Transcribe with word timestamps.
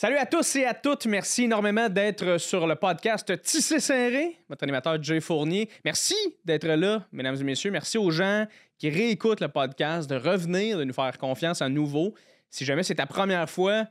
Salut 0.00 0.16
à 0.18 0.26
tous 0.26 0.54
et 0.54 0.64
à 0.64 0.74
toutes. 0.74 1.06
Merci 1.06 1.42
énormément 1.42 1.88
d'être 1.88 2.38
sur 2.38 2.68
le 2.68 2.76
podcast 2.76 3.42
Tissé 3.42 3.80
Serré, 3.80 4.36
votre 4.48 4.62
animateur 4.62 5.02
Jay 5.02 5.20
Fournier. 5.20 5.68
Merci 5.84 6.14
d'être 6.44 6.68
là, 6.68 7.04
mesdames 7.10 7.34
et 7.34 7.42
messieurs. 7.42 7.72
Merci 7.72 7.98
aux 7.98 8.12
gens 8.12 8.46
qui 8.78 8.90
réécoutent 8.90 9.40
le 9.40 9.48
podcast, 9.48 10.08
de 10.08 10.14
revenir, 10.14 10.78
de 10.78 10.84
nous 10.84 10.92
faire 10.92 11.18
confiance 11.18 11.62
à 11.62 11.68
nouveau. 11.68 12.14
Si 12.48 12.64
jamais 12.64 12.84
c'est 12.84 12.94
ta 12.94 13.06
première 13.06 13.50
fois, 13.50 13.88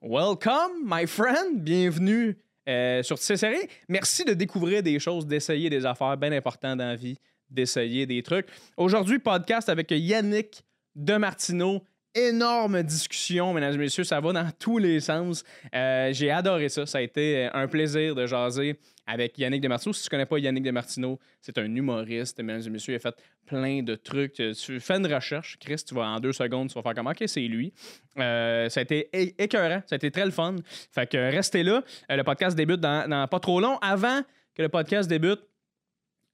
welcome, 0.00 0.84
my 0.84 1.08
friend. 1.08 1.60
Bienvenue 1.60 2.38
euh, 2.68 3.02
sur 3.02 3.18
Tissé 3.18 3.36
Serré. 3.36 3.68
Merci 3.88 4.24
de 4.24 4.34
découvrir 4.34 4.84
des 4.84 5.00
choses, 5.00 5.26
d'essayer 5.26 5.68
des 5.68 5.84
affaires 5.84 6.16
bien 6.16 6.30
importantes 6.30 6.78
dans 6.78 6.94
vie, 6.94 7.18
d'essayer 7.50 8.06
des 8.06 8.22
trucs. 8.22 8.46
Aujourd'hui, 8.76 9.18
podcast 9.18 9.68
avec 9.68 9.90
Yannick 9.90 10.62
Demartino 10.94 11.82
énorme 12.26 12.82
discussion, 12.82 13.52
mesdames 13.52 13.74
et 13.74 13.78
messieurs. 13.78 14.04
Ça 14.04 14.20
va 14.20 14.32
dans 14.32 14.50
tous 14.58 14.78
les 14.78 15.00
sens. 15.00 15.44
Euh, 15.74 16.12
j'ai 16.12 16.30
adoré 16.30 16.68
ça. 16.68 16.86
Ça 16.86 16.98
a 16.98 17.00
été 17.00 17.48
un 17.52 17.66
plaisir 17.68 18.14
de 18.14 18.26
jaser 18.26 18.78
avec 19.06 19.38
Yannick 19.38 19.62
Demartino. 19.62 19.92
Si 19.92 20.02
tu 20.02 20.06
ne 20.06 20.10
connais 20.10 20.26
pas 20.26 20.38
Yannick 20.38 20.64
Demartino, 20.64 21.18
c'est 21.40 21.56
un 21.58 21.74
humoriste, 21.74 22.40
mesdames 22.40 22.62
et 22.66 22.70
messieurs. 22.70 22.92
Il 22.94 22.96
a 22.96 23.00
fait 23.00 23.16
plein 23.46 23.82
de 23.82 23.94
trucs. 23.94 24.34
Tu 24.34 24.80
fais 24.80 24.96
une 24.96 25.12
recherche, 25.12 25.58
Chris, 25.58 25.82
tu 25.86 25.94
vas 25.94 26.06
en 26.06 26.20
deux 26.20 26.32
secondes, 26.32 26.68
tu 26.68 26.74
vas 26.74 26.82
faire 26.82 26.94
comment? 26.94 27.10
OK, 27.10 27.24
c'est 27.26 27.40
lui. 27.40 27.72
Euh, 28.18 28.68
ça 28.68 28.80
a 28.80 28.82
été 28.82 29.08
écœurant. 29.42 29.82
Ça 29.86 29.94
a 29.94 29.96
été 29.96 30.10
très 30.10 30.24
le 30.24 30.30
fun. 30.30 30.56
Fait 30.92 31.08
que 31.10 31.16
restez 31.16 31.62
là. 31.62 31.82
Euh, 32.10 32.16
le 32.16 32.24
podcast 32.24 32.56
débute 32.56 32.80
dans 32.80 33.28
pas 33.28 33.40
trop 33.40 33.60
long. 33.60 33.78
Avant 33.80 34.22
que 34.54 34.62
le 34.62 34.68
podcast 34.68 35.08
débute, 35.08 35.40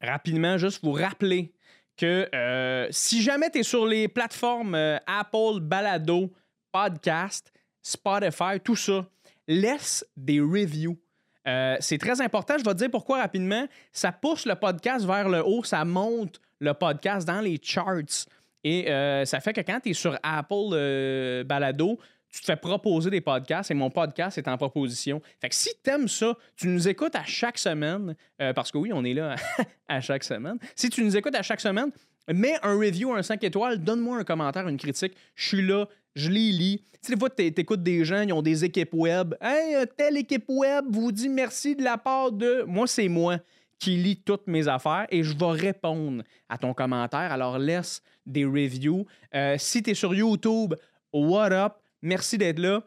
rapidement, 0.00 0.58
juste 0.58 0.82
vous 0.82 0.92
rappeler 0.92 1.53
que 1.96 2.28
euh, 2.34 2.88
si 2.90 3.22
jamais 3.22 3.50
tu 3.50 3.58
es 3.58 3.62
sur 3.62 3.86
les 3.86 4.08
plateformes 4.08 4.74
euh, 4.74 4.98
Apple, 5.06 5.60
Balado, 5.60 6.32
Podcast, 6.72 7.52
Spotify, 7.82 8.60
tout 8.62 8.76
ça, 8.76 9.06
laisse 9.46 10.04
des 10.16 10.40
reviews. 10.40 10.98
Euh, 11.46 11.76
c'est 11.80 11.98
très 11.98 12.20
important. 12.20 12.54
Je 12.58 12.64
vais 12.64 12.72
te 12.72 12.78
dire 12.78 12.90
pourquoi 12.90 13.20
rapidement. 13.20 13.66
Ça 13.92 14.12
pousse 14.12 14.46
le 14.46 14.54
podcast 14.54 15.04
vers 15.04 15.28
le 15.28 15.44
haut, 15.44 15.62
ça 15.62 15.84
monte 15.84 16.40
le 16.58 16.72
podcast 16.72 17.26
dans 17.26 17.40
les 17.40 17.60
charts. 17.62 18.26
Et 18.66 18.86
ça 19.26 19.40
fait 19.40 19.52
que 19.52 19.60
quand 19.60 19.78
tu 19.80 19.90
es 19.90 19.92
sur 19.92 20.18
Apple 20.22 21.44
Balado, 21.44 21.98
tu 22.34 22.40
te 22.40 22.46
fais 22.46 22.56
proposer 22.56 23.10
des 23.10 23.20
podcasts 23.20 23.70
et 23.70 23.74
mon 23.74 23.90
podcast 23.90 24.38
est 24.38 24.48
en 24.48 24.56
proposition. 24.56 25.22
Fait 25.40 25.48
que 25.48 25.54
si 25.54 25.70
tu 25.84 25.90
aimes 25.90 26.08
ça, 26.08 26.36
tu 26.56 26.66
nous 26.66 26.88
écoutes 26.88 27.14
à 27.14 27.22
chaque 27.24 27.58
semaine, 27.58 28.16
euh, 28.42 28.52
parce 28.52 28.72
que 28.72 28.78
oui, 28.78 28.90
on 28.92 29.04
est 29.04 29.14
là 29.14 29.36
à 29.88 30.00
chaque 30.00 30.24
semaine. 30.24 30.58
Si 30.74 30.90
tu 30.90 31.04
nous 31.04 31.16
écoutes 31.16 31.36
à 31.36 31.42
chaque 31.42 31.60
semaine, 31.60 31.92
mets 32.26 32.56
un 32.64 32.76
review, 32.76 33.14
un 33.14 33.22
5 33.22 33.44
étoiles, 33.44 33.78
donne-moi 33.78 34.18
un 34.18 34.24
commentaire, 34.24 34.66
une 34.66 34.78
critique. 34.78 35.12
Je 35.36 35.46
suis 35.46 35.62
là, 35.62 35.86
je 36.16 36.28
les 36.28 36.50
lis. 36.50 36.82
Tu 36.94 36.98
sais, 37.02 37.12
des 37.12 37.18
fois, 37.20 37.30
tu 37.30 37.44
écoutes 37.44 37.84
des 37.84 38.04
gens, 38.04 38.22
ils 38.22 38.32
ont 38.32 38.42
des 38.42 38.64
équipes 38.64 38.94
web. 38.94 39.36
Hey, 39.40 39.76
euh, 39.76 39.86
telle 39.96 40.16
équipe 40.16 40.46
web 40.48 40.86
vous 40.90 41.12
dit 41.12 41.28
merci 41.28 41.76
de 41.76 41.84
la 41.84 41.98
part 41.98 42.32
de. 42.32 42.64
Moi, 42.66 42.88
c'est 42.88 43.08
moi 43.08 43.38
qui 43.78 43.96
lis 43.96 44.16
toutes 44.16 44.48
mes 44.48 44.66
affaires 44.66 45.06
et 45.10 45.22
je 45.22 45.36
vais 45.36 45.52
répondre 45.52 46.24
à 46.48 46.58
ton 46.58 46.74
commentaire. 46.74 47.30
Alors, 47.30 47.58
laisse 47.58 48.02
des 48.26 48.44
reviews. 48.44 49.06
Euh, 49.36 49.54
si 49.56 49.84
tu 49.84 49.90
es 49.90 49.94
sur 49.94 50.12
YouTube, 50.12 50.74
what 51.12 51.52
up? 51.52 51.74
Merci 52.04 52.36
d'être 52.36 52.58
là. 52.58 52.82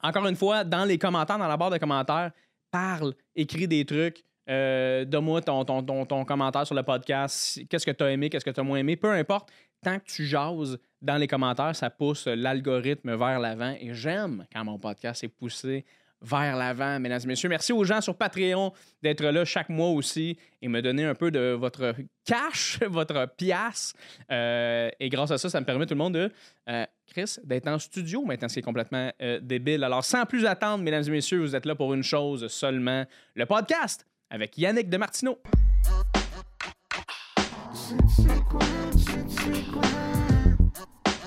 Encore 0.00 0.24
une 0.28 0.36
fois, 0.36 0.62
dans 0.62 0.84
les 0.84 0.96
commentaires, 0.96 1.38
dans 1.38 1.48
la 1.48 1.56
barre 1.56 1.70
de 1.70 1.78
commentaires, 1.78 2.30
parle, 2.70 3.14
écris 3.34 3.66
des 3.66 3.84
trucs. 3.84 4.22
Euh, 4.48 5.04
Donne-moi 5.04 5.42
ton, 5.42 5.64
ton, 5.64 6.24
commentaire 6.24 6.64
sur 6.64 6.76
le 6.76 6.84
podcast. 6.84 7.60
Qu'est-ce 7.68 7.84
que 7.84 7.90
tu 7.90 8.04
as 8.04 8.12
aimé, 8.12 8.30
qu'est-ce 8.30 8.44
que 8.44 8.50
tu 8.50 8.60
as 8.60 8.62
moins 8.62 8.78
aimé? 8.78 8.94
Peu 8.94 9.10
importe, 9.10 9.50
tant 9.82 9.98
que 9.98 10.04
tu 10.04 10.24
jases 10.24 10.78
dans 11.02 11.16
les 11.16 11.26
commentaires, 11.26 11.74
ça 11.74 11.90
pousse 11.90 12.28
l'algorithme 12.28 13.16
vers 13.16 13.40
l'avant. 13.40 13.74
Et 13.80 13.92
j'aime 13.92 14.46
quand 14.52 14.64
mon 14.64 14.78
podcast 14.78 15.24
est 15.24 15.28
poussé 15.28 15.84
vers 16.20 16.56
l'avant, 16.56 16.98
mesdames 16.98 17.20
et 17.24 17.26
messieurs. 17.26 17.48
Merci 17.48 17.72
aux 17.72 17.84
gens 17.84 18.00
sur 18.00 18.16
Patreon 18.16 18.72
d'être 19.02 19.24
là 19.24 19.44
chaque 19.44 19.68
mois 19.68 19.90
aussi 19.90 20.36
et 20.60 20.68
me 20.68 20.82
donner 20.82 21.04
un 21.04 21.14
peu 21.14 21.30
de 21.30 21.52
votre 21.52 21.94
cash, 22.24 22.80
votre 22.88 23.26
pièce. 23.36 23.94
Euh, 24.30 24.90
et 24.98 25.08
grâce 25.08 25.30
à 25.30 25.38
ça, 25.38 25.48
ça 25.48 25.60
me 25.60 25.66
permet 25.66 25.86
tout 25.86 25.94
le 25.94 25.98
monde 25.98 26.14
de, 26.14 26.30
euh, 26.68 26.84
Chris, 27.06 27.36
d'être 27.44 27.68
en 27.68 27.78
studio 27.78 28.24
maintenant, 28.24 28.48
c'est 28.48 28.62
complètement 28.62 29.12
euh, 29.22 29.40
débile. 29.40 29.84
Alors, 29.84 30.04
sans 30.04 30.26
plus 30.26 30.44
attendre, 30.46 30.84
mesdames 30.84 31.04
et 31.06 31.10
messieurs, 31.10 31.40
vous 31.40 31.56
êtes 31.56 31.66
là 31.66 31.74
pour 31.74 31.94
une 31.94 32.02
chose 32.02 32.48
seulement, 32.48 33.04
le 33.34 33.46
podcast 33.46 34.06
avec 34.30 34.58
Yannick 34.58 34.90
Demartino. 34.90 35.38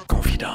Confident. 0.07 0.53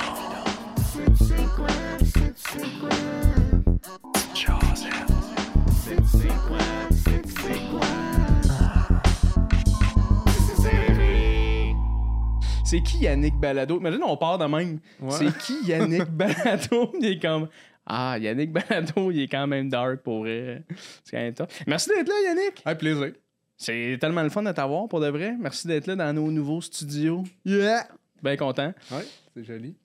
C'est 12.64 12.82
qui 12.82 12.98
Yannick 12.98 13.36
Balado? 13.38 13.78
Imagine, 13.78 14.02
on 14.02 14.16
part 14.16 14.38
de 14.38 14.46
même. 14.46 14.80
C'est 15.10 15.38
qui 15.38 15.64
Yannick 15.64 16.04
Balado? 16.10 16.90
Il 17.00 17.06
est 17.06 17.18
comme. 17.22 17.48
Ah, 17.86 18.18
Yannick 18.18 18.52
Balado, 18.52 19.12
il 19.12 19.20
est 19.20 19.28
quand 19.28 19.46
même 19.46 19.68
dark 19.68 20.02
pour 20.02 20.22
vrai. 20.22 20.64
C'est 21.04 21.12
quand 21.12 21.22
même 21.22 21.34
top. 21.34 21.52
Merci 21.68 21.90
d'être 21.90 22.08
là, 22.08 22.14
Yannick. 22.24 22.62
Avec 22.64 22.78
plaisir. 22.78 23.12
C'est 23.56 23.96
tellement 24.00 24.24
le 24.24 24.30
fun 24.30 24.42
de 24.42 24.50
t'avoir 24.50 24.88
pour 24.88 24.98
de 24.98 25.06
vrai. 25.08 25.36
Merci 25.38 25.68
d'être 25.68 25.86
là 25.86 25.94
dans 25.94 26.12
nos 26.12 26.32
nouveaux 26.32 26.60
studios. 26.60 27.22
Yeah! 27.44 27.86
Bien 28.20 28.36
content. 28.36 28.74
Ouais, 28.90 29.06
c'est 29.34 29.44
joli. 29.44 29.76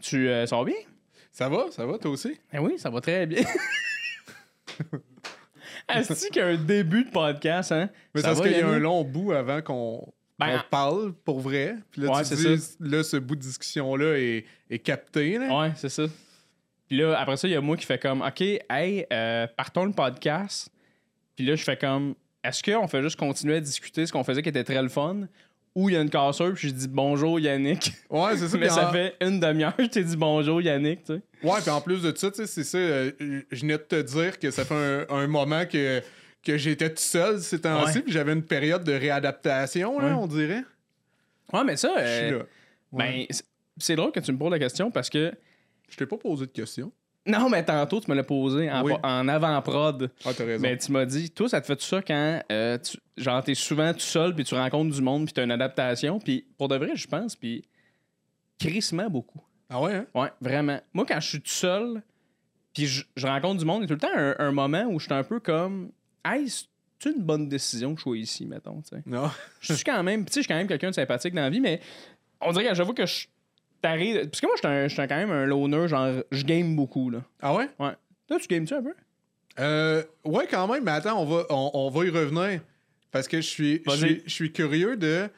Tu 0.00 0.28
euh, 0.28 0.46
sors 0.46 0.64
bien? 0.64 0.76
Ça 1.32 1.48
va, 1.48 1.66
ça 1.72 1.84
va, 1.84 1.98
toi 1.98 2.12
aussi? 2.12 2.38
Eh 2.52 2.60
oui, 2.60 2.78
ça 2.78 2.90
va 2.90 3.00
très 3.00 3.26
bien. 3.26 3.42
Est-ce 5.88 6.26
qu'il 6.28 6.36
y 6.36 6.44
a 6.44 6.48
un 6.48 6.56
début 6.56 7.04
de 7.04 7.10
podcast, 7.10 7.72
hein? 7.72 7.88
Mais 8.14 8.20
ça 8.20 8.28
parce 8.28 8.40
qu'il 8.40 8.52
y 8.52 8.60
a 8.60 8.68
un 8.68 8.78
long 8.78 9.04
bout 9.04 9.32
avant 9.32 9.62
qu'on 9.62 10.12
ben, 10.38 10.62
parle 10.70 11.12
pour 11.24 11.40
vrai. 11.40 11.76
Puis 11.90 12.02
là, 12.02 12.22
tu 12.22 12.34
dis, 12.34 12.76
là, 12.80 13.02
ce 13.02 13.16
bout 13.16 13.36
de 13.36 13.40
discussion-là 13.40 14.18
est, 14.18 14.44
est, 14.70 14.78
capté. 14.78 15.38
Là. 15.38 15.60
Ouais, 15.60 15.72
c'est 15.76 15.88
ça. 15.88 16.04
Puis 16.86 16.96
là, 16.98 17.18
après 17.18 17.36
ça, 17.36 17.48
il 17.48 17.52
y 17.52 17.56
a 17.56 17.60
moi 17.60 17.76
qui 17.76 17.86
fait 17.86 17.98
comme, 17.98 18.22
OK, 18.22 18.40
hey, 18.40 19.06
euh, 19.12 19.46
partons 19.56 19.84
le 19.84 19.92
podcast. 19.92 20.70
Puis 21.36 21.44
là, 21.44 21.56
je 21.56 21.64
fais 21.64 21.76
comme, 21.76 22.14
est-ce 22.44 22.62
qu'on 22.62 22.86
fait 22.88 23.02
juste 23.02 23.18
continuer 23.18 23.56
à 23.56 23.60
discuter 23.60 24.06
ce 24.06 24.12
qu'on 24.12 24.24
faisait 24.24 24.42
qui 24.42 24.48
était 24.48 24.64
très 24.64 24.82
le 24.82 24.88
fun? 24.88 25.26
Ou 25.78 25.88
il 25.88 25.92
y 25.92 25.96
a 25.96 26.00
une 26.00 26.10
cassure, 26.10 26.54
puis 26.54 26.70
je 26.70 26.74
dis 26.74 26.88
bonjour 26.88 27.38
Yannick. 27.38 27.92
Ouais, 28.10 28.36
c'est 28.36 28.48
ça. 28.48 28.58
Mais 28.58 28.68
ça 28.68 28.90
fait 28.90 29.14
une 29.20 29.38
demi-heure 29.38 29.76
que 29.76 29.84
je 29.84 29.88
t'ai 29.88 30.02
dit 30.02 30.16
bonjour 30.16 30.60
Yannick, 30.60 31.04
tu 31.04 31.14
sais. 31.14 31.22
Ouais, 31.40 31.60
puis 31.60 31.70
en 31.70 31.80
plus 31.80 32.02
de 32.02 32.12
ça, 32.16 32.32
tu 32.32 32.38
sais, 32.38 32.46
c'est 32.48 32.64
ça. 32.64 32.78
Euh, 32.78 33.12
je 33.20 33.60
venais 33.60 33.78
de 33.78 33.82
te 33.82 34.02
dire 34.02 34.40
que 34.40 34.50
ça 34.50 34.64
fait 34.64 35.06
un 35.08 35.26
moment 35.28 35.64
que 35.66 36.02
que 36.42 36.56
j'étais 36.56 36.88
tout 36.88 36.96
seul 37.02 37.40
ces 37.40 37.60
temps-ci, 37.60 38.00
puis 38.00 38.12
j'avais 38.12 38.32
une 38.32 38.42
période 38.42 38.82
de 38.82 38.92
réadaptation, 38.92 40.00
là, 40.00 40.16
on 40.18 40.26
dirait. 40.26 40.64
Ouais, 41.52 41.62
mais 41.64 41.76
ça, 41.76 41.94
euh, 41.96 42.42
ben, 42.92 43.24
c'est 43.76 43.94
drôle 43.94 44.10
que 44.10 44.20
tu 44.20 44.32
me 44.32 44.38
poses 44.38 44.50
la 44.50 44.58
question 44.58 44.90
parce 44.90 45.08
que. 45.08 45.32
Je 45.88 45.96
t'ai 45.96 46.06
pas 46.06 46.18
posé 46.18 46.44
de 46.44 46.50
question. 46.50 46.92
Non, 47.28 47.50
mais 47.50 47.64
tantôt, 47.64 48.00
tu 48.00 48.10
me 48.10 48.16
l'as 48.16 48.24
posé 48.24 48.70
en, 48.70 49.28
avant-prod. 49.28 50.10
Ah, 50.24 50.30
t'as 50.34 50.44
raison. 50.44 50.62
Mais 50.62 50.76
tu 50.78 50.90
m'as 50.90 51.04
dit, 51.04 51.30
toi, 51.30 51.48
ça 51.48 51.60
te 51.60 51.66
fait 51.66 51.76
tout 51.76 51.84
ça 51.84 52.00
quand, 52.00 52.42
euh, 52.50 52.78
tu, 52.78 52.96
genre, 53.16 53.44
t'es 53.44 53.54
souvent 53.54 53.92
tout 53.92 54.00
seul, 54.00 54.34
puis 54.34 54.44
tu 54.44 54.54
rencontres 54.54 54.94
du 54.94 55.02
monde, 55.02 55.26
puis 55.26 55.34
t'as 55.34 55.44
une 55.44 55.50
adaptation. 55.50 56.18
Puis 56.18 56.46
pour 56.56 56.68
de 56.68 56.76
vrai, 56.76 56.92
je 56.94 57.06
pense, 57.06 57.36
puis 57.36 57.64
crissement 58.58 59.10
beaucoup. 59.10 59.42
Ah 59.68 59.80
ouais, 59.80 59.94
hein? 59.94 60.06
Ouais, 60.14 60.30
vraiment. 60.40 60.80
Moi, 60.94 61.04
quand 61.06 61.20
je 61.20 61.28
suis 61.28 61.40
tout 61.40 61.50
seul, 61.50 62.02
puis 62.72 62.86
je, 62.86 63.26
rencontre 63.26 63.58
du 63.58 63.66
monde, 63.66 63.82
il 63.82 63.90
y 63.90 63.92
a 63.92 63.96
tout 63.96 64.06
le 64.06 64.10
temps 64.10 64.16
un, 64.16 64.34
un 64.38 64.52
moment 64.52 64.84
où 64.84 64.98
je 64.98 65.04
suis 65.04 65.14
un 65.14 65.22
peu 65.22 65.38
comme 65.38 65.90
hey, 66.24 66.48
c'est 66.48 67.10
une 67.10 67.22
bonne 67.22 67.48
décision 67.48 67.94
que 67.94 68.00
je 68.00 68.02
sois 68.04 68.18
ici, 68.18 68.46
mettons. 68.46 68.82
Non. 69.06 69.30
je 69.60 69.74
suis 69.74 69.84
quand 69.84 70.02
même, 70.02 70.24
tu 70.24 70.32
sais, 70.32 70.40
je 70.40 70.44
suis 70.44 70.48
quand 70.48 70.56
même 70.56 70.66
quelqu'un 70.66 70.90
de 70.90 70.94
sympathique 70.94 71.34
dans 71.34 71.42
la 71.42 71.50
vie, 71.50 71.60
mais 71.60 71.80
on 72.40 72.52
dirait 72.52 72.68
que 72.68 72.74
j'avoue 72.74 72.94
que 72.94 73.06
je 73.06 73.26
t'arrive. 73.80 74.28
Parce 74.28 74.40
que 74.40 74.46
moi, 74.46 74.56
je 74.56 74.88
suis 74.88 75.08
quand 75.08 75.16
même 75.16 75.30
un 75.30 75.46
loner, 75.46 75.88
genre, 75.88 76.22
je 76.30 76.44
game 76.44 76.76
beaucoup, 76.76 77.10
là. 77.10 77.22
Ah 77.40 77.54
ouais? 77.54 77.68
Ouais. 77.78 77.92
Toi, 78.26 78.38
tu 78.38 78.48
games-tu 78.48 78.74
un 78.74 78.82
peu? 78.82 78.94
Euh, 79.58 80.02
ouais, 80.24 80.46
quand 80.48 80.68
même, 80.68 80.84
mais 80.84 80.92
attends, 80.92 81.20
on 81.20 81.24
va, 81.24 81.46
on, 81.50 81.90
va 81.90 82.04
y 82.04 82.10
revenir. 82.10 82.60
Parce 83.10 83.26
que 83.26 83.40
je 83.40 83.46
suis, 83.46 83.82
je 83.86 84.30
suis, 84.30 84.52
curieux 84.52 84.96
de. 84.96 85.28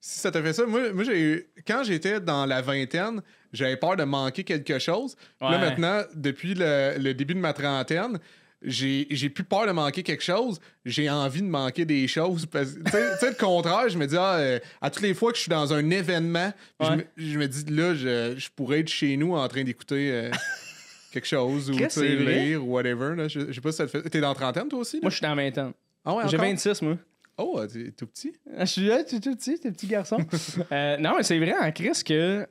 Si 0.00 0.20
ça 0.20 0.30
t'a 0.30 0.40
fait 0.42 0.52
ça, 0.52 0.64
moi, 0.64 0.92
moi 0.92 1.02
j'ai 1.02 1.48
quand 1.66 1.82
j'étais 1.82 2.20
dans 2.20 2.46
la 2.46 2.62
vingtaine, 2.62 3.20
j'avais 3.52 3.76
peur 3.76 3.96
de 3.96 4.04
manquer 4.04 4.44
quelque 4.44 4.78
chose. 4.78 5.16
Là, 5.40 5.58
maintenant, 5.58 6.02
depuis 6.14 6.54
le, 6.56 7.12
début 7.12 7.34
de 7.34 7.40
ma 7.40 7.52
trentaine, 7.52 8.18
j'ai 8.62 9.30
plus 9.30 9.44
peur 9.44 9.66
de 9.66 9.72
manquer 9.72 10.02
quelque 10.02 10.24
chose, 10.24 10.60
j'ai 10.84 11.08
envie 11.08 11.42
de 11.42 11.46
manquer 11.46 11.84
des 11.84 12.08
choses. 12.08 12.46
Tu 12.50 12.58
sais, 12.58 13.30
le 13.30 13.38
contraire, 13.38 13.88
je 13.88 13.98
me 13.98 14.06
dis, 14.06 14.16
ah, 14.18 14.36
euh, 14.36 14.58
à 14.80 14.90
toutes 14.90 15.02
les 15.02 15.14
fois 15.14 15.30
que 15.30 15.36
je 15.36 15.42
suis 15.42 15.50
dans 15.50 15.72
un 15.72 15.90
événement, 15.90 16.52
je, 16.80 17.38
me, 17.38 17.46
dis, 17.46 17.64
là, 17.72 17.94
je, 17.94 18.34
je, 18.36 18.48
pourrais 18.54 18.80
être 18.80 18.88
chez 18.88 19.16
nous 19.16 19.34
en 19.34 19.46
train 19.48 19.62
d'écouter 19.62 20.10
euh, 20.10 20.30
quelque 21.12 21.26
chose 21.26 21.70
ou 21.70 21.74
lire 21.74 22.64
ou 22.66 22.72
whatever. 22.72 23.14
Là. 23.14 23.28
Je, 23.28 23.52
sais 23.52 23.60
pas 23.60 23.70
si 23.70 23.78
ça 23.78 23.86
te 23.86 23.90
fait. 23.90 24.10
T'es 24.10 24.20
dans 24.20 24.34
trentaine, 24.34 24.68
toi 24.68 24.80
aussi? 24.80 25.00
Moi, 25.00 25.10
je 25.10 25.16
suis 25.16 25.26
dans 25.26 25.36
20 25.36 25.58
ans. 25.58 25.72
Ah 26.04 26.14
ouais, 26.14 26.28
J'ai 26.28 26.36
26, 26.36 26.82
moi. 26.82 26.96
Oh, 27.36 27.60
t'es 27.72 27.92
tout 27.92 28.06
petit? 28.06 28.34
Je 28.58 28.64
suis 28.64 28.86
là, 28.86 29.04
tout 29.04 29.20
petit, 29.20 29.60
t'es 29.60 29.70
petit 29.70 29.86
garçon. 29.86 30.18
Euh, 30.72 30.96
non, 30.98 31.14
mais 31.16 31.22
c'est 31.22 31.38
vrai 31.38 31.54
en 31.56 31.70
Chris 31.70 32.02
que 32.04 32.46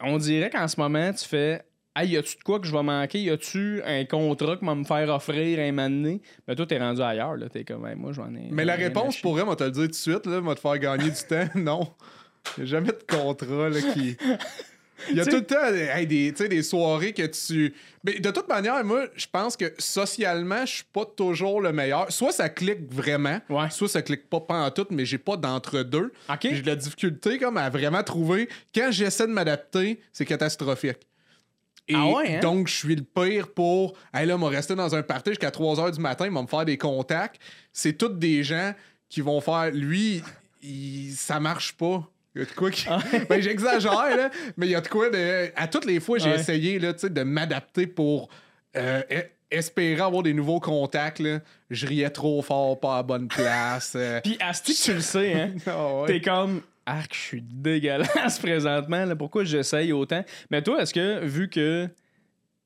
on 0.00 0.18
dirait 0.18 0.50
qu'en 0.50 0.68
ce 0.68 0.78
moment, 0.78 1.12
tu 1.12 1.26
fais 1.26 1.62
Hey, 1.96 2.10
y 2.10 2.16
a-tu 2.16 2.36
de 2.36 2.42
quoi 2.42 2.60
que 2.60 2.66
je 2.68 2.72
vais 2.72 2.82
manquer? 2.84 3.20
Y 3.20 3.30
a-tu 3.30 3.82
un 3.84 4.04
contrat 4.04 4.56
que 4.56 4.64
va 4.64 4.74
me 4.76 4.84
faire 4.84 5.08
offrir 5.08 5.58
un 5.58 5.72
moment 5.72 5.90
donné? 5.90 6.22
Mais 6.46 6.54
toi, 6.54 6.64
t'es 6.64 6.78
rendu 6.78 7.02
ailleurs, 7.02 7.36
là. 7.36 7.48
T'es 7.48 7.64
comme, 7.64 7.84
hey, 7.84 7.96
moi, 7.96 8.12
j'en 8.12 8.32
ai. 8.34 8.48
Mais 8.52 8.64
la 8.64 8.76
réponse 8.76 9.16
pourrait, 9.20 9.44
moi, 9.44 9.56
te 9.56 9.64
le 9.64 9.72
dire 9.72 9.82
tout 9.84 9.88
de 9.88 9.94
suite, 9.94 10.26
là, 10.26 10.40
moi, 10.40 10.54
te 10.54 10.60
faire 10.60 10.78
gagner 10.78 11.10
du 11.10 11.22
temps. 11.28 11.48
Non. 11.56 11.92
N'y 12.56 12.62
a 12.62 12.66
jamais 12.66 12.88
de 12.88 13.04
contrat 13.08 13.68
là, 13.68 13.80
qui. 13.92 14.16
Il 15.10 15.16
y 15.16 15.20
a 15.20 15.26
tout 15.26 15.36
le 15.36 15.44
temps 15.44 15.66
hey, 15.66 16.06
des, 16.06 16.30
tu 16.32 16.42
sais, 16.44 16.48
des 16.48 16.62
soirées 16.62 17.12
que 17.12 17.26
tu. 17.26 17.74
Mais 18.04 18.18
de 18.20 18.30
toute 18.30 18.48
manière, 18.48 18.82
moi, 18.84 19.06
je 19.16 19.26
pense 19.30 19.56
que 19.56 19.74
socialement, 19.78 20.64
je 20.64 20.76
suis 20.76 20.84
pas 20.92 21.04
toujours 21.04 21.60
le 21.60 21.72
meilleur. 21.72 22.10
Soit 22.10 22.32
ça 22.32 22.48
clique 22.48 22.90
vraiment, 22.90 23.40
Ouais. 23.50 23.68
soit 23.70 23.88
ça 23.88 24.00
clique 24.00 24.30
pas 24.30 24.42
en 24.48 24.70
tout, 24.70 24.86
mais 24.90 25.04
j'ai 25.04 25.18
pas 25.18 25.36
d'entre-deux. 25.36 26.12
OK. 26.30 26.38
Puis 26.40 26.54
J'ai 26.56 26.62
de 26.62 26.66
la 26.68 26.76
difficulté 26.76 27.38
comme 27.38 27.56
à 27.58 27.68
vraiment 27.68 28.02
trouver. 28.02 28.48
Quand 28.74 28.90
j'essaie 28.90 29.26
de 29.26 29.32
m'adapter, 29.32 30.00
c'est 30.12 30.24
catastrophique. 30.24 30.98
Et 31.90 31.94
Ah 31.96 32.06
ouais, 32.06 32.36
hein? 32.36 32.40
donc, 32.40 32.68
je 32.68 32.74
suis 32.74 32.94
le 32.96 33.02
pire 33.02 33.48
pour. 33.52 33.94
Hey, 34.14 34.26
là, 34.26 34.38
m'a 34.38 34.48
rester 34.48 34.74
dans 34.74 34.94
un 34.94 35.02
party 35.02 35.30
jusqu'à 35.30 35.50
3 35.50 35.76
h 35.76 35.92
du 35.94 36.00
matin, 36.00 36.26
ils 36.26 36.32
vont 36.32 36.42
me 36.42 36.48
faire 36.48 36.64
des 36.64 36.78
contacts. 36.78 37.40
C'est 37.72 37.94
tous 37.94 38.08
des 38.08 38.42
gens 38.44 38.72
qui 39.08 39.20
vont 39.20 39.40
faire. 39.40 39.70
Lui, 39.72 40.22
il- 40.62 41.12
ça 41.16 41.40
marche 41.40 41.72
pas. 41.72 42.08
Il 42.34 42.42
y 42.42 42.44
a 42.44 42.46
de 42.46 42.52
quoi 42.52 42.70
qui. 42.70 42.86
ben, 43.28 43.42
j'exagère, 43.42 44.16
là, 44.16 44.30
mais 44.56 44.66
il 44.66 44.70
y 44.70 44.74
a 44.76 44.80
de 44.80 44.88
quoi 44.88 45.10
de. 45.10 45.50
À 45.56 45.66
toutes 45.66 45.84
les 45.84 45.98
fois, 46.00 46.18
j'ai 46.18 46.30
Ouais. 46.30 46.38
essayé 46.38 46.78
là, 46.78 46.92
de 46.92 47.22
m'adapter 47.22 47.86
pour 47.88 48.28
euh, 48.76 49.02
e- 49.10 49.24
espérer 49.50 50.00
avoir 50.00 50.22
des 50.22 50.32
nouveaux 50.32 50.60
contacts. 50.60 51.18
Là. 51.18 51.40
Je 51.70 51.86
riais 51.88 52.10
trop 52.10 52.40
fort, 52.40 52.78
pas 52.78 52.98
à 52.98 53.02
bonne 53.02 53.26
place. 53.26 53.94
euh. 53.96 54.20
Puis, 54.22 54.36
Asti, 54.38 54.74
tu 54.74 54.92
le 54.94 55.00
sais, 55.00 55.32
hein? 55.34 55.50
Ah 55.66 56.02
ouais. 56.02 56.06
T'es 56.06 56.20
comme, 56.20 56.62
arc, 56.86 57.14
je 57.14 57.20
suis 57.20 57.42
dégueulasse 57.42 58.38
présentement. 58.40 59.06
Pourquoi 59.16 59.44
j'essaye 59.44 59.92
autant? 59.92 60.24
Mais 60.50 60.62
toi, 60.62 60.82
est-ce 60.82 60.94
que, 60.94 61.24
vu 61.24 61.48
que 61.48 61.88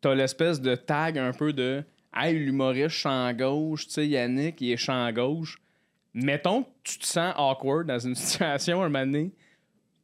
t'as 0.01 0.15
l'espèce 0.15 0.61
de 0.61 0.75
tag 0.75 1.19
un 1.19 1.33
peu 1.33 1.53
de 1.53 1.83
Hey, 2.17 2.39
l'humoriste 2.39 2.91
champ 2.91 3.33
gauche, 3.33 3.87
tu 3.89 3.95
sais, 3.95 4.07
Yannick, 4.07 4.61
il 4.61 4.71
est 4.73 4.77
champ 4.77 5.11
gauche. 5.13 5.59
Mettons 6.15 6.63
que 6.63 6.69
tu 6.85 6.99
te 6.99 7.07
sens 7.07 7.35
awkward 7.37 7.87
dans 7.89 7.99
une 7.99 8.15
situation 8.15 8.81
un 8.83 8.89
moment 8.89 9.05
donné. 9.05 9.33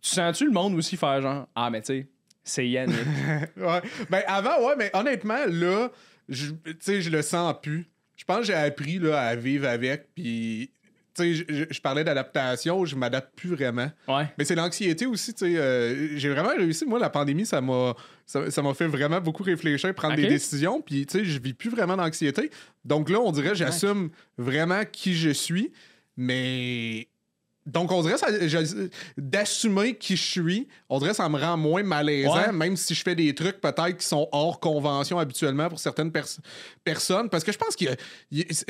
Tu 0.03 0.11
sens-tu 0.11 0.45
le 0.47 0.51
monde 0.51 0.75
aussi 0.75 0.97
faire 0.97 1.21
genre 1.23 1.47
Ah, 1.55 1.71
mais 1.71 1.81
tu 1.83 1.87
sais, 1.87 2.07
c'est 2.43 2.69
Yannick. 2.69 2.97
ouais. 3.57 3.81
Ben 4.09 4.23
avant, 4.27 4.67
ouais, 4.67 4.75
mais 4.77 4.91
honnêtement, 4.93 5.45
là, 5.47 5.89
je- 6.29 6.53
je 6.81 7.11
le 7.11 7.23
sens 7.23 7.55
plus. 7.63 7.87
Je 8.17 8.25
pense 8.25 8.39
que 8.41 8.45
j'ai 8.47 8.55
appris 8.55 8.99
là, 8.99 9.21
à 9.21 9.37
vivre 9.37 9.69
avec, 9.69 10.09
puis. 10.15 10.71
Je- 11.25 11.81
parlais 11.81 12.05
d'adaptation, 12.05 12.85
je 12.85 12.97
m'adapte 12.97 13.35
plus 13.37 13.51
vraiment. 13.55 13.91
Ouais. 14.09 14.27
Mais 14.39 14.45
c'est 14.45 14.55
l'anxiété 14.55 15.07
aussi, 15.07 15.33
tu 15.35 15.47
sais. 15.47 15.57
euh, 15.57 16.17
j'ai 16.17 16.29
vraiment 16.29 16.51
réussi. 16.57 16.85
Moi, 16.85 16.99
la 16.99 17.11
pandémie, 17.11 17.47
ça 17.47 17.61
m'a 17.61 17.95
ça, 18.27 18.43
fait 18.75 18.87
vraiment 18.87 19.21
beaucoup 19.21 19.43
réfléchir, 19.43 19.95
prendre 19.95 20.15
des 20.17 20.27
décisions. 20.29 20.81
Puis, 20.81 21.07
tu 21.07 21.19
sais, 21.19 21.25
je 21.25 21.39
vis 21.41 21.55
plus 21.55 21.71
vraiment 21.71 21.97
d'anxiété. 21.97 22.51
Donc 22.85 23.11
là, 23.11 23.19
on 23.21 23.33
dirait, 23.33 23.55
j'assume 23.55 24.11
vraiment 24.39 24.83
qui 24.91 25.15
je 25.15 25.31
suis. 25.31 25.73
Mais. 26.17 27.09
Donc, 27.67 27.93
on 27.93 28.03
dirait, 28.03 28.17
ça, 28.17 28.29
d'assumer 29.17 29.95
qui 29.97 30.17
je 30.17 30.23
suis, 30.23 30.69
on 30.89 30.99
dirait, 30.99 31.15
ça 31.15 31.29
me 31.29 31.39
rend 31.39 31.57
moins 31.57 31.83
malaisant, 31.83 32.35
Ouais. 32.35 32.53
même 32.53 32.77
si 32.77 32.95
je 32.95 33.03
fais 33.03 33.15
des 33.15 33.35
trucs 33.35 33.61
peut-être 33.61 33.97
qui 33.99 34.07
sont 34.07 34.29
hors 34.33 34.61
convention 34.61 35.19
habituellement 35.19 35.69
pour 35.69 35.79
certaines 35.79 36.11
pers- 36.11 36.25
personnes. 36.85 37.29
Parce 37.29 37.45
que 37.45 37.53
je 37.53 37.59
pense 37.59 37.77
que 37.77 37.85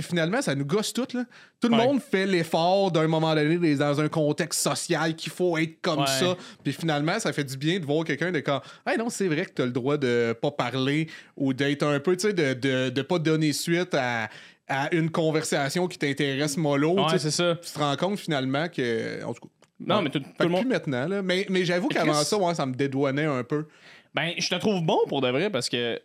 finalement, 0.03 0.43
ça 0.43 0.55
nous 0.55 0.65
gosse 0.65 0.93
tout. 0.93 1.07
Là. 1.15 1.25
Tout 1.61 1.69
le 1.69 1.77
Ouais. 1.77 1.85
monde 1.85 2.01
fait 2.01 2.27
l'effort 2.27 2.91
d'un 2.91 3.07
moment 3.07 3.35
donné 3.35 3.77
dans 3.77 4.01
un 4.01 4.09
contexte 4.09 4.61
social 4.61 5.15
qu'il 5.15 5.33
faut 5.33 5.57
être 5.59 5.81
comme 5.81 6.01
Ouais. 6.01 6.07
ça. 6.07 6.37
Puis 6.63 6.73
finalement, 6.73 7.19
ça 7.21 7.33
fait 7.33 7.45
du 7.45 7.57
bien 7.57 7.79
de 7.79 7.85
voir 7.85 8.05
quelqu'un 8.05 8.33
de 8.33 8.41
quand 8.41 8.61
Hey 8.87 8.99
non, 8.99 9.09
c'est 9.11 9.29
vrai 9.29 9.47
que 9.47 9.53
tu 9.55 9.63
as 9.63 9.67
le 9.67 9.73
droit 9.73 9.97
de 9.97 10.35
pas 10.41 10.51
parler 10.51 11.09
ou 11.37 11.53
d'être 11.53 11.85
un 11.85 12.01
peu, 12.01 12.17
tu 12.17 12.29
sais, 12.29 12.33
de, 12.33 12.55
de, 12.55 12.91
de 12.91 13.03
pas 13.03 13.19
donner 13.19 13.53
suite 13.53 13.95
à, 13.95 14.29
à 14.71 14.95
une 14.95 15.11
conversation 15.11 15.87
qui 15.89 15.99
t'intéresse 15.99 16.57
mollo. 16.57 16.95
tu 16.95 17.01
Ouais, 17.03 17.09
sais. 17.11 17.19
c'est 17.19 17.31
ça. 17.31 17.57
tu 17.63 17.71
te 17.71 17.79
rends 17.79 17.97
compte 17.97 18.19
finalement 18.19 18.69
que. 18.69 19.23
En 19.25 19.35
tout 19.35 19.43
cas. 19.43 19.49
Non, 19.81 19.97
ouais. 19.97 20.03
mais 20.05 20.11
tout, 20.11 20.23
le 20.39 20.49
monde. 20.49 20.61
plus 20.61 20.69
maintenant, 20.69 21.09
là. 21.09 21.23
Mais, 21.23 21.47
mais 21.49 21.65
j'avoue 21.65 21.89
qu'avant 21.89 22.15
ça, 22.23 22.37
ouais, 22.39 22.55
ça 22.55 22.67
me 22.67 22.75
dédouanait 22.75 23.25
un 23.25 23.43
peu. 23.45 23.67
Ben, 24.15 24.33
je 24.39 24.49
te 24.49 24.55
trouve 24.57 24.83
bon 24.83 24.99
pour 25.09 25.21
de 25.21 25.29
vrai 25.29 25.51
parce 25.51 25.69
que 25.69 26.01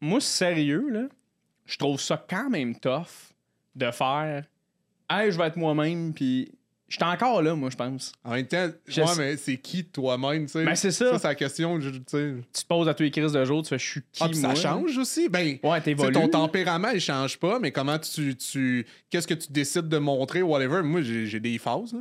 moi, 0.00 0.20
sérieux, 0.20 0.88
là, 0.90 1.02
je 1.66 1.76
trouve 1.76 2.00
ça 2.00 2.22
quand 2.28 2.50
même 2.50 2.78
tough 2.78 3.32
de 3.74 3.90
faire 3.90 4.44
Hey, 5.10 5.30
je 5.30 5.36
vais 5.38 5.46
être 5.48 5.56
moi-même, 5.56 6.14
puis 6.14 6.50
je 6.88 6.96
suis 6.96 7.04
encore 7.04 7.42
là, 7.42 7.54
moi, 7.54 7.70
je 7.70 7.76
pense. 7.76 8.12
En 8.24 8.32
même 8.32 8.46
temps, 8.46 8.68
Je 8.86 9.00
ouais, 9.00 9.06
sais- 9.06 9.18
mais 9.18 9.36
c'est 9.36 9.56
qui 9.56 9.84
toi-même, 9.84 10.46
tu 10.46 10.52
sais? 10.52 10.64
Ben, 10.64 10.74
c'est 10.74 10.90
ça. 10.90 11.12
Ça, 11.12 11.18
c'est 11.18 11.28
la 11.28 11.34
question, 11.34 11.78
tu 11.78 11.90
sais. 12.06 12.34
Tu 12.52 12.62
te 12.62 12.66
poses 12.68 12.88
à 12.88 12.94
tous 12.94 13.02
les 13.02 13.10
crises 13.10 13.32
de 13.32 13.44
jour, 13.44 13.62
tu 13.62 13.68
fais 13.70 13.78
Je 13.78 13.84
suis 13.90 14.00
qui, 14.12 14.22
Ah, 14.22 14.28
moi? 14.28 14.54
ça 14.54 14.54
change 14.54 14.96
aussi. 14.98 15.28
Ben, 15.28 15.58
Ouais, 15.62 15.80
t'évolues. 15.80 16.12
ton 16.12 16.28
tempérament, 16.28 16.90
il 16.90 17.00
change 17.00 17.38
pas, 17.38 17.58
mais 17.58 17.72
comment 17.72 17.98
tu. 17.98 18.36
tu 18.36 18.86
Qu'est-ce 19.10 19.26
que 19.26 19.34
tu 19.34 19.50
décides 19.50 19.88
de 19.88 19.98
montrer, 19.98 20.42
whatever? 20.42 20.82
Moi, 20.82 21.02
j'ai 21.02 21.40
des 21.40 21.58
phases. 21.58 21.92
là. 21.94 22.00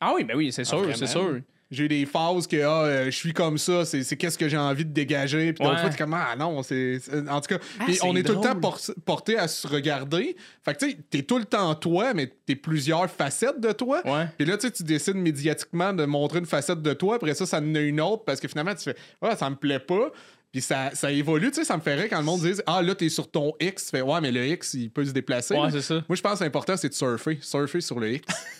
Ah 0.00 0.12
oui, 0.14 0.24
ben 0.24 0.34
oui, 0.36 0.50
c'est 0.50 0.64
sûr, 0.64 0.90
c'est 0.96 1.06
sûr. 1.06 1.40
J'ai 1.70 1.86
des 1.86 2.04
phases 2.04 2.48
que 2.48 2.60
ah, 2.62 2.82
euh, 2.82 3.04
je 3.06 3.10
suis 3.16 3.32
comme 3.32 3.56
ça, 3.56 3.84
c'est 3.84 4.02
c'est 4.02 4.16
qu'est-ce 4.16 4.36
que 4.36 4.48
j'ai 4.48 4.56
envie 4.56 4.84
de 4.84 4.92
dégager. 4.92 5.52
Puis 5.52 5.62
d'autres 5.64 5.76
Ouais. 5.76 5.80
fois, 5.82 5.90
t'es 5.90 5.96
comme 5.98 6.14
ah 6.14 6.34
non, 6.36 6.62
c'est. 6.64 6.98
c'est- 6.98 7.28
En 7.28 7.40
tout 7.40 7.46
cas, 7.54 7.58
Ah, 7.78 7.84
puis 7.84 7.94
c'est 7.94 8.04
on 8.04 8.16
est 8.16 8.24
tout 8.24 8.32
le 8.32 8.40
temps 8.40 8.48
drôle. 8.56 8.60
por- 8.60 8.80
porté 9.04 9.38
à 9.38 9.46
se 9.46 9.68
regarder. 9.68 10.36
Fait 10.64 10.74
que 10.74 10.78
tu 10.80 10.90
sais, 10.90 10.98
t'es 11.10 11.22
tout 11.22 11.38
le 11.38 11.44
temps 11.44 11.72
toi, 11.76 12.12
mais 12.12 12.32
t'es 12.44 12.56
plusieurs 12.56 13.08
facettes 13.08 13.60
de 13.60 13.70
toi. 13.70 14.02
Ouais. 14.04 14.26
Puis 14.36 14.46
là, 14.48 14.56
tu 14.56 14.66
sais, 14.66 14.72
tu 14.72 14.82
décides 14.82 15.14
médiatiquement 15.16 15.92
de 15.92 16.04
montrer 16.06 16.40
une 16.40 16.46
facette 16.46 16.82
de 16.82 16.92
toi. 16.92 17.14
Après 17.16 17.34
ça, 17.34 17.46
ça 17.46 17.58
en 17.60 17.74
a 17.76 17.80
une 17.80 18.00
autre 18.00 18.24
parce 18.24 18.40
que 18.40 18.48
finalement, 18.48 18.74
tu 18.74 18.82
fais 18.82 18.96
Ah, 19.22 19.36
ça 19.36 19.48
me 19.48 19.54
plaît 19.56 19.78
pas. 19.78 20.10
Puis 20.52 20.62
ça, 20.62 20.90
ça 20.94 21.12
évolue. 21.12 21.50
Tu 21.50 21.58
sais, 21.60 21.64
ça 21.64 21.76
me 21.76 21.82
ferait 21.82 22.08
quand 22.08 22.18
le 22.18 22.24
monde 22.24 22.40
dise 22.40 22.60
Ah, 22.66 22.82
là, 22.82 22.96
t'es 22.96 23.08
sur 23.08 23.30
ton 23.30 23.52
X. 23.60 23.84
Tu 23.84 23.90
fais 23.90 24.02
Ouais, 24.02 24.20
mais 24.20 24.32
le 24.32 24.44
X, 24.44 24.74
il 24.74 24.90
peut 24.90 25.04
se 25.04 25.12
déplacer. 25.12 25.54
Ouais, 25.54 25.66
là. 25.66 25.70
c'est 25.70 25.82
ça. 25.82 26.02
Moi, 26.08 26.16
je 26.16 26.20
pense 26.20 26.40
que 26.40 26.44
l'important, 26.44 26.76
c'est 26.76 26.88
de 26.88 26.94
surfer. 26.94 27.38
Surfer 27.40 27.80
sur 27.80 28.00
le 28.00 28.14
X. 28.14 28.26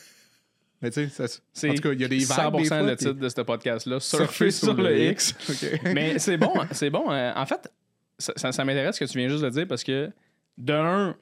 mais 0.82 0.90
tu 0.90 1.08
sais, 1.08 1.68
en 1.70 1.74
tout 1.74 1.80
cas, 1.82 1.92
il 1.92 2.00
y 2.00 2.04
a 2.04 2.08
des 2.08 2.24
vagues. 2.24 2.54
100% 2.54 2.56
des 2.56 2.64
fois, 2.64 2.80
le 2.82 2.86
puis- 2.96 3.06
titre 3.06 3.18
de 3.20 3.28
ce 3.28 3.40
podcast-là. 3.42 4.00
Surfer 4.00 4.50
sur, 4.50 4.74
le 4.74 4.98
X. 5.10 5.34
Mais 5.84 6.18
c'est 6.18 6.36
bon, 6.36 6.52
c'est 6.72 6.90
bon. 6.90 7.10
Euh, 7.10 7.32
en 7.34 7.46
fait, 7.46 7.70
ça, 8.18 8.32
ça- 8.36 8.52
ça 8.52 8.64
m'intéresse 8.64 8.96
ce 8.96 9.04
que 9.04 9.10
tu 9.10 9.18
viens 9.18 9.28
juste 9.28 9.44
de 9.44 9.50
dire 9.50 9.66
parce 9.68 9.84
que, 9.84 10.10
de 10.58 10.72
un, 10.72 11.16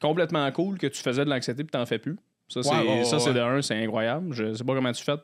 complètement 0.00 0.50
cool 0.52 0.78
que 0.78 0.86
tu 0.86 1.02
faisais 1.02 1.24
de 1.24 1.30
l'anxiété 1.30 1.62
puis 1.64 1.70
t'en 1.70 1.86
fais 1.86 1.98
plus. 1.98 2.16
Ça, 2.48 2.62
c'est, 2.62 2.70
Ouais, 2.70 2.76
ouais, 2.76 3.32
de 3.34 3.40
un, 3.40 3.62
c'est 3.62 3.74
incroyable. 3.82 4.34
Je 4.34 4.52
sais 4.54 4.64
pas 4.64 4.74
comment 4.74 4.92
tu 4.92 5.02
fais, 5.02 5.14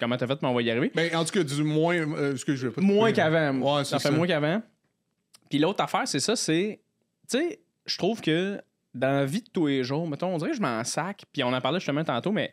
comment 0.00 0.16
t'as 0.16 0.26
fait, 0.26 0.40
mais 0.42 0.48
on 0.48 0.54
va 0.54 0.62
y 0.62 0.70
arriver. 0.70 0.90
Ben, 0.94 1.14
en 1.14 1.24
tout 1.24 1.32
cas, 1.32 1.44
du 1.44 1.62
moins. 1.62 1.94
euh, 1.96 2.36
ce 2.36 2.44
que 2.44 2.56
je 2.56 2.68
pas 2.68 2.80
te 2.80 2.86
Moins 2.86 3.10
couper, 3.10 3.22
qu'avant. 3.22 3.76
Ouais, 3.76 3.84
ça 3.84 3.98
fait 3.98 4.10
moins 4.10 4.26
qu'avant. 4.26 4.62
Puis 5.50 5.58
l'autre 5.58 5.82
affaire, 5.82 6.06
c'est 6.08 6.20
ça, 6.20 6.34
c'est. 6.36 6.80
Tu 7.30 7.38
sais, 7.38 7.60
je 7.86 7.98
trouve 7.98 8.20
que 8.20 8.60
dans 8.94 9.10
la 9.12 9.24
vie 9.24 9.42
de 9.42 9.48
tous 9.52 9.66
les 9.68 9.84
jours, 9.84 10.08
mettons, 10.08 10.34
on 10.34 10.38
dirait 10.38 10.50
que 10.50 10.56
je 10.56 10.62
m'en 10.62 10.82
sac. 10.84 11.22
Puis 11.32 11.44
on 11.44 11.52
en 11.52 11.60
parlait 11.60 11.78
justement 11.78 12.04
tantôt, 12.04 12.32
mais 12.32 12.52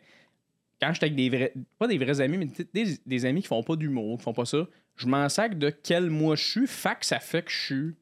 quand 0.80 0.92
j'étais 0.92 1.06
avec 1.06 1.16
des 1.16 1.28
vrais. 1.28 1.52
Pas 1.78 1.86
des 1.86 1.98
vrais 1.98 2.20
amis, 2.20 2.38
mais 2.38 2.48
des, 2.72 2.98
des 3.04 3.24
amis 3.26 3.42
qui 3.42 3.48
font 3.48 3.62
pas 3.62 3.76
d'humour, 3.76 4.18
qui 4.18 4.24
font 4.24 4.32
pas 4.32 4.44
ça, 4.44 4.66
je 4.96 5.06
m'en 5.06 5.28
sac 5.28 5.58
de 5.58 5.70
quel 5.70 6.10
moi 6.10 6.36
je 6.36 6.44
suis. 6.44 6.66
Fait 6.66 6.98
que 6.98 7.06
ça 7.06 7.18
fait 7.20 7.42
que 7.44 7.50
je 7.50 7.58
suis 7.64 7.94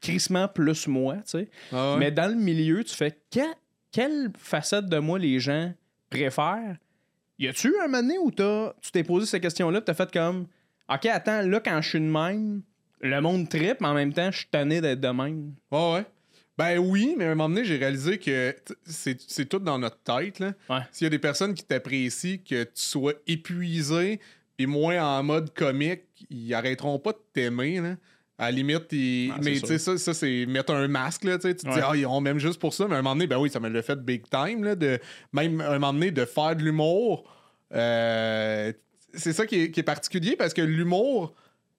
crissement 0.00 0.48
plus 0.48 0.86
moi, 0.88 1.16
tu 1.16 1.22
sais. 1.26 1.48
Ah 1.72 1.92
ouais? 1.94 1.98
Mais 1.98 2.10
dans 2.10 2.28
le 2.28 2.34
milieu, 2.34 2.82
tu 2.84 2.94
fais 2.94 3.12
que- 3.30 3.40
quelle 3.90 4.30
facette 4.36 4.86
de 4.86 4.98
moi 4.98 5.18
les 5.18 5.38
gens 5.38 5.72
préfèrent? 6.10 6.76
Y 7.38 7.48
a-tu 7.48 7.74
un 7.80 7.86
moment 7.88 8.02
donné 8.02 8.18
où 8.18 8.30
tu 8.30 8.90
t'es 8.92 9.04
posé 9.04 9.26
cette 9.26 9.42
question-là, 9.42 9.80
tu 9.80 9.84
t'as 9.86 9.94
fait 9.94 10.10
comme 10.12 10.46
OK, 10.92 11.06
attends, 11.06 11.42
là, 11.42 11.60
quand 11.60 11.80
je 11.80 11.88
suis 11.88 12.00
de 12.00 12.04
même, 12.04 12.62
le 13.00 13.20
monde 13.20 13.48
tripe, 13.48 13.80
mais 13.80 13.86
en 13.88 13.94
même 13.94 14.12
temps, 14.12 14.30
je 14.30 14.38
suis 14.38 14.48
tanné 14.48 14.80
d'être 14.80 15.00
de 15.00 15.08
même? 15.08 15.54
Ouais, 15.70 15.92
ouais. 15.94 16.04
Ben 16.58 16.78
oui, 16.78 17.14
mais 17.16 17.24
à 17.24 17.30
un 17.30 17.34
moment 17.34 17.48
donné, 17.48 17.64
j'ai 17.64 17.76
réalisé 17.78 18.18
que 18.18 18.54
c'est 18.84 19.18
c'est 19.26 19.46
tout 19.46 19.58
dans 19.58 19.78
notre 19.78 19.98
tête. 19.98 20.40
Ouais. 20.68 20.78
S'il 20.92 21.04
y 21.04 21.06
a 21.06 21.10
des 21.10 21.18
personnes 21.18 21.54
qui 21.54 21.64
t'apprécient, 21.64 22.36
que 22.38 22.64
tu 22.64 22.70
sois 22.74 23.14
épuisé, 23.26 24.20
puis 24.56 24.66
moins 24.66 25.02
en 25.02 25.22
mode 25.22 25.52
comique, 25.54 26.02
ils 26.30 26.52
arrêteront 26.54 26.98
pas 26.98 27.12
de 27.12 27.18
t'aimer. 27.32 27.80
là. 27.80 27.96
À 28.38 28.46
la 28.46 28.50
limite, 28.56 28.86
ils- 28.92 29.30
Ah, 29.34 29.38
mais 29.42 29.60
tu 29.60 29.66
sais, 29.66 29.78
ça, 29.78 29.96
ça 29.98 30.14
c'est 30.14 30.46
mettre 30.46 30.72
un 30.74 30.88
masque. 30.88 31.24
Là, 31.24 31.36
tu 31.38 31.42
sais. 31.48 31.54
Tu 31.54 31.64
te 31.64 31.72
dis, 31.72 31.80
ah, 31.82 31.92
ils 31.94 32.06
ont 32.06 32.20
même 32.20 32.38
juste 32.38 32.58
pour 32.60 32.74
ça. 32.74 32.86
Mais 32.88 32.96
à 32.96 32.98
un 32.98 33.02
moment 33.02 33.14
donné, 33.14 33.26
ben 33.28 33.38
oui, 33.38 33.48
ça 33.50 33.60
me 33.60 33.68
l'a 33.68 33.82
fait 33.82 33.96
big 34.02 34.24
time. 34.28 34.64
Là, 34.64 34.74
de, 34.74 34.98
même 35.32 35.60
à 35.60 35.68
un 35.70 35.78
moment 35.78 35.92
donné, 35.92 36.10
de 36.10 36.24
faire 36.24 36.54
de 36.56 36.62
l'humour. 36.62 37.24
euh, 37.74 38.72
c'est 39.14 39.32
ça 39.32 39.46
qui 39.46 39.62
est, 39.62 39.70
qui 39.70 39.80
est 39.80 39.84
particulier 39.84 40.36
parce 40.36 40.54
que 40.54 40.62
l'humour, 40.62 41.34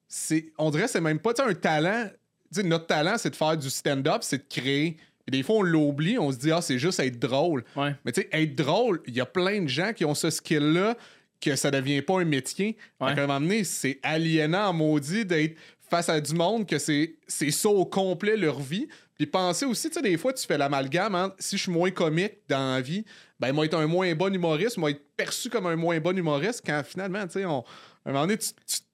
c'est 0.07 0.51
on 0.57 0.69
dirait 0.69 0.83
que 0.85 0.89
c'est 0.91 1.01
même 1.01 1.19
pas 1.19 1.33
un 1.45 1.53
talent. 1.53 2.09
Sais, 2.53 2.63
notre 2.63 2.87
talent, 2.87 3.15
c'est 3.17 3.29
de 3.31 3.35
faire 3.35 3.57
du 3.57 3.69
stand-up, 3.69 4.19
c'est 4.21 4.37
de 4.37 4.43
créer. 4.49 4.97
Et 5.27 5.31
des 5.31 5.43
fois, 5.43 5.55
on 5.57 5.61
l'oublie, 5.61 6.17
on 6.19 6.31
se 6.31 6.37
dit, 6.37 6.51
ah, 6.51 6.61
c'est 6.61 6.77
juste 6.79 6.99
être 6.99 7.17
drôle. 7.19 7.63
Ouais. 7.75 7.95
Mais 8.05 8.11
tu 8.11 8.21
sais, 8.21 8.29
être 8.33 8.55
drôle, 8.55 9.01
il 9.07 9.15
y 9.15 9.21
a 9.21 9.25
plein 9.25 9.61
de 9.61 9.67
gens 9.69 9.93
qui 9.93 10.03
ont 10.05 10.13
ce 10.15 10.29
skill-là 10.29 10.97
que 11.39 11.55
ça 11.55 11.71
devient 11.71 12.01
pas 12.01 12.19
un 12.21 12.25
métier. 12.25 12.77
Ouais. 12.99 13.13
Qu'à 13.15 13.23
un 13.23 13.27
moment 13.27 13.39
donné, 13.41 13.63
c'est 13.63 13.99
aliénant 14.03 14.71
maudit 14.73 15.25
d'être 15.25 15.57
face 15.89 16.09
à 16.09 16.19
du 16.19 16.33
monde 16.33 16.65
que 16.67 16.77
c'est 16.77 17.15
ça 17.27 17.69
au 17.69 17.85
complet 17.85 18.35
leur 18.35 18.59
vie. 18.59 18.87
Puis 19.15 19.27
penser 19.27 19.65
aussi, 19.65 19.89
tu 19.89 19.93
sais, 19.95 20.01
des 20.01 20.17
fois, 20.17 20.33
tu 20.33 20.45
fais 20.45 20.57
l'amalgame 20.57 21.13
entre 21.15 21.35
si 21.39 21.55
je 21.57 21.63
suis 21.63 21.71
moins 21.71 21.91
comique 21.91 22.33
dans 22.49 22.75
la 22.75 22.81
vie, 22.81 23.05
ben, 23.39 23.51
moi, 23.53 23.65
être 23.65 23.75
un 23.75 23.85
moins 23.87 24.13
bon 24.15 24.33
humoriste, 24.33 24.77
moi, 24.77 24.89
être 24.89 25.01
perçu 25.15 25.49
comme 25.49 25.67
un 25.67 25.75
moins 25.75 25.99
bon 25.99 26.17
humoriste, 26.17 26.63
quand 26.65 26.81
finalement, 26.83 27.23
tu 27.27 27.33
sais, 27.33 27.45
on, 27.45 27.59
à 28.05 28.09
un 28.09 28.11
moment 28.13 28.25
donné, 28.25 28.37
tu- 28.39 28.49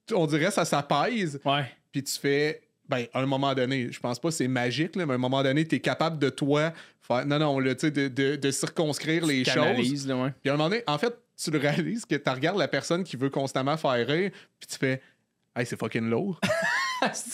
tu- 0.06 0.14
on 0.14 0.26
dirait 0.26 0.50
ça 0.50 0.64
s'apaise. 0.64 1.40
Ouais. 1.44 1.64
puis 1.90 2.04
tu 2.04 2.18
fais. 2.18 2.60
Ben, 2.90 3.06
à 3.14 3.20
un 3.20 3.26
moment 3.26 3.54
donné, 3.54 3.88
je 3.90 4.00
pense 4.00 4.18
pas 4.18 4.28
que 4.28 4.34
c'est 4.34 4.48
magique, 4.48 4.96
là, 4.96 5.06
mais 5.06 5.12
à 5.12 5.14
un 5.14 5.18
moment 5.18 5.42
donné, 5.42 5.64
tu 5.66 5.76
es 5.76 5.80
capable 5.80 6.18
de 6.18 6.28
toi 6.28 6.72
faire. 7.00 7.24
Non, 7.24 7.38
non, 7.38 7.58
là, 7.60 7.74
tu 7.74 7.82
sais, 7.86 7.90
de, 7.90 8.08
de, 8.08 8.36
de 8.36 8.50
circonscrire 8.50 9.24
les 9.24 9.44
choses. 9.44 10.06
Là, 10.06 10.16
ouais. 10.16 10.32
Puis 10.42 10.50
à 10.50 10.54
un 10.54 10.56
moment 10.56 10.68
donné, 10.68 10.82
en 10.86 10.98
fait, 10.98 11.14
tu 11.42 11.50
le 11.50 11.58
réalises 11.58 12.04
que 12.04 12.16
tu 12.16 12.28
regardes 12.30 12.58
la 12.58 12.68
personne 12.68 13.04
qui 13.04 13.16
veut 13.16 13.30
constamment 13.30 13.76
faire 13.76 14.06
rire, 14.06 14.30
puis 14.58 14.68
tu 14.68 14.76
fais 14.76 15.00
Hey, 15.56 15.66
c'est 15.66 15.78
fucking 15.78 16.08
lourd. 16.10 16.38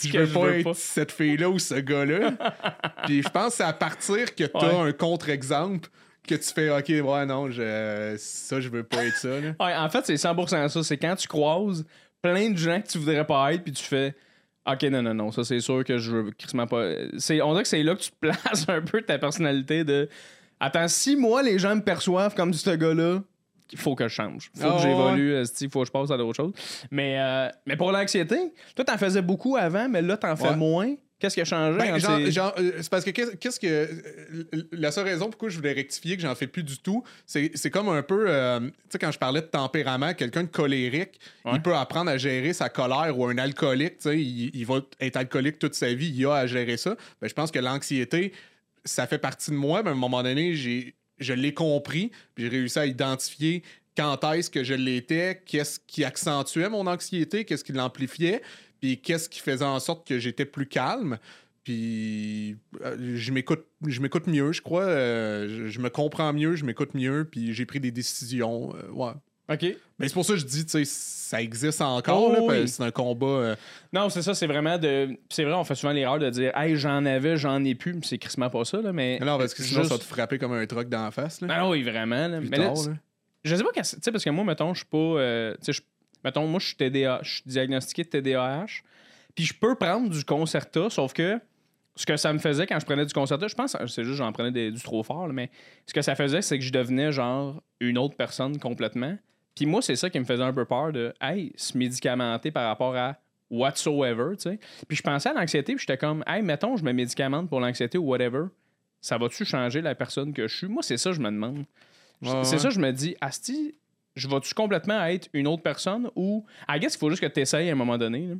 Je 0.01 0.17
veux 0.19 0.27
pas 0.33 0.39
veux 0.39 0.53
être 0.59 0.63
pas. 0.63 0.73
cette 0.73 1.11
fille-là 1.11 1.49
ou 1.49 1.59
ce 1.59 1.75
gars-là. 1.75 2.31
puis 3.05 3.21
je 3.21 3.29
pense 3.29 3.49
que 3.49 3.53
c'est 3.57 3.63
à 3.63 3.73
partir 3.73 4.33
que 4.33 4.43
tu 4.45 4.49
as 4.55 4.59
Ouais. 4.83 4.89
un 4.89 4.91
contre-exemple 4.93 5.89
que 6.27 6.35
tu 6.35 6.51
fais 6.53 6.69
OK, 6.69 6.87
ouais, 6.89 7.25
non, 7.25 7.51
je, 7.51 8.15
ça, 8.17 8.59
je 8.61 8.69
veux 8.69 8.83
pas 8.83 9.05
être 9.05 9.17
ça. 9.17 9.27
Là. 9.39 9.53
Ouais, 9.59 9.75
en 9.75 9.89
fait, 9.89 10.05
c'est 10.05 10.15
100% 10.15 10.67
ça. 10.69 10.83
C'est 10.83 10.97
quand 10.97 11.15
tu 11.15 11.27
croises 11.27 11.85
plein 12.21 12.49
de 12.49 12.57
gens 12.57 12.81
que 12.81 12.87
tu 12.87 12.97
voudrais 12.97 13.25
pas 13.27 13.53
être, 13.53 13.63
puis 13.63 13.73
tu 13.73 13.83
fais 13.83 14.15
OK, 14.69 14.83
non, 14.83 15.01
non, 15.01 15.13
non, 15.13 15.31
ça 15.31 15.43
c'est 15.43 15.59
sûr 15.61 15.83
que 15.83 15.97
je 15.97 16.11
veux 16.11 16.31
crissement 16.31 16.67
pas. 16.67 16.89
C'est, 17.17 17.41
on 17.41 17.51
dirait 17.51 17.63
que 17.63 17.69
c'est 17.69 17.83
là 17.83 17.95
que 17.95 18.01
tu 18.01 18.11
places 18.19 18.65
un 18.67 18.81
peu 18.81 19.01
ta 19.01 19.17
personnalité 19.17 19.83
de 19.83 20.09
Attends, 20.59 20.87
si 20.87 21.15
moi 21.15 21.43
les 21.43 21.59
gens 21.59 21.75
me 21.75 21.81
perçoivent 21.81 22.33
comme 22.35 22.51
ce 22.53 22.71
gars-là, 22.71 23.21
il 23.71 23.77
faut 23.77 23.95
que 23.95 24.07
je 24.07 24.13
change. 24.13 24.49
Il 24.55 24.61
faut 24.61 24.67
Ah, 24.67 24.71
que 24.71 24.75
ouais. 24.77 24.81
j'évolue, 24.83 25.43
il 25.61 25.69
faut 25.69 25.81
que 25.81 25.85
je 25.87 25.91
passe 25.91 26.09
à 26.09 26.17
d'autres 26.17 26.35
choses. 26.35 26.53
Mais, 26.89 27.15
euh, 27.19 27.49
mais 27.65 27.75
pour 27.75 27.91
l'anxiété, 27.91 28.37
toi, 28.75 28.83
t'en 28.85 28.97
faisais 28.97 29.21
beaucoup 29.21 29.55
avant, 29.55 29.87
mais 29.87 30.01
là, 30.01 30.17
t'en 30.17 30.35
fais 30.35 30.49
Ouais. 30.49 30.55
moins. 30.55 30.95
Qu'est-ce 31.19 31.33
qui 31.33 31.41
a 31.41 31.45
changé? 31.45 31.77
Ben, 31.79 31.99
c'est- 31.99 32.31
genre, 32.31 32.53
euh, 32.59 32.73
c'est 32.79 32.89
parce 32.89 33.03
que 33.03 33.09
qu'est- 33.09 33.37
qu'est-ce 33.39 33.59
que. 33.59 33.65
euh, 33.67 34.43
La 34.71 34.91
seule 34.91 35.05
raison 35.05 35.25
pourquoi 35.29 35.49
je 35.49 35.57
voulais 35.57 35.73
rectifier 35.73 36.15
que 36.15 36.21
j'en 36.21 36.35
fais 36.35 36.45
plus 36.47 36.61
du 36.63 36.77
tout, 36.77 37.03
c'est 37.25 37.71
comme 37.71 37.89
un 37.89 38.03
peu. 38.03 38.25
euh, 38.29 38.59
tu 38.59 38.71
sais, 38.89 38.99
quand 38.99 39.11
je 39.11 39.17
parlais 39.17 39.41
de 39.41 39.47
tempérament, 39.47 40.13
quelqu'un 40.13 40.43
de 40.43 40.47
colérique, 40.49 41.19
Ouais. 41.43 41.53
il 41.55 41.61
peut 41.61 41.75
apprendre 41.75 42.11
à 42.11 42.17
gérer 42.17 42.53
sa 42.53 42.69
colère 42.69 43.17
ou 43.17 43.25
un 43.25 43.37
alcoolique, 43.39 43.97
tu 43.97 44.09
sais, 44.09 44.19
il, 44.21 44.51
il 44.55 44.65
va 44.65 44.81
être 44.99 45.17
alcoolique 45.17 45.57
toute 45.57 45.73
sa 45.73 45.91
vie, 45.93 46.13
il 46.15 46.25
a 46.27 46.35
à 46.35 46.45
gérer 46.47 46.77
ça. 46.77 46.95
Ben, 47.21 47.27
je 47.27 47.33
pense 47.33 47.49
que 47.51 47.59
l'anxiété, 47.59 48.31
ça 48.85 49.07
fait 49.07 49.17
partie 49.17 49.49
de 49.51 49.55
moi, 49.55 49.81
mais 49.81 49.89
à 49.89 49.93
un 49.93 49.95
moment 49.95 50.21
donné, 50.21 50.53
je 50.55 51.33
l'ai 51.33 51.53
compris, 51.53 52.11
puis 52.35 52.43
j'ai 52.45 52.49
réussi 52.49 52.77
à 52.77 52.85
identifier 52.85 53.63
quand 53.95 54.23
est-ce 54.33 54.51
que 54.51 54.63
je 54.63 54.75
l'étais, 54.75 55.41
qu'est-ce 55.47 55.79
qui 55.87 56.03
accentuait 56.03 56.69
mon 56.69 56.85
anxiété, 56.85 57.43
qu'est-ce 57.45 57.63
qui 57.63 57.71
l'amplifiait, 57.73 58.43
puis 58.79 58.99
qu'est-ce 59.01 59.27
qui 59.29 59.39
faisait 59.39 59.65
en 59.65 59.79
sorte 59.79 60.07
que 60.07 60.19
j'étais 60.19 60.45
plus 60.45 60.65
calme? 60.67 61.17
Puis 61.63 62.55
euh, 62.83 63.15
je 63.15 63.31
m'écoute 63.33 63.65
je 63.85 63.99
m'écoute 64.01 64.27
mieux, 64.27 64.51
je 64.53 64.61
crois. 64.61 64.83
euh, 64.83 65.67
je, 65.69 65.79
me 65.79 65.89
comprends 65.89 66.31
mieux, 66.33 66.55
je 66.55 66.63
m'écoute 66.65 66.93
mieux, 66.93 67.27
puis 67.29 67.53
j'ai 67.53 67.65
pris 67.65 67.79
des 67.79 67.91
décisions. 67.91 68.73
euh, 68.75 68.89
ouais. 68.91 69.11
OK. 69.49 69.65
Mais 69.99 70.07
c'est 70.07 70.13
pour 70.13 70.25
ça 70.25 70.33
que 70.33 70.39
je 70.39 70.45
dis, 70.45 70.65
tu 70.65 70.71
sais, 70.71 70.83
ça 70.85 71.41
existe 71.41 71.81
encore, 71.81 72.33
Oh, 72.37 72.47
oui. 72.49 72.67
c'est 72.67 72.83
un 72.83 72.91
combat. 72.91 73.25
euh, 73.27 73.55
Non, 73.93 74.09
c'est 74.09 74.21
ça, 74.21 74.33
c'est 74.33 74.47
vraiment 74.47 74.77
de. 74.77 75.17
C'est 75.29 75.43
vrai, 75.43 75.53
on 75.53 75.63
fait 75.63 75.75
souvent 75.75 75.93
l'erreur 75.93 76.19
de 76.19 76.29
dire 76.29 76.51
Hey, 76.55 76.75
j'en 76.77 77.05
avais, 77.05 77.37
j'en 77.37 77.63
ai 77.63 77.75
plus, 77.75 77.93
mais 77.93 78.01
c'est 78.03 78.17
crissement 78.17 78.49
pas 78.49 78.63
ça, 78.65 78.81
là. 78.81 78.91
Mais. 78.93 79.19
non, 79.19 79.37
parce 79.37 79.53
que 79.53 79.61
sinon, 79.63 79.79
Juste- 79.81 79.89
ça 79.89 79.95
va 79.95 79.99
te 79.99 80.05
frapper 80.05 80.37
comme 80.37 80.53
un 80.53 80.65
truc 80.65 80.89
d'en 80.89 81.11
face. 81.11 81.41
Là, 81.41 81.47
Ah 81.51 81.69
oui, 81.69 81.83
vraiment. 81.83 82.27
là. 82.27 82.39
plus 82.39 82.49
Mais 82.49 82.57
là, 82.57 82.65
tard, 82.67 82.75
là. 82.87 82.93
je 83.43 83.55
sais 83.55 83.63
pas, 83.63 83.69
tu 83.73 83.81
sais, 83.83 84.11
parce 84.11 84.23
que 84.23 84.29
moi, 84.29 84.43
mettons, 84.45 84.73
je 84.73 84.79
suis 84.79 84.85
pas. 84.85 85.53
tu 85.59 85.65
sais, 85.65 85.73
je- 85.73 85.81
mettons, 86.27 86.45
moi, 86.45 86.59
je 86.59 86.67
suis 86.67 86.75
TDA, 86.75 87.19
je 87.23 87.35
suis 87.35 87.43
diagnostiqué 87.45 88.03
de 88.03 88.09
TDAH. 88.09 88.81
Puis 89.33 89.45
je 89.45 89.53
peux 89.53 89.75
prendre 89.75 90.09
du 90.09 90.25
Concerta, 90.25 90.89
sauf 90.89 91.13
que 91.13 91.39
ce 91.95 92.05
que 92.05 92.17
ça 92.17 92.33
me 92.33 92.39
faisait 92.39 92.67
quand 92.67 92.79
je 92.79 92.85
prenais 92.85 93.05
du 93.05 93.13
Concerta, 93.13 93.47
je 93.47 93.55
pense 93.55 93.71
c'est 93.71 94.03
juste 94.03 94.11
que 94.11 94.13
j'en 94.17 94.31
prenais 94.33 94.51
des- 94.51 94.71
du 94.71 94.81
trop 94.81 95.03
fort, 95.03 95.27
là, 95.27 95.33
mais 95.33 95.49
ce 95.85 95.93
que 95.93 96.01
ça 96.01 96.15
faisait, 96.15 96.41
c'est 96.41 96.59
que 96.59 96.63
je 96.65 96.71
devenais 96.71 97.11
genre 97.11 97.61
une 97.79 97.97
autre 97.97 98.15
personne 98.15 98.59
complètement. 98.59 99.17
Puis 99.55 99.65
moi, 99.65 99.81
c'est 99.81 99.95
ça 99.95 100.09
qui 100.09 100.19
me 100.19 100.25
faisait 100.25 100.43
un 100.43 100.53
peu 100.53 100.65
peur 100.65 100.91
de, 100.91 101.13
hey, 101.21 101.53
se 101.55 101.77
médicamenter 101.77 102.51
par 102.51 102.67
rapport 102.67 102.95
à 102.95 103.15
whatsoever, 103.49 104.35
tu 104.35 104.49
sais. 104.49 104.59
Puis 104.87 104.97
je 104.97 105.01
pensais 105.01 105.29
à 105.29 105.33
l'anxiété, 105.33 105.73
puis 105.75 105.85
j'étais 105.87 105.97
comme, 105.97 106.23
hey, 106.27 106.41
mettons, 106.41 106.75
je 106.77 106.83
me 106.83 106.91
médicamente 106.91 107.49
pour 107.49 107.59
l'anxiété 107.59 107.97
ou 107.97 108.03
whatever. 108.03 108.45
Ça 109.01 109.17
va-tu 109.17 109.45
changer 109.45 109.81
la 109.81 109.95
personne 109.95 110.33
que 110.33 110.47
je 110.47 110.55
suis? 110.57 110.67
Moi, 110.67 110.83
c'est 110.83 110.97
ça 110.97 111.11
que 111.11 111.15
je 111.15 111.21
me 111.21 111.29
demande. 111.31 111.65
Ouais, 112.21 112.29
c'est 112.43 112.53
ouais. 112.53 112.59
ça, 112.59 112.69
je 112.69 112.79
me 112.79 112.91
dis, 112.91 113.15
Asti, 113.21 113.75
je 114.17 114.27
vais-tu 114.27 114.53
complètement 114.53 115.03
être 115.05 115.29
une 115.33 115.47
autre 115.47 115.63
personne 115.63 116.09
ou. 116.15 116.45
I 116.69 116.79
guess 116.79 116.95
il 116.95 116.97
faut 116.97 117.09
juste 117.09 117.21
que 117.21 117.27
tu 117.27 117.39
essayes 117.39 117.69
à 117.69 117.71
un 117.71 117.75
moment 117.75 117.97
donné. 117.97 118.27
là. 118.27 118.35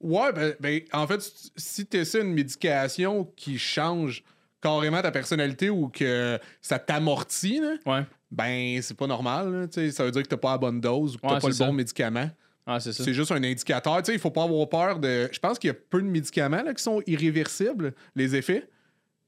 Ouais, 0.00 0.32
ben, 0.32 0.54
ben, 0.60 0.80
en 0.92 1.06
fait, 1.06 1.20
si 1.56 1.86
tu 1.86 1.96
essaies 1.96 2.20
une 2.20 2.34
médication 2.34 3.24
qui 3.36 3.58
change 3.58 4.22
carrément 4.60 5.00
ta 5.00 5.10
personnalité 5.10 5.70
ou 5.70 5.88
que 5.88 6.38
ça 6.60 6.78
t'amortit, 6.78 7.60
Ouais. 7.86 8.02
ben 8.30 8.80
c'est 8.82 8.96
pas 8.96 9.06
normal. 9.06 9.52
là, 9.72 9.90
ça 9.92 10.04
veut 10.04 10.10
dire 10.10 10.22
que 10.22 10.28
t'as 10.28 10.36
pas 10.36 10.52
la 10.52 10.58
bonne 10.58 10.80
dose 10.80 11.14
ou 11.14 11.18
que 11.18 11.26
t'as 11.26 11.40
pas 11.40 11.48
le 11.48 11.52
ça. 11.54 11.66
bon 11.66 11.72
médicament. 11.72 12.30
Ah, 12.66 12.80
c'est 12.80 12.92
ça. 12.94 13.04
C'est 13.04 13.12
juste 13.12 13.30
un 13.30 13.42
indicateur. 13.44 13.98
Tu 13.98 14.06
sais, 14.06 14.12
il 14.14 14.18
faut 14.18 14.30
pas 14.30 14.44
avoir 14.44 14.66
peur 14.68 14.98
de. 14.98 15.28
Je 15.30 15.38
pense 15.38 15.58
qu'il 15.58 15.68
y 15.68 15.70
a 15.70 15.74
peu 15.74 16.00
de 16.00 16.06
médicaments 16.06 16.62
là, 16.62 16.72
qui 16.74 16.82
sont 16.82 17.02
irréversibles, 17.06 17.94
les 18.16 18.34
effets. 18.36 18.66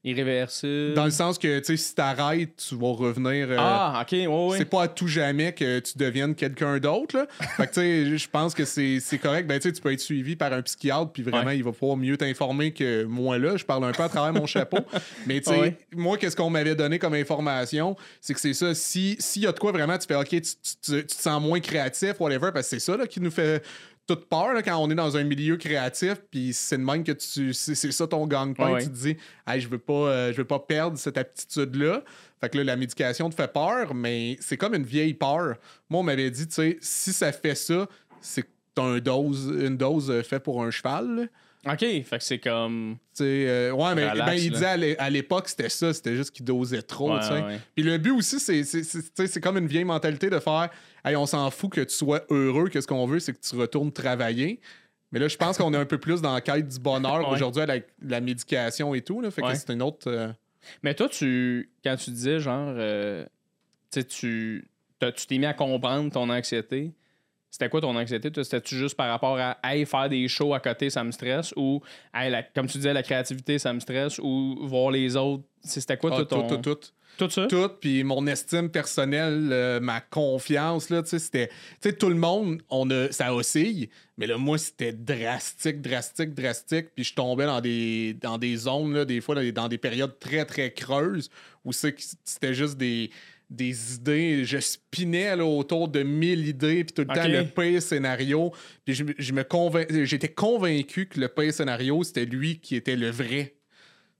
Irréversible. 0.03 0.93
Dans 0.93 1.05
le 1.05 1.11
sens 1.11 1.37
que, 1.37 1.59
tu 1.59 1.65
sais, 1.65 1.77
si 1.77 1.93
t'arrêtes, 1.95 2.55
tu 2.67 2.75
vas 2.75 2.91
revenir. 2.93 3.49
euh, 3.51 3.55
Ah, 3.59 3.99
ok, 4.03 4.11
ouais, 4.13 4.27
ouais. 4.27 4.57
C'est 4.57 4.65
pas 4.65 4.83
à 4.83 4.87
tout 4.87 5.07
jamais 5.07 5.53
que 5.53 5.79
tu 5.79 5.97
deviennes 5.97 6.33
quelqu'un 6.35 6.77
d'autre. 6.79 7.17
là. 7.17 7.27
fait 7.57 7.67
que, 7.67 7.73
tu 7.73 7.79
sais, 7.81 8.17
je 8.17 8.29
pense 8.29 8.53
que 8.53 8.63
c'est 8.65 9.01
correct. 9.21 9.47
Ben, 9.47 9.59
tu 9.59 9.67
sais, 9.67 9.73
tu 9.73 9.81
peux 9.81 9.91
être 9.91 9.99
suivi 9.99 10.35
par 10.35 10.53
un 10.53 10.61
psychiatre, 10.61 11.11
puis 11.11 11.23
vraiment, 11.23 11.47
Ouais. 11.47 11.57
il 11.57 11.63
va 11.63 11.71
pouvoir 11.71 11.97
mieux 11.97 12.15
t'informer 12.17 12.71
que 12.73 13.03
moi, 13.03 13.37
là. 13.37 13.57
Je 13.57 13.65
parle 13.65 13.83
un 13.85 13.91
peu 13.91 14.03
à 14.03 14.09
travers 14.09 14.33
mon 14.39 14.45
chapeau. 14.47 14.77
Mais, 15.27 15.41
tu 15.41 15.51
sais, 15.51 15.59
Ouais. 15.59 15.77
moi, 15.93 16.17
qu'est-ce 16.17 16.35
qu'on 16.35 16.49
m'avait 16.49 16.75
donné 16.75 16.99
comme 16.99 17.13
information? 17.15 17.95
C'est 18.21 18.33
que 18.33 18.39
c'est 18.39 18.53
ça. 18.53 18.73
Si- 18.75 19.17
S'il 19.19 19.41
y 19.43 19.47
a 19.47 19.51
de 19.51 19.59
quoi 19.59 19.71
vraiment, 19.71 19.97
tu 19.97 20.07
fais, 20.07 20.15
OK, 20.15 20.29
tu, 20.29 20.39
tu- 20.41 20.51
tu- 20.81 21.05
tu 21.05 21.15
te 21.15 21.21
sens 21.21 21.41
moins 21.41 21.59
créatif, 21.59 22.13
whatever, 22.19 22.51
parce 22.53 22.69
que 22.69 22.79
c'est 22.79 22.79
ça 22.79 22.95
là, 22.97 23.07
qui 23.07 23.19
nous 23.19 23.31
fait 23.31 23.61
toute 24.07 24.29
peur 24.29 24.53
là, 24.53 24.63
quand 24.63 24.77
on 24.77 24.89
est 24.89 24.95
dans 24.95 25.17
un 25.17 25.23
milieu 25.23 25.57
créatif, 25.57 26.15
puis 26.31 26.53
c'est 26.53 26.77
de 26.77 26.83
même 26.83 27.03
que 27.03 27.11
tu. 27.11 27.53
C'est 27.53 27.91
ça 27.91 28.07
ton 28.07 28.25
gang-pain. 28.25 28.73
Ouais. 28.73 28.81
Tu 28.81 28.89
te 28.89 28.93
dis, 28.95 29.17
hey, 29.45 29.59
je 29.59 29.67
veux 29.67 29.77
pas, 29.77 29.93
euh, 29.93 30.31
je 30.31 30.37
veux 30.37 30.45
pas 30.45 30.59
perdre 30.59 30.97
cette 30.97 31.17
aptitude-là. 31.17 32.03
Fait 32.39 32.49
que 32.49 32.57
là, 32.57 32.63
la 32.63 32.75
médication 32.75 33.29
te 33.29 33.35
fait 33.35 33.51
peur, 33.51 33.93
mais 33.93 34.37
c'est 34.39 34.57
comme 34.57 34.73
une 34.73 34.85
vieille 34.85 35.13
peur. 35.13 35.55
Moi, 35.89 35.99
on 35.99 36.03
m'avait 36.03 36.31
dit, 36.31 36.47
tu 36.47 36.53
sais, 36.53 36.77
si 36.81 37.11
ça 37.11 37.31
fait 37.31 37.55
ça, 37.55 37.87
c'est 38.21 38.43
que 38.43 38.47
t'as 38.75 38.83
un 38.83 38.99
dose, 38.99 39.53
une 39.59 39.75
dose 39.77 40.09
euh, 40.09 40.23
faite 40.23 40.43
pour 40.43 40.63
un 40.63 40.71
cheval. 40.71 41.15
là. 41.15 41.23
Ok, 41.65 41.79
fait 41.79 42.03
que 42.17 42.23
c'est 42.23 42.39
comme. 42.39 42.97
Euh, 43.19 43.71
ouais, 43.71 43.95
mais 43.95 44.09
Relax, 44.09 44.25
ben, 44.31 44.33
il 44.37 44.51
disait 44.51 44.65
à 44.65 44.77
l'é- 44.77 44.97
à 44.99 45.09
l'époque, 45.09 45.49
c'était 45.49 45.69
ça, 45.69 45.93
c'était 45.93 46.15
juste 46.15 46.31
qu'il 46.31 46.45
dosait 46.45 46.81
trop. 46.81 47.13
Ouais. 47.13 47.59
Puis 47.75 47.83
le 47.83 47.97
but 47.97 48.11
aussi, 48.11 48.39
c'est, 48.39 49.41
comme 49.41 49.57
une 49.57 49.67
vieille 49.67 49.83
mentalité 49.83 50.29
de 50.29 50.39
faire 50.39 50.69
Hey, 51.03 51.15
on 51.15 51.25
s'en 51.25 51.49
fout 51.51 51.71
que 51.71 51.81
tu 51.81 51.93
sois 51.95 52.21
heureux, 52.29 52.69
que 52.69 52.79
ce 52.79 52.87
qu'on 52.87 53.05
veut, 53.05 53.19
c'est 53.19 53.33
que 53.33 53.39
tu 53.45 53.55
retournes 53.55 53.91
travailler. 53.91 54.59
Mais 55.11 55.19
là, 55.19 55.27
je 55.27 55.37
pense 55.37 55.57
qu'on 55.57 55.73
est 55.73 55.77
un 55.77 55.85
peu 55.85 55.97
plus 55.97 56.21
dans 56.21 56.33
la 56.33 56.41
quête 56.41 56.67
du 56.67 56.79
bonheur 56.79 57.19
Ouais. 57.29 57.35
aujourd'hui 57.35 57.61
avec 57.63 57.87
la 58.01 58.21
médication 58.21 58.93
et 58.93 59.01
tout. 59.01 59.19
Là, 59.21 59.31
fait 59.31 59.41
que 59.41 59.53
c'est 59.55 59.71
une 59.73 59.81
autre. 59.81 60.09
euh, 60.09 60.31
Mais 60.83 60.93
toi, 60.93 61.09
tu. 61.09 61.69
Quand 61.83 61.95
tu 61.97 62.11
disais, 62.11 62.39
genre. 62.39 62.73
euh, 62.77 63.25
Tu 63.91 64.63
t'es 65.27 65.37
mis 65.37 65.45
à 65.45 65.53
comprendre 65.53 66.11
ton 66.11 66.29
anxiété. 66.29 66.91
C'était 67.49 67.69
quoi 67.69 67.81
ton 67.81 67.95
anxiété? 67.95 68.29
C'était-tu 68.33 68.75
juste 68.75 68.95
par 68.95 69.09
rapport 69.09 69.37
à 69.39 69.57
hey, 69.63 69.85
faire 69.85 70.09
des 70.09 70.27
shows 70.27 70.53
à 70.53 70.59
côté, 70.59 70.89
ça 70.89 71.03
me 71.03 71.11
stresse? 71.11 71.53
Ou, 71.55 71.81
hey, 72.13 72.29
la- 72.29 72.43
comme 72.43 72.67
tu 72.67 72.77
disais, 72.77 72.93
la 72.93 73.03
créativité, 73.03 73.57
ça 73.57 73.73
me 73.73 73.79
stresse? 73.79 74.19
Ou 74.19 74.57
voir 74.67 74.91
les 74.91 75.15
autres? 75.15 75.43
C'était 75.63 75.97
quoi, 75.97 76.11
ah, 76.13 76.17
toi, 76.17 76.25
ton... 76.25 76.47
tout, 76.47 76.57
tout, 76.57 76.75
tout. 76.75 76.87
Tout 77.17 77.31
ça? 77.31 77.47
tout, 77.47 77.69
puis 77.81 78.03
mon 78.03 78.27
estime 78.27 78.69
personnelle, 78.69 79.49
euh, 79.51 79.79
ma 79.79 80.01
confiance, 80.01 80.91
là, 80.91 81.01
tu 81.01 81.09
sais, 81.09 81.17
c'était... 81.17 81.47
Tu 81.47 81.89
sais, 81.89 81.93
tout 81.93 82.09
le 82.09 82.15
monde, 82.15 82.61
on 82.69 82.87
a, 82.91 83.11
ça 83.11 83.33
oscille, 83.33 83.89
mais 84.17 84.27
là, 84.27 84.37
moi, 84.37 84.59
c'était 84.59 84.93
drastique, 84.93 85.81
drastique, 85.81 86.35
drastique, 86.35 86.89
puis 86.93 87.03
je 87.03 87.15
tombais 87.15 87.47
dans 87.47 87.59
des, 87.59 88.13
dans 88.21 88.37
des 88.37 88.55
zones, 88.55 88.93
là, 88.93 89.03
des 89.03 89.19
fois, 89.19 89.33
dans 89.33 89.41
des, 89.41 89.51
dans 89.51 89.67
des 89.67 89.79
périodes 89.79 90.19
très, 90.19 90.45
très 90.45 90.71
creuses, 90.71 91.31
où 91.65 91.71
c'était 91.73 92.53
juste 92.53 92.77
des 92.77 93.09
des 93.49 93.95
idées, 93.95 94.43
je 94.45 94.57
spinais 94.59 95.35
là, 95.35 95.45
autour 95.45 95.87
de 95.87 96.03
mille 96.03 96.47
idées, 96.47 96.83
puis 96.83 96.93
tout 96.93 97.01
le 97.03 97.07
temps 97.07 97.13
le 97.27 97.45
pire 97.45 97.81
scénario. 97.81 98.51
Puis 98.85 98.93
je, 98.93 99.03
me- 99.03 99.13
je 99.17 99.31
me 99.33 99.43
convain- 99.43 99.85
j'étais 100.03 100.27
convaincu 100.29 101.07
que 101.07 101.19
le 101.19 101.27
pire 101.29 101.53
scénario, 101.53 102.03
c'était 102.03 102.25
lui 102.25 102.59
qui 102.59 102.75
était 102.75 102.95
le 102.95 103.09
vrai. 103.09 103.56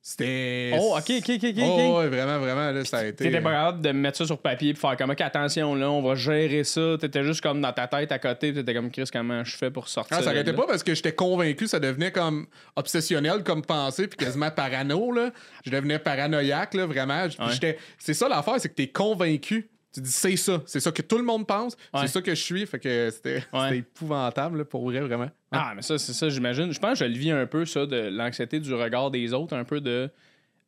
C'était. 0.10 0.72
Oh, 0.80 0.96
ok, 0.98 1.16
ok, 1.18 1.30
ok, 1.32 1.44
ok. 1.44 1.64
Oh, 1.64 1.98
ouais, 2.00 2.08
vraiment, 2.08 2.40
vraiment, 2.40 2.72
là, 2.72 2.86
ça 2.86 3.00
a 3.00 3.06
été. 3.08 3.26
T'étais 3.26 3.42
pas 3.42 3.52
capable 3.52 3.82
de 3.82 3.92
mettre 3.92 4.18
ça 4.18 4.26
sur 4.26 4.38
papier 4.38 4.70
et 4.70 4.74
faire 4.74 4.96
comme, 4.96 5.10
ok, 5.10 5.20
attention, 5.20 5.76
là, 5.76 5.92
on 5.92 6.02
va 6.02 6.16
gérer 6.16 6.64
ça. 6.64 6.96
T'étais 6.98 7.26
juste 7.26 7.42
comme 7.42 7.60
dans 7.60 7.74
ta 7.74 7.88
tête 7.88 8.14
à 8.14 8.18
côté, 8.18 8.54
t'étais 8.54 8.74
comme, 8.74 8.90
Chris, 8.90 9.10
comment 9.12 9.44
je 9.44 9.58
fais 9.58 9.70
pour 9.70 9.90
sortir? 9.90 10.16
Ah, 10.18 10.24
ça 10.24 10.30
arrêtait 10.30 10.54
pas 10.54 10.66
parce 10.66 10.82
que 10.82 10.96
j'étais 10.96 11.12
convaincu, 11.12 11.68
ça 11.68 11.82
devenait 11.82 12.14
comme 12.14 12.48
obsessionnel 12.78 13.44
comme 13.44 13.64
pensée, 13.64 14.08
puis 14.08 14.16
quasiment 14.16 14.50
parano, 14.50 15.12
là. 15.12 15.32
Je 15.66 15.72
devenais 15.72 16.00
paranoïaque, 16.00 16.76
là, 16.76 16.86
vraiment. 16.86 17.24
Ouais. 17.26 17.78
C'est 17.98 18.14
ça 18.14 18.30
l'affaire, 18.30 18.56
c'est 18.60 18.70
que 18.70 18.76
t'es 18.76 18.88
convaincu. 18.88 19.70
Tu 19.94 20.02
dis, 20.02 20.12
c'est 20.12 20.36
ça, 20.36 20.62
c'est 20.66 20.80
ça 20.80 20.92
que 20.92 21.02
tout 21.02 21.18
le 21.18 21.24
monde 21.24 21.48
pense, 21.48 21.76
Ouais. 21.94 22.02
c'est 22.02 22.08
ça 22.08 22.22
que 22.22 22.36
je 22.36 22.42
suis. 22.42 22.66
Fait 22.66 22.80
que 22.80 23.10
c'était 23.10 23.44
Ouais. 23.54 23.78
épouvantable, 23.80 24.60
là, 24.60 24.66
pour 24.66 24.84
vrai, 24.86 25.00
vraiment. 25.00 25.30
Ah, 25.52 25.74
mais 25.76 25.82
ça, 25.82 25.98
c'est 25.98 26.14
ça, 26.14 26.30
j'imagine. 26.30 26.72
Je 26.72 26.80
pense 26.80 27.00
que 27.00 27.06
je 27.06 27.10
le 27.12 27.18
vis 27.18 27.32
un 27.32 27.46
peu, 27.48 27.66
ça, 27.66 27.86
de 27.86 28.10
l'anxiété 28.10 28.60
du 28.60 28.74
regard 28.74 29.10
des 29.12 29.34
autres, 29.34 29.56
un 29.56 29.64
peu 29.64 29.82
de. 29.82 30.10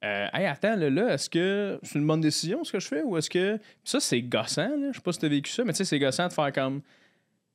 Euh, 0.06 0.28
hey, 0.34 0.46
attends, 0.46 0.78
là, 0.78 0.90
là 0.90 1.14
est-ce 1.14 1.30
que 1.30 1.78
c'est 1.84 2.00
une 2.00 2.08
bonne 2.08 2.22
décision 2.22 2.64
ce 2.64 2.72
que 2.72 2.80
je 2.80 2.88
fais 2.88 3.04
ou 3.04 3.18
est-ce 3.18 3.30
que. 3.30 3.60
Ça, 3.84 4.00
c'est 4.00 4.22
gossant, 4.22 4.70
là. 4.70 4.88
Je 4.92 4.96
sais 4.98 5.02
pas 5.04 5.12
si 5.12 5.20
t'as 5.20 5.28
vécu 5.28 5.52
ça, 5.52 5.64
mais 5.66 5.74
tu 5.74 5.78
sais, 5.78 5.86
c'est 5.86 6.00
gossant 6.00 6.28
de 6.28 6.34
faire 6.34 6.52
comme. 6.54 6.82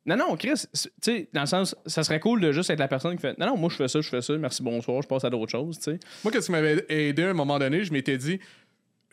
Non, 0.07 0.17
non, 0.19 0.37
Chris, 0.37 0.67
tu 0.75 0.91
sais, 1.01 1.29
dans 1.33 1.41
le 1.41 1.47
sens, 1.47 1.75
ça 1.87 2.05
serait 2.05 2.21
cool 2.21 2.39
de 2.43 2.53
juste 2.53 2.69
être 2.69 2.79
la 2.79 2.89
personne 2.89 3.17
qui 3.17 3.23
fait 3.23 3.39
Non, 3.39 3.47
non, 3.47 3.57
moi 3.57 3.71
je 3.71 3.77
fais 3.77 3.89
ça, 3.89 4.03
je 4.03 4.09
fais 4.11 4.21
ça, 4.21 4.37
merci, 4.37 4.63
bonsoir, 4.63 5.01
je 5.01 5.09
passe 5.09 5.25
à 5.25 5.31
d'autres 5.31 5.51
choses, 5.51 5.79
tu 5.79 5.85
sais. 5.93 5.99
Moi, 6.23 6.31
qu'est-ce 6.31 6.45
qui 6.47 6.53
m'avait 6.53 6.85
aidé 6.91 7.23
à 7.23 7.31
un 7.31 7.33
moment 7.33 7.59
donné, 7.59 7.83
je 7.85 7.91
m'étais 7.91 8.19
dit, 8.19 8.39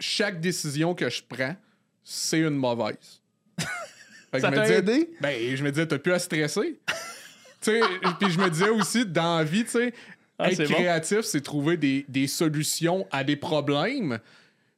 chaque 0.02 0.42
décision 0.42 0.94
que 0.94 1.10
je 1.10 1.22
prends, 1.26 1.56
c'est 2.04 2.40
une 2.40 2.50
mauvaise. 2.56 3.22
Fait 3.58 4.38
que 4.38 4.40
Ça 4.40 4.48
je 4.48 4.52
me 4.52 4.56
t'a 4.56 4.62
disais- 4.64 4.78
aidé? 4.80 5.10
Ben, 5.22 5.56
je 5.56 5.64
me 5.64 5.72
disais, 5.72 5.86
t'as 5.88 6.00
plus 6.00 6.14
à 6.14 6.20
stresser. 6.20 6.80
tu 7.62 7.72
sais, 7.72 7.82
puis 8.20 8.32
je 8.32 8.40
me 8.40 8.50
disais 8.50 8.70
aussi, 8.70 9.06
dans 9.06 9.38
la 9.38 9.44
vie, 9.44 9.64
tu 9.66 9.72
sais, 9.72 9.94
Ah, 10.40 10.50
être 10.50 10.58
c'est 10.58 10.68
bon. 10.68 10.74
créatif, 10.76 11.22
c'est 11.22 11.42
trouver 11.42 11.78
des, 11.78 12.06
des 12.08 12.28
solutions 12.28 13.06
à 13.12 13.24
des 13.24 13.36
problèmes. 13.36 14.20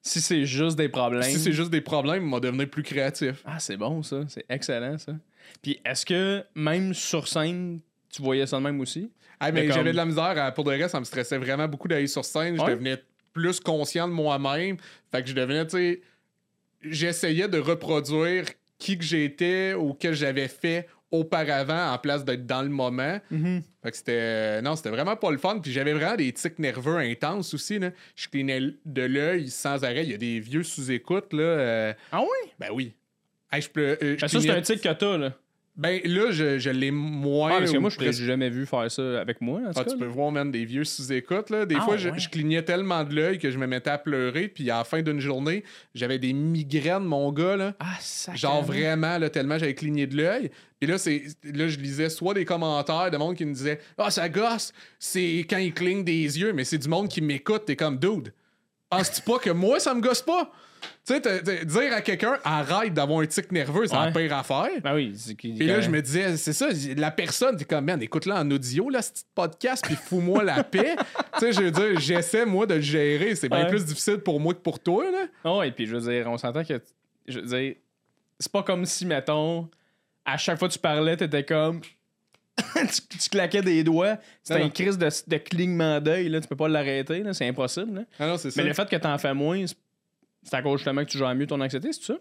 Si 0.01 0.19
c'est 0.19 0.45
juste 0.45 0.75
des 0.75 0.89
problèmes. 0.89 1.23
Si 1.23 1.39
c'est 1.39 1.53
juste 1.53 1.69
des 1.69 1.79
problèmes, 1.81 2.27
on 2.27 2.31
va 2.35 2.39
devenir 2.41 2.69
plus 2.69 2.83
créatif. 2.83 3.41
Ah, 3.45 3.59
c'est 3.59 3.77
bon, 3.77 4.03
ça. 4.03 4.21
C'est 4.27 4.43
excellent, 4.49 4.97
ça. 4.97 5.13
Puis 5.61 5.79
est-ce 5.85 6.05
que 6.05 6.43
même 6.55 6.93
sur 6.93 7.27
scène, 7.27 7.79
tu 8.09 8.21
voyais 8.21 8.45
ça 8.45 8.57
de 8.57 8.63
même 8.63 8.81
aussi? 8.81 9.09
Ah, 9.39 9.51
Mais 9.51 9.65
comme- 9.67 9.75
j'avais 9.75 9.91
de 9.91 9.95
la 9.97 10.05
misère. 10.05 10.23
à- 10.37 10.51
pour 10.51 10.65
de 10.65 10.71
vrai, 10.71 10.89
ça 10.89 10.99
me 10.99 11.05
stressait 11.05 11.37
vraiment 11.37 11.67
beaucoup 11.69 11.87
d'aller 11.87 12.07
sur 12.07 12.25
scène. 12.25 12.57
Je 12.57 12.61
Ouais. 12.61 12.71
devenais 12.71 12.97
plus 13.31 13.59
conscient 13.61 14.07
de 14.09 14.13
moi-même. 14.13 14.75
Fait 15.11 15.21
que 15.23 15.29
je 15.29 15.33
devenais, 15.35 15.65
tu 15.65 15.77
sais, 15.77 16.01
j'essayais 16.83 17.47
de 17.47 17.57
reproduire 17.59 18.45
qui 18.77 18.97
que 18.97 19.03
j'étais 19.03 19.73
ou 19.73 19.93
que 19.93 20.13
j'avais 20.13 20.47
fait 20.47 20.87
auparavant 21.11 21.91
en 21.93 21.97
place 21.99 22.25
d'être 22.25 22.45
dans 22.45 22.63
le 22.63 22.69
moment. 22.69 23.19
Fait 23.83 23.91
que 23.91 23.97
c'était. 23.97 24.61
Non, 24.61 24.75
c'était 24.75 24.89
vraiment 24.89 25.15
pas 25.15 25.29
le 25.31 25.37
fun. 25.37 25.59
Puis 25.59 25.71
j'avais 25.71 25.93
vraiment 25.93 26.15
des 26.15 26.31
tics 26.33 26.57
nerveux 26.59 26.97
intenses 26.97 27.53
aussi. 27.53 27.77
Là. 27.79 27.91
Je 28.15 28.27
clignais 28.27 28.61
de 28.85 29.01
l'œil 29.03 29.49
sans 29.49 29.83
arrêt. 29.83 30.03
Il 30.03 30.11
y 30.11 30.13
a 30.15 30.17
des 30.17 30.39
vieux 30.39 30.63
sous-écoutes, 30.63 31.31
là. 31.33 31.43
euh, 31.43 31.93
Ah 32.11 32.21
oui? 32.21 32.51
Ben 32.59 32.69
oui. 32.73 32.93
Hey, 33.51 33.61
je 33.61 33.69
euh, 33.79 33.95
je 34.01 34.21
Ben, 34.21 34.27
ça, 34.27 34.41
c'est 34.41 34.49
un 34.49 34.61
tic 34.61 34.81
que 34.81 34.89
t'as, 34.91 35.17
là. 35.17 35.33
Ben 35.75 35.99
là, 36.05 36.29
je, 36.29 36.59
je 36.59 36.69
l'ai 36.69 36.91
moins. 36.91 37.53
Ah, 37.55 37.59
parce 37.59 37.71
que 37.71 37.77
moi, 37.79 37.89
je 37.89 37.95
presque- 37.95 38.21
jamais 38.21 38.49
vu 38.51 38.67
faire 38.67 38.91
ça 38.91 39.19
avec 39.19 39.41
moi, 39.41 39.59
en 39.65 39.71
ah, 39.75 39.83
cas. 39.83 39.89
tu 39.89 39.97
peux 39.97 40.05
voir 40.05 40.31
même 40.31 40.51
des 40.51 40.65
vieux 40.65 40.83
sous-écoutes. 40.83 41.49
Là. 41.49 41.65
Des 41.65 41.77
Ah, 41.79 41.81
fois, 41.81 41.97
je, 41.97 42.09
ouais. 42.09 42.19
je 42.19 42.29
clignais 42.29 42.61
tellement 42.61 43.03
de 43.03 43.15
l'œil 43.15 43.39
que 43.39 43.49
je 43.49 43.57
me 43.57 43.65
mettais 43.65 43.89
à 43.89 43.97
pleurer. 43.97 44.49
Puis 44.49 44.69
à 44.69 44.77
la 44.77 44.83
fin 44.83 45.01
d'une 45.01 45.19
journée, 45.19 45.63
j'avais 45.95 46.19
des 46.19 46.31
migraines, 46.33 47.03
mon 47.05 47.31
gars. 47.31 47.55
Là. 47.57 47.73
Ah, 47.79 47.95
ça. 47.99 48.35
Genre 48.35 48.61
vraiment, 48.63 49.17
là, 49.17 49.31
tellement 49.31 49.57
j'avais 49.57 49.73
cligné 49.73 50.05
de 50.05 50.15
l'œil. 50.15 50.51
Puis 50.79 50.87
là, 50.91 50.99
c'est, 50.99 51.23
là, 51.43 51.67
je 51.67 51.79
lisais 51.79 52.09
soit 52.09 52.35
des 52.35 52.45
commentaires 52.45 53.09
de 53.09 53.17
monde 53.17 53.35
qui 53.35 53.45
me 53.45 53.53
disait 53.53 53.79
Ah, 53.97 54.11
ça 54.11 54.29
gosse, 54.29 54.73
c'est 54.99 55.39
quand 55.49 55.57
il 55.57 55.73
cligne 55.73 56.03
des 56.03 56.39
yeux, 56.39 56.53
mais 56.53 56.65
c'est 56.65 56.77
du 56.77 56.87
monde 56.87 57.07
qui 57.09 57.21
m'écoute. 57.21 57.63
T'es 57.65 57.75
comme 57.75 57.97
dude. 57.97 58.31
Penses-tu 58.91 59.21
pas 59.23 59.39
que 59.39 59.49
moi, 59.49 59.79
ça 59.79 59.95
me 59.95 60.01
gosse 60.01 60.21
pas? 60.21 60.51
Tu 61.05 61.13
sais, 61.15 61.65
dire 61.65 61.93
à 61.93 62.01
quelqu'un 62.01 62.37
arrête 62.43 62.93
d'avoir 62.93 63.19
un 63.19 63.25
tic 63.25 63.51
nerveux, 63.51 63.87
c'est 63.87 63.95
la 63.95 64.05
Ouais. 64.05 64.11
pire 64.13 64.37
affaire. 64.37 64.69
Ben 64.81 64.95
oui. 64.95 65.13
c'est 65.17 65.35
Puis 65.35 65.51
là, 65.59 65.81
je 65.81 65.89
me 65.89 66.01
disais, 66.01 66.37
c'est 66.37 66.53
ça, 66.53 66.69
la 66.95 67.11
personne, 67.11 67.57
t'es 67.57 67.65
comme, 67.65 67.85
man, 67.85 68.01
écoute-la 68.01 68.39
en 68.41 68.49
audio, 68.51 68.89
là, 68.89 69.01
ce 69.01 69.11
petit 69.11 69.25
podcast, 69.35 69.83
puis 69.85 69.95
fous-moi 69.95 70.43
la 70.43 70.63
paix. 70.63 70.95
tu 71.37 71.39
sais, 71.39 71.51
je 71.51 71.61
veux 71.61 71.71
dire, 71.71 71.99
j'essaie, 71.99 72.45
moi, 72.45 72.65
de 72.65 72.75
le 72.75 72.81
gérer. 72.81 73.35
C'est 73.35 73.49
bien 73.49 73.63
Ouais. 73.63 73.69
plus 73.69 73.85
difficile 73.85 74.17
pour 74.19 74.39
moi 74.39 74.53
que 74.53 74.59
pour 74.59 74.79
toi, 74.79 75.03
là. 75.11 75.25
Ah 75.43 75.57
ouais, 75.57 75.71
puis 75.71 75.85
je 75.87 75.95
veux 75.95 76.09
dire, 76.11 76.29
on 76.29 76.37
s'entend 76.37 76.63
que. 76.63 76.81
Je 77.27 77.39
veux 77.39 77.45
dire, 77.47 77.75
c'est 78.39 78.51
pas 78.51 78.63
comme 78.63 78.85
si, 78.85 79.05
mettons, 79.05 79.69
à 80.25 80.37
chaque 80.37 80.57
fois 80.57 80.67
que 80.69 80.73
tu 80.73 80.79
parlais, 80.79 81.17
t'étais 81.17 81.43
comme. 81.43 81.81
tu, 82.75 83.17
tu 83.17 83.29
claquais 83.29 83.61
des 83.61 83.83
doigts. 83.83 84.17
Une 84.49 84.57
non. 84.59 84.69
crise 84.69 84.97
de, 84.97 85.09
de 85.27 85.37
clignement 85.37 85.99
d'œil, 85.99 86.29
là. 86.29 86.39
Tu 86.39 86.47
peux 86.47 86.55
pas 86.55 86.67
l'arrêter. 86.67 87.23
C'est 87.33 87.47
impossible, 87.47 87.95
là. 87.95 88.01
Ah 88.19 88.27
non, 88.27 88.37
c'est 88.37 88.51
ça. 88.51 88.61
Mais 88.61 88.67
le 88.69 88.73
fait 88.75 88.87
que 88.87 88.95
t'en 88.95 89.17
fais 89.17 89.33
moins, 89.33 89.65
c'est- 89.65 89.75
c'est 90.43 90.55
à 90.55 90.61
cause 90.61 90.79
justement 90.79 91.03
que 91.03 91.09
tu 91.09 91.17
gères 91.17 91.33
mieux 91.35 91.47
ton 91.47 91.59
anxiété, 91.61 91.91
c'est 91.93 92.03
ça? 92.03 92.15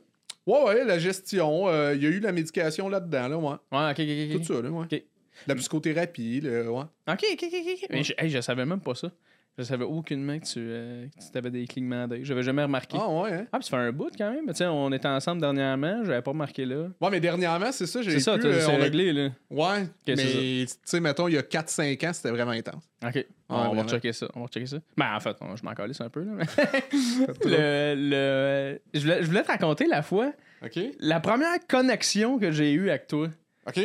Ouais, 0.46 0.62
ouais, 0.64 0.84
la 0.84 0.98
gestion, 0.98 1.68
euh, 1.68 1.94
il 1.94 2.02
y 2.02 2.06
a 2.06 2.10
eu 2.10 2.18
la 2.20 2.32
médication 2.32 2.88
là-dedans, 2.88 3.28
là, 3.28 3.36
ouais. 3.38 3.56
Ouais, 3.70 3.90
ok, 3.90 4.00
ok, 4.00 4.34
ok. 4.34 4.40
Tout 4.40 4.54
ça, 4.54 4.62
là, 4.62 4.70
ouais. 4.70 4.86
Ok. 4.90 5.02
La 5.46 5.54
psychothérapie, 5.54 6.40
là, 6.40 6.70
ouais. 6.70 6.84
Ok, 7.08 7.24
ok, 7.32 7.44
ok, 7.44 7.66
ok. 7.82 7.86
Mais 7.90 8.02
je, 8.02 8.12
hey, 8.18 8.28
je 8.28 8.40
savais 8.40 8.66
même 8.66 8.80
pas 8.80 8.94
ça. 8.94 9.10
Je 9.58 9.64
savais 9.64 9.84
aucunement 9.84 10.38
que 10.38 10.46
tu 10.46 10.58
euh, 10.60 11.06
que 11.08 11.30
tu 11.30 11.36
avais 11.38 11.50
des 11.50 11.66
clignements 11.66 12.08
d'œil. 12.08 12.24
J'avais 12.24 12.42
jamais 12.42 12.62
remarqué. 12.62 12.96
Ah, 12.98 13.06
ouais, 13.08 13.32
hein? 13.34 13.46
Ah, 13.52 13.58
puis 13.58 13.68
ça 13.68 13.76
fait 13.76 13.82
un 13.82 13.92
bout 13.92 14.10
quand 14.16 14.30
même. 14.32 14.46
Mais 14.46 14.54
tiens, 14.54 14.72
on 14.72 14.90
était 14.92 15.08
ensemble 15.08 15.42
dernièrement, 15.42 16.02
j'avais 16.04 16.22
pas 16.22 16.30
remarqué 16.30 16.64
là. 16.64 16.86
Ouais, 17.00 17.10
mais 17.10 17.20
dernièrement, 17.20 17.70
c'est 17.70 17.86
ça, 17.86 18.00
j'ai 18.00 18.12
C'est 18.12 18.20
ça, 18.20 18.32
euh, 18.32 18.60
c'est 18.60 18.72
a- 18.74 18.76
réglé 18.78 19.12
là. 19.12 19.28
Ouais, 19.50 19.86
mais, 20.08 20.14
tu 20.16 20.66
sais, 20.84 21.00
mettons, 21.00 21.28
il 21.28 21.34
y 21.34 21.38
a 21.38 21.42
4-5 21.42 22.02
ans, 22.08 22.12
c'était 22.14 22.30
vraiment 22.30 22.52
intense. 22.52 22.82
Ok. 23.04 23.26
on 23.50 23.74
va 23.74 23.84
checker 23.86 24.12
ça. 24.14 24.26
On 24.34 24.40
va 24.40 24.46
checker 24.46 24.66
ça. 24.66 24.78
Ben, 24.96 25.14
en 25.14 25.20
fait, 25.20 25.36
on- 25.42 25.54
je 25.54 25.62
m'en 25.64 25.74
calisse 25.74 26.00
un 26.00 26.08
peu 26.08 26.22
là. 26.24 26.32
le, 27.44 27.94
le, 27.94 28.80
je, 28.94 29.00
voulais, 29.00 29.22
je 29.22 29.26
voulais 29.26 29.42
te 29.42 29.48
raconter 29.48 29.86
la 29.86 30.00
fois, 30.02 30.32
OK? 30.64 30.78
la 30.98 31.20
première 31.20 31.58
connexion 31.68 32.38
que 32.38 32.50
j'ai 32.52 32.72
eue 32.72 32.88
avec 32.88 33.06
toi. 33.06 33.28
OK? 33.66 33.80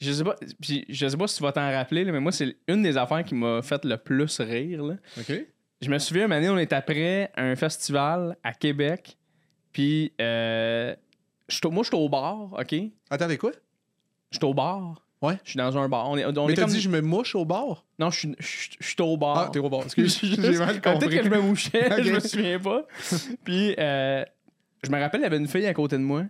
Je 0.00 0.12
sais 0.12 0.24
pas, 0.24 0.36
puis 0.60 0.84
je 0.88 1.08
sais 1.08 1.16
pas 1.16 1.26
si 1.26 1.36
tu 1.38 1.42
vas 1.42 1.52
t'en 1.52 1.70
rappeler, 1.70 2.04
là, 2.04 2.12
mais 2.12 2.20
moi, 2.20 2.30
c'est 2.32 2.56
une 2.68 2.82
des 2.82 2.96
affaires 2.98 3.24
qui 3.24 3.34
m'a 3.34 3.62
fait 3.62 3.84
le 3.84 3.96
plus 3.96 4.40
rire. 4.40 4.82
Là. 4.84 4.94
OK? 5.18 5.32
Je 5.80 5.90
me 5.90 5.98
souviens, 5.98 6.26
une 6.26 6.32
année, 6.32 6.48
on 6.50 6.58
est 6.58 6.72
après 6.72 7.30
un 7.36 7.54
festival 7.56 8.36
à 8.42 8.52
Québec. 8.52 9.16
Puis, 9.72 10.12
euh, 10.20 10.94
moi, 11.64 11.82
je 11.82 11.88
suis 11.88 11.96
au 11.96 12.08
bar, 12.08 12.52
OK? 12.52 12.72
Je 12.72 12.88
Attendez, 13.10 13.38
quoi? 13.38 13.52
suis 14.32 14.44
au 14.44 14.52
bar. 14.54 15.02
Ouais. 15.22 15.38
Je 15.44 15.50
suis 15.50 15.56
dans 15.58 15.76
un 15.78 15.88
bar. 15.88 16.10
On 16.10 16.16
est, 16.18 16.24
on 16.26 16.46
Mais 16.46 16.52
est 16.52 16.56
t'as 16.56 16.62
comme... 16.62 16.70
dit, 16.72 16.80
je 16.80 16.90
me 16.90 17.00
mouche 17.00 17.34
au 17.34 17.44
bar? 17.46 17.86
Non, 17.98 18.10
je 18.10 18.18
suis, 18.18 18.34
je, 18.38 18.76
je 18.80 18.86
suis 18.86 19.00
au 19.00 19.16
bar. 19.16 19.38
Ah, 19.38 19.50
t'es 19.50 19.58
au 19.60 19.68
bar. 19.70 19.82
Excuse, 19.84 20.18
j'ai 20.22 20.36
mal 20.58 20.80
Peut-être 20.80 21.00
compris. 21.00 21.16
que 21.16 21.24
je 21.24 21.28
me 21.30 21.40
mouchais, 21.40 22.02
je 22.02 22.12
me 22.12 22.20
souviens 22.20 22.58
pas. 22.58 22.86
Puis, 23.44 23.74
euh, 23.78 24.24
je 24.84 24.90
me 24.90 24.98
rappelle, 25.00 25.20
il 25.20 25.24
y 25.24 25.26
avait 25.26 25.38
une 25.38 25.48
fille 25.48 25.66
à 25.66 25.72
côté 25.74 25.96
de 25.96 26.02
moi. 26.02 26.24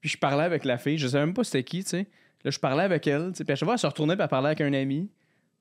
Puis, 0.00 0.10
je 0.10 0.18
parlais 0.18 0.42
avec 0.44 0.64
la 0.64 0.78
fille. 0.78 0.98
Je 0.98 1.06
savais 1.06 1.24
même 1.26 1.34
pas 1.34 1.44
c'était 1.44 1.62
qui, 1.62 1.84
tu 1.84 1.90
sais. 1.90 2.06
Là, 2.44 2.50
je 2.50 2.58
parlais 2.58 2.82
avec 2.84 3.06
elle. 3.06 3.32
Puis, 3.32 3.44
à 3.48 3.54
chaque 3.56 3.64
fois, 3.66 3.74
elle 3.74 3.78
se 3.78 3.86
retournait 3.86 4.14
puis 4.16 4.22
elle 4.22 4.28
parlait 4.28 4.48
avec 4.48 4.60
un 4.60 4.72
ami. 4.72 5.10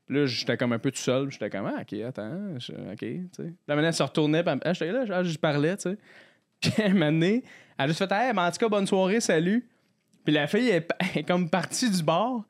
Puis 0.05 0.17
là, 0.17 0.25
j'étais 0.25 0.57
comme 0.57 0.73
un 0.73 0.79
peu 0.79 0.91
tout 0.91 0.97
seul. 0.99 1.31
J'étais 1.31 1.49
comme, 1.49 1.65
ah, 1.65 1.81
ok, 1.81 1.93
attends. 2.01 2.59
je- 2.59 2.73
ok, 2.73 2.97
tu 2.99 3.29
sais. 3.37 3.43
Là, 3.67 3.75
maintenant, 3.75 3.87
elle 3.87 3.93
se 3.93 4.03
retournait. 4.03 4.43
Puis, 4.43 4.51
elle- 4.53 4.59
ah, 4.65 4.73
j'étais 4.73 4.91
là, 4.91 5.05
ah, 5.09 5.23
je 5.23 5.37
parlais. 5.37 5.75
Puis, 6.61 6.71
à 6.81 6.85
un 6.85 6.89
moment 6.89 7.05
donné, 7.05 7.43
elle 7.77 7.85
a 7.85 7.87
juste 7.87 7.99
fait, 8.05 8.11
hey, 8.13 8.33
mais 8.33 8.41
en 8.41 8.51
tout 8.51 8.57
cas, 8.57 8.69
bonne 8.69 8.87
soirée, 8.87 9.19
salut. 9.21 9.67
Puis, 10.25 10.33
la 10.33 10.47
fille 10.47 10.69
est, 10.69 10.89
est 11.15 11.23
comme 11.23 11.49
partie 11.49 11.89
du 11.89 12.03
bar. 12.03 12.43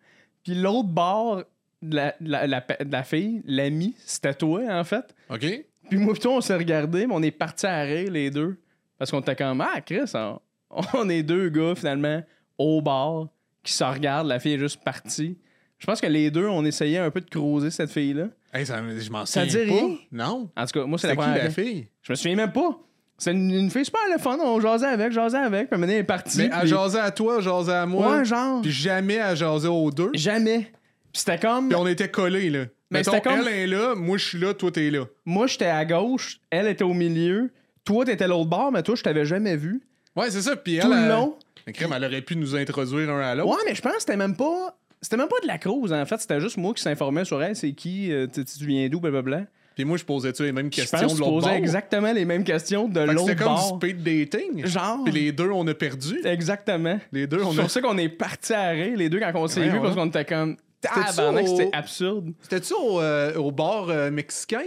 Puis, 0.44 0.56
l'autre 0.56 0.90
bar 0.90 1.44
de 1.82 1.96
la, 1.96 2.16
de 2.20 2.30
la, 2.32 2.48
la- 2.48 2.62
de 2.62 2.92
la 2.92 3.04
fille, 3.04 3.42
l'ami, 3.46 3.94
c'était 4.00 4.34
toi, 4.34 4.62
en 4.70 4.84
fait. 4.84 5.14
OK? 5.30 5.46
Puis 5.90 5.98
moi, 6.00 6.14
plutôt, 6.14 6.32
on 6.32 6.42
s'est 6.42 6.56
regardé, 6.56 7.06
mais 7.06 7.14
on 7.14 7.22
est 7.22 7.32
partis 7.32 7.66
à 7.68 7.82
rire, 7.82 8.10
les 8.12 8.32
deux. 8.32 8.58
Parce 8.98 9.12
qu'on 9.12 9.20
était 9.20 9.36
comme, 9.36 9.62
ah, 9.62 9.80
Chris, 9.82 10.10
on, 10.16 10.40
on 10.94 11.10
est 11.10 11.24
deux 11.24 11.50
gars, 11.50 11.76
finalement, 11.76 12.24
au 12.58 12.82
bar, 12.82 13.28
qui 13.64 13.74
se 13.74 13.84
regardent. 13.84 14.28
La 14.28 14.40
fille 14.40 14.54
est 14.54 14.60
juste 14.60 14.84
partie. 14.84 15.38
Je 15.80 15.86
pense 15.86 16.00
que 16.00 16.08
les 16.08 16.32
deux, 16.32 16.48
on 16.48 16.64
essayait 16.66 17.00
un 17.00 17.10
peu 17.12 17.20
de 17.22 17.30
creuser 17.30 17.70
cette 17.72 17.90
fille-là. 17.92 18.28
Hey, 18.54 18.66
ça, 18.66 18.82
je 18.98 19.10
m'en 19.10 19.26
Ça 19.26 19.46
souviens 19.48 19.66
dit 19.66 19.70
pas. 19.72 19.76
rien? 19.86 19.96
Non. 20.12 20.50
En 20.56 20.66
tout 20.66 20.80
cas, 20.80 20.86
moi, 20.86 20.98
c'est 20.98 21.08
la 21.08 21.16
qui 21.16 21.22
la 21.22 21.50
fille? 21.50 21.88
Je 22.02 22.12
me 22.14 22.16
souviens 22.16 22.36
même 22.36 22.52
pas. 22.52 22.80
C'est 23.18 23.32
une, 23.32 23.52
une 23.52 23.70
fille 23.72 23.86
super 23.86 24.02
le 24.12 24.20
fun. 24.20 24.38
On 24.42 24.60
jasait 24.60 24.86
avec, 24.88 25.12
jasait 25.12 25.38
avec. 25.38 25.70
Puis 25.70 25.80
maintenant, 25.80 25.94
elle 25.94 26.00
est 26.00 26.04
partie. 26.04 26.38
Mais 26.40 26.52
à 26.52 26.66
jaser 26.66 27.00
à 27.00 27.12
toi, 27.12 27.38
à 27.38 27.40
jaser 27.42 27.72
à 27.74 27.86
moi. 27.86 28.18
Ouais, 28.18 28.26
genre. 28.26 28.62
Puis 28.62 28.72
jamais 28.72 29.20
à 29.20 29.36
jaser 29.36 29.68
aux 29.68 29.92
deux. 29.92 30.12
Jamais. 30.14 30.72
Puis 31.12 31.22
c'était 31.22 31.38
comme. 31.40 31.70
Puis 31.70 31.76
on 31.78 31.88
était 31.88 32.10
collés, 32.10 32.50
là. 32.50 32.66
Mais 32.92 33.00
Mettons, 33.00 33.12
c'était 33.14 33.30
comme- 33.30 33.40
elle 33.40 33.48
est 33.54 33.68
là, 33.68 33.96
moi 33.96 34.18
je 34.18 34.26
suis 34.26 34.38
là, 34.40 34.54
toi 34.54 34.70
t'es 34.72 34.92
là. 34.92 35.06
Moi, 35.26 35.48
j'étais 35.48 35.66
à 35.66 35.84
gauche, 35.84 36.40
elle 36.52 36.68
était 36.68 36.84
au 36.84 36.94
milieu. 36.94 37.52
Toi, 37.86 38.06
t'étais 38.06 38.28
l'autre 38.28 38.50
bord, 38.50 38.72
mais 38.72 38.84
toi, 38.84 38.94
je 38.96 39.02
t'avais 39.04 39.26
jamais 39.26 39.56
vu. 39.58 39.82
Ouais, 40.16 40.30
c'est 40.30 40.42
ça. 40.44 40.56
Puis 40.56 40.76
elle. 40.76 40.84
Tout 40.84 40.90
le 40.92 40.98
elle- 40.98 41.10
long. 41.10 41.36
Mais 41.68 41.74
crème, 41.74 41.94
elle 41.96 42.06
aurait 42.06 42.22
pu 42.22 42.36
nous 42.36 42.56
introduire 42.56 43.10
un 43.10 43.20
à 43.22 43.36
l'autre. 43.36 43.50
Ouais, 43.52 43.62
mais 43.66 43.76
je 43.76 43.82
pense 43.82 43.94
que 43.94 44.00
c'était 44.02 44.18
même 44.18 44.36
pas. 44.36 44.78
C'était 45.02 45.18
même 45.18 45.28
pas 45.28 45.40
de 45.42 45.48
la 45.48 45.58
cruise, 45.58 45.92
en 45.92 46.06
fait. 46.06 46.18
C'était 46.22 46.40
juste 46.40 46.58
moi 46.58 46.74
qui 46.74 46.82
s'informais 46.82 47.26
sur 47.26 47.42
elle, 47.44 47.56
c'est 47.56 47.74
qui, 47.74 48.12
euh, 48.12 48.28
tu 48.34 48.44
tu 48.46 48.66
viens 48.66 48.88
d'où, 48.90 49.00
blablabla. 49.00 49.42
Puis 49.76 49.86
moi, 49.86 49.98
je 49.98 50.04
posais-tu 50.06 50.44
les 50.44 50.52
mêmes 50.52 50.72
Je 50.72 50.76
questions 50.82 51.00
pense 51.00 51.16
de 51.16 51.20
l'autre 51.20 51.32
posais 51.32 51.48
bord? 51.48 51.56
exactement 51.58 52.14
les 52.14 52.26
mêmes 52.26 52.44
questions 52.44 52.88
de 52.88 53.00
l'autre 53.00 53.28
C'était 53.28 53.44
comme 53.44 53.56
du 53.56 53.62
speed 53.90 54.04
dating. 54.04 54.66
Genre. 54.68 55.04
Puis 55.04 55.14
les 55.14 55.32
deux, 55.32 55.50
on 55.50 55.66
a 55.68 55.74
perdu. 55.74 56.20
Exactement. 56.24 57.00
Les 57.12 57.26
deux, 57.28 57.42
on 57.44 57.52
C'est 57.54 57.60
a. 57.60 57.62
pour 57.64 57.72
ça 57.72 57.82
qu'on 57.82 57.98
est 57.98 58.08
partis 58.10 58.54
à 58.54 58.70
rire, 58.70 58.96
les 58.96 59.10
deux, 59.10 59.20
quand 59.20 59.32
on 59.36 59.48
s'est 59.48 59.62
Ouais, 59.62 59.70
vus, 59.70 59.78
ouais. 59.78 59.82
parce 59.82 59.96
qu'on 59.96 60.06
était 60.08 60.26
comme. 60.26 60.58
Tabarnak, 60.80 61.46
au- 61.46 61.48
c'était 61.58 61.70
absurde. 61.76 62.34
C'était-tu 62.42 62.74
au, 62.74 63.00
euh, 63.02 63.34
au 63.36 63.52
bar 63.52 63.90
euh, 63.90 64.12
mexicain? 64.12 64.66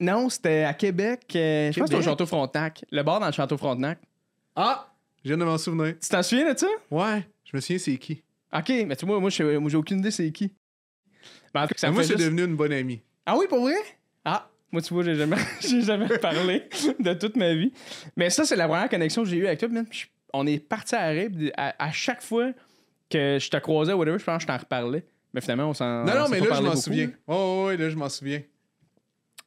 Non, 0.00 0.28
c'était 0.30 0.62
à 0.64 0.72
Québec. 0.74 1.22
euh, 1.34 1.70
je 1.72 1.78
pense 1.80 1.88
que 1.90 1.96
c'était 1.96 2.08
au? 2.08 2.10
Château 2.10 2.26
Frontenac. 2.26 2.84
Le 2.90 3.02
bar 3.02 3.20
dans 3.20 3.26
le 3.26 3.32
Château 3.32 3.56
Frontenac. 3.56 3.98
Ah! 4.54 4.86
Je 5.26 5.30
viens 5.32 5.38
de 5.38 5.44
m'en 5.44 5.58
souvenir. 5.58 5.94
Tu 6.00 6.08
t'en 6.08 6.22
souviens 6.22 6.52
de 6.52 6.56
ça? 6.56 6.68
Ouais, 6.88 7.26
je 7.44 7.56
me 7.56 7.60
souviens 7.60 7.78
c'est 7.78 7.96
qui. 7.98 8.22
Ok, 8.56 8.68
mais 8.86 8.94
tu 8.94 9.04
vois, 9.06 9.18
moi, 9.18 9.28
j'ai 9.28 9.76
aucune 9.76 9.98
idée 9.98 10.12
c'est 10.12 10.30
qui. 10.30 10.52
En 11.52 11.62
tout 11.66 11.74
cas, 11.74 11.78
ça 11.78 11.86
Mais 11.88 11.90
me 11.90 11.94
moi, 11.94 12.02
c'est 12.04 12.10
juste- 12.10 12.24
devenu 12.26 12.44
une 12.44 12.54
bonne 12.54 12.72
amie. 12.72 13.00
Ah 13.26 13.36
oui, 13.36 13.46
pour 13.48 13.58
vrai? 13.62 13.74
Ah, 14.24 14.48
moi, 14.70 14.80
tu 14.80 14.94
vois, 14.94 15.02
j'ai 15.02 15.16
jamais, 15.16 15.34
j'ai 15.60 15.80
jamais 15.80 16.16
parlé 16.18 16.68
de 17.00 17.12
toute 17.14 17.34
ma 17.34 17.54
vie. 17.54 17.72
Mais 18.16 18.30
ça, 18.30 18.44
c'est 18.44 18.54
la 18.54 18.68
première 18.68 18.88
connexion 18.88 19.24
que 19.24 19.28
j'ai 19.28 19.38
eue 19.38 19.48
avec 19.48 19.58
toi. 19.58 19.68
On 20.32 20.46
est 20.46 20.60
parti 20.60 20.94
à 20.94 21.12
puis 21.28 21.50
À, 21.56 21.74
à 21.84 21.90
chaque 21.90 22.22
fois 22.22 22.52
que 23.10 23.38
je 23.40 23.50
te 23.50 23.56
croisais, 23.56 23.94
whatever, 23.94 24.20
je 24.20 24.24
pense 24.24 24.36
que 24.36 24.42
je 24.42 24.46
t'en 24.46 24.58
reparlais. 24.58 25.04
Mais 25.34 25.40
finalement, 25.40 25.70
on 25.70 25.74
s'en. 25.74 26.04
Non, 26.04 26.12
on 26.12 26.18
non, 26.20 26.28
mais 26.28 26.38
là, 26.38 26.54
je 26.54 26.62
m'en 26.62 26.76
souviens. 26.76 27.10
Oh, 27.26 27.64
ouais, 27.66 27.76
là, 27.76 27.90
je 27.90 27.96
m'en 27.96 28.08
souviens. 28.08 28.42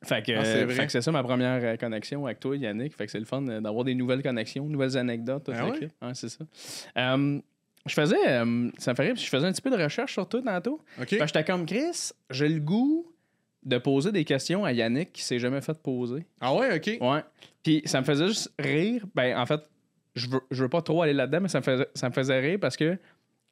Fait 0.03 0.25
que, 0.25 0.31
Ah, 0.31 0.45
c'est 0.45 0.63
euh, 0.63 0.69
fait 0.69 0.85
que 0.85 0.91
c'est 0.91 1.01
ça 1.01 1.11
ma 1.11 1.23
première 1.23 1.61
euh, 1.61 1.75
connexion 1.75 2.25
avec 2.25 2.39
toi, 2.39 2.55
Yannick. 2.55 2.95
Fait 2.95 3.05
que 3.05 3.11
c'est 3.11 3.19
le 3.19 3.25
fun 3.25 3.45
euh, 3.47 3.59
d'avoir 3.59 3.83
des 3.83 3.95
nouvelles 3.95 4.23
connexions, 4.23 4.65
nouvelles 4.65 4.97
anecdotes. 4.97 5.49
Ah 5.53 5.67
ouais? 5.67 5.89
Ouais, 6.01 6.13
c'est 6.13 6.29
ça. 6.29 6.45
Je 7.85 7.93
faisais. 7.93 8.15
ça 8.25 8.45
me 8.45 8.71
je 8.77 9.29
faisais 9.29 9.45
un 9.47 9.51
petit 9.51 9.61
peu 9.61 9.71
de 9.71 9.81
recherche 9.81 10.13
sur 10.13 10.27
tout 10.27 10.41
tantôt. 10.41 10.81
OK? 10.99 11.07
Fait 11.07 11.17
que 11.17 11.27
j'étais 11.27 11.43
comme 11.43 11.65
Chris, 11.65 12.11
j'ai 12.29 12.47
le 12.47 12.59
goût 12.59 13.11
de 13.63 13.77
poser 13.77 14.11
des 14.11 14.23
questions 14.25 14.63
à 14.63 14.71
Yannick 14.71 15.11
qui 15.11 15.23
s'est 15.23 15.39
jamais 15.39 15.61
fait 15.61 15.77
poser. 15.81 16.25
Ah 16.39 16.53
ouais, 16.53 16.75
OK. 16.75 16.97
Ouais. 17.01 17.23
Puis 17.63 17.81
ça 17.85 17.99
me 17.99 18.05
faisait 18.05 18.27
juste 18.27 18.51
rire. 18.59 19.05
Ben, 19.15 19.37
en 19.37 19.45
fait, 19.45 19.61
je 20.15 20.27
veux, 20.29 20.41
je 20.51 20.63
veux 20.63 20.69
pas 20.69 20.81
trop 20.81 21.01
aller 21.01 21.13
là-dedans, 21.13 21.41
mais 21.41 21.49
ça 21.49 21.59
me, 21.59 21.63
faisait, 21.63 21.87
ça 21.93 22.09
me 22.09 22.13
faisait 22.13 22.39
rire 22.39 22.57
parce 22.61 22.77
que 22.77 22.97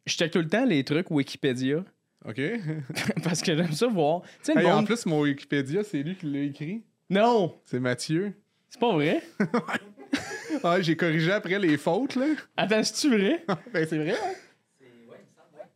je 0.06 0.16
check 0.16 0.32
tout 0.32 0.40
le 0.40 0.48
temps 0.48 0.66
les 0.66 0.84
trucs 0.84 1.12
Wikipédia. 1.12 1.84
OK? 2.28 2.42
parce 3.24 3.42
que 3.42 3.56
j'aime 3.56 3.72
ça 3.72 3.88
voir. 3.88 4.22
Tu 4.22 4.30
sais, 4.44 4.54
le 4.54 4.62
Hey, 4.62 4.68
en 4.68 4.76
monde- 4.78 4.86
plus, 4.88 5.06
mon 5.06 5.22
Wikipédia, 5.22 5.84
c'est 5.84 6.04
lui 6.04 6.16
qui 6.16 6.26
l'a 6.26 6.40
écrit. 6.42 6.82
Non, 7.10 7.56
C'est 7.66 7.80
Mathieu. 7.80 8.34
c'est 8.70 8.80
pas 8.80 8.92
vrai? 8.94 9.22
Ah, 10.64 10.82
j'ai 10.82 10.96
corrigé 10.96 11.32
après 11.32 11.60
les 11.60 11.78
fautes, 11.78 12.16
là. 12.16 12.26
Attends, 12.56 12.82
c'est-tu 12.84 13.16
vrai? 13.16 13.44
ben, 13.72 13.86
c'est 13.88 13.98
vrai, 13.98 14.12
hein? 14.12 14.34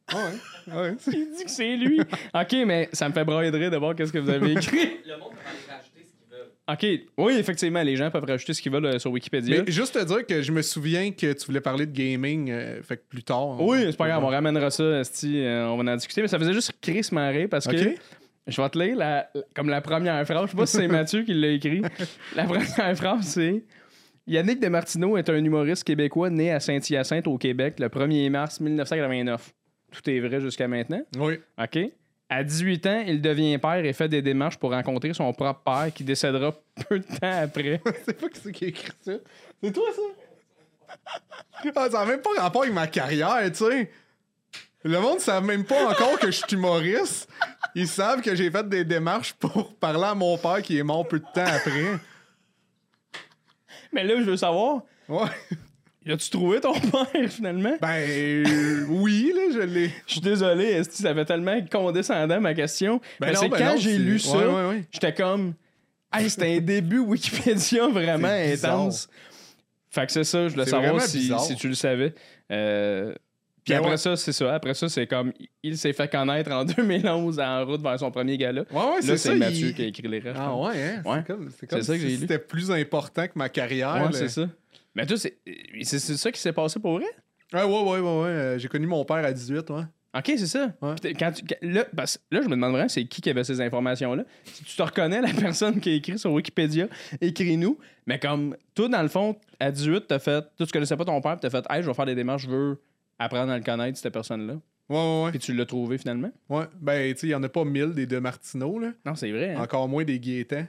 Ah 0.08 0.16
ouais. 0.16 0.32
Ah 0.72 0.82
ouais. 0.82 0.96
c'est- 0.98 1.12
Il 1.12 1.32
dit 1.38 1.44
que 1.46 1.52
c'est 1.52 1.76
lui. 1.76 2.00
OK, 2.02 2.56
mais 2.66 2.90
ça 2.92 3.08
me 3.08 3.14
fait 3.14 3.24
brailler 3.24 3.52
de 3.52 3.78
voir 3.78 3.96
qu'est-ce 3.96 4.12
que 4.12 4.18
vous 4.18 4.30
avez 4.30 4.54
écrit. 4.54 5.00
Le 5.06 5.18
monde 5.20 5.34
qu'ils 5.34 5.68
veulent. 5.68 5.91
OK. 6.72 6.86
Oui, 7.18 7.34
effectivement, 7.38 7.82
les 7.84 7.96
gens 7.96 8.10
peuvent 8.12 8.24
rajouter 8.26 8.54
ce 8.54 8.62
qu'ils 8.62 8.72
veulent 8.72 8.86
euh, 8.86 9.00
sur 9.00 9.12
Wikipédia. 9.12 9.64
Mais 9.66 9.72
juste 9.72 9.94
te 10.00 10.04
dire 10.06 10.26
que 10.26 10.42
je 10.42 10.52
me 10.52 10.62
souviens 10.62 11.12
que 11.12 11.34
tu 11.34 11.46
voulais 11.48 11.60
parler 11.62 11.86
de 11.86 11.92
gaming, 11.92 12.50
euh, 12.52 12.82
fait 12.84 12.98
que 12.98 13.02
plus 13.10 13.24
tard. 13.24 13.48
on- 13.60 13.68
Oui, 13.70 13.80
c'est 13.88 13.98
pas 13.98 14.08
grave, 14.08 14.24
on 14.24 14.28
ramènera 14.28 14.70
ça, 14.70 15.00
esti, 15.02 15.44
euh, 15.44 15.68
on 15.68 15.78
va 15.84 15.92
en 15.92 15.96
discuter. 15.96 16.22
Mais 16.22 16.28
ça 16.28 16.38
faisait 16.40 16.54
juste 16.54 16.72
Chris 16.82 17.08
marrer 17.12 17.48
parce 17.48 17.68
que 17.68 17.76
OK. 17.76 17.96
je 18.48 18.62
vais 18.62 18.70
te 18.70 18.80
lire 18.80 18.96
la- 18.96 19.30
la- 19.34 19.42
comme 19.56 19.70
la 19.70 19.82
première 19.82 20.24
phrase. 20.26 20.46
Je 20.46 20.52
sais 20.52 20.58
pas 20.58 20.66
si 20.66 20.78
c'est 20.78 20.88
Mathieu 20.88 21.24
qui 21.24 21.34
l'a 21.34 21.50
écrit. 21.50 21.82
La 22.36 22.46
première 22.46 22.96
phrase, 22.96 23.26
c'est 23.26 23.64
Yannick 24.28 24.60
Demartino 24.62 25.18
est 25.18 25.30
un 25.30 25.44
humoriste 25.44 25.84
québécois 25.84 26.30
né 26.30 26.52
à 26.52 26.60
Saint-Hyacinthe 26.60 27.28
au 27.28 27.38
Québec 27.38 27.80
le 27.80 27.88
1er 27.90 28.30
mars 28.30 28.60
1989. 28.62 29.52
Tout 29.92 30.10
est 30.10 30.20
vrai 30.22 30.40
jusqu'à 30.40 30.68
maintenant. 30.70 31.02
Oui. 31.18 31.34
OK? 31.62 31.80
À 32.34 32.46
18 32.46 32.86
ans, 32.88 33.04
il 33.06 33.22
devient 33.22 33.58
père 33.58 33.84
et 33.84 33.92
fait 33.92 34.08
des 34.08 34.22
démarches 34.22 34.56
pour 34.58 34.72
rencontrer 34.72 35.14
son 35.14 35.34
propre 35.34 35.60
père 35.66 35.94
qui 35.94 36.06
décédera 36.06 36.54
peu 36.88 36.98
de 36.98 37.04
temps 37.04 37.42
après. 37.44 37.82
c'est 38.06 38.14
pas 38.14 38.30
qui 38.30 38.40
c'est 38.40 38.52
qui 38.54 38.64
a 38.64 38.68
écrit 38.70 38.90
ça. 39.02 39.12
C'est 39.62 39.72
toi, 39.74 39.84
ça? 39.94 40.02
Ah, 41.76 41.90
ça 41.92 42.00
n'a 42.00 42.06
même 42.06 42.22
pas 42.22 42.30
rapport 42.42 42.62
avec 42.64 42.74
ma 42.74 42.88
carrière, 42.88 43.38
tu 43.52 43.66
sais. 43.66 43.92
Le 44.84 45.00
monde 45.00 45.16
ne 45.16 45.20
savent 45.20 45.44
même 45.44 45.66
pas 45.66 45.90
encore 45.90 46.18
que 46.20 46.28
je 46.28 46.38
suis 46.38 46.56
humoriste. 46.56 47.30
Ils 47.76 47.88
savent 47.88 48.22
que 48.22 48.34
j'ai 48.34 48.50
fait 48.50 48.68
des 48.68 48.86
démarches 48.86 49.34
pour 49.34 49.76
parler 49.76 50.06
à 50.06 50.16
mon 50.16 50.38
père 50.38 50.62
qui 50.62 50.78
est 50.78 50.84
mort 50.84 51.06
peu 51.08 51.20
de 51.20 51.26
temps 51.34 51.46
après. 51.46 52.00
Mais 53.92 54.06
là, 54.06 54.16
je 54.18 54.24
veux 54.24 54.38
savoir, 54.38 54.84
Ouais. 55.10 55.28
As-tu 56.08 56.30
trouvé 56.30 56.60
ton 56.60 56.74
père 56.80 57.30
finalement? 57.30 57.76
Ben, 57.82 57.88
euh, 58.10 58.86
oui, 58.90 59.32
là, 59.36 59.42
je 59.54 59.60
l'ai. 59.60 59.90
Je 60.08 60.12
suis 60.14 60.22
désolé, 60.22 60.66
esti, 60.66 61.02
ça 61.04 61.14
fait 61.14 61.26
tellement 61.26 61.60
condescendant 61.72 62.42
ma 62.42 62.54
question. 62.54 63.00
Ben 63.20 63.28
mais 63.28 63.34
non, 63.34 63.40
c'est 63.42 63.50
ben 63.50 63.58
quand 63.58 63.72
non, 63.74 63.78
j'ai 63.78 63.92
c'est- 63.94 63.98
lu 64.00 64.20
ça, 64.20 64.38
Ouais, 64.38 64.46
ouais, 64.46 64.70
ouais. 64.70 64.84
j'étais 64.92 65.14
comme, 65.14 65.54
hey, 66.14 66.30
c'était 66.30 66.58
un 66.58 66.60
début 66.60 67.00
Wikipédia 67.00 67.88
vraiment 67.92 68.28
C'est 68.30 68.52
bizarre. 68.52 68.80
intense. 68.80 69.10
Fait 69.90 70.06
que 70.06 70.12
c'est 70.12 70.24
ça, 70.24 70.48
je 70.48 70.54
voulais 70.54 70.64
C'est 70.66 70.72
savoir 70.72 70.92
vraiment 70.94 71.08
si, 71.08 71.18
bizarre. 71.20 71.42
si 71.42 71.56
tu 71.56 71.68
le 71.68 71.76
savais. 71.76 72.14
Euh, 72.52 73.14
Puis 73.64 73.74
Ben 73.74 73.80
après 73.80 73.92
ouais. 73.92 73.98
ça, 73.98 74.16
c'est 74.16 74.32
ça. 74.32 74.56
Après 74.56 74.74
ça, 74.74 74.88
c'est 74.90 75.06
comme, 75.06 75.34
il 75.62 75.78
s'est 75.78 75.92
fait 75.94 76.10
connaître 76.10 76.50
en 76.52 76.64
2011 76.66 77.40
en 77.40 77.66
route 77.66 77.82
vers 77.82 78.00
son 78.00 78.10
premier 78.10 78.38
gala. 78.38 78.62
Ouais, 78.72 78.78
ouais, 78.78 78.84
Là, 78.96 79.02
c'est 79.02 79.18
ça. 79.18 79.36
Mathieu 79.36 79.68
il- 79.68 79.74
qui 79.76 79.82
a 79.84 79.86
écrit 79.86 80.08
les 80.08 80.20
restes. 80.20 80.38
Ah 80.40 80.56
ouais, 80.56 80.82
hein? 80.82 81.02
Ouais. 81.06 81.18
C'est 81.20 81.28
comme, 81.28 81.50
c'est 81.60 81.68
comme 81.70 81.82
ça 81.84 81.94
que 81.94 82.00
si 82.00 82.06
j'ai 82.10 82.16
lu. 82.16 82.22
c'était 82.22 82.40
plus 82.40 82.72
important 82.72 83.28
que 83.28 83.34
ma 83.36 83.50
carrière. 83.50 83.94
Ouais, 83.96 84.00
là. 84.06 84.10
c'est 84.14 84.30
ça. 84.30 84.48
Mais 84.96 85.06
toi, 85.06 85.18
c'est 85.18 85.38
c'est- 85.84 86.00
c'est 86.00 86.18
ça 86.18 86.32
qui 86.32 86.40
s'est 86.40 86.54
passé 86.54 86.80
pour 86.80 86.94
vrai? 86.98 87.06
Ouais, 87.54 87.64
ouais, 87.64 87.70
ouais, 87.70 88.00
ouais. 88.00 88.00
ouais. 88.00 88.28
Euh, 88.30 88.58
J'ai 88.60 88.68
connu 88.68 88.88
mon 88.88 89.04
père 89.06 89.18
à 89.26 89.32
18, 89.32 89.70
ouais. 89.70 89.84
OK, 90.14 90.24
c'est 90.26 90.48
ça. 90.48 90.74
Ouais. 90.82 90.92
Puis 90.92 91.00
t'es- 91.02 91.14
Quand 91.14 91.32
tu- 91.32 91.44
quand- 91.46 91.56
là, 91.62 91.86
parce- 91.96 92.20
là, 92.32 92.42
je 92.42 92.48
me 92.48 92.56
demande 92.56 92.72
vraiment 92.74 92.90
c'est 92.90 93.06
qui 93.06 93.22
qui 93.22 93.30
avait 93.30 93.46
ces 93.46 93.62
informations-là? 93.62 94.24
Si 94.44 94.64
tu 94.66 94.76
te 94.76 94.82
reconnais, 94.84 95.22
la 95.22 95.30
personne 95.56 95.80
qui 95.80 95.90
a 95.90 95.94
écrit 95.94 96.20
sur 96.20 96.34
Wikipédia, 96.34 96.88
écris-nous. 97.22 97.78
Mais 98.06 98.20
comme, 98.20 98.56
toi, 98.76 98.90
dans 98.90 99.02
le 99.02 99.08
fond, 99.08 99.38
à 99.60 99.72
18, 99.72 100.08
t'as 100.08 100.20
fait, 100.20 100.42
toi, 100.58 100.66
tu 100.66 100.72
connaissais 100.74 100.98
pas 100.98 101.06
ton 101.06 101.22
père, 101.22 101.38
puis 101.40 101.50
t'as 101.50 101.50
fait, 101.50 101.66
hey, 101.70 101.82
je 101.82 101.88
vais 101.88 101.94
faire 101.94 102.06
des 102.06 102.16
démarches, 102.16 102.44
je 102.44 102.50
veux 102.50 102.82
apprendre 103.20 103.52
à 103.52 103.58
le 103.58 103.64
connaître, 103.64 103.98
cette 103.98 104.12
personne-là. 104.12 104.56
Ouais, 104.90 104.98
ouais, 104.98 105.24
ouais. 105.26 105.32
Puis 105.32 105.40
tu 105.40 105.54
l'as 105.54 105.66
trouvé 105.66 105.98
finalement? 105.98 106.32
ouais. 106.50 106.66
Ben, 106.82 107.14
tu 107.14 107.20
sais, 107.22 107.28
il 107.28 107.30
y 107.30 107.36
en 107.36 107.44
a 107.44 107.48
pas 107.50 107.64
mille 107.64 107.94
des 107.94 108.06
De 108.06 108.20
Martino, 108.20 108.80
là. 108.80 108.92
Non, 109.06 109.16
c'est 109.16 109.32
vrai. 109.32 109.54
hein? 109.56 109.62
Encore 109.62 109.88
moins 109.88 110.04
des 110.04 110.20
Gaétans. 110.20 110.66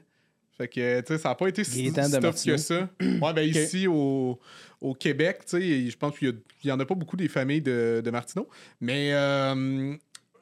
Fait 0.62 0.68
que, 0.68 1.00
tu 1.00 1.06
sais, 1.08 1.18
ça 1.18 1.30
n'a 1.30 1.34
pas 1.34 1.48
été 1.48 1.64
si 1.64 1.90
Martineau. 1.90 2.30
que 2.30 2.56
ça. 2.56 2.88
Ouais, 3.00 3.32
ben 3.34 3.40
ici, 3.48 3.86
au, 3.88 4.38
au 4.80 4.94
Québec, 4.94 5.40
tu 5.44 5.58
sais, 5.60 5.90
je 5.90 5.96
pense 5.96 6.16
qu'il 6.16 6.36
y, 6.64 6.70
en 6.70 6.78
a 6.78 6.84
pas 6.86 6.94
beaucoup 6.94 7.16
des 7.16 7.26
familles 7.28 7.62
de, 7.62 8.00
de 8.04 8.10
Martineau. 8.12 8.48
Mais, 8.80 9.10
euh, 9.12 9.94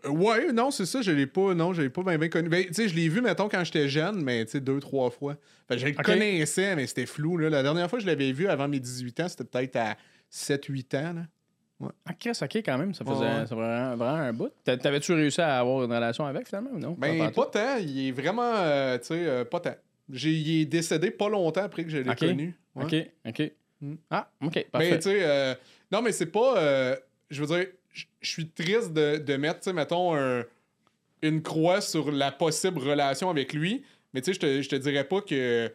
ouais, 0.05 0.53
non, 0.53 0.71
c'est 0.71 0.85
ça, 0.87 1.01
je 1.01 1.11
l'ai 1.11 1.27
pas, 1.27 1.55
non, 1.55 1.73
je 1.73 1.81
l'ai 1.83 1.89
pas 1.91 2.03
bien, 2.03 2.19
bien 2.19 2.29
connu. 2.29 2.49
Ben, 2.51 2.67
tu 2.67 2.75
sais, 2.75 2.89
je 2.89 2.95
l'ai 2.95 3.09
vu, 3.09 3.23
mettons, 3.23 3.49
quand 3.49 3.65
j'étais 3.65 3.89
jeune, 3.89 4.23
mais, 4.23 4.45
tu 4.45 4.53
sais, 4.53 4.61
deux, 4.61 4.79
trois 4.81 5.11
fois. 5.11 5.37
Fait 5.69 5.77
que 5.77 5.81
je 5.81 5.87
le 5.87 5.93
Ok. 5.93 6.03
connaissais, 6.05 6.77
mais 6.77 6.87
c'était 6.87 7.07
flou, 7.07 7.39
là. 7.39 7.49
La 7.49 7.63
dernière 7.63 7.89
fois 7.89 7.99
que 7.99 8.03
je 8.05 8.09
l'avais 8.11 8.33
vu 8.33 8.47
avant 8.47 8.69
mes 8.69 8.81
18 8.81 9.21
ans, 9.21 9.29
c'était 9.29 9.45
peut-être 9.45 9.77
à 9.77 9.97
7-8 10.31 10.95
ans, 10.97 11.13
là. 11.15 11.23
Ah, 12.05 12.13
Chris, 12.13 12.33
OK, 12.43 12.57
quand 12.57 12.77
même, 12.77 12.93
ça 12.93 13.07
faisait, 13.07 13.15
Ouais, 13.17 13.25
ouais. 13.25 13.35
ça 13.37 13.47
faisait 13.47 13.55
vraiment, 13.55 13.97
vraiment 13.97 14.19
un 14.19 14.33
bout. 14.35 14.51
T'a- 14.65 14.77
T'avais-tu 14.77 15.15
réussi 15.15 15.41
à 15.41 15.61
avoir 15.61 15.83
une 15.83 15.91
relation 15.91 16.27
avec 16.27 16.47
finalement 16.47 16.73
ou 16.75 16.79
non? 16.79 16.95
Ben, 16.99 17.31
Pas 17.31 17.47
tant. 17.47 17.77
Il 17.79 18.09
est 18.09 18.13
vraiment, 18.13 18.53
euh, 18.55 18.99
tu 18.99 19.07
sais, 19.07 19.15
euh, 19.27 19.45
pas 19.47 19.61
tant. 19.61 19.75
J'ai, 20.13 20.31
il 20.31 20.61
est 20.63 20.65
décédé 20.67 21.11
pas 21.11 21.29
longtemps 21.29 21.63
après 21.63 21.85
que 21.85 21.91
je 21.91 21.99
l'ai 21.99 22.15
connu. 22.15 22.55
Ouais. 22.75 22.85
OK, 22.85 22.95
OK. 23.29 23.53
Hmm. 23.81 23.95
Ah, 24.11 24.31
OK, 24.43 24.55
Mais 24.57 24.65
parfait. 24.73 24.97
tu 24.99 25.03
sais, 25.05 25.19
euh, 25.23 25.55
non, 25.91 26.03
mais 26.03 26.13
c'est 26.13 26.27
pas. 26.27 26.59
euh, 26.59 26.97
je 27.31 27.43
veux 27.43 27.47
dire, 27.57 27.67
je 27.93 28.05
suis 28.31 28.49
triste 28.49 28.93
de, 28.93 29.17
de 29.19 29.37
mettre, 29.37 29.61
tu 29.61 29.65
sais, 29.65 29.73
mettons, 29.73 30.15
un- 30.17 30.45
une 31.23 31.43
croix 31.43 31.81
sur 31.81 32.11
la 32.13 32.31
possible 32.33 32.79
relation 32.79 33.31
avec 33.31 33.53
lui. 33.53 33.83
Mais 34.13 34.21
tu 34.21 34.27
sais, 34.27 34.35
je 34.35 34.41
te, 34.41 34.63
je 34.63 34.69
te 34.69 34.77
dirais 34.77 35.05
pas 35.05 35.21
que 35.21 35.71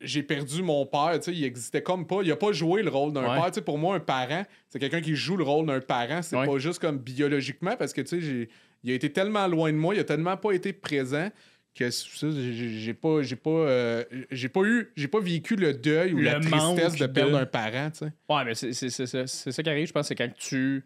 j'ai 0.00 0.22
perdu 0.22 0.62
mon 0.62 0.84
père. 0.86 1.12
Tu 1.14 1.22
sais, 1.24 1.32
il 1.32 1.44
existait 1.44 1.82
comme 1.82 2.06
pas. 2.06 2.20
Il 2.22 2.30
a 2.32 2.36
pas 2.36 2.52
joué 2.52 2.82
le 2.82 2.90
rôle 2.90 3.12
d'un 3.12 3.22
Ouais. 3.22 3.36
père. 3.40 3.46
Tu 3.46 3.54
sais, 3.54 3.62
pour 3.62 3.78
moi, 3.78 3.94
un 3.96 4.00
parent, 4.00 4.44
c'est 4.68 4.78
quelqu'un 4.78 5.00
qui 5.00 5.14
joue 5.14 5.36
le 5.36 5.44
rôle 5.44 5.66
d'un 5.66 5.80
parent. 5.80 6.22
C'est 6.22 6.36
Ouais. 6.36 6.46
pas 6.46 6.58
juste 6.58 6.78
comme 6.80 6.98
biologiquement 6.98 7.76
parce 7.76 7.92
que, 7.92 8.00
tu 8.00 8.20
sais, 8.20 8.48
il 8.84 8.90
a 8.90 8.94
été 8.94 9.10
tellement 9.12 9.46
loin 9.46 9.72
de 9.72 9.76
moi, 9.78 9.94
il 9.94 10.00
a 10.00 10.04
tellement 10.04 10.36
pas 10.36 10.52
été 10.52 10.72
présent 10.72 11.30
que 11.74 11.90
ça, 11.90 12.26
j'ai 12.30 12.94
pas 12.94 13.22
j'ai 13.22 13.36
pas 13.36 13.50
euh, 13.50 14.04
j'ai 14.30 14.48
pas 14.48 14.60
eu 14.62 14.92
j'ai 14.96 15.08
pas 15.08 15.20
vécu 15.20 15.56
le 15.56 15.74
deuil 15.74 16.12
ou 16.12 16.18
Le 16.18 16.24
la 16.24 16.40
tristesse 16.40 16.96
de 16.96 17.06
perdre 17.06 17.32
de- 17.32 17.42
un 17.42 17.46
parent 17.46 17.90
tu 17.90 17.98
sais 17.98 18.12
Ouais, 18.28 18.44
mais 18.44 18.54
c'est 18.54 18.72
c'est- 18.72 18.90
c'est 18.90 19.06
ça 19.06 19.26
c'est 19.26 19.50
ça 19.52 19.62
qui 19.62 19.68
arrive, 19.70 19.86
je 19.88 19.92
pense, 19.92 20.06
c'est 20.08 20.14
quand 20.14 20.32
tu, 20.36 20.84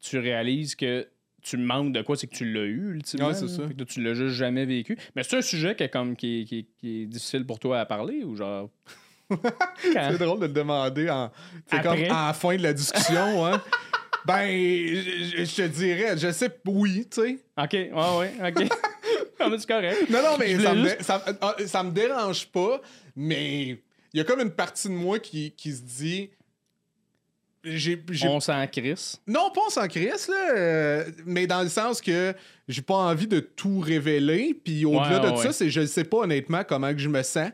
tu 0.00 0.18
réalises 0.18 0.74
que 0.74 1.06
tu 1.40 1.56
manques 1.56 1.92
de 1.92 2.02
quoi, 2.02 2.16
c'est 2.16 2.26
que 2.26 2.34
tu 2.34 2.52
l'as 2.52 2.64
eu, 2.64 2.94
ultimement. 2.94 3.28
Ouais, 3.28 3.34
c'est 3.34 3.48
ça. 3.48 3.66
Fait 3.68 3.74
que 3.74 3.84
tu 3.84 4.02
l'as 4.02 4.12
juste 4.14 4.34
jamais 4.34 4.66
vécu. 4.66 4.98
Mais 5.16 5.22
c'est 5.22 5.36
un 5.38 5.40
sujet 5.42 5.74
qui 5.76 5.84
est, 5.84 5.88
comme, 5.88 6.14
qui, 6.16 6.40
est- 6.40 6.44
qui, 6.44 6.66
qui 6.78 7.02
est 7.02 7.06
difficile 7.06 7.46
pour 7.46 7.58
toi 7.60 7.78
à 7.80 7.86
parler 7.86 8.22
ou 8.24 8.34
genre? 8.36 8.68
C'est 9.82 10.18
drôle 10.18 10.40
de 10.40 10.46
te 10.46 10.52
demander 10.52 11.08
en, 11.10 11.30
comme 11.82 12.00
la 12.02 12.32
fin 12.34 12.56
de 12.56 12.62
la 12.62 12.72
discussion. 12.72 13.46
hein. 13.46 13.60
ben, 14.26 14.46
je, 14.48 15.36
je- 15.36 15.44
je 15.44 15.56
te 15.56 15.68
dirais, 15.68 16.18
je 16.18 16.32
sais, 16.32 16.50
oui, 16.66 17.06
tu 17.10 17.20
sais. 17.22 17.38
Ok, 17.56 17.72
ouais, 17.72 17.90
ouais, 18.18 18.32
ok. 18.48 18.68
Ah, 19.40 19.48
mais 19.50 19.58
c'est 19.58 19.68
correct. 19.68 20.10
Non, 20.10 20.22
non, 20.22 20.36
mais 20.38 20.58
ça 20.58 20.74
me, 20.74 20.88
ça, 21.00 21.24
ah, 21.40 21.54
ça 21.66 21.82
me 21.82 21.90
dérange 21.90 22.46
pas, 22.48 22.80
mais 23.14 23.78
il 24.12 24.18
y 24.18 24.20
a 24.20 24.24
comme 24.24 24.40
une 24.40 24.50
partie 24.50 24.88
de 24.88 24.92
moi 24.94 25.18
qui, 25.18 25.52
qui 25.52 25.72
se 25.72 25.82
dit. 25.82 26.30
J'ai, 27.64 28.02
j'ai- 28.10 28.28
On 28.28 28.38
s'en 28.40 28.64
crisse. 28.68 29.20
Non, 29.26 29.50
pas 29.52 29.62
on 29.66 29.70
s'en 29.70 29.88
crisse, 29.88 30.28
là, 30.28 30.56
euh, 30.56 31.04
mais 31.26 31.46
dans 31.46 31.62
le 31.62 31.68
sens 31.68 32.00
que 32.00 32.32
j'ai 32.68 32.82
pas 32.82 32.94
envie 32.94 33.26
de 33.26 33.40
tout 33.40 33.80
révéler. 33.80 34.54
Puis 34.64 34.84
au-delà 34.84 35.20
Ouais, 35.20 35.30
de 35.30 35.36
ouais, 35.36 35.42
ça, 35.42 35.52
c'est 35.52 35.68
je 35.68 35.84
sais 35.84 36.04
pas 36.04 36.18
honnêtement 36.18 36.62
comment 36.66 36.92
que 36.92 37.00
je 37.00 37.08
me 37.08 37.22
sens. 37.22 37.50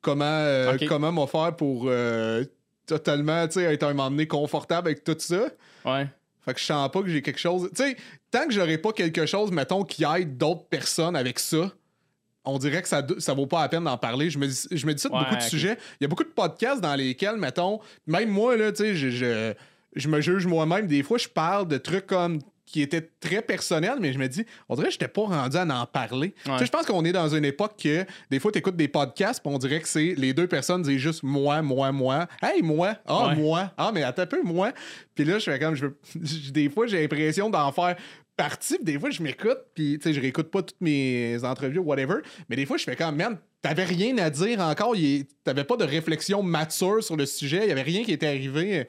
Comment, 0.00 0.24
euh, 0.24 0.76
comment 0.88 1.10
m'en 1.10 1.26
faire 1.26 1.56
pour 1.56 1.86
euh, 1.88 2.44
totalement 2.86 3.42
être 3.42 3.82
un 3.82 3.88
moment 3.94 4.10
donné 4.10 4.28
confortable 4.28 4.88
avec 4.88 5.02
tout 5.02 5.16
ça. 5.18 5.48
Ouais. 5.84 6.06
Fait 6.44 6.54
que 6.54 6.60
je 6.60 6.64
sens 6.64 6.88
pas 6.92 7.02
que 7.02 7.08
j'ai 7.08 7.20
quelque 7.22 7.40
chose. 7.40 7.68
Tu 7.74 7.82
sais, 7.82 7.96
tant 8.36 8.46
que 8.46 8.52
j'aurais 8.52 8.78
pas 8.78 8.92
quelque 8.92 9.24
chose, 9.26 9.50
mettons, 9.50 9.82
qui 9.82 10.04
aide 10.04 10.36
d'autres 10.36 10.66
personnes 10.68 11.16
avec 11.16 11.38
ça, 11.38 11.72
on 12.44 12.58
dirait 12.58 12.82
que 12.82 12.88
ça, 12.88 13.04
ça 13.18 13.34
vaut 13.34 13.46
pas 13.46 13.62
la 13.62 13.68
peine 13.68 13.84
d'en 13.84 13.96
parler. 13.98 14.30
Je 14.30 14.38
me 14.38 14.46
dis, 14.46 14.66
je 14.70 14.86
me 14.86 14.94
dis 14.94 15.00
ça 15.02 15.08
de 15.08 15.14
Ouais, 15.14 15.20
beaucoup 15.20 15.36
de 15.36 15.42
sujets. 15.42 15.76
Il 16.00 16.04
y 16.04 16.06
a 16.06 16.08
beaucoup 16.08 16.22
de 16.24 16.28
podcasts 16.28 16.80
dans 16.80 16.94
lesquels, 16.94 17.36
mettons, 17.36 17.80
même 18.06 18.28
moi, 18.28 18.56
là, 18.56 18.70
tu 18.72 18.84
sais, 18.84 18.94
je, 18.94 19.10
je, 19.10 19.54
je 19.96 20.08
me 20.08 20.20
juge 20.20 20.46
moi-même. 20.46 20.86
Des 20.86 21.02
fois, 21.02 21.18
je 21.18 21.28
parle 21.28 21.66
de 21.66 21.78
trucs 21.78 22.06
comme 22.06 22.40
qui 22.66 22.82
étaient 22.82 23.08
très 23.20 23.42
personnels, 23.42 23.98
mais 24.00 24.12
je 24.12 24.18
me 24.18 24.26
dis, 24.28 24.44
on 24.68 24.74
dirait 24.74 24.88
que 24.88 24.92
j'étais 24.92 25.06
pas 25.08 25.22
rendu 25.22 25.56
à 25.56 25.62
en 25.64 25.86
parler. 25.86 26.34
Tu 26.44 26.50
sais, 26.58 26.66
je 26.66 26.70
pense 26.70 26.84
qu'on 26.84 27.04
est 27.04 27.12
dans 27.12 27.28
une 27.32 27.44
époque 27.44 27.74
que 27.80 28.04
des 28.28 28.40
fois, 28.40 28.50
tu 28.50 28.58
écoutes 28.58 28.76
des 28.76 28.88
podcasts, 28.88 29.40
puis 29.40 29.52
on 29.54 29.58
dirait 29.58 29.80
que 29.80 29.86
c'est 29.88 30.14
les 30.16 30.34
deux 30.34 30.48
personnes 30.48 30.82
disent 30.82 30.98
juste 30.98 31.22
moi, 31.22 31.62
moi, 31.62 31.92
moi. 31.92 32.26
Hey, 32.42 32.62
moi. 32.62 32.96
Ah, 33.06 33.28
Ouais. 33.28 33.36
moi. 33.36 33.72
Ah, 33.78 33.92
mais 33.94 34.02
attends 34.02 34.22
un 34.22 34.26
peu, 34.26 34.42
moi. 34.42 34.72
Puis 35.14 35.24
là, 35.24 35.38
je 35.38 35.44
fais 35.50 35.58
comme, 35.60 35.76
je 35.76 35.86
veux... 35.86 35.96
des 36.50 36.68
fois, 36.68 36.88
j'ai 36.88 37.00
l'impression 37.00 37.48
d'en 37.50 37.70
faire 37.70 37.96
partie, 38.36 38.78
des 38.82 38.98
fois, 38.98 39.10
je 39.10 39.22
m'écoute, 39.22 39.58
puis 39.74 39.98
tu 39.98 40.04
sais, 40.08 40.12
je 40.14 40.20
réécoute 40.20 40.50
pas 40.50 40.62
toutes 40.62 40.80
mes 40.80 41.38
entrevues 41.44 41.78
ou 41.78 41.84
whatever, 41.84 42.16
mais 42.48 42.56
des 42.56 42.66
fois, 42.66 42.76
je 42.76 42.84
fais 42.84 42.96
comme, 42.96 43.16
man, 43.16 43.38
t'avais 43.62 43.84
rien 43.84 44.16
à 44.18 44.30
dire 44.30 44.60
encore, 44.60 44.94
t'avais 45.44 45.64
pas 45.64 45.76
de 45.76 45.84
réflexion 45.84 46.42
mature 46.42 47.02
sur 47.02 47.16
le 47.16 47.26
sujet, 47.26 47.60
il 47.64 47.68
y 47.68 47.72
avait 47.72 47.82
rien 47.82 48.04
qui 48.04 48.12
était 48.12 48.26
arrivé. 48.28 48.86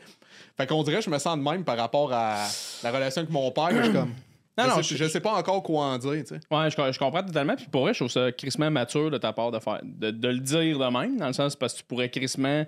Fait 0.58 0.68
qu'on 0.68 0.84
dirait 0.84 0.98
que 0.98 1.06
je 1.06 1.10
me 1.10 1.18
sens 1.20 1.38
de 1.38 1.42
même 1.44 1.64
par 1.64 1.78
rapport 1.78 2.12
à 2.14 2.46
la 2.84 2.92
relation 2.92 3.22
avec 3.22 3.32
mon 3.32 3.50
père. 3.52 3.70
je 3.72 3.84
suis 3.84 3.94
comme. 3.94 4.14
Non, 4.60 4.64
je, 4.64 4.70
non, 4.72 4.76
sais, 4.78 4.96
je- 4.96 5.04
je 5.04 5.08
sais 5.10 5.20
pas 5.20 5.34
encore 5.34 5.62
quoi 5.62 5.86
en 5.86 5.98
dire, 6.00 6.14
tu 6.24 6.30
sais. 6.30 6.40
Ouais, 6.50 6.68
je, 6.72 6.92
je 6.92 6.98
comprends 6.98 7.22
totalement. 7.22 7.56
Puis 7.56 7.68
pour 7.72 7.82
vrai, 7.82 7.94
je 7.94 8.00
trouve 8.00 8.10
ça 8.10 8.32
crissement 8.32 8.72
mature 8.72 9.12
de 9.12 9.20
ta 9.20 9.32
part 9.32 9.52
de, 9.52 9.60
faire, 9.60 9.80
de, 9.84 10.10
de 10.10 10.28
le 10.30 10.40
dire 10.40 10.80
de 10.80 10.86
même, 10.86 11.16
dans 11.16 11.28
le 11.28 11.34
sens 11.34 11.56
parce 11.56 11.74
que 11.74 11.78
tu 11.78 11.84
pourrais 11.84 12.10
crissement 12.10 12.66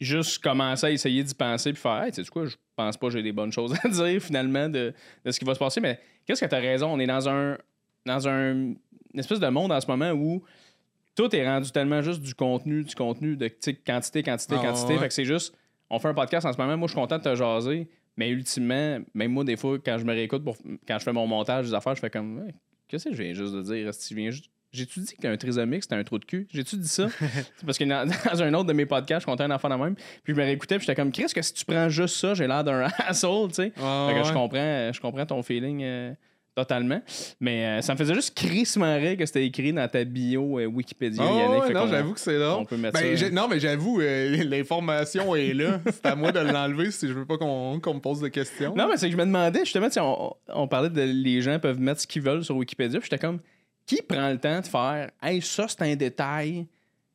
juste 0.00 0.42
commencer 0.42 0.86
à 0.86 0.90
essayer 0.90 1.22
d'y 1.22 1.34
penser 1.34 1.72
puis 1.72 1.80
faire 1.82 2.02
Hey, 2.02 2.12
tu 2.12 2.24
sais 2.24 2.30
quoi, 2.30 2.46
je 2.46 2.56
pense 2.76 2.96
pas 2.96 3.06
que 3.08 3.12
j'ai 3.12 3.22
des 3.22 3.32
bonnes 3.32 3.52
choses 3.52 3.74
à 3.84 3.88
dire 3.90 4.20
finalement 4.22 4.68
de, 4.68 4.94
de 5.24 5.30
ce 5.30 5.38
qui 5.38 5.44
va 5.44 5.54
se 5.54 5.58
passer. 5.58 5.80
Mais 5.80 6.00
qu'est-ce 6.26 6.40
que 6.44 6.48
tu 6.48 6.54
as 6.54 6.58
raison? 6.60 6.88
On 6.92 6.98
est 6.98 7.06
dans 7.06 7.28
un 7.28 7.56
dans 8.06 8.26
un 8.28 8.52
une 9.12 9.18
espèce 9.18 9.40
de 9.40 9.48
monde 9.48 9.72
en 9.72 9.80
ce 9.80 9.86
moment 9.86 10.10
où 10.12 10.42
tout 11.16 11.34
est 11.34 11.46
rendu 11.46 11.70
tellement 11.72 12.00
juste 12.00 12.22
du 12.22 12.34
contenu, 12.34 12.84
du 12.84 12.94
contenu 12.94 13.36
de 13.36 13.48
quantité, 13.84 14.22
quantité, 14.22 14.54
Ah, 14.58 14.62
quantité. 14.66 14.92
ouais. 14.94 14.98
Fait 15.00 15.08
que 15.08 15.14
c'est 15.14 15.24
juste, 15.24 15.52
on 15.90 15.98
fait 15.98 16.08
un 16.08 16.14
podcast 16.14 16.46
en 16.46 16.52
ce 16.52 16.58
moment, 16.58 16.76
moi 16.76 16.86
je 16.86 16.92
suis 16.92 17.00
content 17.00 17.18
de 17.18 17.24
te 17.24 17.34
jaser, 17.34 17.88
mais 18.16 18.30
ultimement, 18.30 19.00
même 19.12 19.32
moi, 19.32 19.42
des 19.44 19.56
fois, 19.56 19.78
quand 19.84 19.98
je 19.98 20.04
me 20.04 20.12
réécoute, 20.12 20.44
pour, 20.44 20.56
quand 20.86 20.98
je 20.98 21.04
fais 21.04 21.12
mon 21.12 21.26
montage 21.26 21.66
des 21.66 21.74
affaires, 21.74 21.96
je 21.96 22.00
fais 22.00 22.08
comme, 22.10 22.46
qu'est-ce 22.86 23.08
que 23.08 23.14
je 23.14 23.22
viens 23.22 23.34
juste 23.34 23.52
de 23.52 23.62
dire? 23.62 23.88
Est-ce 23.88 24.04
que 24.04 24.08
tu 24.08 24.14
viens 24.14 24.30
juste- 24.30 24.48
J'ai-tu 24.72 25.00
dit 25.00 25.14
que 25.20 25.26
un 25.26 25.36
trisomique, 25.36 25.82
c'était 25.82 25.96
un 25.96 26.04
trou 26.04 26.18
de 26.18 26.24
cul? 26.24 26.46
J'ai-tu 26.52 26.76
dit 26.76 26.86
ça? 26.88 27.08
C'est 27.56 27.64
parce 27.66 27.76
que 27.78 27.84
dans, 27.84 28.06
dans 28.08 28.42
un 28.42 28.54
autre 28.54 28.66
de 28.66 28.72
mes 28.72 28.86
podcasts, 28.86 29.22
je 29.22 29.26
comptais 29.26 29.42
un 29.44 29.50
enfant 29.50 29.68
de 29.68 29.74
même, 29.74 29.94
puis 30.22 30.32
je 30.32 30.38
me 30.38 30.44
réécoutais, 30.44 30.76
puis 30.78 30.86
j'étais 30.86 30.94
comme, 31.00 31.10
Chris, 31.12 31.26
que 31.34 31.42
si 31.42 31.52
tu 31.54 31.64
prends 31.64 31.88
juste 31.88 32.16
ça, 32.16 32.34
j'ai 32.34 32.46
l'air 32.46 32.62
d'un 32.62 32.86
asshole, 32.98 33.48
tu 33.48 33.54
sais. 33.54 33.72
Fait 33.74 34.14
que 34.20 34.24
je 34.28 34.32
comprends, 34.32 34.92
je 34.92 35.00
comprends 35.00 35.26
ton 35.26 35.42
feeling 35.42 35.82
euh, 35.82 36.12
totalement. 36.54 37.00
Mais 37.40 37.64
euh, 37.66 37.80
ça 37.80 37.94
me 37.94 37.98
faisait 37.98 38.14
juste 38.14 38.36
crissement 38.36 38.94
rire 38.96 39.16
que 39.16 39.26
c'était 39.26 39.44
écrit 39.44 39.72
dans 39.72 39.88
ta 39.88 40.04
bio 40.04 40.58
euh, 40.60 40.66
Wikipédia, 40.66 41.22
Ah, 41.26 41.32
Yannick. 41.32 41.62
ouais, 41.64 41.72
non, 41.74 41.86
j'avoue 41.88 42.12
que 42.14 42.20
c'est 42.20 42.38
là. 42.38 42.56
on 42.56 42.64
peut 42.64 42.76
mettre 42.76 43.00
Ben, 43.00 43.16
ça- 43.16 43.30
non, 43.30 43.48
mais 43.48 43.58
j'avoue, 43.58 43.98
l'information 44.54 45.34
est 45.34 45.54
là. 45.54 45.80
C'est 45.86 46.06
à 46.06 46.14
moi 46.14 46.32
de 46.32 46.40
l'enlever 46.40 46.90
si 46.90 47.08
je 47.08 47.12
veux 47.12 47.26
pas 47.26 47.38
qu'on 47.38 47.74
me 47.76 47.98
pose 48.00 48.20
de 48.20 48.28
questions. 48.28 48.74
Non, 48.76 48.88
mais 48.88 48.96
c'est 48.96 49.06
que 49.06 49.12
je 49.12 49.16
me 49.16 49.24
demandais, 49.26 49.64
justement, 49.64 49.88
on, 49.96 50.32
on 50.62 50.68
parlait 50.68 50.90
de 50.90 51.02
les 51.02 51.40
gens 51.42 51.58
peuvent 51.58 51.80
mettre 51.80 52.00
ce 52.00 52.06
qu'ils 52.06 52.22
veulent 52.22 52.44
sur 52.44 52.56
Wikipédia, 52.56 52.98
puis 53.00 53.08
j'étais 53.10 53.20
comme, 53.24 53.40
qui 53.96 54.02
prend 54.02 54.30
le 54.30 54.38
temps 54.38 54.60
de 54.60 54.66
faire, 54.66 55.10
hey, 55.22 55.40
ça, 55.42 55.66
c'est 55.68 55.82
un 55.82 55.96
détail 55.96 56.66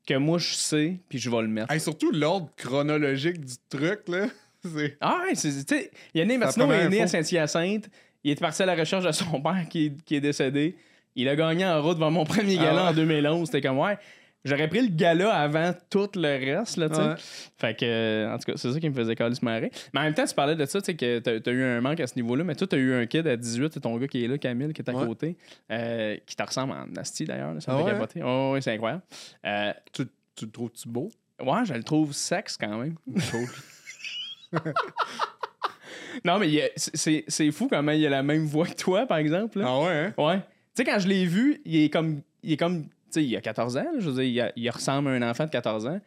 que 0.07 0.13
moi, 0.15 0.37
je 0.37 0.53
sais, 0.53 0.99
puis 1.09 1.17
je 1.19 1.29
vais 1.29 1.41
le 1.41 1.47
mettre? 1.47 1.71
Hey, 1.71 1.79
surtout 1.79 2.11
l'ordre 2.11 2.49
chronologique 2.57 3.39
du 3.43 3.53
truc, 3.69 4.01
là. 4.07 4.27
C'est. 4.63 4.97
Ah, 4.99 5.21
ouais, 5.27 5.35
c'est, 5.35 5.63
tu 5.63 5.75
sais, 5.75 5.91
Yannick 6.15 6.39
Martineau 6.39 6.71
est 6.71 6.89
né 6.89 7.01
à. 7.03 7.07
Saint-Hyacinthe, 7.07 7.87
il 8.23 8.31
est 8.31 8.39
parti 8.39 8.63
à 8.63 8.65
la 8.65 8.73
recherche 8.75 9.03
de 9.05 9.11
son 9.11 9.39
père 9.43 9.65
qui, 9.69 9.85
est- 9.87 10.03
qui 10.03 10.15
est 10.15 10.21
décédé. 10.21 10.75
Il 11.15 11.29
a 11.29 11.35
gagné 11.35 11.65
en 11.67 11.81
route 11.83 11.95
devant 11.95 12.09
mon 12.11 12.23
premier 12.25 12.57
Ah 12.59 12.63
gala 12.63 12.83
ouais? 12.85 12.89
en 12.89 12.93
2011. 12.93 13.45
C'était 13.47 13.61
comme, 13.61 13.77
ouais, 13.77 13.97
j'aurais 14.45 14.69
pris 14.69 14.81
le 14.81 14.87
gala 14.95 15.33
avant 15.35 15.73
tout 15.89 16.07
le 16.15 16.55
reste, 16.57 16.77
là, 16.77 16.87
tu 16.87 16.95
sais. 16.95 17.01
Ouais. 17.01 17.15
Fait 17.57 17.77
que, 17.77 17.85
euh, 17.85 18.33
en 18.33 18.37
tout 18.37 18.51
cas, 18.51 18.57
c'est 18.57 18.71
ça 18.71 18.79
qui 18.79 18.89
me 18.89 18.95
faisait 18.95 19.15
caler 19.15 19.35
ce 19.35 19.43
marrer. 19.43 19.69
Mais 19.93 19.99
en 19.99 20.03
même 20.03 20.13
temps, 20.13 20.25
tu 20.25 20.33
parlais 20.33 20.55
de 20.55 20.65
ça, 20.65 20.79
tu 20.79 20.85
sais, 20.85 20.95
que 20.95 21.19
t'as, 21.19 21.39
t'as 21.41 21.51
eu 21.51 21.63
un 21.63 21.81
manque 21.81 21.99
à 21.99 22.07
ce 22.07 22.15
niveau-là, 22.15 22.45
mais 22.45 22.55
toi, 22.55 22.67
t'as 22.67 22.77
eu 22.77 22.93
un 22.93 23.05
kid 23.05 23.27
à 23.27 23.35
18, 23.35 23.73
c'est 23.73 23.81
ton 23.81 23.97
gars 23.97 24.07
qui 24.07 24.23
est 24.23 24.27
là, 24.29 24.37
Camille, 24.37 24.71
qui 24.71 24.81
est 24.81 24.89
à 24.89 24.93
Ouais. 24.93 25.05
côté, 25.05 25.35
euh, 25.71 26.15
qui 26.25 26.35
te 26.35 26.43
ressemble 26.43 26.71
en 26.73 26.85
asti 26.95 27.25
d'ailleurs, 27.25 27.53
là, 27.53 27.59
ça 27.59 27.73
me 27.73 27.81
Ah 27.81 27.85
fait 27.85 27.91
capoter. 27.91 28.21
Oh, 28.23 28.51
ouais, 28.53 28.61
c'est 28.61 28.71
incroyable. 28.73 29.01
Euh, 29.45 29.73
Tu, 29.91 30.03
tu 30.35 30.45
le 30.45 30.51
trouves-tu 30.51 30.87
beau? 30.87 31.11
ouais, 31.43 31.65
je 31.65 31.73
le 31.73 31.83
trouve 31.83 32.13
sexe 32.13 32.55
quand 32.57 32.77
même. 32.77 32.95
non, 36.23 36.39
mais 36.39 36.71
c'est- 36.75 37.51
fou 37.51 37.67
comment 37.67 37.91
il 37.91 38.05
a 38.05 38.09
la 38.09 38.23
même 38.23 38.45
voix 38.45 38.67
que 38.67 38.75
toi, 38.75 39.05
par 39.05 39.17
exemple. 39.17 39.59
là. 39.59 39.65
Ah 39.67 39.79
ouais, 39.81 39.89
hein? 39.89 40.13
Ouais. 40.17 40.37
Tu 40.39 40.43
sais, 40.75 40.83
quand 40.85 40.99
je 40.99 41.07
l'ai 41.07 41.25
vu, 41.25 41.61
il 41.65 41.83
est 41.83 41.89
comme. 41.89 42.21
Il 42.43 42.53
est 42.53 42.57
comme. 42.57 42.85
Sais, 43.15 43.23
il 43.23 43.35
a 43.35 43.41
14 43.41 43.77
ans, 43.77 43.83
là, 43.83 43.99
je 43.99 44.09
veux 44.09 44.21
dire, 44.21 44.23
il, 44.23 44.41
a- 44.41 44.51
il 44.55 44.69
ressemble 44.69 45.09
à 45.09 45.11
un 45.11 45.21
enfant 45.29 45.45
de 45.45 45.49
14 45.49 45.85
ans. 45.87 45.99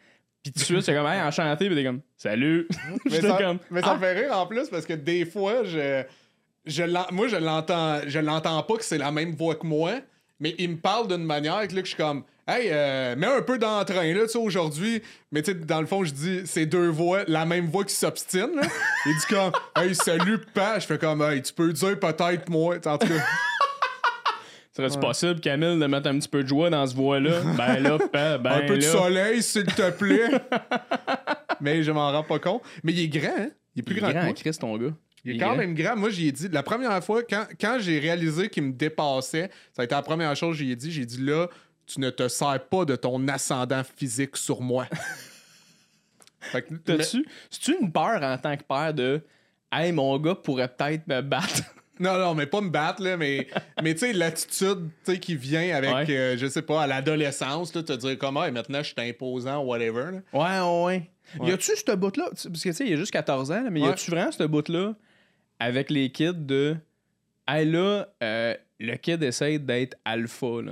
Puis 0.43 0.53
tout 0.53 0.59
de 0.59 0.63
suite, 0.63 0.81
c'est 0.81 0.93
comme, 0.93 1.05
hey, 1.07 1.21
enchanté, 1.21 1.67
puis 1.67 1.75
t'es 1.75 1.83
comme, 1.83 2.01
salut. 2.15 2.67
Mais 3.05 3.11
J'étais 3.11 3.27
ça, 3.27 3.37
comme, 3.37 3.59
mais 3.69 3.81
ça 3.81 3.91
ah. 3.91 3.95
me 3.95 3.99
fait 3.99 4.13
rire 4.13 4.37
en 4.37 4.47
plus 4.47 4.69
parce 4.69 4.85
que 4.85 4.93
des 4.93 5.25
fois, 5.25 5.63
je, 5.65 6.03
je 6.65 6.83
l'en- 6.83 7.07
moi, 7.11 7.27
je 7.27 7.35
l'entends, 7.35 7.99
je 8.07 8.19
l'entends 8.19 8.63
pas 8.63 8.75
que 8.77 8.85
c'est 8.85 8.97
la 8.97 9.11
même 9.11 9.33
voix 9.35 9.55
que 9.55 9.67
moi, 9.67 9.99
mais 10.39 10.55
il 10.57 10.69
me 10.69 10.77
parle 10.77 11.07
d'une 11.09 11.25
manière 11.25 11.67
que, 11.67 11.75
là, 11.75 11.81
que 11.81 11.87
je 11.87 11.93
suis 11.93 12.01
comme, 12.01 12.23
hey, 12.47 12.69
euh, 12.71 13.15
mets 13.17 13.27
un 13.27 13.41
peu 13.41 13.57
d'entrain, 13.59 14.13
là, 14.13 14.21
tu 14.23 14.29
sais, 14.29 14.37
aujourd'hui. 14.37 15.01
Mais 15.33 15.41
tu 15.41 15.51
sais, 15.51 15.57
dans 15.57 15.81
le 15.81 15.87
fond, 15.87 16.05
je 16.05 16.13
dis, 16.13 16.41
c'est 16.45 16.65
deux 16.65 16.87
voix, 16.87 17.23
la 17.27 17.45
même 17.45 17.65
voix 17.67 17.83
qui 17.83 17.93
s'obstine, 17.93 18.51
là. 18.55 18.61
Il 19.07 19.13
dit 19.17 19.25
comme, 19.29 19.51
hey, 19.75 19.93
salut, 19.93 20.39
pa. 20.53 20.79
Je 20.79 20.85
fais 20.85 20.97
comme, 20.97 21.21
hey, 21.21 21.41
tu 21.41 21.51
peux 21.51 21.73
dire 21.73 21.99
peut-être 21.99 22.47
moi. 22.49 22.77
En 22.85 22.97
tout 22.97 23.07
cas, 23.07 23.13
Serait-tu 24.79 24.99
possible, 24.99 25.39
Camille, 25.39 25.79
de 25.79 25.85
mettre 25.85 26.07
un 26.09 26.17
petit 26.19 26.27
peu 26.29 26.43
de 26.43 26.47
joie 26.47 26.69
dans 26.69 26.85
ce 26.87 26.95
voix-là? 26.95 27.41
Ben 27.57 27.79
là, 27.79 27.97
pa, 28.11 28.37
ben 28.37 28.51
un 28.51 28.67
peu 28.67 28.75
de 28.77 28.81
soleil, 28.81 29.43
s'il 29.43 29.65
te 29.65 29.89
plaît. 29.91 30.29
mais 31.61 31.83
je 31.83 31.91
m'en 31.91 32.11
rends 32.11 32.23
pas 32.23 32.39
compte. 32.39 32.61
Mais 32.83 32.93
il 32.93 33.03
est 33.03 33.07
grand, 33.07 33.35
hein? 33.37 33.49
Il 33.75 33.79
est 33.79 33.83
plus 33.83 33.95
Il 33.95 34.01
grand, 34.01 34.11
grand, 34.11 34.21
que 34.21 34.25
moi. 34.25 34.33
Chris, 34.33 34.57
ton 34.59 34.77
gars. 34.77 34.93
Il 35.25 35.35
est 35.35 35.37
quand 35.39 35.55
même 35.55 35.73
grand. 35.73 35.95
Moi, 35.97 36.09
j'y 36.09 36.27
ai 36.29 36.31
dit, 36.31 36.47
la 36.49 36.63
première 36.63 37.03
fois, 37.03 37.23
quand, 37.23 37.45
quand 37.59 37.77
j'ai 37.79 37.99
réalisé 37.99 38.49
qu'il 38.49 38.63
me 38.63 38.71
dépassait, 38.71 39.49
ça 39.73 39.81
a 39.81 39.85
été 39.85 39.93
la 39.93 40.01
première 40.01 40.35
chose 40.35 40.57
que 40.57 40.63
j'y 40.63 40.71
ai 40.71 40.75
dit. 40.75 40.91
J'ai 40.91 41.05
dit 41.05 41.21
là, 41.21 41.47
tu 41.85 41.99
ne 41.99 42.09
te 42.09 42.27
sers 42.27 42.59
pas 42.69 42.85
de 42.85 42.95
ton 42.95 43.27
ascendant 43.27 43.81
physique 43.83 44.37
sur 44.37 44.61
moi. 44.61 44.85
Fait 46.39 46.61
que- 46.61 46.73
T'as-tu, 46.75 47.25
tu 47.49 47.75
une 47.81 47.91
peur 47.91 48.23
en 48.23 48.37
tant 48.37 48.55
que 48.55 48.63
père 48.63 48.93
de, 48.93 49.21
hey, 49.73 49.91
mon 49.91 50.17
gars 50.19 50.35
pourrait 50.35 50.69
peut-être 50.69 51.05
me 51.07 51.21
battre? 51.21 51.63
Non, 51.99 52.17
non, 52.17 52.33
mais 52.33 52.45
pas 52.45 52.61
me 52.61 52.69
battre, 52.69 53.01
là, 53.03 53.17
mais, 53.17 53.47
mais 53.83 53.93
tu 53.93 53.99
sais, 54.01 54.13
l'attitude 54.13 54.89
tu 55.05 55.11
sais, 55.13 55.19
qui 55.19 55.35
vient 55.35 55.75
avec, 55.75 55.93
Ouais. 56.07 56.15
euh, 56.15 56.37
je 56.37 56.47
sais 56.47 56.61
pas, 56.61 56.83
à 56.83 56.87
l'adolescence, 56.87 57.73
là, 57.75 57.83
te 57.83 57.93
dire 57.93 58.17
comment, 58.17 58.45
et 58.45 58.51
maintenant, 58.51 58.79
je 58.81 58.93
suis 58.93 59.09
imposant, 59.09 59.59
whatever. 59.63 60.11
là. 60.11 60.19
Ouais, 60.33 60.85
ouais. 60.85 61.09
Ouais. 61.39 61.49
Y 61.49 61.51
a-tu 61.51 61.71
ce 61.75 61.95
bout-là? 61.95 62.25
Parce 62.31 62.43
que 62.47 62.49
tu 62.49 62.73
sais, 62.73 62.85
il 62.85 62.89
y 62.91 62.93
a 62.93 62.97
juste 62.97 63.11
14 63.11 63.51
ans, 63.51 63.63
là, 63.63 63.69
mais 63.69 63.81
y 63.81 63.85
a-tu 63.85 64.09
vraiment 64.09 64.31
ce 64.31 64.43
bout-là 64.43 64.93
avec 65.59 65.89
les 65.91 66.09
kids 66.11 66.33
de. 66.33 66.75
Hey 67.47 67.65
là, 67.69 68.07
euh, 68.23 68.55
le 68.79 68.95
kid 68.95 69.21
essaie 69.23 69.59
d'être 69.59 69.97
alpha, 70.05 70.61
là? 70.63 70.71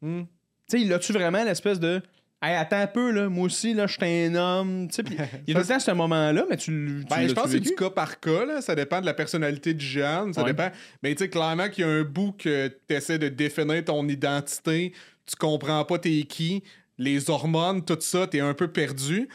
Hmm. 0.00 0.22
Tu 0.22 0.78
sais, 0.78 0.80
il 0.82 0.92
a-tu 0.92 1.12
vraiment 1.12 1.42
l'espèce 1.44 1.80
de. 1.80 2.00
Hey, 2.40 2.54
attends 2.54 2.76
un 2.80 2.86
peu, 2.86 3.10
là. 3.10 3.28
Moi 3.28 3.46
aussi, 3.46 3.74
là, 3.74 3.86
je 3.88 3.94
suis 3.94 4.04
un 4.04 4.34
homme. 4.36 4.88
Tu 4.88 4.94
sais, 4.94 5.02
puis 5.02 5.16
il 5.46 5.52
y 5.54 5.56
a 5.56 5.60
tout 5.60 5.66
le 5.68 5.74
temps 5.74 5.80
ce 5.80 5.90
moment-là, 5.90 6.44
mais 6.48 6.56
tu, 6.56 6.66
tu 6.66 7.04
Ben, 7.10 7.28
je 7.28 7.32
pense 7.34 7.44
que 7.46 7.50
c'est 7.50 7.60
du 7.60 7.74
cas 7.74 7.90
par 7.90 8.20
cas, 8.20 8.44
là. 8.44 8.60
Ça 8.62 8.74
dépend 8.76 9.00
de 9.00 9.06
la 9.06 9.14
personnalité 9.14 9.74
du 9.74 9.84
jeune, 9.84 10.32
ça 10.32 10.42
Ouais. 10.42 10.52
dépend. 10.52 10.70
Mais 11.02 11.14
tu 11.16 11.24
sais, 11.24 11.30
clairement 11.30 11.68
qu'il 11.68 11.84
y 11.84 11.88
a 11.88 11.90
un 11.90 12.02
bout 12.04 12.32
que 12.32 12.68
tu 12.88 12.94
essaies 12.94 13.18
de 13.18 13.28
définir 13.28 13.84
ton 13.84 14.06
identité, 14.08 14.92
tu 15.26 15.34
comprends 15.36 15.84
pas 15.84 15.98
t'es 15.98 16.22
qui, 16.28 16.62
les 16.96 17.28
hormones, 17.28 17.84
tout 17.84 17.98
ça, 18.00 18.26
t'es 18.28 18.40
un 18.40 18.54
peu 18.54 18.68
perdu. 18.68 19.28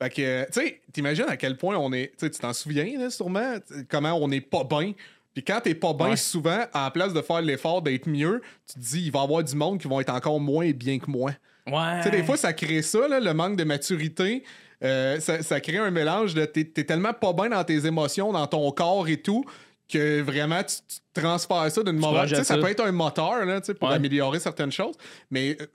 Fait 0.00 0.10
que, 0.10 0.44
tu 0.46 0.60
sais, 0.60 0.80
t'imagines 0.92 1.24
à 1.28 1.36
quel 1.36 1.56
point 1.56 1.76
on 1.76 1.92
est. 1.92 2.12
Tu 2.20 2.30
t'en 2.30 2.52
souviens, 2.52 2.86
là, 3.00 3.10
sûrement, 3.10 3.54
comment 3.88 4.12
on 4.14 4.30
est 4.30 4.40
pas 4.40 4.62
bien. 4.62 4.92
Puis 5.34 5.42
quand 5.42 5.60
t'es 5.60 5.74
pas 5.74 5.92
bien, 5.92 6.10
Ouais. 6.10 6.16
souvent, 6.16 6.66
à 6.72 6.84
la 6.84 6.90
place 6.92 7.12
de 7.12 7.20
faire 7.20 7.42
l'effort 7.42 7.82
d'être 7.82 8.08
mieux, 8.08 8.40
tu 8.68 8.74
te 8.74 8.78
dis, 8.78 9.02
il 9.06 9.10
va 9.12 9.20
y 9.20 9.22
avoir 9.24 9.42
du 9.42 9.56
monde 9.56 9.80
qui 9.80 9.88
vont 9.88 10.00
être 10.00 10.12
encore 10.12 10.38
moins 10.38 10.70
bien 10.70 11.00
que 11.00 11.10
moi. 11.10 11.32
Ouais. 11.70 11.98
Tu 11.98 12.04
sais, 12.04 12.10
des 12.10 12.22
fois, 12.24 12.36
ça 12.36 12.52
crée 12.52 12.82
ça, 12.82 13.06
là, 13.08 13.20
le 13.20 13.32
manque 13.34 13.56
de 13.56 13.64
maturité. 13.64 14.42
Euh, 14.84 15.18
ça, 15.20 15.42
ça 15.42 15.60
crée 15.60 15.78
un 15.78 15.90
mélange 15.90 16.34
de. 16.34 16.44
T'es 16.44 16.60
es 16.76 16.84
tellement 16.84 17.12
pas 17.12 17.32
bien 17.32 17.48
dans 17.48 17.64
tes 17.64 17.84
émotions, 17.86 18.32
dans 18.32 18.46
ton 18.46 18.70
corps 18.70 19.08
et 19.08 19.16
tout, 19.20 19.44
que 19.92 20.20
vraiment, 20.20 20.62
tu, 20.62 20.76
tu 20.88 21.20
transfères 21.20 21.70
ça 21.70 21.82
d'une 21.82 21.98
mauvaise. 21.98 22.32
Ça 22.34 22.44
ça. 22.44 22.58
peut 22.58 22.68
être 22.68 22.84
un 22.84 22.92
moteur, 22.92 23.44
là, 23.44 23.60
tu 23.60 23.66
sais, 23.66 23.74
pour 23.74 23.88
Ouais. 23.88 23.94
améliorer 23.96 24.38
certaines 24.40 24.72
choses. 24.72 24.94
Mais. 25.30 25.56
euh, 25.60 25.66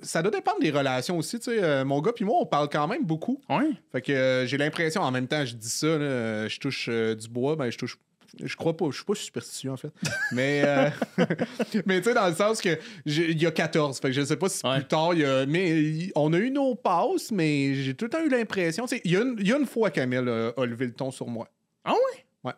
ça 0.00 0.22
doit 0.22 0.30
dépendre 0.30 0.60
des 0.60 0.70
relations 0.70 1.18
aussi, 1.18 1.40
tu 1.40 1.50
sais. 1.50 1.60
Euh, 1.60 1.84
mon 1.84 2.00
gars 2.00 2.12
puis 2.12 2.24
moi, 2.24 2.36
on 2.40 2.46
parle 2.46 2.68
quand 2.68 2.86
même 2.86 3.04
beaucoup. 3.04 3.40
Ouais. 3.50 3.68
Fait 3.90 4.00
que 4.00 4.12
euh, 4.12 4.46
j'ai 4.46 4.56
l'impression, 4.58 5.02
en 5.02 5.10
même 5.10 5.26
temps, 5.26 5.44
je 5.44 5.54
dis 5.56 5.68
ça, 5.68 5.88
là, 5.98 6.46
je 6.46 6.58
touche 6.60 6.88
du 6.88 7.28
bois, 7.28 7.56
ben 7.56 7.68
je 7.68 7.76
touche. 7.76 7.98
Je 8.42 8.54
crois 8.56 8.76
pas, 8.76 8.86
je 8.90 8.96
suis 8.96 9.04
pas 9.04 9.14
superstitieux 9.14 9.70
en 9.70 9.76
fait. 9.76 9.90
Mais, 10.32 10.62
euh, 10.64 10.90
mais 11.86 11.98
tu 12.00 12.04
sais, 12.08 12.14
dans 12.14 12.28
le 12.28 12.34
sens 12.34 12.60
que 12.60 12.78
il 13.06 13.40
y 13.40 13.46
a 13.46 13.50
14, 13.50 13.98
fait 14.00 14.08
que 14.08 14.12
je 14.14 14.24
sais 14.24 14.36
pas 14.36 14.48
si 14.48 14.64
Ouais. 14.66 14.76
plus 14.76 14.86
tard, 14.88 15.14
y 15.14 15.24
a. 15.24 15.46
Mais 15.46 16.10
on 16.14 16.32
a 16.32 16.38
eu 16.38 16.50
nos 16.50 16.74
passes, 16.74 17.30
mais 17.32 17.74
j'ai 17.74 17.94
tout 17.94 18.04
le 18.06 18.10
temps 18.10 18.22
eu 18.24 18.28
l'impression. 18.28 18.86
Il 19.04 19.10
y, 19.10 19.16
a 19.16 19.20
une- 19.22 19.36
il 19.38 19.48
y 19.48 19.52
a 19.52 19.56
une 19.58 19.66
fois 19.66 19.90
Camille 19.90 20.18
a, 20.18 20.52
a 20.56 20.66
levé 20.66 20.86
le 20.86 20.92
ton 20.92 21.10
sur 21.10 21.26
moi. 21.28 21.48
Ah 21.84 21.92
ouais? 21.92 22.24
Ouais. 22.44 22.52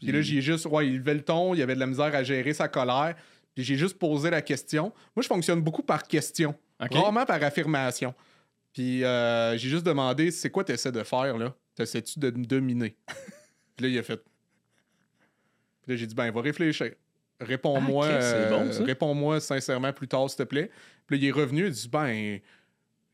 Puis 0.00 0.12
là, 0.12 0.20
j'ai 0.20 0.40
juste. 0.40 0.66
Ouais, 0.66 0.86
il 0.86 0.98
levait 0.98 1.14
le 1.14 1.22
ton, 1.22 1.54
il 1.54 1.60
y 1.60 1.62
avait 1.62 1.74
de 1.74 1.80
la 1.80 1.86
misère 1.86 2.14
à 2.14 2.22
gérer 2.22 2.52
sa 2.52 2.68
colère. 2.68 3.14
Puis 3.54 3.64
j'ai 3.64 3.76
juste 3.76 3.98
posé 3.98 4.30
la 4.30 4.42
question. 4.42 4.92
Moi, 5.14 5.22
je 5.22 5.28
fonctionne 5.28 5.60
beaucoup 5.60 5.82
par 5.82 6.02
question, 6.04 6.54
Ok. 6.82 6.94
rarement 6.94 7.24
par 7.26 7.42
affirmation. 7.42 8.14
Puis 8.72 9.04
euh, 9.04 9.56
j'ai 9.58 9.68
juste 9.68 9.84
demandé 9.84 10.30
c'est 10.30 10.48
quoi 10.50 10.64
tu 10.64 10.72
essaies 10.72 10.92
de 10.92 11.02
faire 11.02 11.36
là? 11.36 11.54
T'essaies-tu 11.74 12.18
de 12.18 12.30
me 12.30 12.44
dominer? 12.44 12.96
Puis 13.76 13.86
là, 13.86 13.88
il 13.88 13.98
a 13.98 14.02
fait. 14.02 14.20
Puis 15.82 15.92
là, 15.92 15.96
j'ai 15.96 16.06
dit 16.06 16.14
ben, 16.14 16.30
va 16.30 16.40
réfléchir. 16.40 16.92
Réponds-moi 17.40 18.06
Ah, 18.08 18.48
bon, 18.50 18.68
euh, 18.70 18.84
réponds-moi 18.84 19.40
sincèrement 19.40 19.92
plus 19.92 20.08
tard, 20.08 20.30
s'il 20.30 20.38
te 20.38 20.42
plaît. 20.44 20.70
Puis 21.06 21.16
là, 21.18 21.22
il 21.24 21.28
est 21.28 21.32
revenu, 21.32 21.62
il 21.62 21.66
a 21.66 21.70
dit 21.70 21.88
ben, 21.90 22.38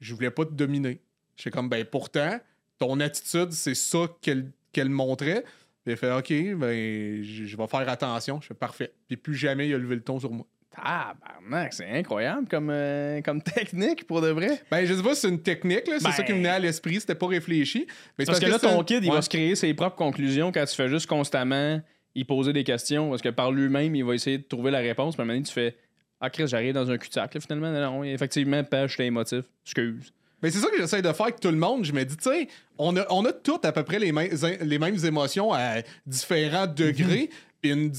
je 0.00 0.14
voulais 0.14 0.30
pas 0.30 0.44
te 0.44 0.52
dominer. 0.52 1.00
J'étais 1.36 1.50
comme 1.50 1.68
ben, 1.68 1.84
pourtant, 1.84 2.38
ton 2.78 3.00
attitude, 3.00 3.52
c'est 3.52 3.74
ça 3.74 4.00
qu'elle 4.20 4.50
qu'elle 4.72 4.90
montrait. 4.90 5.42
Puis 5.84 5.86
il 5.86 5.92
a 5.92 5.96
fait 5.96 6.10
OK, 6.12 6.58
ben, 6.58 7.22
je 7.22 7.56
vais 7.56 7.66
faire 7.66 7.88
attention. 7.88 8.40
Je 8.40 8.48
fais 8.48 8.54
parfait. 8.54 8.92
Puis 9.06 9.16
plus 9.16 9.34
jamais 9.34 9.68
il 9.68 9.74
a 9.74 9.78
levé 9.78 9.94
le 9.94 10.02
ton 10.02 10.20
sur 10.20 10.30
moi. 10.30 10.46
Ah, 10.80 11.14
barnac, 11.20 11.72
c'est 11.72 11.88
incroyable 11.90 12.46
comme, 12.46 12.68
euh, 12.70 13.20
comme 13.22 13.42
technique 13.42 14.06
pour 14.06 14.20
de 14.20 14.28
vrai. 14.28 14.62
Ben, 14.70 14.84
je 14.84 14.94
sais 14.94 15.02
pas 15.02 15.14
si 15.14 15.22
c'est 15.22 15.28
une 15.28 15.42
technique, 15.42 15.88
là. 15.88 15.94
C'est 15.98 16.04
Ben- 16.04 16.12
ça 16.12 16.22
qui 16.22 16.32
me 16.32 16.36
venait 16.38 16.50
à 16.50 16.58
l'esprit, 16.60 17.00
c'était 17.00 17.16
pas 17.16 17.26
réfléchi. 17.26 17.86
Mais 18.16 18.24
Parce 18.24 18.38
que 18.38 18.46
là, 18.46 18.58
ton 18.60 18.84
kid, 18.84 19.02
il 19.02 19.10
va 19.10 19.22
se 19.22 19.28
créer 19.28 19.56
ses 19.56 19.74
propres 19.74 19.96
conclusions 19.96 20.52
quand 20.52 20.64
tu 20.66 20.76
fais 20.76 20.88
juste 20.88 21.06
constamment 21.08 21.80
y 22.18 22.24
poser 22.24 22.52
des 22.52 22.64
questions. 22.64 23.10
Parce 23.10 23.22
que 23.22 23.28
par 23.28 23.52
lui-même, 23.52 23.94
il 23.94 24.04
va 24.04 24.14
essayer 24.14 24.38
de 24.38 24.42
trouver 24.44 24.70
la 24.70 24.78
réponse. 24.78 25.14
Puis 25.14 25.20
à 25.20 25.24
un 25.24 25.26
moment 25.26 25.34
donné, 25.36 25.46
tu 25.46 25.52
fais 25.52 25.76
Ah, 26.20 26.30
Chris, 26.30 26.46
j'arrive 26.48 26.74
dans 26.74 26.90
un 26.90 26.98
cul-de-sac. 26.98 27.34
là, 27.34 27.40
finalement, 27.40 27.70
non, 27.70 28.04
effectivement, 28.04 28.62
pêche, 28.64 28.92
j'étais 28.92 29.06
émotif. 29.06 29.44
Excuse. 29.64 30.12
Mais 30.42 30.50
c'est 30.50 30.58
ça 30.58 30.68
que 30.68 30.76
j'essaie 30.78 31.02
de 31.02 31.12
faire 31.12 31.26
avec 31.26 31.40
tout 31.40 31.50
le 31.50 31.56
monde. 31.56 31.84
Je 31.84 31.92
me 31.92 32.04
dis, 32.04 32.16
tu 32.16 32.22
sais, 32.30 32.48
on 32.78 32.96
a, 32.96 33.04
on 33.10 33.24
a 33.24 33.32
toutes 33.32 33.64
à 33.64 33.72
peu 33.72 33.82
près 33.82 33.98
les, 33.98 34.12
mêmes- 34.12 34.30
les 34.62 34.78
mêmes 34.78 35.04
émotions 35.04 35.52
à 35.52 35.82
différents 36.06 36.66
degrés. 36.68 37.30
Puis 37.60 37.72
une 37.72 37.90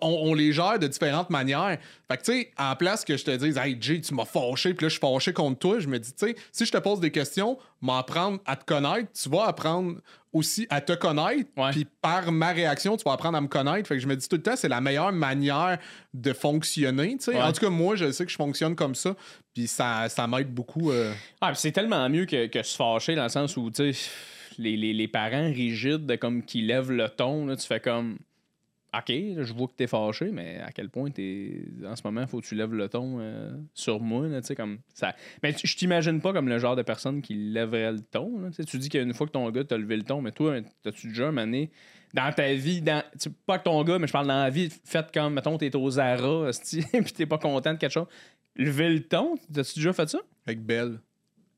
on, 0.00 0.08
on 0.30 0.34
les 0.34 0.52
gère 0.52 0.78
de 0.78 0.86
différentes 0.86 1.30
manières. 1.30 1.78
Fait 2.10 2.16
que, 2.16 2.22
tu 2.22 2.32
sais, 2.32 2.50
en 2.58 2.74
place 2.76 3.04
que 3.04 3.16
je 3.16 3.24
te 3.24 3.30
dise, 3.36 3.56
hey, 3.58 3.76
Jay, 3.80 4.00
tu 4.00 4.14
m'as 4.14 4.24
fâché, 4.24 4.72
puis 4.74 4.84
là, 4.84 4.88
je 4.88 4.94
suis 4.94 5.00
fâché 5.00 5.32
contre 5.32 5.58
toi, 5.58 5.78
je 5.80 5.86
me 5.88 5.98
dis, 5.98 6.12
tu 6.12 6.26
sais, 6.28 6.36
si 6.52 6.64
je 6.64 6.72
te 6.72 6.78
pose 6.78 7.00
des 7.00 7.10
questions, 7.10 7.58
m'apprendre 7.82 8.38
à 8.46 8.56
te 8.56 8.64
connaître, 8.64 9.10
tu 9.12 9.28
vas 9.28 9.44
apprendre 9.46 10.00
aussi 10.32 10.66
à 10.70 10.80
te 10.80 10.92
connaître, 10.92 11.50
puis 11.72 11.86
par 12.00 12.30
ma 12.32 12.52
réaction, 12.52 12.96
tu 12.96 13.02
vas 13.04 13.12
apprendre 13.12 13.36
à 13.36 13.40
me 13.40 13.48
connaître. 13.48 13.88
Fait 13.88 13.96
que 13.96 14.00
je 14.00 14.06
me 14.06 14.14
dis 14.16 14.28
tout 14.28 14.36
le 14.36 14.42
temps, 14.42 14.54
c'est 14.56 14.68
la 14.68 14.80
meilleure 14.80 15.12
manière 15.12 15.78
de 16.14 16.32
fonctionner, 16.32 17.16
tu 17.18 17.24
sais. 17.24 17.30
Ouais. 17.32 17.42
En 17.42 17.52
tout 17.52 17.60
cas, 17.60 17.68
moi, 17.70 17.96
je 17.96 18.10
sais 18.12 18.24
que 18.24 18.30
je 18.30 18.36
fonctionne 18.36 18.76
comme 18.76 18.94
ça, 18.94 19.14
puis 19.52 19.66
ça, 19.66 20.08
ça 20.08 20.26
m'aide 20.26 20.52
beaucoup. 20.54 20.90
euh, 20.90 21.12
Ah, 21.40 21.48
puis 21.48 21.58
c'est 21.60 21.72
tellement 21.72 22.08
mieux 22.08 22.26
que, 22.26 22.46
que 22.46 22.62
se 22.62 22.76
fâcher 22.76 23.14
dans 23.16 23.24
le 23.24 23.28
sens 23.28 23.56
où, 23.56 23.70
tu 23.70 23.92
sais, 23.92 24.10
les, 24.58 24.76
les, 24.76 24.92
les 24.92 25.08
parents 25.08 25.46
rigides, 25.52 26.06
de 26.06 26.14
comme 26.16 26.44
qui 26.44 26.62
lèvent 26.62 26.92
le 26.92 27.08
ton, 27.08 27.46
là, 27.46 27.56
tu 27.56 27.66
fais 27.66 27.80
comme. 27.80 28.18
OK, 28.92 29.08
là, 29.08 29.42
je 29.44 29.52
vois 29.52 29.68
que 29.68 29.74
t'es 29.74 29.86
fâché, 29.86 30.30
mais 30.32 30.58
à 30.58 30.72
quel 30.72 30.90
point 30.90 31.10
t'es. 31.10 31.64
En 31.86 31.94
ce 31.94 32.02
moment, 32.04 32.26
faut 32.26 32.40
que 32.40 32.46
tu 32.46 32.56
lèves 32.56 32.74
le 32.74 32.88
ton 32.88 33.18
euh, 33.20 33.52
sur 33.72 34.00
moi, 34.00 34.26
tu 34.28 34.42
sais, 34.42 34.56
comme 34.56 34.78
ça. 34.94 35.14
Mais 35.42 35.54
je 35.62 35.76
t'imagine 35.76 36.20
pas 36.20 36.32
comme 36.32 36.48
le 36.48 36.58
genre 36.58 36.74
de 36.74 36.82
personne 36.82 37.22
qui 37.22 37.34
lèverait 37.34 37.92
le 37.92 38.00
ton, 38.00 38.40
là, 38.40 38.48
tu 38.50 38.78
dis 38.78 38.88
qu'une 38.88 39.14
fois 39.14 39.26
que 39.28 39.32
ton 39.32 39.48
gars 39.50 39.62
t'a 39.64 39.76
levé 39.76 39.96
le 39.96 40.02
ton, 40.02 40.20
mais 40.20 40.32
toi, 40.32 40.56
t'as-tu 40.82 41.08
déjà 41.08 41.28
un 41.28 41.32
donné, 41.32 41.70
dans 42.14 42.32
ta 42.32 42.52
vie, 42.54 42.82
dans, 42.82 43.02
pas 43.46 43.58
que 43.58 43.64
ton 43.64 43.82
gars, 43.84 43.98
mais 43.98 44.08
je 44.08 44.12
parle 44.12 44.26
dans 44.26 44.42
la 44.42 44.50
vie, 44.50 44.68
fait 44.84 45.06
comme, 45.12 45.34
mettons, 45.34 45.56
t'es 45.56 45.74
au 45.76 45.90
Zara, 45.90 46.50
puis 46.70 47.12
t'es 47.14 47.26
pas 47.26 47.38
content 47.38 47.74
de 47.74 47.78
quelque 47.78 47.92
chose. 47.92 48.08
Lever 48.56 48.88
le 48.88 49.02
ton, 49.04 49.36
t'as-tu 49.52 49.78
déjà 49.78 49.92
fait 49.92 50.08
ça? 50.08 50.18
avec 50.46 50.64
Belle. 50.64 51.00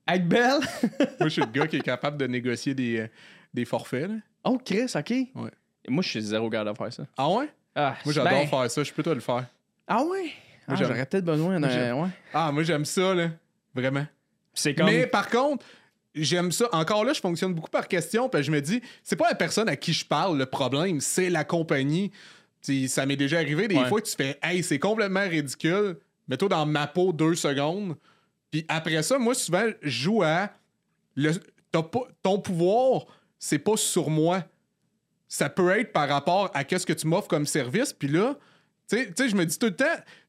Avec 0.07 0.29
Belle? 0.29 0.61
Moi, 1.21 1.29
je 1.29 1.29
suis 1.29 1.41
le 1.41 1.51
gars 1.51 1.67
qui 1.67 1.77
est 1.77 1.83
capable 1.83 2.19
de 2.19 2.27
négocier 2.27 2.75
des, 2.75 3.01
euh, 3.01 3.09
des 3.55 3.65
forfaits. 3.65 4.11
là. 4.11 4.17
Oh, 4.45 4.59
Chris, 4.59 4.93
OK. 4.95 5.11
Ouais. 5.11 5.51
Moi, 5.89 6.03
je 6.03 6.09
suis 6.09 6.23
zéro 6.23 6.49
gars 6.49 6.63
à 6.63 6.75
faire 6.75 6.93
ça. 6.93 7.05
Ah 7.17 7.29
ouais? 7.29 7.49
Ah, 7.75 7.97
Moi, 8.05 8.15
j'adore 8.15 8.33
ben- 8.33 8.47
faire 8.47 8.71
ça. 8.71 8.83
Je 8.85 8.93
peux 8.93 9.03
toi 9.03 9.15
le 9.15 9.21
faire. 9.21 9.47
Ah 9.87 10.03
ouais? 10.05 10.31
Ah. 10.69 10.75
J'aurais 10.77 11.05
peut-être 11.07 11.25
besoin 11.25 11.59
d'un. 11.59 11.95
Ouais. 12.03 12.09
Ah, 12.33 12.53
moi, 12.53 12.63
j'aime 12.63 12.85
ça, 12.85 13.15
là. 13.15 13.31
Vraiment. 13.75 14.07
C'est 14.55 14.75
comme. 14.75 14.87
Mais 14.87 15.07
par 15.07 15.29
contre, 15.29 15.65
j'aime 16.15 16.53
ça. 16.53 16.69
Encore 16.73 17.05
là, 17.05 17.13
je 17.13 17.21
fonctionne 17.21 17.53
beaucoup 17.55 17.71
par 17.71 17.89
question. 17.89 18.29
Puis 18.29 18.43
je 18.43 18.51
me 18.53 18.61
dis, 18.61 18.81
c'est 19.03 19.17
pas 19.17 19.29
la 19.29 19.35
personne 19.35 19.69
à 19.69 19.77
qui 19.77 19.93
je 19.93 20.05
parle 20.05 20.39
le 20.39 20.47
problème, 20.47 21.01
c'est 21.01 21.31
la 21.31 21.45
compagnie. 21.45 22.13
Ça 22.87 23.07
m'est 23.07 23.17
déjà 23.17 23.39
arrivé 23.39 23.67
des 23.67 23.77
Ouais. 23.77 23.89
fois 23.89 24.01
que 24.01 24.07
tu 24.07 24.15
fais, 24.15 24.39
hey, 24.43 24.63
c'est 24.63 24.79
complètement 24.79 25.27
ridicule. 25.29 25.97
Mets-toi 26.29 26.49
dans 26.49 26.65
ma 26.67 26.87
peau 26.87 27.13
deux 27.13 27.35
secondes. 27.35 27.97
Puis 28.53 28.65
après 28.69 29.03
ça, 29.03 29.19
moi, 29.19 29.35
souvent, 29.35 29.65
je 29.83 29.91
joue 29.91 30.23
à. 30.23 30.51
le- 31.17 31.33
pas- 31.73 32.07
ton 32.23 32.39
pouvoir, 32.39 33.07
c'est 33.39 33.59
pas 33.59 33.77
sur 33.77 34.11
moi. 34.11 34.45
Ça 35.35 35.49
peut 35.49 35.71
être 35.79 35.93
par 35.95 36.09
rapport 36.11 36.51
à 36.53 36.63
qu'est-ce 36.63 36.85
que 36.85 36.93
tu 36.93 37.07
m'offres 37.07 37.29
comme 37.29 37.47
service. 37.47 37.95
Puis 37.95 38.09
là, 38.09 38.35
tu 38.91 38.99
sais- 38.99 39.07
tu 39.07 39.13
sais, 39.17 39.29
je 39.31 39.35
me 39.35 39.47
dis 39.47 39.59
tout 39.59 39.65
le 39.67 39.75
temps, 39.77 39.85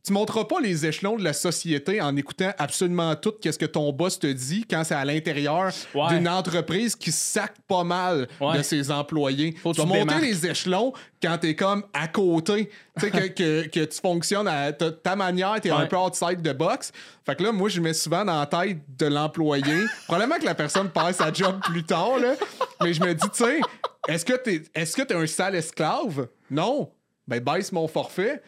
tu 0.05 0.13
monteras 0.13 0.45
pas 0.45 0.59
les 0.61 0.85
échelons 0.85 1.17
de 1.17 1.23
la 1.23 1.33
société 1.33 2.01
en 2.01 2.15
écoutant 2.15 2.51
absolument 2.57 3.13
tout 3.15 3.33
qu'est-ce 3.41 3.57
que 3.59 3.65
ton 3.65 3.91
boss 3.91 4.19
te 4.19 4.27
dit 4.27 4.65
quand 4.69 4.83
c'est 4.85 4.95
à 4.95 5.03
l'intérieur 5.05 5.71
Ouais. 5.93 6.07
d'une 6.09 6.27
entreprise 6.29 6.95
qui 6.95 7.11
sac 7.11 7.53
pas 7.67 7.83
mal 7.83 8.27
Ouais. 8.39 8.57
de 8.57 8.63
ses 8.63 8.91
employés. 8.91 9.55
Faut 9.61 9.73
tu 9.73 9.81
monter 9.81 9.99
démarques. 9.99 10.21
les 10.21 10.47
échelons 10.47 10.93
quand 11.21 11.37
t'es 11.37 11.55
comme 11.55 11.83
à 11.93 12.07
côté. 12.07 12.69
Tu 12.99 13.01
sais, 13.05 13.11
que, 13.11 13.27
que, 13.63 13.67
que 13.67 13.85
tu 13.85 13.99
fonctionnes 14.01 14.47
à 14.47 14.71
ta, 14.71 14.91
ta 14.91 15.15
manière, 15.17 15.59
t'es 15.61 15.71
Ouais. 15.71 15.77
un 15.81 15.85
peu 15.85 15.97
outside 15.97 16.41
de 16.41 16.51
box. 16.53 16.91
Fait 17.25 17.35
que 17.35 17.43
là, 17.43 17.51
moi, 17.53 17.67
je 17.69 17.79
mets 17.81 17.93
souvent 17.93 18.23
dans 18.25 18.39
la 18.39 18.45
tête 18.45 18.77
de 18.97 19.05
l'employé. 19.05 19.63
Probablement 20.07 20.37
que 20.39 20.45
la 20.45 20.55
personne 20.55 20.89
perd 20.89 21.13
sa 21.13 21.31
job 21.33 21.59
plus 21.63 21.83
tard, 21.83 22.19
là. 22.19 22.33
Mais 22.81 22.93
je 22.93 23.01
me 23.01 23.13
dis, 23.13 23.29
tu 23.33 23.43
sais, 23.45 23.59
est-ce 24.07 24.25
que 24.25 24.33
t'es 24.33 24.61
est-ce 24.73 24.95
que 24.95 25.01
t'es 25.01 25.15
un 25.15 25.27
sale 25.27 25.55
esclave? 25.55 26.27
Non. 26.49 26.91
Ben, 27.27 27.39
baisse 27.39 27.71
mon 27.71 27.87
forfait. 27.87 28.41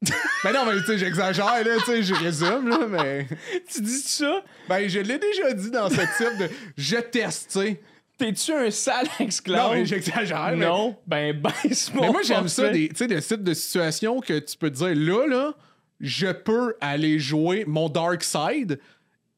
ben 0.44 0.52
non, 0.52 0.64
mais 0.64 0.78
tu 0.78 0.86
sais, 0.86 0.98
j'exagère, 0.98 1.64
là, 1.64 1.76
tu 1.78 1.84
sais, 1.84 2.02
je 2.02 2.14
résume, 2.14 2.68
là, 2.68 2.86
mais... 2.88 3.26
Tu 3.72 3.80
dis 3.82 3.98
ça? 3.98 4.42
Ben, 4.68 4.88
je 4.88 5.00
l'ai 5.00 5.18
déjà 5.18 5.52
dit 5.52 5.70
dans 5.70 5.90
ce 5.90 5.96
type 5.96 6.38
de... 6.38 6.48
Je 6.76 6.96
teste, 6.98 7.50
tu 7.52 7.58
sais. 7.58 7.80
T'es-tu 8.16 8.52
un 8.52 8.70
sale 8.70 9.08
esclave? 9.18 9.70
Non, 9.70 9.74
mais 9.74 9.86
j'exagère, 9.86 10.52
mais... 10.56 10.66
Non, 10.66 10.96
ben 11.06 11.40
baisse 11.40 11.92
mon 11.92 12.02
Mais 12.02 12.10
moi, 12.10 12.22
j'aime 12.22 12.48
ça, 12.48 12.68
des, 12.68 12.88
tu 12.88 12.96
sais, 12.96 13.06
des 13.08 13.20
types 13.20 13.42
de 13.42 13.54
situations 13.54 14.20
que 14.20 14.38
tu 14.38 14.56
peux 14.56 14.70
te 14.70 14.76
dire, 14.76 14.94
là, 14.94 15.26
là, 15.26 15.54
je 16.00 16.28
peux 16.28 16.76
aller 16.80 17.18
jouer 17.18 17.64
mon 17.66 17.88
dark 17.88 18.22
side, 18.22 18.78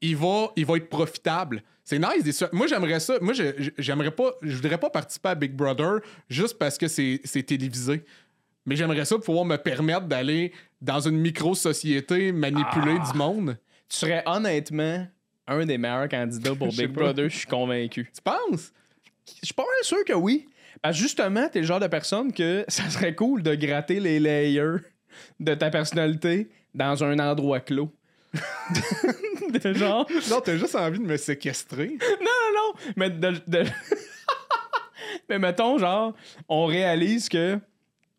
il 0.00 0.16
va, 0.16 0.48
il 0.56 0.64
va 0.66 0.76
être 0.76 0.88
profitable. 0.88 1.62
C'est 1.84 1.98
nice. 1.98 2.44
Moi, 2.52 2.66
j'aimerais 2.66 3.00
ça. 3.00 3.18
Moi, 3.20 3.34
j'aimerais 3.78 4.10
pas, 4.12 4.32
je 4.42 4.54
voudrais 4.56 4.78
pas 4.78 4.90
participer 4.90 5.30
à 5.30 5.34
Big 5.34 5.52
Brother 5.52 6.00
juste 6.28 6.56
parce 6.58 6.78
que 6.78 6.86
c'est 6.88 7.20
télévisé. 7.46 8.04
Mais 8.66 8.76
j'aimerais 8.76 9.04
ça 9.04 9.18
pouvoir 9.18 9.44
me 9.44 9.56
permettre 9.56 10.06
d'aller 10.06 10.52
dans 10.80 11.00
une 11.00 11.16
micro-société 11.18 12.30
manipuler 12.32 12.96
Ah. 13.00 13.10
du 13.10 13.18
monde. 13.18 13.56
Tu 13.88 13.96
serais 13.96 14.22
honnêtement 14.26 15.06
un 15.48 15.66
des 15.66 15.78
meilleurs 15.78 16.08
candidats 16.08 16.54
pour 16.54 16.68
Big. 16.76 16.88
Brother, 16.92 17.28
je 17.28 17.38
suis 17.38 17.46
convaincu. 17.46 18.08
Tu 18.14 18.22
penses? 18.22 18.72
Je 19.40 19.46
suis 19.46 19.54
pas 19.54 19.62
mal 19.64 19.82
sûr 19.84 20.04
que 20.04 20.12
oui. 20.12 20.48
Parce 20.82 20.96
que 20.96 21.02
justement, 21.02 21.48
t'es 21.48 21.60
le 21.60 21.66
genre 21.66 21.80
de 21.80 21.88
personne 21.88 22.32
que 22.32 22.64
ça 22.68 22.88
serait 22.88 23.14
cool 23.14 23.42
de 23.42 23.54
gratter 23.54 23.98
les 23.98 24.20
layers 24.20 24.76
de 25.40 25.54
ta 25.54 25.70
personnalité 25.70 26.48
dans 26.74 27.02
un 27.02 27.18
endroit 27.18 27.58
clos. 27.60 27.90
de 29.52 29.72
genre. 29.74 30.06
Non, 30.30 30.40
t'as 30.40 30.56
juste 30.56 30.74
envie 30.76 30.98
de 30.98 31.04
me 31.04 31.16
séquestrer. 31.16 31.88
Non, 31.88 32.16
non, 32.20 32.52
non. 32.54 32.92
Mais 32.96 33.10
de. 33.10 33.32
de- 33.46 33.64
Mais 35.28 35.38
mettons, 35.38 35.78
genre, 35.78 36.14
on 36.48 36.66
réalise 36.66 37.28
que. 37.28 37.58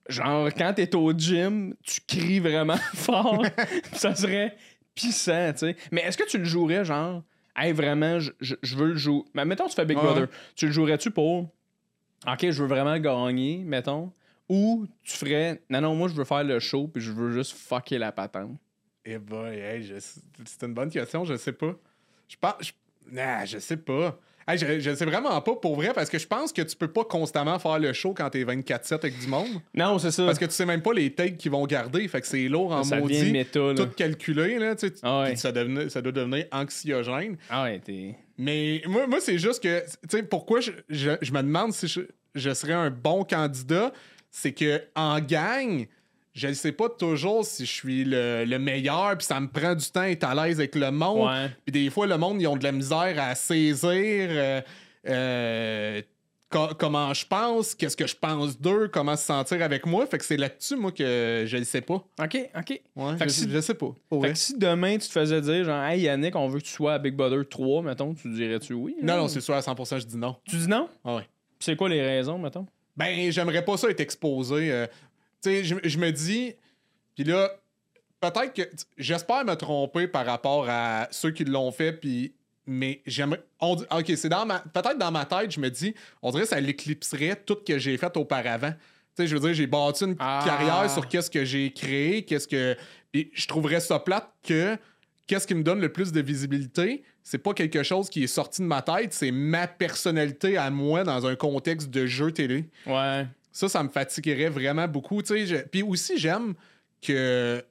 Genre, 0.09 0.49
quand 0.57 0.73
t'es 0.73 0.93
au 0.95 1.13
gym, 1.13 1.75
tu 1.83 2.01
cries 2.07 2.39
vraiment 2.39 2.75
fort. 2.95 3.45
ça 3.93 4.15
serait 4.15 4.57
pissant, 4.95 5.51
tu 5.53 5.59
sais. 5.59 5.75
Mais 5.91 6.01
est-ce 6.01 6.17
que 6.17 6.27
tu 6.27 6.37
le 6.37 6.43
jouerais, 6.45 6.83
genre, 6.83 7.23
hey, 7.55 7.71
vraiment, 7.71 8.19
je, 8.19 8.31
je- 8.41 8.55
je 8.61 8.75
veux 8.75 8.87
le 8.87 8.95
jouer. 8.95 9.23
Mais 9.33 9.45
mettons, 9.45 9.67
tu 9.67 9.75
fais 9.75 9.85
Big 9.85 9.97
Ouais. 9.97 10.03
Brother. 10.03 10.27
Tu 10.55 10.65
le 10.65 10.71
jouerais-tu 10.73 11.11
pour. 11.11 11.49
Ok, 12.27 12.39
je 12.49 12.61
veux 12.61 12.67
vraiment 12.67 12.97
gagner, 12.97 13.63
mettons. 13.65 14.11
Ou 14.49 14.85
tu 15.03 15.15
ferais. 15.15 15.61
Non, 15.69 15.79
non, 15.81 15.95
moi, 15.95 16.09
je 16.09 16.13
veux 16.13 16.25
faire 16.25 16.43
le 16.43 16.59
show, 16.59 16.87
puis 16.87 17.01
je 17.01 17.11
veux 17.11 17.31
juste 17.31 17.53
fucker 17.53 17.97
la 17.97 18.11
patente? 18.11 18.57
Eh 19.05 19.17
boy, 19.17 19.57
hey, 19.57 19.83
je- 19.83 19.95
c'est 20.45 20.63
une 20.65 20.73
bonne 20.73 20.89
question, 20.89 21.25
je 21.25 21.35
sais 21.35 21.53
pas. 21.53 21.73
Je 22.27 22.35
pense. 22.39 22.53
Je, 22.61 22.71
nah, 23.11 23.45
je 23.45 23.57
sais 23.57 23.77
pas. 23.77 24.19
Hey, 24.47 24.57
je, 24.57 24.79
je 24.79 24.95
sais 24.95 25.05
vraiment 25.05 25.39
pas 25.41 25.55
pour 25.55 25.75
vrai 25.75 25.91
parce 25.93 26.09
que 26.09 26.17
je 26.17 26.27
pense 26.27 26.51
que 26.51 26.61
tu 26.63 26.75
peux 26.75 26.87
pas 26.91 27.03
constamment 27.05 27.57
faire 27.59 27.77
le 27.79 27.93
show 27.93 28.13
quand 28.13 28.29
t'es 28.29 28.43
24-7 28.43 28.93
avec 28.95 29.19
du 29.19 29.27
monde. 29.27 29.47
Non, 29.73 29.97
c'est 29.99 30.11
ça. 30.11 30.25
Parce 30.25 30.39
que 30.39 30.45
tu 30.45 30.51
sais 30.51 30.65
même 30.65 30.81
pas 30.81 30.93
les 30.93 31.13
takes 31.13 31.37
qu'ils 31.37 31.51
vont 31.51 31.65
garder. 31.65 32.07
Fait 32.07 32.21
que 32.21 32.27
c'est 32.27 32.47
lourd 32.47 32.71
en 32.71 32.83
ça 32.83 32.99
maudit. 32.99 33.31
méta. 33.31 33.73
Tout 33.75 33.87
calculé, 33.95 34.57
là. 34.59 34.75
Tu 34.75 34.87
sais, 34.87 34.93
Ah 35.03 35.21
ouais. 35.21 35.35
ça, 35.35 35.51
devenait- 35.51 35.89
ça 35.89 36.01
doit 36.01 36.11
devenir 36.11 36.45
anxiogène. 36.51 37.37
Ah 37.49 37.63
ouais, 37.63 37.79
t'es. 37.79 38.15
Mais 38.37 38.81
moi, 38.87 39.05
moi 39.07 39.19
c'est 39.21 39.37
juste 39.37 39.61
que, 39.61 39.81
tu 39.83 40.17
sais, 40.17 40.23
pourquoi 40.23 40.59
je, 40.59 40.71
je- 40.89 41.17
je 41.21 41.31
me 41.31 41.41
demande 41.41 41.73
si 41.73 41.87
je, 41.87 42.01
je 42.35 42.53
serais 42.53 42.73
un 42.73 42.89
bon 42.89 43.23
candidat, 43.23 43.93
c'est 44.31 44.53
que 44.53 44.81
en 44.95 45.19
gang, 45.19 45.85
je 46.33 46.47
ne 46.47 46.53
sais 46.53 46.71
pas 46.71 46.87
toujours 46.89 47.43
si 47.45 47.65
je 47.65 47.71
suis 47.71 48.03
le, 48.05 48.45
le 48.45 48.59
meilleur, 48.59 49.17
puis 49.17 49.25
ça 49.25 49.39
me 49.39 49.47
prend 49.47 49.75
du 49.75 49.85
temps 49.91 50.03
d'être 50.03 50.23
à 50.23 50.33
l'aise 50.33 50.59
avec 50.59 50.75
le 50.75 50.89
monde. 50.91 51.27
Puis 51.65 51.71
des 51.71 51.89
fois, 51.89 52.07
le 52.07 52.17
monde, 52.17 52.41
ils 52.41 52.47
ont 52.47 52.55
de 52.55 52.63
la 52.63 52.71
misère 52.71 53.15
à 53.17 53.35
saisir 53.35 54.27
euh, 54.31 54.61
euh, 55.09 56.01
co- 56.49 56.73
comment 56.77 57.13
je 57.13 57.25
pense, 57.25 57.75
qu'est-ce 57.75 57.97
que 57.97 58.07
je 58.07 58.15
pense 58.15 58.59
d'eux, 58.59 58.87
comment 58.87 59.15
se 59.15 59.25
sentir 59.25 59.61
avec 59.61 59.85
moi. 59.85 60.05
Fait 60.05 60.17
que 60.17 60.25
c'est 60.25 60.37
là-dessus, 60.37 60.75
moi, 60.75 60.91
que 60.91 61.43
je 61.47 61.57
ne 61.57 61.63
sais 61.63 61.81
pas. 61.81 61.95
Ok, 62.21 62.37
ok. 62.57 62.81
Ouais, 62.95 63.17
Fait 63.17 63.25
que 63.25 63.31
je, 63.31 63.35
si- 63.35 63.49
je 63.49 63.59
sais 63.61 63.73
pas. 63.73 63.93
Fait 64.21 64.31
que 64.33 64.37
si 64.37 64.57
demain 64.57 64.93
tu 64.97 65.07
te 65.07 65.11
faisais 65.13 65.41
dire 65.41 65.65
genre 65.65 65.83
Hey 65.83 66.01
Yannick, 66.01 66.35
on 66.35 66.47
veut 66.47 66.59
que 66.59 66.65
tu 66.65 66.71
sois 66.71 66.93
à 66.93 66.99
Big 66.99 67.15
Brother 67.15 67.47
3, 67.49 67.81
mettons, 67.83 68.13
tu 68.13 68.29
dirais-tu 68.33 68.73
oui? 68.73 68.95
Non, 69.01 69.17
non, 69.17 69.27
c'est 69.27 69.41
sûr, 69.41 69.53
à 69.55 69.59
100%, 69.61 69.99
je 69.99 70.05
dis 70.05 70.17
non. 70.17 70.35
Tu 70.47 70.55
dis 70.55 70.67
non? 70.67 70.87
Ah 71.03 71.17
ouais. 71.17 71.27
C'est 71.59 71.75
quoi 71.75 71.89
les 71.89 72.01
raisons, 72.01 72.37
mettons? 72.37 72.65
Ben, 72.97 73.31
j'aimerais 73.31 73.63
pas 73.63 73.77
ça 73.77 73.89
être 73.89 73.99
exposé. 74.01 74.71
euh, 74.71 74.85
sais, 75.49 75.63
je, 75.63 75.75
je 75.83 75.97
me 75.97 76.11
dis. 76.11 76.53
Puis 77.15 77.23
là, 77.23 77.49
peut-être 78.19 78.53
que. 78.53 78.61
J'espère 78.97 79.45
me 79.45 79.55
tromper 79.55 80.07
par 80.07 80.25
rapport 80.25 80.65
à 80.69 81.07
ceux 81.11 81.31
qui 81.31 81.43
l'ont 81.45 81.71
fait, 81.71 81.93
puis. 81.93 82.33
Mais 82.67 83.01
j'aimerais. 83.07 83.41
on 83.59 83.75
Ok, 83.75 84.11
c'est 84.15 84.29
dans 84.29 84.45
ma. 84.45 84.59
Peut-être 84.59 84.97
dans 84.97 85.11
ma 85.11 85.25
tête, 85.25 85.51
je 85.51 85.59
me 85.59 85.69
dis, 85.69 85.93
on 86.21 86.31
dirait 86.31 86.43
que 86.43 86.49
ça 86.49 86.59
l'éclipserait 86.59 87.35
tout 87.45 87.57
ce 87.65 87.73
que 87.73 87.79
j'ai 87.79 87.97
fait 87.97 88.15
auparavant. 88.17 88.71
Tu 88.71 89.23
sais, 89.23 89.27
je 89.27 89.35
veux 89.35 89.41
dire, 89.41 89.53
j'ai 89.53 89.67
bâti 89.67 90.05
une 90.05 90.15
Ah. 90.19 90.41
carrière 90.45 90.89
sur 90.89 91.07
qu'est-ce 91.07 91.29
que 91.29 91.43
j'ai 91.43 91.71
créé, 91.73 92.23
qu'est-ce 92.23 92.47
que. 92.47 92.77
Puis 93.11 93.29
je 93.33 93.47
trouverais 93.47 93.79
ça 93.81 93.99
plate 93.99 94.31
que 94.47 94.77
qu'est-ce 95.27 95.47
qui 95.47 95.55
me 95.55 95.63
donne 95.63 95.81
le 95.81 95.91
plus 95.91 96.11
de 96.11 96.21
visibilité, 96.21 97.03
c'est 97.23 97.37
pas 97.39 97.53
quelque 97.53 97.83
chose 97.83 98.09
qui 98.09 98.23
est 98.23 98.27
sorti 98.27 98.61
de 98.61 98.67
ma 98.67 98.81
tête, 98.81 99.13
c'est 99.13 99.31
ma 99.31 99.65
personnalité 99.67 100.57
à 100.57 100.69
moi 100.69 101.03
dans 101.03 101.25
un 101.25 101.35
contexte 101.35 101.89
de 101.89 102.05
jeu 102.05 102.31
télé. 102.31 102.65
Ouais. 102.85 103.25
Ça, 103.51 103.67
ça 103.69 103.83
me 103.83 103.89
fatiguerait 103.89 104.49
vraiment 104.49 104.87
beaucoup. 104.87 105.21
Je- 105.25 105.63
Puis 105.67 105.83
aussi, 105.83 106.17
j'aime 106.17 106.53
que 107.01 107.63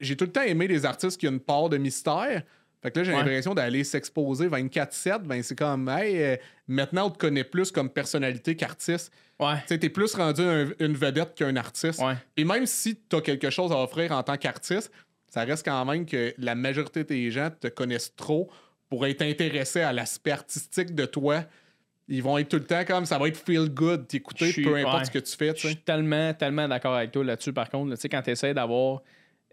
j'ai 0.00 0.16
tout 0.16 0.24
le 0.24 0.32
temps 0.32 0.42
aimé 0.42 0.66
les 0.66 0.84
artistes 0.84 1.18
qui 1.20 1.28
ont 1.28 1.32
une 1.32 1.40
part 1.40 1.68
de 1.68 1.76
mystère. 1.76 2.42
Fait 2.82 2.90
que 2.90 2.98
là, 3.00 3.04
j'ai 3.04 3.10
Ouais. 3.12 3.18
l'impression 3.18 3.52
d'aller 3.54 3.84
s'exposer 3.84 4.48
24-7. 4.48 5.22
Ben, 5.24 5.42
c'est 5.42 5.56
comme, 5.58 5.86
hey, 5.90 6.22
euh, 6.22 6.36
maintenant, 6.66 7.08
on 7.08 7.10
te 7.10 7.18
connaît 7.18 7.44
plus 7.44 7.70
comme 7.70 7.90
personnalité 7.90 8.56
qu'artiste. 8.56 9.12
Ouais. 9.38 9.56
Tu 9.68 9.78
t'es 9.78 9.90
plus 9.90 10.14
rendu 10.14 10.40
un- 10.40 10.70
une 10.78 10.94
vedette 10.94 11.34
qu'un 11.34 11.56
artiste. 11.56 12.00
Ouais. 12.00 12.14
Et 12.38 12.44
même 12.44 12.64
si 12.64 12.96
t'as 12.96 13.20
quelque 13.20 13.50
chose 13.50 13.70
à 13.72 13.76
offrir 13.82 14.12
en 14.12 14.22
tant 14.22 14.38
qu'artiste, 14.38 14.90
ça 15.28 15.44
reste 15.44 15.64
quand 15.66 15.84
même 15.84 16.06
que 16.06 16.32
la 16.38 16.54
majorité 16.54 17.04
des 17.04 17.30
gens 17.30 17.50
te 17.50 17.68
connaissent 17.68 18.14
trop 18.16 18.50
pour 18.88 19.06
être 19.06 19.22
intéressés 19.22 19.82
à 19.82 19.92
l'aspect 19.92 20.30
artistique 20.32 20.94
de 20.94 21.04
toi. 21.04 21.44
Ils 22.10 22.22
vont 22.22 22.36
être 22.38 22.48
tout 22.48 22.56
le 22.56 22.64
temps 22.64 22.84
comme 22.84 23.06
ça 23.06 23.18
va 23.18 23.28
être 23.28 23.36
feel 23.36 23.68
good, 23.70 24.06
t'écouter, 24.08 24.52
peu 24.52 24.74
importe 24.76 24.98
ouais. 24.98 25.04
ce 25.04 25.10
que 25.12 25.18
tu 25.20 25.36
fais. 25.36 25.52
Je 25.56 25.68
suis 25.68 25.76
tellement, 25.76 26.34
tellement 26.34 26.66
d'accord 26.66 26.94
avec 26.96 27.12
toi 27.12 27.22
là-dessus. 27.24 27.52
Par 27.52 27.70
contre, 27.70 27.90
là, 27.90 27.96
tu 27.96 28.02
sais, 28.02 28.08
quand 28.08 28.20
tu 28.22 28.30
essaies 28.30 28.52
d'avoir 28.52 29.00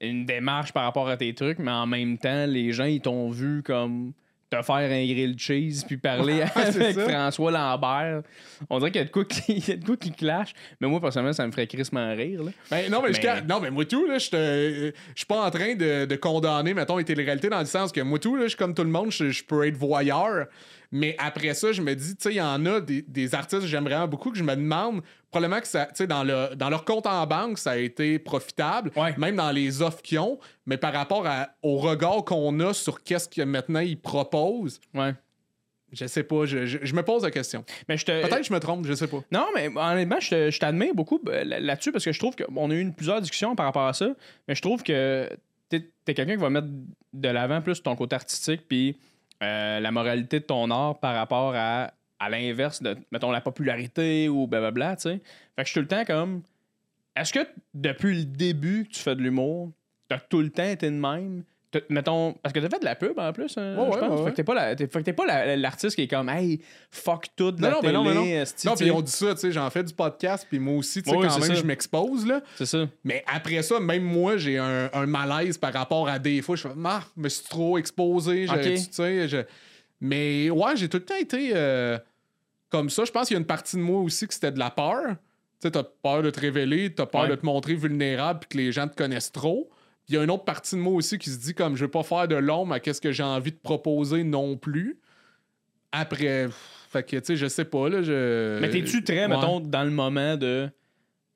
une 0.01 0.25
démarche 0.25 0.73
par 0.73 0.83
rapport 0.83 1.07
à 1.07 1.17
tes 1.17 1.33
trucs, 1.35 1.59
mais 1.59 1.71
en 1.71 1.85
même 1.85 2.17
temps, 2.17 2.45
les 2.47 2.71
gens, 2.71 2.85
ils 2.85 2.99
t'ont 2.99 3.29
vu 3.29 3.61
comme 3.63 4.13
te 4.49 4.61
faire 4.61 4.75
un 4.75 5.05
grilled 5.05 5.37
cheese 5.37 5.83
puis 5.85 5.97
parler 5.97 6.41
avec. 6.55 6.97
François 6.97 7.51
Lambert. 7.51 8.21
On 8.69 8.79
dirait 8.79 8.91
qu'il 8.91 9.01
y 9.01 9.03
a 9.03 9.05
de 9.05 9.11
quoi 9.11 9.25
qui, 9.25 9.41
il 9.57 9.67
y 9.67 9.71
a 9.73 9.75
de 9.75 9.85
quoi 9.85 9.97
qui 9.97 10.11
clash. 10.11 10.53
Mais 10.79 10.87
moi, 10.87 11.01
personnellement, 11.01 11.33
ça 11.33 11.45
me 11.45 11.51
ferait 11.51 11.67
crissement 11.67 12.15
rire. 12.15 12.43
Là. 12.43 12.51
Ben, 12.71 12.89
non, 12.89 13.01
mais, 13.03 13.11
Mais- 13.11 13.41
non, 13.41 13.59
mais 13.59 13.69
moi 13.69 13.85
tout, 13.85 14.05
là, 14.07 14.17
je 14.17 14.29
te- 14.29 14.93
je 15.13 15.17
suis 15.17 15.25
pas 15.25 15.45
en 15.45 15.51
train 15.51 15.75
de, 15.75 16.05
de 16.05 16.15
condamner, 16.15 16.73
mettons, 16.73 16.97
les 16.97 17.03
téléréalités 17.03 17.49
dans 17.49 17.59
le 17.59 17.65
sens 17.65 17.91
que 17.91 18.01
moi 18.01 18.19
tout, 18.19 18.35
là, 18.35 18.43
je 18.43 18.49
suis 18.49 18.57
comme 18.57 18.73
tout 18.73 18.83
le 18.83 18.89
monde, 18.89 19.11
je, 19.11 19.29
je 19.31 19.43
peux 19.43 19.67
être 19.67 19.77
voyeur. 19.77 20.47
Mais 20.91 21.15
après 21.19 21.53
ça, 21.53 21.71
je 21.71 21.81
me 21.81 21.93
dis, 21.95 22.15
tu 22.15 22.23
sais, 22.23 22.33
il 22.33 22.37
y 22.37 22.41
en 22.41 22.65
a 22.65 22.79
des, 22.79 23.01
des 23.01 23.35
artistes 23.35 23.61
que 23.63 23.67
j'aime 23.67 23.83
vraiment 23.83 24.07
beaucoup 24.07 24.31
que 24.31 24.37
je 24.37 24.43
me 24.43 24.55
demande, 24.55 25.01
probablement 25.31 25.59
que 25.59 25.67
ça, 25.67 25.85
tu 25.87 25.95
sais, 25.95 26.07
dans, 26.07 26.23
le, 26.23 26.55
dans 26.55 26.69
leur 26.69 26.85
compte 26.85 27.05
en 27.07 27.25
banque, 27.27 27.57
ça 27.57 27.71
a 27.71 27.77
été 27.77 28.19
profitable, 28.19 28.91
Ouais. 28.95 29.13
même 29.17 29.35
dans 29.35 29.51
les 29.51 29.81
offres 29.81 30.01
qu'ils 30.01 30.19
ont, 30.19 30.39
mais 30.65 30.77
par 30.77 30.93
rapport 30.93 31.27
à- 31.27 31.49
au 31.61 31.77
regard 31.77 32.23
qu'on 32.23 32.59
a 32.61 32.73
sur 32.73 33.03
qu'est-ce 33.03 33.27
que 33.27 33.41
maintenant 33.41 33.79
ils 33.81 33.99
proposent, 33.99 34.79
Ouais. 34.93 35.13
je 35.91 36.05
sais 36.05 36.23
pas, 36.23 36.45
je, 36.45 36.65
je- 36.65 36.77
je 36.81 36.95
me 36.95 37.03
pose 37.03 37.23
la 37.23 37.31
question. 37.31 37.65
Mais 37.89 37.97
je 37.97 38.05
te. 38.05 38.11
Peut-être 38.21 38.37
que 38.39 38.43
je 38.45 38.53
me 38.53 38.59
trompe, 38.59 38.85
je 38.85 38.93
sais 38.93 39.07
pas. 39.07 39.19
Non, 39.31 39.47
mais 39.55 39.69
honnêtement, 39.75 40.19
je 40.19 40.29
te- 40.29 40.51
je 40.51 40.59
t'admire 40.59 40.93
beaucoup 40.95 41.19
euh, 41.27 41.43
là- 41.43 41.59
là-dessus 41.59 41.91
parce 41.91 42.05
que 42.05 42.11
je 42.11 42.19
trouve 42.19 42.35
qu'on 42.35 42.71
a 42.71 42.73
eu 42.73 42.79
une- 42.79 42.93
plusieurs 42.93 43.19
discussions 43.21 43.55
par 43.55 43.65
rapport 43.65 43.85
à 43.87 43.93
ça. 43.93 44.09
Mais 44.47 44.55
je 44.55 44.61
trouve 44.61 44.83
que 44.83 45.29
t'es 45.69 45.89
es, 46.07 46.13
quelqu'un 46.13 46.35
qui 46.35 46.41
va 46.41 46.49
mettre 46.49 46.67
de 47.13 47.27
l'avant 47.29 47.61
plus 47.61 47.83
ton 47.83 47.95
côté 47.97 48.15
artistique 48.15 48.61
puis 48.69 48.95
euh, 49.43 49.79
la 49.79 49.91
moralité 49.91 50.39
de 50.39 50.45
ton 50.45 50.71
art 50.71 50.99
par 50.99 51.15
rapport 51.15 51.53
à, 51.55 51.91
à 52.19 52.29
l'inverse 52.29 52.81
de, 52.81 52.97
mettons, 53.11 53.31
la 53.31 53.41
popularité 53.41 54.29
ou 54.29 54.47
blablabla, 54.47 54.95
tu 54.95 55.03
sais. 55.03 55.21
Fait 55.55 55.63
que 55.63 55.67
je 55.67 55.71
suis 55.71 55.73
tout 55.73 55.81
le 55.81 55.87
temps 55.87 56.05
comme. 56.05 56.41
Est-ce 57.15 57.33
que 57.33 57.47
depuis 57.73 58.15
le 58.15 58.25
début 58.25 58.85
que 58.85 58.93
tu 58.93 58.99
fais 58.99 59.15
de 59.15 59.21
l'humour, 59.21 59.71
t'as 60.07 60.19
tout 60.19 60.41
le 60.41 60.51
temps 60.51 60.63
été 60.63 60.87
de 60.89 60.95
même? 60.95 61.43
Mettons, 61.89 62.33
parce 62.41 62.53
que 62.53 62.59
t'as 62.59 62.69
fait 62.69 62.79
de 62.79 62.85
la 62.85 62.95
pub 62.95 63.19
en 63.19 63.33
plus, 63.33 63.57
hein, 63.57 63.75
Ouais, 63.77 63.85
je 63.87 63.91
ouais, 63.91 63.99
pense. 64.07 64.19
ouais, 64.19 64.25
Fait 64.25 64.31
que 64.31 64.35
t'es 64.37 64.43
pas 64.45 64.53
la- 64.55 64.75
t'es- 64.75 64.87
fait 64.87 64.99
que 64.99 65.03
t'es 65.03 65.13
pas 65.13 65.25
la- 65.25 65.55
l'artiste 65.57 65.95
qui 65.95 66.03
est 66.03 66.07
comme, 66.07 66.29
hey, 66.29 66.61
fuck 66.91 67.25
tout 67.35 67.51
de 67.51 67.61
Non, 67.61 67.67
la 67.67 67.73
non, 67.75 67.81
télé. 67.81 67.93
non, 67.93 68.03
mais 68.05 68.13
non. 68.13 68.43
Non, 68.65 68.75
puis 68.75 68.89
on 68.89 69.01
dit 69.01 69.11
ça, 69.11 69.33
tu 69.35 69.41
sais, 69.41 69.51
j'en 69.51 69.69
fais 69.69 69.83
du 69.83 69.93
podcast, 69.93 70.47
puis 70.49 70.59
moi 70.59 70.75
aussi, 70.75 71.03
tu 71.03 71.09
sais, 71.09 71.15
quand 71.15 71.21
même, 71.21 71.41
ça. 71.41 71.53
je 71.53 71.63
m'expose, 71.63 72.25
là. 72.25 72.41
C'est 72.55 72.65
ça. 72.65 72.85
Mais 73.03 73.21
après 73.27 73.61
ça, 73.63 73.81
même 73.81 74.03
moi, 74.03 74.37
j'ai 74.37 74.57
un, 74.57 74.89
un 74.93 75.05
malaise 75.05 75.57
par 75.57 75.73
rapport 75.73 76.07
à 76.07 76.19
des 76.19 76.41
fois. 76.41 76.55
Je 76.55 76.63
fais, 76.63 76.73
ah, 76.85 77.01
me 77.17 77.27
suis 77.27 77.43
trop 77.45 77.77
exposé. 77.77 78.47
j'ai- 78.47 78.53
Ok. 78.53 78.61
tu 78.63 78.77
sais, 78.91 79.27
je- 79.27 79.43
Mais 79.99 80.49
ouais, 80.49 80.75
j'ai 80.77 80.87
tout 80.87 80.97
le 80.97 81.03
temps 81.05 81.15
été 81.15 81.51
euh, 81.53 81.97
comme 82.69 82.89
ça. 82.89 83.03
Je 83.03 83.11
pense 83.11 83.27
qu'il 83.27 83.35
y 83.35 83.37
a 83.37 83.39
une 83.41 83.45
partie 83.45 83.75
de 83.75 83.81
moi 83.81 83.99
aussi 84.01 84.25
que 84.27 84.33
c'était 84.33 84.51
de 84.51 84.59
la 84.59 84.69
peur. 84.69 85.01
Tu 85.59 85.67
sais, 85.67 85.71
t'as 85.71 85.83
peur 85.83 86.21
de 86.23 86.29
te 86.29 86.39
révéler, 86.39 86.93
t'as 86.93 87.07
peur 87.07 87.27
de 87.27 87.35
te 87.35 87.45
montrer 87.45 87.73
vulnérable 87.73 88.39
puis 88.41 88.49
que 88.49 88.57
les 88.57 88.71
gens 88.71 88.87
te 88.87 88.95
connaissent 88.95 89.31
trop. 89.31 89.69
Il 90.09 90.15
y 90.15 90.17
a 90.17 90.23
une 90.23 90.31
autre 90.31 90.45
partie 90.45 90.75
de 90.75 90.81
moi 90.81 90.93
aussi 90.93 91.17
qui 91.17 91.29
se 91.29 91.37
dit 91.37 91.53
comme 91.53 91.75
je 91.75 91.83
veux 91.85 91.91
pas 91.91 92.03
faire 92.03 92.27
de 92.27 92.35
l'ombre 92.35 92.73
à 92.73 92.79
qu'est-ce 92.79 93.01
que 93.01 93.11
j'ai 93.11 93.23
envie 93.23 93.51
de 93.51 93.57
proposer 93.61 94.23
non 94.23 94.55
plus. 94.57 94.99
Après, 95.91 96.47
fait 96.89 97.03
que 97.03 97.17
tu 97.17 97.25
sais, 97.25 97.35
je 97.35 97.47
sais 97.47 97.65
pas 97.65 97.89
là. 97.89 98.01
Je... 98.01 98.59
Mais 98.59 98.69
t'es-tu 98.69 99.03
très, 99.03 99.21
Ouais. 99.21 99.27
mettons, 99.27 99.59
dans 99.59 99.83
le 99.83 99.89
moment 99.89 100.35
de 100.37 100.69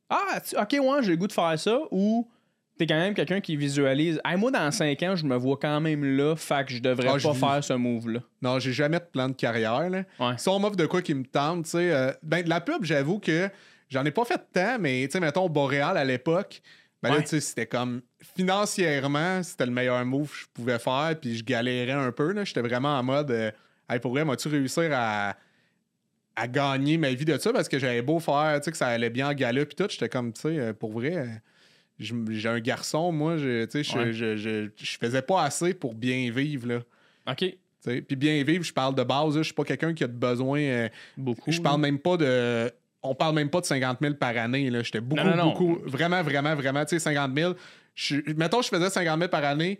Ah, 0.10 0.40
ok, 0.62 0.72
ouais, 0.82 1.04
j'ai 1.04 1.12
le 1.12 1.18
goût 1.18 1.28
de 1.28 1.32
faire 1.34 1.58
ça 1.58 1.80
ou 1.92 2.30
t'es 2.78 2.86
quand 2.88 2.96
même 2.98 3.14
quelqu'un 3.14 3.40
qui 3.42 3.56
visualise 3.56 4.20
Hey, 4.26 4.38
moi, 4.38 4.52
dans 4.52 4.70
5 4.72 5.02
ans, 5.04 5.16
je 5.16 5.26
me 5.26 5.36
vois 5.36 5.58
quand 5.62 5.80
même 5.80 6.04
là, 6.04 6.36
fait 6.36 6.66
que 6.68 6.74
je 6.74 6.80
devrais 6.82 7.10
Ah, 7.10 7.18
pas 7.22 7.34
faire 7.34 7.64
ce 7.64 7.74
move-là. 7.74 8.20
Non, 8.42 8.60
j'ai 8.60 8.74
jamais 8.74 9.00
de 9.00 9.06
plan 9.06 9.30
de 9.30 9.34
carrière. 9.34 9.90
Là. 9.90 10.04
Ouais. 10.20 10.38
Si 10.38 10.50
on 10.50 10.60
m'offre 10.60 10.76
de 10.76 10.86
quoi 10.86 11.02
qui 11.02 11.14
me 11.14 11.24
tente, 11.26 11.66
tu 11.66 11.72
sais. 11.72 11.92
euh, 11.92 12.12
ben, 12.24 12.44
de 12.44 12.50
la 12.50 12.60
pub, 12.62 12.84
j'avoue 12.84 13.20
que 13.20 13.50
j'en 13.90 14.04
ai 14.06 14.12
pas 14.12 14.26
fait 14.26 14.42
tant, 14.54 14.78
mais 14.80 15.04
tu 15.06 15.12
sais, 15.14 15.20
mettons, 15.20 15.48
Boréal 15.50 15.98
à 15.98 16.04
l'époque, 16.06 16.62
ben 17.02 17.10
là, 17.14 17.22
tu 17.22 17.28
sais, 17.28 17.40
c'était 17.40 17.68
comme 17.68 18.02
financièrement, 18.22 19.44
c'était 19.44 19.66
le 19.66 19.72
meilleur 19.72 20.04
move 20.06 20.30
que 20.30 20.38
je 20.38 20.46
pouvais 20.54 20.80
faire, 20.80 21.16
puis 21.20 21.36
je 21.38 21.44
galérais 21.44 21.92
un 21.92 22.12
peu. 22.12 22.34
J'étais 22.46 22.62
vraiment 22.62 22.98
en 22.98 23.04
mode, 23.04 23.32
euh, 23.32 23.52
hey, 23.90 24.00
pour 24.00 24.12
vrai, 24.12 24.24
vas-tu 24.24 24.48
réussir 24.48 24.90
à, 24.94 25.36
à 26.36 26.48
gagner 26.48 26.98
ma 26.98 27.12
vie 27.14 27.26
de 27.26 27.38
ça? 27.38 27.52
Parce 27.54 27.68
que 27.68 27.80
j'avais 27.80 28.02
beau 28.02 28.20
faire, 28.20 28.60
tu 28.60 28.66
sais, 28.66 28.72
que 28.72 28.78
ça 28.78 28.88
allait 28.88 29.10
bien 29.10 29.30
en 29.30 29.34
gala, 29.34 29.66
puis 29.66 29.76
tout, 29.76 29.88
j'étais 29.90 30.10
comme, 30.10 30.34
tu 30.34 30.42
sais, 30.42 30.60
euh, 30.60 30.74
pour 30.74 30.92
vrai. 30.92 31.16
euh, 31.18 31.26
J'ai 32.30 32.50
un 32.50 32.60
garçon, 32.60 33.12
moi, 33.12 33.38
je, 33.38 33.66
tu 33.66 33.84
sais, 33.84 33.84
je- 33.84 33.98
Ouais. 33.98 34.14
je, 34.14 34.36
je, 34.38 34.70
je 34.76 34.98
faisais 34.98 35.22
pas 35.22 35.44
assez 35.44 35.74
pour 35.74 35.94
bien 35.94 36.32
vivre, 36.32 36.68
là. 36.68 36.80
Ok. 37.28 37.46
Puis 37.84 38.16
bien 38.16 38.44
vivre, 38.44 38.64
je 38.64 38.74
parle 38.74 38.94
de 38.94 39.02
base. 39.04 39.36
Je 39.38 39.42
suis 39.42 39.54
pas 39.56 39.64
quelqu'un 39.64 39.94
qui 39.96 40.04
a 40.04 40.08
de 40.08 40.14
besoin. 40.14 40.60
euh, 40.60 40.90
Beaucoup. 41.18 41.52
je 41.52 41.60
parle 41.60 41.82
même 41.82 41.98
pas 41.98 42.16
de. 42.16 42.72
On 43.02 43.16
parle 43.16 43.34
même 43.34 43.50
pas 43.50 43.60
de 43.62 43.66
50 43.66 43.98
000 44.00 44.14
par 44.14 44.38
année. 44.38 44.70
là. 44.70 44.84
J'étais 44.84 45.02
beaucoup, 45.02 45.24
Non, 45.24 45.32
non, 45.32 45.36
non. 45.36 45.50
beaucoup. 45.52 45.80
Vraiment, 45.86 46.22
vraiment, 46.22 46.54
vraiment. 46.54 46.86
Tu 46.86 46.90
sais, 46.90 47.00
50 47.00 47.36
000. 47.36 47.54
Je, 47.96 48.18
mettons, 48.38 48.62
je 48.62 48.70
faisais 48.70 48.90
50 48.90 49.18
000 49.20 49.30
par 49.30 49.44
année 49.44 49.80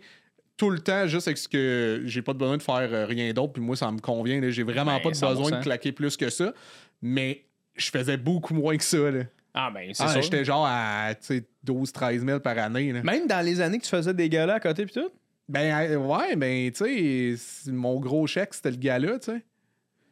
tout 0.56 0.70
le 0.70 0.78
temps, 0.80 1.06
juste 1.06 1.26
avec 1.28 1.38
ce 1.38 1.48
que 1.48 2.02
j'ai 2.04 2.22
pas 2.22 2.34
besoin 2.34 2.56
de 2.58 2.62
faire 2.62 2.88
euh, 2.92 3.06
rien 3.06 3.32
d'autre. 3.32 3.54
Puis 3.54 3.62
moi, 3.62 3.74
ça 3.74 3.90
me 3.90 3.98
convient. 3.98 4.40
là. 4.40 4.50
J'ai 4.50 4.62
vraiment 4.62 4.94
Ben, 4.96 5.02
pas 5.02 5.10
de 5.10 5.14
100%. 5.14 5.28
besoin 5.30 5.50
de 5.58 5.62
claquer 5.62 5.92
plus 5.92 6.16
que 6.16 6.28
ça. 6.30 6.52
Mais 7.00 7.44
je 7.74 7.90
faisais 7.90 8.16
beaucoup 8.18 8.54
moins 8.54 8.76
que 8.76 8.84
ça. 8.84 9.10
Là. 9.10 9.22
Ah, 9.54 9.70
ben, 9.72 9.90
c'est 9.92 10.02
Ah, 10.04 10.08
ça. 10.08 10.20
J'étais 10.20 10.44
genre 10.44 10.66
à 10.68 11.14
tu 11.14 11.38
sais, 11.38 11.44
12 11.64 11.90
13 11.92 12.24
000 12.24 12.40
par 12.40 12.56
année. 12.58 12.92
là. 12.92 13.02
Même 13.02 13.26
dans 13.26 13.44
les 13.44 13.60
années 13.60 13.78
que 13.78 13.84
tu 13.84 13.90
faisais 13.90 14.14
des 14.14 14.28
galas 14.28 14.54
à 14.54 14.60
côté 14.60 14.84
pis 14.86 14.92
tout? 14.94 15.10
Ben, 15.48 15.90
euh, 15.90 15.96
ouais, 15.96 16.36
ben, 16.36 16.70
tu 16.70 17.36
sais, 17.36 17.70
mon 17.72 17.98
gros 17.98 18.26
chèque, 18.26 18.54
c'était 18.54 18.70
le 18.70 18.76
gars-là, 18.76 19.18
tu 19.18 19.32
sais. 19.32 19.42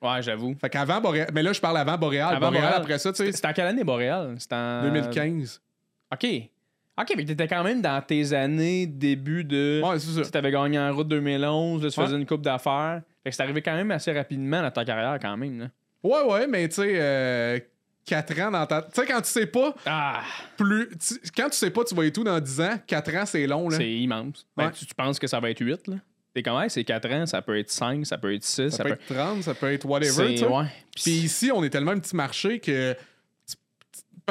Ouais, 0.02 0.22
j'avoue. 0.22 0.56
Fait 0.58 0.70
qu'avant 0.70 1.00
Boréal. 1.00 1.28
Mais 1.34 1.42
là, 1.42 1.52
je 1.52 1.60
parle 1.60 1.76
avant 1.76 1.96
Boréal. 1.98 2.34
Avant 2.34 2.46
Boréal, 2.46 2.62
Boréal. 2.64 2.80
après 2.82 2.98
ça, 2.98 3.12
tu 3.12 3.18
sais, 3.24 3.32
C'était 3.32 3.48
en 3.48 3.52
quelle 3.52 3.66
année, 3.66 3.84
Boréal? 3.84 4.34
C'était 4.38 4.54
en. 4.54 4.82
2015. 4.84 5.60
Ok. 6.12 6.26
Ok, 7.00 7.14
mais 7.16 7.24
t'étais 7.24 7.48
quand 7.48 7.62
même 7.64 7.80
dans 7.80 8.02
tes 8.02 8.32
années 8.32 8.86
début 8.86 9.44
de. 9.44 9.80
Ouais, 9.84 9.98
c'est 9.98 10.22
ça. 10.24 10.30
Tu 10.30 10.36
avais 10.38 10.50
gagné 10.50 10.78
en 10.78 10.92
route 10.94 11.08
2011, 11.08 11.82
là, 11.84 11.90
tu 11.90 11.98
Ouais. 12.00 12.06
faisais 12.06 12.16
une 12.18 12.26
coupe 12.26 12.42
d'affaires. 12.42 13.02
Fait 13.22 13.30
que 13.30 13.36
c'est 13.36 13.42
arrivé 13.42 13.62
quand 13.62 13.74
même 13.74 13.90
assez 13.90 14.12
rapidement 14.12 14.60
dans 14.62 14.70
ta 14.70 14.84
carrière, 14.84 15.18
quand 15.20 15.36
même. 15.36 15.58
Là. 15.60 15.66
Ouais, 16.02 16.22
ouais, 16.32 16.46
mais 16.46 16.68
tu 16.68 16.76
sais, 16.76 17.66
4 18.06 18.40
ans 18.40 18.50
dans 18.50 18.66
ta. 18.66 18.82
Tu 18.82 18.88
sais, 19.00 19.06
quand 19.06 19.20
tu 19.20 19.28
sais 19.28 19.46
pas, 19.46 19.74
Ah, 19.86 20.22
plus. 20.56 20.88
tu- 20.98 21.20
Quand 21.36 21.48
tu 21.50 21.56
sais 21.56 21.70
pas, 21.70 21.84
tu 21.84 21.94
vas 21.94 22.04
être 22.06 22.18
où 22.18 22.24
dans 22.24 22.40
10 22.40 22.60
ans, 22.60 22.78
4 22.86 23.14
ans, 23.14 23.26
c'est 23.26 23.46
long, 23.46 23.68
là. 23.68 23.76
c'est 23.76 23.90
immense. 23.90 24.46
Ben, 24.56 24.70
tu, 24.70 24.84
tu 24.86 24.94
penses 24.94 25.18
que 25.18 25.26
ça 25.26 25.38
va 25.40 25.50
être 25.50 25.60
8, 25.60 25.86
là? 25.88 25.96
T'es 26.34 26.42
comme, 26.42 26.60
hey, 26.62 26.70
c'est 26.70 26.84
4 26.84 27.10
ans, 27.12 27.26
ça 27.26 27.42
peut 27.42 27.58
être 27.58 27.70
5, 27.70 28.06
ça 28.06 28.16
peut 28.16 28.32
être 28.34 28.44
6, 28.44 28.70
Ça, 28.70 28.84
peut 28.84 28.90
être 28.92 29.06
30, 29.14 29.42
ça 29.42 29.52
peut 29.54 29.72
être 29.72 29.84
whatever, 29.84 30.36
sais. 30.36 30.46
ouais. 30.46 30.64
Puis 30.94 31.10
ici, 31.10 31.50
on 31.52 31.62
est 31.64 31.70
tellement 31.70 31.90
un 31.92 31.98
petit 31.98 32.14
marché 32.16 32.58
que. 32.60 32.94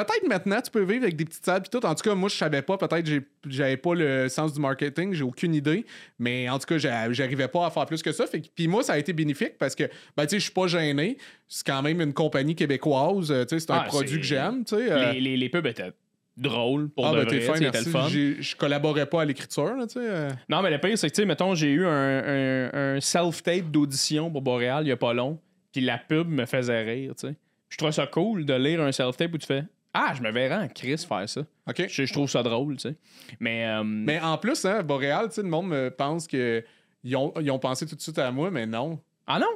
Peut-être 0.05 0.27
maintenant, 0.27 0.61
tu 0.61 0.71
peux 0.71 0.83
vivre 0.83 1.03
avec 1.03 1.15
des 1.15 1.25
petites 1.25 1.43
salles 1.45 1.61
puis 1.61 1.69
tout. 1.69 1.85
En 1.85 1.93
tout 1.95 2.03
cas, 2.03 2.15
moi, 2.15 2.29
je 2.29 2.35
savais 2.35 2.61
pas. 2.61 2.77
Peut-être 2.77 3.09
j'avais 3.47 3.77
pas 3.77 3.95
le 3.95 4.27
sens 4.29 4.53
du 4.53 4.59
marketing. 4.59 5.13
J'ai 5.13 5.23
aucune 5.23 5.53
idée. 5.55 5.85
Mais 6.17 6.47
en 6.49 6.57
tout 6.59 6.65
cas, 6.65 6.77
j'a- 6.77 7.11
j'arrivais 7.11 7.47
pas 7.47 7.65
à 7.65 7.69
faire 7.69 7.85
plus 7.85 8.01
que 8.01 8.11
ça. 8.11 8.25
Fait 8.27 8.41
puis 8.55 8.67
moi, 8.67 8.83
ça 8.83 8.93
a 8.93 8.97
été 8.97 9.13
bénéfique 9.13 9.57
parce 9.57 9.75
que, 9.75 9.83
ben, 10.15 10.23
tu 10.25 10.29
sais, 10.31 10.39
je 10.39 10.43
suis 10.43 10.53
pas 10.53 10.67
gêné. 10.67 11.17
C'est 11.47 11.65
quand 11.65 11.81
même 11.81 12.01
une 12.01 12.13
compagnie 12.13 12.55
québécoise. 12.55 13.31
euh, 13.31 13.43
Tu 13.45 13.55
sais, 13.55 13.59
c'est 13.59 13.71
un 13.71 13.79
Ah, 13.79 13.83
produit 13.87 14.17
que 14.19 14.25
j'aime. 14.25 14.63
Tu 14.65 14.75
sais. 14.75 14.91
euh. 14.91 15.11
Les, 15.13 15.19
les, 15.21 15.37
les 15.37 15.49
pubs 15.49 15.65
étaient 15.67 15.91
drôles 16.37 16.89
pour 16.89 17.05
Ah, 17.07 17.11
de 17.11 17.25
ben, 17.25 17.25
vrai, 17.25 17.39
fin, 17.41 17.59
merci. 17.59 17.85
le 17.85 17.91
fun. 17.91 18.07
Je 18.07 18.55
collaborais 18.55 19.05
pas 19.07 19.23
à 19.23 19.25
l'écriture, 19.25 19.75
tu 19.87 19.93
sais. 19.95 19.99
euh. 20.01 20.29
Non, 20.47 20.61
mais 20.61 20.69
le 20.71 20.77
pire, 20.79 20.97
c'est 20.97 21.09
que, 21.09 21.15
tu 21.15 21.21
sais, 21.21 21.25
mettons, 21.25 21.53
j'ai 21.55 21.71
eu 21.71 21.85
un, 21.85 21.89
un- 21.91 22.95
un 22.95 23.01
self-tape 23.01 23.69
d'audition 23.71 24.31
pour 24.31 24.41
Boréal 24.41 24.85
il 24.85 24.89
y 24.89 24.91
a 24.91 24.97
pas 24.97 25.13
long, 25.13 25.39
puis 25.73 25.81
la 25.81 25.97
pub 25.97 26.29
me 26.29 26.45
faisait 26.45 26.81
rire, 26.83 27.13
tu 27.19 27.27
sais. 27.27 27.35
Je 27.67 27.77
trouve 27.77 27.91
ça 27.91 28.07
cool 28.07 28.45
de 28.45 28.53
lire 28.55 28.81
un 28.81 28.91
self-tape 28.91 29.33
où 29.33 29.37
tu 29.37 29.45
fais 29.45 29.63
Ah, 29.93 30.13
je 30.15 30.21
me 30.21 30.31
verrais 30.31 30.55
en 30.63 30.67
Chris 30.67 30.97
faire 31.07 31.27
ça. 31.27 31.41
OK. 31.67 31.85
Je, 31.87 32.05
je 32.05 32.13
trouve 32.13 32.29
ça 32.29 32.43
drôle, 32.43 32.75
tu 32.77 32.89
sais. 32.89 32.95
Mais, 33.39 33.65
euh, 33.65 33.83
Mais 33.83 34.19
en 34.19 34.37
plus, 34.37 34.63
hein, 34.65 34.83
Boréal, 34.83 35.29
tu 35.29 35.35
sais, 35.35 35.41
le 35.41 35.49
monde 35.49 35.67
me 35.69 35.89
pense 35.89 36.27
que. 36.27 36.63
Ils 37.03 37.15
ont, 37.15 37.33
ils 37.39 37.49
ont 37.49 37.59
pensé 37.59 37.85
tout 37.87 37.95
de 37.95 38.01
suite 38.01 38.19
à 38.19 38.29
moi, 38.31 38.51
mais 38.51 38.65
non. 38.65 38.99
Ah 39.25 39.39
non? 39.39 39.47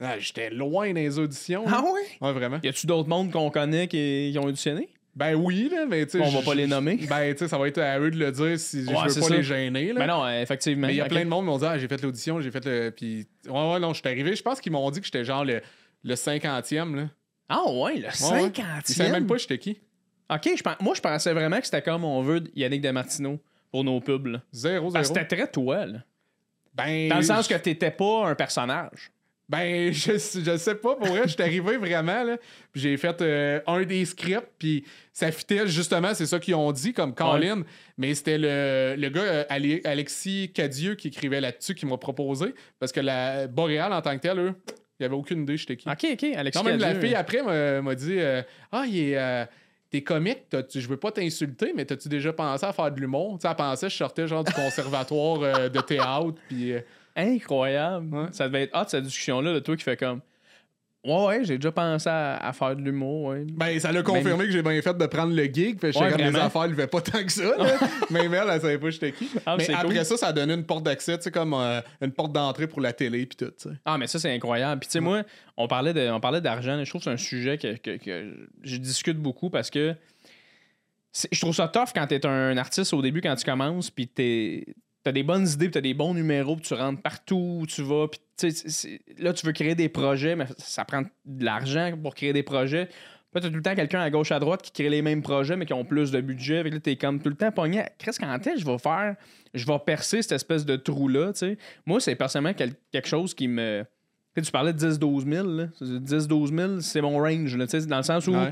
Ah, 0.00 0.18
J'étais 0.18 0.50
loin 0.50 0.92
les 0.92 1.18
auditions. 1.18 1.64
Ah 1.66 1.82
là. 1.82 1.92
ouais? 1.92 2.32
Vraiment. 2.32 2.58
Y 2.62 2.68
a-tu 2.68 2.86
d'autres 2.86 3.08
mondes 3.08 3.30
qu'on 3.30 3.50
connaît 3.50 3.86
qui, 3.86 4.30
qui 4.32 4.38
ont 4.38 4.44
auditionné? 4.44 4.88
Ben 5.14 5.34
oui, 5.34 5.68
là, 5.70 5.86
mais 5.86 6.06
tu 6.06 6.12
sais. 6.18 6.20
On 6.24 6.30
va 6.30 6.40
je- 6.40 6.44
pas 6.44 6.54
les 6.54 6.66
nommer. 6.66 6.96
Ben, 7.08 7.32
tu 7.32 7.38
sais, 7.38 7.48
ça 7.48 7.58
va 7.58 7.68
être 7.68 7.78
à 7.78 7.98
eux 7.98 8.10
de 8.10 8.16
le 8.18 8.32
dire 8.32 8.58
si 8.58 8.84
je 8.84 8.88
Ouais, 8.90 9.04
veux 9.04 9.08
c'est 9.10 9.20
pas 9.20 9.26
ça. 9.26 9.36
les 9.36 9.42
gêner, 9.42 9.92
là. 9.92 10.00
Mais 10.00 10.06
non, 10.06 10.24
euh, 10.24 10.40
effectivement. 10.42 10.86
Mais 10.86 10.94
il 10.94 10.96
y 10.96 11.00
a 11.00 11.06
plein 11.06 11.24
de 11.24 11.28
monde 11.30 11.44
qui 11.44 11.50
m'ont 11.50 11.58
dit 11.58 11.66
Ah, 11.66 11.78
j'ai 11.78 11.88
fait 11.88 12.00
l'audition, 12.02 12.40
j'ai 12.40 12.50
fait 12.50 12.64
le. 12.64 12.90
Puis. 12.90 13.26
Ouais, 13.48 13.72
ouais, 13.72 13.80
non, 13.80 13.92
je 13.92 14.00
suis 14.00 14.08
arrivé. 14.08 14.34
Je 14.36 14.42
pense 14.42 14.60
qu'ils 14.60 14.72
m'ont 14.72 14.90
dit 14.90 15.00
que 15.00 15.06
j'étais 15.06 15.24
genre 15.24 15.44
le, 15.44 15.60
le 16.04 16.14
50e, 16.14 16.94
là. 16.96 17.08
Ah 17.50 17.70
ouais, 17.70 17.96
le 17.96 18.04
ouais. 18.06 18.10
50e. 18.50 18.62
Ils 18.88 18.94
savaient 18.94 19.10
même 19.10 19.26
pas 19.26 19.36
j'étais 19.36 19.58
qui. 19.58 19.78
Ok, 20.32 20.48
je 20.56 20.62
moi 20.82 20.94
je 20.94 21.00
pensais 21.00 21.32
vraiment 21.32 21.58
que 21.58 21.64
c'était 21.64 21.82
comme 21.82 22.04
on 22.04 22.22
veut 22.22 22.44
Yannick 22.54 22.80
Demartino 22.80 23.38
pour 23.72 23.84
nos 23.84 24.00
pubs. 24.00 24.26
là. 24.26 24.40
Zéro, 24.52 24.90
Parce 24.90 25.08
zéro. 25.08 25.14
que 25.14 25.20
c'était 25.20 25.36
très 25.36 25.50
toi, 25.50 25.84
là. 25.86 25.98
Ben. 26.74 27.08
Dans 27.08 27.16
le 27.16 27.22
sens 27.22 27.48
que 27.48 27.54
t'étais 27.54 27.90
pas 27.90 28.28
un 28.28 28.34
personnage. 28.34 29.10
Ben, 29.48 29.92
je, 29.92 30.12
je 30.12 30.56
sais 30.56 30.76
pas, 30.76 30.94
pour 30.94 31.08
vrai, 31.08 31.22
je 31.24 31.32
suis 31.32 31.42
arrivé 31.42 31.76
vraiment, 31.76 32.22
là. 32.22 32.36
Puis 32.70 32.82
j'ai 32.82 32.96
fait 32.96 33.20
euh, 33.20 33.60
un 33.66 33.82
des 33.82 34.04
scripts, 34.04 34.46
puis 34.58 34.84
ça 35.12 35.32
fitait 35.32 35.66
justement, 35.66 36.14
c'est 36.14 36.26
ça 36.26 36.38
qu'ils 36.38 36.54
ont 36.54 36.70
dit, 36.70 36.92
comme 36.92 37.12
Colin. 37.12 37.64
Mais 37.98 38.14
c'était 38.14 38.38
le, 38.38 38.94
le 38.96 39.08
gars, 39.08 39.22
euh, 39.22 39.44
Ale- 39.48 39.80
Alexis 39.84 40.52
Cadieux, 40.54 40.94
qui 40.94 41.08
écrivait 41.08 41.40
là-dessus, 41.40 41.74
qui 41.74 41.84
m'a 41.84 41.96
proposé. 41.98 42.54
Parce 42.78 42.92
que 42.92 43.00
la 43.00 43.48
Boréal, 43.48 43.92
en 43.92 44.00
tant 44.00 44.14
que 44.16 44.22
tel, 44.22 44.38
eux, 44.38 44.54
il 45.00 45.04
avait 45.04 45.14
aucune 45.14 45.42
idée, 45.42 45.56
j'étais 45.56 45.76
qui. 45.76 45.88
Ok, 45.88 46.06
ok, 46.12 46.24
Alexis 46.36 46.58
Non, 46.62 46.64
même 46.70 46.78
la 46.80 46.94
fille 46.94 47.14
après 47.14 47.42
m'a 47.42 47.80
m'a 47.82 47.94
dit 47.94 48.18
euh, 48.18 48.42
Ah, 48.70 48.84
il 48.86 48.98
est. 48.98 49.18
euh, 49.18 49.44
T'es 49.90 50.02
comique, 50.02 50.44
je 50.72 50.86
veux 50.86 50.96
pas 50.98 51.10
t'insulter, 51.10 51.72
mais 51.74 51.84
t'as-tu 51.84 52.08
déjà 52.08 52.32
pensé 52.32 52.64
à 52.64 52.72
faire 52.72 52.92
de 52.92 53.00
l'humour? 53.00 53.38
Tu 53.38 53.42
sais, 53.42 53.48
elle 53.48 53.56
pensait 53.56 53.86
que 53.86 53.92
je 53.92 53.96
sortais 53.96 54.28
genre 54.28 54.44
du 54.44 54.52
conservatoire 54.52 55.42
euh, 55.42 55.68
de 55.68 55.80
théâtre, 55.80 56.34
puis. 56.48 56.74
Incroyable. 57.16 58.14
Ouais. 58.14 58.26
Ça 58.32 58.46
devait 58.46 58.62
être 58.62 58.76
hot, 58.78 58.84
cette 58.86 59.02
discussion-là, 59.04 59.52
de 59.54 59.58
toi 59.58 59.76
qui 59.76 59.82
fait 59.82 59.96
comme. 59.96 60.20
Ouais, 61.02 61.24
ouais, 61.26 61.44
j'ai 61.44 61.56
déjà 61.56 61.72
pensé 61.72 62.10
à, 62.10 62.36
à 62.36 62.52
faire 62.52 62.76
de 62.76 62.82
l'humour, 62.82 63.24
ouais. 63.30 63.44
Ben, 63.50 63.80
ça 63.80 63.90
l'a 63.90 64.02
confirmé 64.02 64.44
que 64.44 64.50
j'ai 64.50 64.62
bien 64.62 64.82
fait 64.82 64.92
de 64.96 65.06
prendre 65.06 65.34
le 65.34 65.44
gig. 65.44 65.80
Fait 65.80 65.92
que 65.92 65.98
Ouais, 65.98 66.10
comme 66.10 66.20
les 66.20 66.36
affaires, 66.36 66.66
il 66.66 66.72
levait 66.72 66.86
pas 66.88 67.00
tant 67.00 67.24
que 67.24 67.32
ça. 67.32 67.56
Là. 67.56 67.78
Même 68.10 68.34
elle, 68.34 68.48
elle 68.52 68.60
savait 68.60 68.76
pas 68.78 68.90
j'étais 68.90 69.12
qui. 69.12 69.30
Ah, 69.46 69.56
mais 69.56 69.70
après 69.72 69.94
cool. 69.96 70.04
ça, 70.04 70.16
ça 70.18 70.26
a 70.26 70.32
donné 70.34 70.52
une 70.52 70.64
porte 70.66 70.84
d'accès, 70.84 71.16
tu 71.16 71.24
sais, 71.24 71.30
comme 71.30 71.54
euh, 71.54 71.80
une 72.02 72.12
porte 72.12 72.32
d'entrée 72.32 72.66
pour 72.66 72.82
la 72.82 72.92
télé 72.92 73.24
puis 73.24 73.36
tout, 73.38 73.46
tu 73.46 73.70
sais. 73.70 73.74
Ah, 73.86 73.96
mais 73.96 74.06
ça, 74.08 74.18
c'est 74.18 74.30
incroyable. 74.30 74.80
Puis, 74.80 74.88
tu 74.88 74.92
sais, 74.92 75.00
moi, 75.00 75.22
on 75.56 75.66
parlait, 75.68 75.94
de, 75.94 76.10
on 76.10 76.20
parlait 76.20 76.42
d'argent. 76.42 76.78
Je 76.84 76.90
trouve 76.90 77.00
que 77.00 77.04
c'est 77.06 77.10
un 77.10 77.16
sujet 77.16 77.56
que, 77.56 77.76
que- 77.78 77.96
que 77.96 78.48
je 78.62 78.76
discute 78.76 79.16
beaucoup 79.16 79.48
parce 79.48 79.70
que 79.70 79.94
je 81.32 81.40
trouve 81.40 81.54
ça 81.54 81.66
tough 81.66 81.88
quand 81.94 82.06
t'es 82.06 82.24
un 82.26 82.56
artiste 82.58 82.92
au 82.92 83.00
début, 83.00 83.20
quand 83.22 83.34
tu 83.36 83.44
commences, 83.44 83.90
puis 83.90 84.06
t'es. 84.06 84.66
T'as 85.02 85.12
des 85.12 85.22
bonnes 85.22 85.46
idées, 85.48 85.66
puis 85.66 85.70
t'as 85.72 85.80
des 85.80 85.94
bons 85.94 86.12
numéros, 86.12 86.56
puis 86.56 86.66
tu 86.66 86.74
rentres 86.74 87.00
partout 87.00 87.58
où 87.60 87.66
tu 87.66 87.82
vas. 87.82 88.06
Puis, 88.08 88.20
là, 89.18 89.32
tu 89.32 89.46
veux 89.46 89.52
créer 89.52 89.74
des 89.74 89.88
projets, 89.88 90.36
mais 90.36 90.44
ça 90.58 90.84
prend 90.84 91.02
de 91.24 91.44
l'argent 91.44 91.92
pour 92.02 92.14
créer 92.14 92.32
des 92.34 92.42
projets. 92.42 92.86
Puis, 93.32 93.40
t'as 93.40 93.48
tout 93.48 93.54
le 93.54 93.62
temps 93.62 93.74
quelqu'un 93.74 94.00
à 94.00 94.10
gauche, 94.10 94.30
à 94.32 94.38
droite 94.38 94.60
qui 94.60 94.72
crée 94.72 94.90
les 94.90 95.00
mêmes 95.02 95.22
projets, 95.22 95.56
mais 95.56 95.64
qui 95.64 95.72
ont 95.72 95.84
plus 95.84 96.10
de 96.10 96.20
budget. 96.20 96.62
Fait 96.62 96.68
que 96.70 96.74
là, 96.74 96.80
t'es 96.80 96.96
comme 96.96 97.22
tout 97.22 97.30
le 97.30 97.34
temps 97.36 97.50
pogné. 97.52 97.84
Qu'est-ce 97.96 98.18
qu'en 98.20 98.38
tête 98.38 98.58
je 98.58 98.66
vais 98.66 98.76
faire 98.78 99.14
Je 99.54 99.64
vais 99.64 99.78
percer 99.78 100.20
cette 100.20 100.32
espèce 100.32 100.66
de 100.66 100.76
trou-là, 100.76 101.32
tu 101.32 101.38
sais? 101.38 101.58
Moi, 101.86 102.00
c'est 102.00 102.14
personnellement 102.16 102.54
quel- 102.54 102.74
quelque 102.92 103.08
chose 103.08 103.32
qui 103.32 103.48
me. 103.48 103.84
Tu 104.34 104.40
sais, 104.42 104.46
tu 104.46 104.52
parlais 104.52 104.72
de 104.74 104.78
10-12 104.78 105.24
000. 105.32 105.46
là. 105.48 105.66
10-12 105.80 106.54
000, 106.54 106.80
c'est 106.80 107.00
mon 107.00 107.18
range. 107.18 107.56
Là, 107.56 107.66
tu 107.66 107.80
sais, 107.80 107.86
dans 107.86 107.96
le 107.96 108.02
sens 108.02 108.26
où, 108.26 108.32
Ouais. 108.34 108.50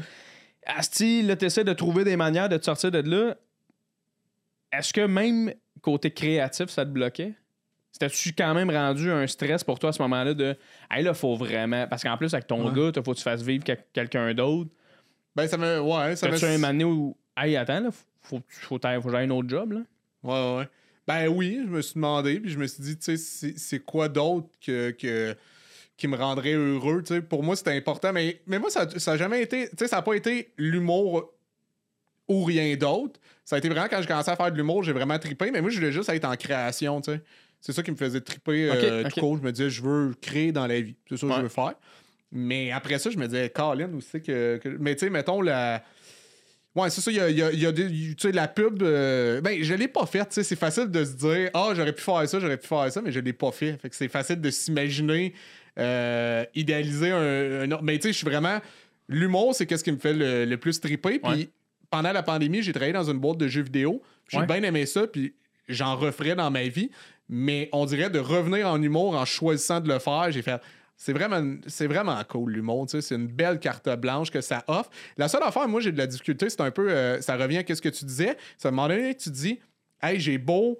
Asti, 0.67 1.23
là, 1.23 1.37
tu 1.37 1.45
essaies 1.45 1.65
de 1.65 1.73
trouver 1.73 2.05
des 2.05 2.17
manières 2.17 2.49
de 2.49 2.57
te 2.57 2.65
sortir 2.65 2.91
de 2.91 2.99
là. 3.01 3.37
Est-ce 4.73 4.93
que 4.93 5.01
même 5.07 5.53
côté 5.81 6.11
créatif, 6.11 6.69
ça 6.71 6.85
te 6.85 6.91
bloquait? 6.91 7.35
C'était-tu 7.93 8.33
quand 8.33 8.55
même 8.55 8.71
rendu 8.71 9.11
un 9.11 9.27
stress 9.27 9.65
pour 9.65 9.79
toi 9.79 9.91
à 9.91 9.93
ce 9.93 10.03
moment-là 10.03 10.35
de 10.35 10.57
Hey 10.91 11.03
là, 11.03 11.15
faut 11.15 11.37
vraiment. 11.37 11.87
Parce 11.89 12.03
qu'en 12.03 12.17
plus, 12.17 12.33
avec 12.35 12.47
ton 12.47 12.69
Ouais. 12.69 12.75
gars, 12.75 12.93
il 12.95 13.03
faut 13.03 13.13
que 13.13 13.17
tu 13.17 13.23
fasses 13.23 13.43
vivre 13.43 13.65
quel- 13.65 13.85
quelqu'un 13.93 14.35
d'autre. 14.35 14.71
Ben, 15.35 15.47
ça 15.49 15.57
me. 15.57 15.81
Ouais, 15.81 16.15
ça 16.17 16.27
me. 16.29 16.33
T'as-tu 16.33 16.45
un 16.45 16.59
moment 16.73 16.85
où 16.93 17.17
Hey, 17.37 17.57
attends, 17.57 17.81
là, 17.81 17.91
faut, 17.91 18.05
faut, 18.21 18.43
faut, 18.49 18.79
faut 18.79 19.09
que 19.09 19.11
j'aille 19.11 19.27
un 19.27 19.31
autre 19.31 19.49
job, 19.49 19.73
là? 19.73 19.81
Ouais, 20.23 20.59
ouais. 20.59 20.69
Ben 21.07 21.29
oui, 21.29 21.61
je 21.65 21.71
me 21.71 21.81
suis 21.81 21.95
demandé, 21.95 22.39
puis 22.41 22.51
je 22.51 22.59
me 22.59 22.67
suis 22.67 22.83
dit, 22.83 22.97
tu 22.99 23.05
sais, 23.05 23.17
c'est- 23.17 23.57
c'est 23.59 23.79
quoi 23.79 24.09
d'autre 24.09 24.49
que, 24.61 24.91
que- 24.91 25.35
qui 25.97 26.07
me 26.09 26.17
rendrait 26.17 26.53
heureux, 26.53 27.03
tu 27.03 27.15
sais? 27.15 27.23
Pour 27.23 27.43
moi, 27.43 27.57
c'était 27.57 27.73
important, 27.77 28.13
mais, 28.13 28.41
mais 28.47 28.59
moi, 28.59 28.69
ça 28.71 28.85
n'a 28.87 29.17
jamais 29.17 29.43
été, 29.43 29.69
tu 29.71 29.77
sais, 29.79 29.89
ça 29.89 29.97
n'a 29.97 30.03
pas 30.03 30.15
été 30.15 30.53
l'humour 30.59 31.33
ou 32.29 32.45
rien 32.45 32.77
d'autre. 32.77 33.19
Ça 33.45 33.57
a 33.57 33.59
été 33.59 33.69
vraiment 33.69 33.89
quand 33.89 34.01
j'ai 34.01 34.07
commencé 34.07 34.31
à 34.31 34.37
faire 34.37 34.53
de 34.53 34.57
l'humour, 34.57 34.83
j'ai 34.85 34.93
vraiment 34.93 35.19
trippé, 35.19 35.51
mais 35.51 35.61
moi, 35.63 35.71
je 35.71 35.77
voulais 35.79 35.93
juste 35.93 36.09
être 36.11 36.25
en 36.27 36.37
création, 36.37 37.01
tu 37.01 37.13
sais. 37.13 37.21
C'est 37.61 37.73
ça 37.73 37.83
qui 37.83 37.91
me 37.91 37.97
faisait 37.97 38.21
triper 38.21 38.71
euh, 38.71 39.03
Ok, 39.05 39.13
tout 39.15 39.21
court. 39.21 39.37
Je 39.39 39.43
me 39.43 39.51
disais, 39.51 39.69
je 39.71 39.83
veux 39.83 40.15
créer 40.21 40.53
dans 40.53 40.67
la 40.67 40.81
vie. 40.81 40.95
C'est 41.09 41.17
ça 41.17 41.27
que 41.27 41.33
Ouais. 41.33 41.39
je 41.39 41.43
veux 41.43 41.49
faire. 41.49 41.75
Mais 42.31 42.71
après 42.71 42.99
ça, 42.99 43.11
je 43.11 43.17
me 43.19 43.27
disais, 43.27 43.49
Colin, 43.51 43.91
c'est 44.01 44.21
que, 44.21 44.59
que- 44.63 44.69
Mais 44.79 44.95
tu 44.95 45.07
sais, 45.07 45.11
mettons 45.11 45.41
la. 45.41 45.83
Ouais, 46.77 46.91
c'est 46.91 47.01
ça, 47.01 47.11
il 47.11 47.17
y 47.17 47.21
a, 47.21 47.29
y 47.31 47.43
a- 47.43 47.51
y 47.53 47.67
a 47.67 47.73
des- 47.73 48.33
la 48.33 48.47
pub. 48.47 48.83
euh, 48.83 49.41
Ben, 49.41 49.61
je 49.61 49.75
l'ai 49.75 49.89
pas 49.89 50.07
faite, 50.07 50.29
tu 50.29 50.35
sais. 50.35 50.43
C'est 50.45 50.55
facile 50.57 50.89
de 50.91 51.05
se 51.05 51.13
dire, 51.15 51.51
ah, 51.55 51.71
j'aurais 51.75 51.93
pu 51.95 52.03
faire 52.03 52.29
ça, 52.29 52.39
j'aurais 52.39 52.59
pu 52.59 52.69
faire 52.69 52.93
ça, 52.93 53.01
mais 53.03 53.11
je 53.11 53.19
l'ai 53.19 53.33
pas 53.33 53.51
fait. 53.51 53.77
Fait 53.83 53.89
que 53.89 53.97
c'est 53.97 54.07
facile 54.09 54.41
de 54.41 54.51
s'imaginer, 54.51 55.33
euh, 55.79 56.45
idéaliser 56.55 57.11
un. 57.11 57.63
un 57.63 57.73
autre- 57.73 57.83
Mais 57.83 57.97
tu 57.99 58.03
sais, 58.03 58.13
je 58.13 58.19
suis 58.19 58.27
vraiment. 58.27 58.61
L'humour, 59.09 59.55
c'est 59.55 59.67
qu'est-ce 59.67 59.83
qui 59.83 59.91
me 59.91 59.99
fait 59.99 60.13
le, 60.13 60.45
le 60.45 60.57
plus 60.59 60.79
triper. 60.81 61.19
Puis. 61.19 61.49
Pendant 61.91 62.13
la 62.13 62.23
pandémie, 62.23 62.63
j'ai 62.63 62.73
travaillé 62.73 62.93
dans 62.93 63.11
une 63.11 63.19
boîte 63.19 63.39
de 63.39 63.49
jeux 63.49 63.63
vidéo. 63.63 64.03
J'ai 64.29 64.39
Ouais. 64.39 64.47
bien 64.47 64.63
aimé 64.63 64.85
ça, 64.87 65.07
puis 65.07 65.35
j'en 65.69 65.97
referais 65.97 66.35
dans 66.35 66.51
ma 66.51 66.65
vie. 66.69 66.91
Mais 67.29 67.69
on 67.73 67.85
dirait 67.85 68.09
de 68.11 68.19
revenir 68.19 68.69
en 68.69 68.81
humour 68.83 69.15
en 69.15 69.25
choisissant 69.25 69.81
de 69.81 69.89
le 69.89 69.99
faire, 69.99 70.31
j'ai 70.31 70.43
fait. 70.43 70.61
C'est 70.97 71.13
vraiment, 71.13 71.57
c'est 71.67 71.87
vraiment 71.87 72.21
cool 72.29 72.53
l'humour, 72.53 72.87
tu 72.87 72.93
sais, 72.93 73.01
c'est 73.03 73.15
une 73.15 73.29
belle 73.29 73.61
carte 73.61 73.89
blanche 74.01 74.31
que 74.31 74.41
ça 74.41 74.65
offre. 74.67 74.91
La 75.17 75.29
seule 75.29 75.43
affaire, 75.45 75.69
moi, 75.69 75.81
j'ai 75.81 75.93
de 75.93 75.99
la 75.99 76.07
difficulté, 76.09 76.49
c'est 76.51 76.61
un 76.61 76.71
peu, 76.73 76.91
euh, 76.91 77.21
ça 77.21 77.37
revient 77.37 77.59
à 77.69 77.75
ce 77.75 77.81
que 77.81 77.89
tu 77.91 78.05
disais. 78.05 78.37
C'est 78.57 78.67
à 78.67 78.71
un 78.71 78.73
moment 78.73 78.89
donné, 78.89 79.15
tu 79.15 79.31
dis, 79.31 79.61
hey, 80.03 80.19
j'ai 80.19 80.39
beau 80.39 80.79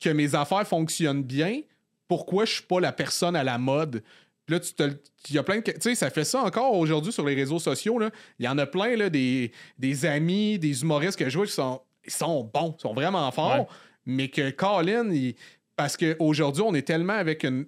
que 0.00 0.10
mes 0.10 0.34
affaires 0.34 0.66
fonctionnent 0.66 1.22
bien, 1.22 1.60
pourquoi 2.08 2.44
je 2.44 2.52
suis 2.54 2.62
pas 2.64 2.80
la 2.80 2.92
personne 2.92 3.34
à 3.36 3.44
la 3.44 3.56
mode? 3.56 4.02
Là, 4.48 4.60
tu 4.60 4.74
te, 4.74 4.82
il 5.30 5.34
y 5.34 5.38
a 5.38 5.42
plein 5.42 5.56
de. 5.56 5.62
Tu 5.62 5.72
sais, 5.80 5.94
ça 5.94 6.10
fait 6.10 6.24
ça 6.24 6.42
encore 6.42 6.74
aujourd'hui 6.74 7.12
sur 7.12 7.24
les 7.26 7.34
réseaux 7.34 7.58
sociaux. 7.58 7.98
Là. 7.98 8.10
Il 8.38 8.44
y 8.44 8.48
en 8.48 8.58
a 8.58 8.66
plein, 8.66 8.94
là, 8.96 9.08
des, 9.08 9.52
des 9.78 10.04
amis, 10.06 10.58
des 10.58 10.82
humoristes 10.82 11.18
que 11.18 11.28
je 11.30 11.36
vois 11.38 11.46
qui 11.46 11.52
sont, 11.52 11.80
ils 12.04 12.12
sont 12.12 12.44
bons, 12.52 12.76
sont 12.78 12.92
vraiment 12.92 13.30
forts, 13.32 13.60
Ouais. 13.60 13.66
mais 14.04 14.28
que 14.28 14.50
Colin, 14.50 15.10
il- 15.10 15.34
parce 15.76 15.96
qu'aujourd'hui, 15.96 16.62
on 16.64 16.74
est 16.74 16.82
tellement 16.86 17.14
avec 17.14 17.42
une. 17.44 17.66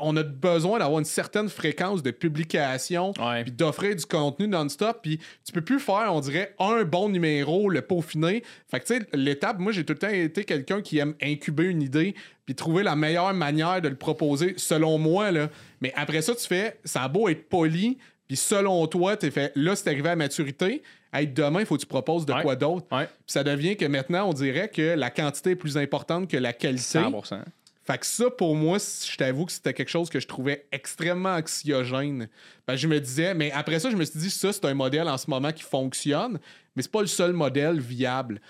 On 0.00 0.16
a 0.16 0.22
besoin 0.22 0.78
d'avoir 0.78 1.00
une 1.00 1.04
certaine 1.04 1.48
fréquence 1.48 2.04
de 2.04 2.12
publication, 2.12 3.12
Ouais. 3.20 3.42
puis 3.42 3.50
d'offrir 3.52 3.96
du 3.96 4.06
contenu 4.06 4.46
non-stop, 4.46 5.00
puis 5.02 5.18
tu 5.44 5.52
peux 5.52 5.60
plus 5.60 5.80
faire, 5.80 6.10
on 6.14 6.20
dirait, 6.20 6.54
un 6.60 6.84
bon 6.84 7.08
numéro, 7.08 7.68
le 7.68 7.82
peaufiner. 7.82 8.44
Fait 8.70 8.78
que, 8.80 8.86
tu 8.86 8.96
sais, 8.96 9.06
l'étape, 9.12 9.58
moi, 9.58 9.72
j'ai 9.72 9.84
tout 9.84 9.92
le 9.94 9.98
temps 9.98 10.08
été 10.08 10.44
quelqu'un 10.44 10.82
qui 10.82 10.98
aime 10.98 11.14
incuber 11.20 11.64
une 11.64 11.82
idée, 11.82 12.14
puis 12.48 12.54
trouver 12.54 12.82
la 12.82 12.96
meilleure 12.96 13.34
manière 13.34 13.82
de 13.82 13.88
le 13.90 13.94
proposer, 13.94 14.54
selon 14.56 14.96
moi, 14.96 15.30
là. 15.30 15.50
Mais 15.82 15.92
après 15.94 16.22
ça, 16.22 16.34
tu 16.34 16.46
fais, 16.46 16.78
ça 16.82 17.02
a 17.02 17.08
beau 17.08 17.28
être 17.28 17.46
poli, 17.46 17.98
puis 18.26 18.38
selon 18.38 18.86
toi, 18.86 19.18
tu 19.18 19.30
fait, 19.30 19.52
là, 19.54 19.76
c'est 19.76 19.90
arrivé 19.90 20.08
à 20.08 20.16
maturité, 20.16 20.82
hey, 21.12 21.26
demain, 21.26 21.60
il 21.60 21.66
faut 21.66 21.74
que 21.76 21.82
tu 21.82 21.86
proposes 21.86 22.24
de 22.24 22.32
Ouais. 22.32 22.40
quoi 22.40 22.56
d'autre. 22.56 22.86
Ouais. 22.90 23.04
Puis 23.04 23.12
ça 23.26 23.44
devient 23.44 23.76
que 23.76 23.84
maintenant, 23.84 24.30
on 24.30 24.32
dirait 24.32 24.70
que 24.70 24.94
la 24.96 25.10
quantité 25.10 25.50
est 25.50 25.56
plus 25.56 25.76
importante 25.76 26.26
que 26.30 26.38
la 26.38 26.54
qualité. 26.54 27.00
100%. 27.00 27.42
Fait 27.86 27.98
que 27.98 28.06
ça, 28.06 28.30
pour 28.30 28.54
moi, 28.56 28.78
je 28.78 29.14
t'avoue 29.18 29.44
que 29.44 29.52
c'était 29.52 29.74
quelque 29.74 29.90
chose 29.90 30.08
que 30.08 30.20
je 30.20 30.26
trouvais 30.26 30.64
extrêmement 30.72 31.34
anxiogène. 31.34 32.28
Ben, 32.66 32.76
je 32.76 32.88
me 32.88 32.98
disais, 32.98 33.34
mais 33.34 33.52
après 33.52 33.78
ça, 33.78 33.90
je 33.90 33.96
me 33.96 34.06
suis 34.06 34.18
dit, 34.20 34.30
ça, 34.30 34.54
c'est 34.54 34.64
un 34.64 34.72
modèle 34.74 35.06
en 35.06 35.18
ce 35.18 35.28
moment 35.28 35.52
qui 35.52 35.64
fonctionne, 35.64 36.38
mais 36.74 36.82
c'est 36.82 36.90
pas 36.92 37.02
le 37.02 37.06
seul 37.06 37.34
modèle 37.34 37.78
viable. 37.78 38.40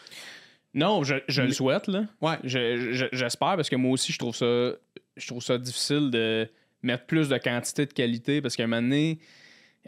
Non, 0.74 1.02
je, 1.02 1.16
je 1.28 1.42
le 1.42 1.52
souhaite, 1.52 1.86
là. 1.86 2.04
Ouais. 2.20 2.36
Je- 2.44 2.92
je- 2.92 3.06
J'espère 3.12 3.56
parce 3.56 3.68
que 3.70 3.76
moi 3.76 3.92
aussi, 3.92 4.12
je 4.12 4.18
trouve 4.18 4.34
ça 4.36 4.72
je 5.16 5.26
trouve 5.26 5.42
ça 5.42 5.58
difficile 5.58 6.10
de 6.10 6.48
mettre 6.82 7.06
plus 7.06 7.28
de 7.28 7.36
quantité 7.38 7.86
de 7.86 7.92
qualité 7.92 8.40
parce 8.40 8.54
qu'à 8.54 8.64
un 8.64 8.66
moment 8.68 8.82
donné, 8.82 9.18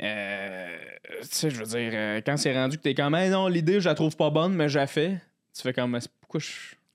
euh, 0.03 0.77
tu 1.23 1.29
sais, 1.31 1.51
je 1.51 1.57
veux 1.59 1.67
dire, 1.67 1.91
euh, 1.95 2.21
quand 2.25 2.37
c'est 2.37 2.53
rendu 2.53 2.77
que 2.79 2.83
t'es 2.83 2.95
comme, 2.95 3.15
Hey, 3.15 3.31
non, 3.31 3.47
l'idée, 3.49 3.81
je 3.81 3.89
la 3.89 3.95
trouve 3.95 4.17
pas 4.17 4.31
bonne, 4.31 4.55
mais 4.55 4.69
j'ai 4.69 4.87
fait, 4.87 5.21
tu 5.55 5.63
fais 5.63 5.73
comme, 5.73 5.99
pourquoi 6.21 6.41
je. 6.41 6.49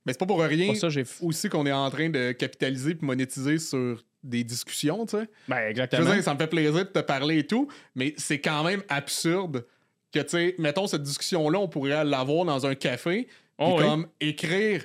Mais 0.06 0.14
c'est 0.14 0.20
pas 0.20 0.26
pour 0.26 0.40
rien 0.42 0.68
Pour 0.68 0.78
ça, 0.78 0.88
aussi 1.22 1.50
qu'on 1.50 1.66
est 1.66 1.72
en 1.72 1.90
train 1.90 2.10
de 2.10 2.32
capitaliser 2.32 2.92
et 2.92 2.98
monétiser 3.02 3.58
sur 3.58 4.04
des 4.24 4.44
discussions, 4.44 5.06
tu 5.06 5.18
sais. 5.18 5.28
Ben, 5.48 5.58
Je 5.66 5.70
exactement. 5.72 6.04
veux 6.06 6.14
dire, 6.16 6.24
ça 6.24 6.34
me 6.34 6.40
fait 6.40 6.48
plaisir 6.48 6.74
de 6.74 6.84
te 6.84 7.00
parler 7.00 7.40
et 7.40 7.48
tout, 7.48 7.68
mais 7.96 8.14
c'est 8.18 8.40
quand 8.40 8.64
même 8.64 8.84
absurde 8.90 9.66
que, 10.12 10.20
tu 10.20 10.30
sais, 10.30 10.56
mettons 10.60 10.88
cette 10.88 11.04
discussion-là, 11.04 11.60
on 11.60 11.68
pourrait 11.68 12.04
l'avoir 12.06 12.46
dans 12.46 12.66
un 12.66 12.76
café, 12.76 13.28
Oh 13.58 13.76
oui. 13.78 13.84
comme 13.84 14.08
écrire, 14.20 14.84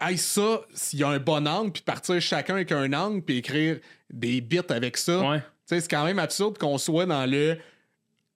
hey, 0.00 0.18
ça, 0.18 0.60
s'il 0.74 0.98
y 1.00 1.02
a 1.04 1.08
un 1.08 1.18
bon 1.18 1.46
angle, 1.48 1.72
puis 1.72 1.82
partir 1.82 2.20
chacun 2.20 2.54
avec 2.54 2.72
un 2.72 2.92
angle, 2.92 3.22
puis 3.22 3.38
écrire 3.38 3.78
des 4.10 4.40
bits 4.40 4.60
avec 4.68 4.96
ça. 4.96 5.20
Ouais. 5.30 5.42
C'est 5.64 5.88
quand 5.88 6.04
même 6.04 6.18
absurde 6.18 6.58
qu'on 6.58 6.78
soit 6.78 7.06
dans 7.06 7.24
le. 7.28 7.56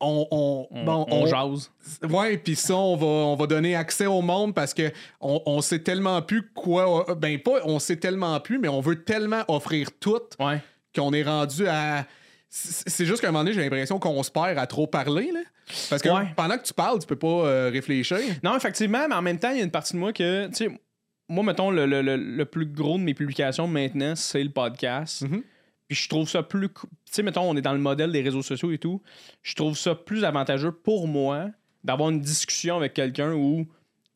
On, 0.02 0.26
on, 0.30 0.66
On, 0.70 0.84
bon, 0.84 1.06
on 1.10 1.22
on- 1.24 1.26
jase. 1.26 1.70
Ouais, 2.08 2.38
puis 2.38 2.56
ça, 2.56 2.74
on 2.74 2.96
va, 2.96 3.06
on 3.06 3.36
va 3.36 3.46
donner 3.46 3.76
accès 3.76 4.06
au 4.06 4.22
monde 4.22 4.54
parce 4.54 4.72
que 4.72 4.90
on, 5.20 5.42
on 5.44 5.60
sait 5.60 5.80
tellement 5.80 6.22
plus 6.22 6.48
quoi. 6.54 7.04
Ben, 7.18 7.38
pas 7.38 7.60
on 7.64 7.78
sait 7.78 7.96
tellement 7.96 8.40
plus, 8.40 8.58
mais 8.58 8.68
on 8.68 8.80
veut 8.80 9.04
tellement 9.04 9.44
offrir 9.48 9.88
tout 10.00 10.22
Ouais. 10.38 10.62
qu'on 10.96 11.12
est 11.12 11.22
rendu 11.22 11.66
à. 11.68 12.06
C'est 12.50 13.06
juste 13.06 13.20
qu'à 13.20 13.28
un 13.28 13.30
moment 13.30 13.44
donné, 13.44 13.54
j'ai 13.54 13.62
l'impression 13.62 14.00
qu'on 14.00 14.22
se 14.24 14.30
perd 14.30 14.58
à 14.58 14.66
trop 14.66 14.88
parler. 14.88 15.30
Là. 15.32 15.40
Parce 15.88 16.02
que 16.02 16.08
pendant 16.34 16.58
que 16.58 16.64
tu 16.64 16.74
parles, 16.74 16.98
tu 16.98 17.06
peux 17.06 17.16
pas 17.16 17.28
euh, 17.28 17.70
réfléchir. 17.72 18.18
Non, 18.42 18.56
effectivement, 18.56 19.06
mais 19.08 19.14
en 19.14 19.22
même 19.22 19.38
temps, 19.38 19.50
il 19.50 19.58
y 19.58 19.60
a 19.60 19.64
une 19.64 19.70
partie 19.70 19.92
de 19.92 19.98
moi 19.98 20.12
que, 20.12 20.48
tu 20.48 20.54
sais, 20.54 20.80
moi, 21.28 21.44
mettons, 21.44 21.70
le, 21.70 22.44
plus 22.44 22.66
gros 22.66 22.98
de 22.98 23.04
mes 23.04 23.14
publications 23.14 23.68
maintenant, 23.68 24.16
c'est 24.16 24.42
le 24.42 24.50
podcast. 24.50 25.22
Mm-hmm. 25.22 25.42
Puis 25.86 25.96
je 25.96 26.08
trouve 26.08 26.28
ça 26.28 26.42
plus. 26.42 26.68
Tu 26.68 26.86
sais, 27.04 27.22
mettons, 27.22 27.48
on 27.48 27.56
est 27.56 27.62
dans 27.62 27.72
le 27.72 27.78
modèle 27.78 28.10
des 28.10 28.22
réseaux 28.22 28.42
sociaux 28.42 28.72
et 28.72 28.78
tout. 28.78 29.00
Je 29.42 29.54
trouve 29.54 29.78
ça 29.78 29.94
plus 29.94 30.24
avantageux 30.24 30.72
pour 30.72 31.06
moi 31.06 31.50
d'avoir 31.84 32.10
une 32.10 32.20
discussion 32.20 32.76
avec 32.76 32.94
quelqu'un 32.94 33.32
où 33.32 33.66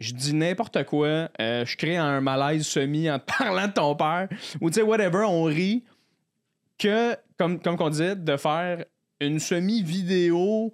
je 0.00 0.12
dis 0.12 0.34
n'importe 0.34 0.84
quoi, 0.84 1.30
euh, 1.40 1.64
je 1.64 1.76
crée 1.76 1.96
un 1.96 2.20
malaise 2.20 2.66
semi 2.66 3.08
en 3.10 3.18
parlant 3.38 3.68
de 3.68 3.72
ton 3.72 3.94
père, 3.94 4.28
ou 4.60 4.68
tu 4.70 4.74
sais, 4.74 4.82
whatever, 4.82 5.24
on 5.26 5.44
rit, 5.44 5.84
que, 6.78 7.16
comme, 7.36 7.60
comme 7.60 7.76
on 7.78 7.90
disait, 7.90 8.16
de 8.16 8.36
faire 8.36 8.84
une 9.20 9.38
semi-vidéo 9.38 10.72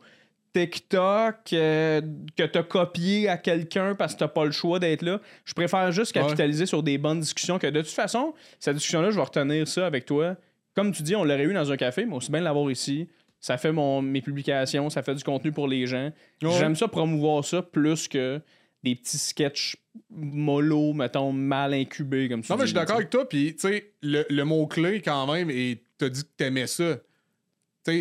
TikTok 0.52 1.52
euh, 1.52 2.00
que 2.36 2.42
t'as 2.42 2.62
copié 2.62 3.28
à 3.28 3.36
quelqu'un 3.36 3.94
parce 3.94 4.14
que 4.14 4.20
t'as 4.20 4.28
pas 4.28 4.44
le 4.44 4.50
choix 4.50 4.78
d'être 4.78 5.02
là. 5.02 5.20
Je 5.44 5.54
préfère 5.54 5.92
juste 5.92 6.12
capitaliser 6.12 6.66
sur 6.66 6.82
des 6.82 6.98
bonnes 6.98 7.20
discussions 7.20 7.58
que 7.58 7.68
de 7.68 7.80
toute 7.80 7.90
façon, 7.90 8.34
cette 8.58 8.74
discussion-là, 8.74 9.10
je 9.10 9.16
vais 9.16 9.22
retenir 9.22 9.68
ça 9.68 9.86
avec 9.86 10.06
toi. 10.06 10.36
Comme 10.74 10.92
tu 10.92 11.02
dis, 11.02 11.14
on 11.14 11.24
l'aurait 11.24 11.44
eu 11.44 11.54
dans 11.54 11.70
un 11.70 11.76
café, 11.76 12.04
mais 12.04 12.16
aussi 12.16 12.30
bien 12.30 12.40
l'avoir 12.40 12.70
ici. 12.70 13.08
Ça 13.38 13.56
fait 13.56 13.72
mon, 13.72 14.02
mes 14.02 14.20
publications, 14.20 14.90
ça 14.90 15.02
fait 15.02 15.14
du 15.14 15.24
contenu 15.24 15.52
pour 15.52 15.68
les 15.68 15.86
gens. 15.86 16.10
J'aime 16.42 16.76
ça 16.76 16.88
promouvoir 16.88 17.44
ça 17.44 17.62
plus 17.62 18.08
que 18.08 18.40
des 18.82 18.94
petits 18.94 19.18
sketchs 19.18 19.76
mollo, 20.10 20.92
mettons, 20.92 21.32
mal 21.32 21.74
incubés 21.74 22.28
comme 22.28 22.42
ça. 22.42 22.54
Non, 22.54 22.58
mais 22.58 22.64
je 22.64 22.68
suis 22.70 22.74
d'accord 22.74 22.96
avec 22.96 23.10
toi. 23.10 23.28
Puis, 23.28 23.54
tu 23.54 23.68
sais, 23.68 23.92
le, 24.02 24.24
le 24.28 24.44
mot-clé 24.44 25.00
quand 25.00 25.32
même, 25.32 25.50
et 25.50 25.82
t'as 26.00 26.08
dit 26.08 26.22
que 26.22 26.28
t'aimais 26.36 26.66
ça 26.66 26.96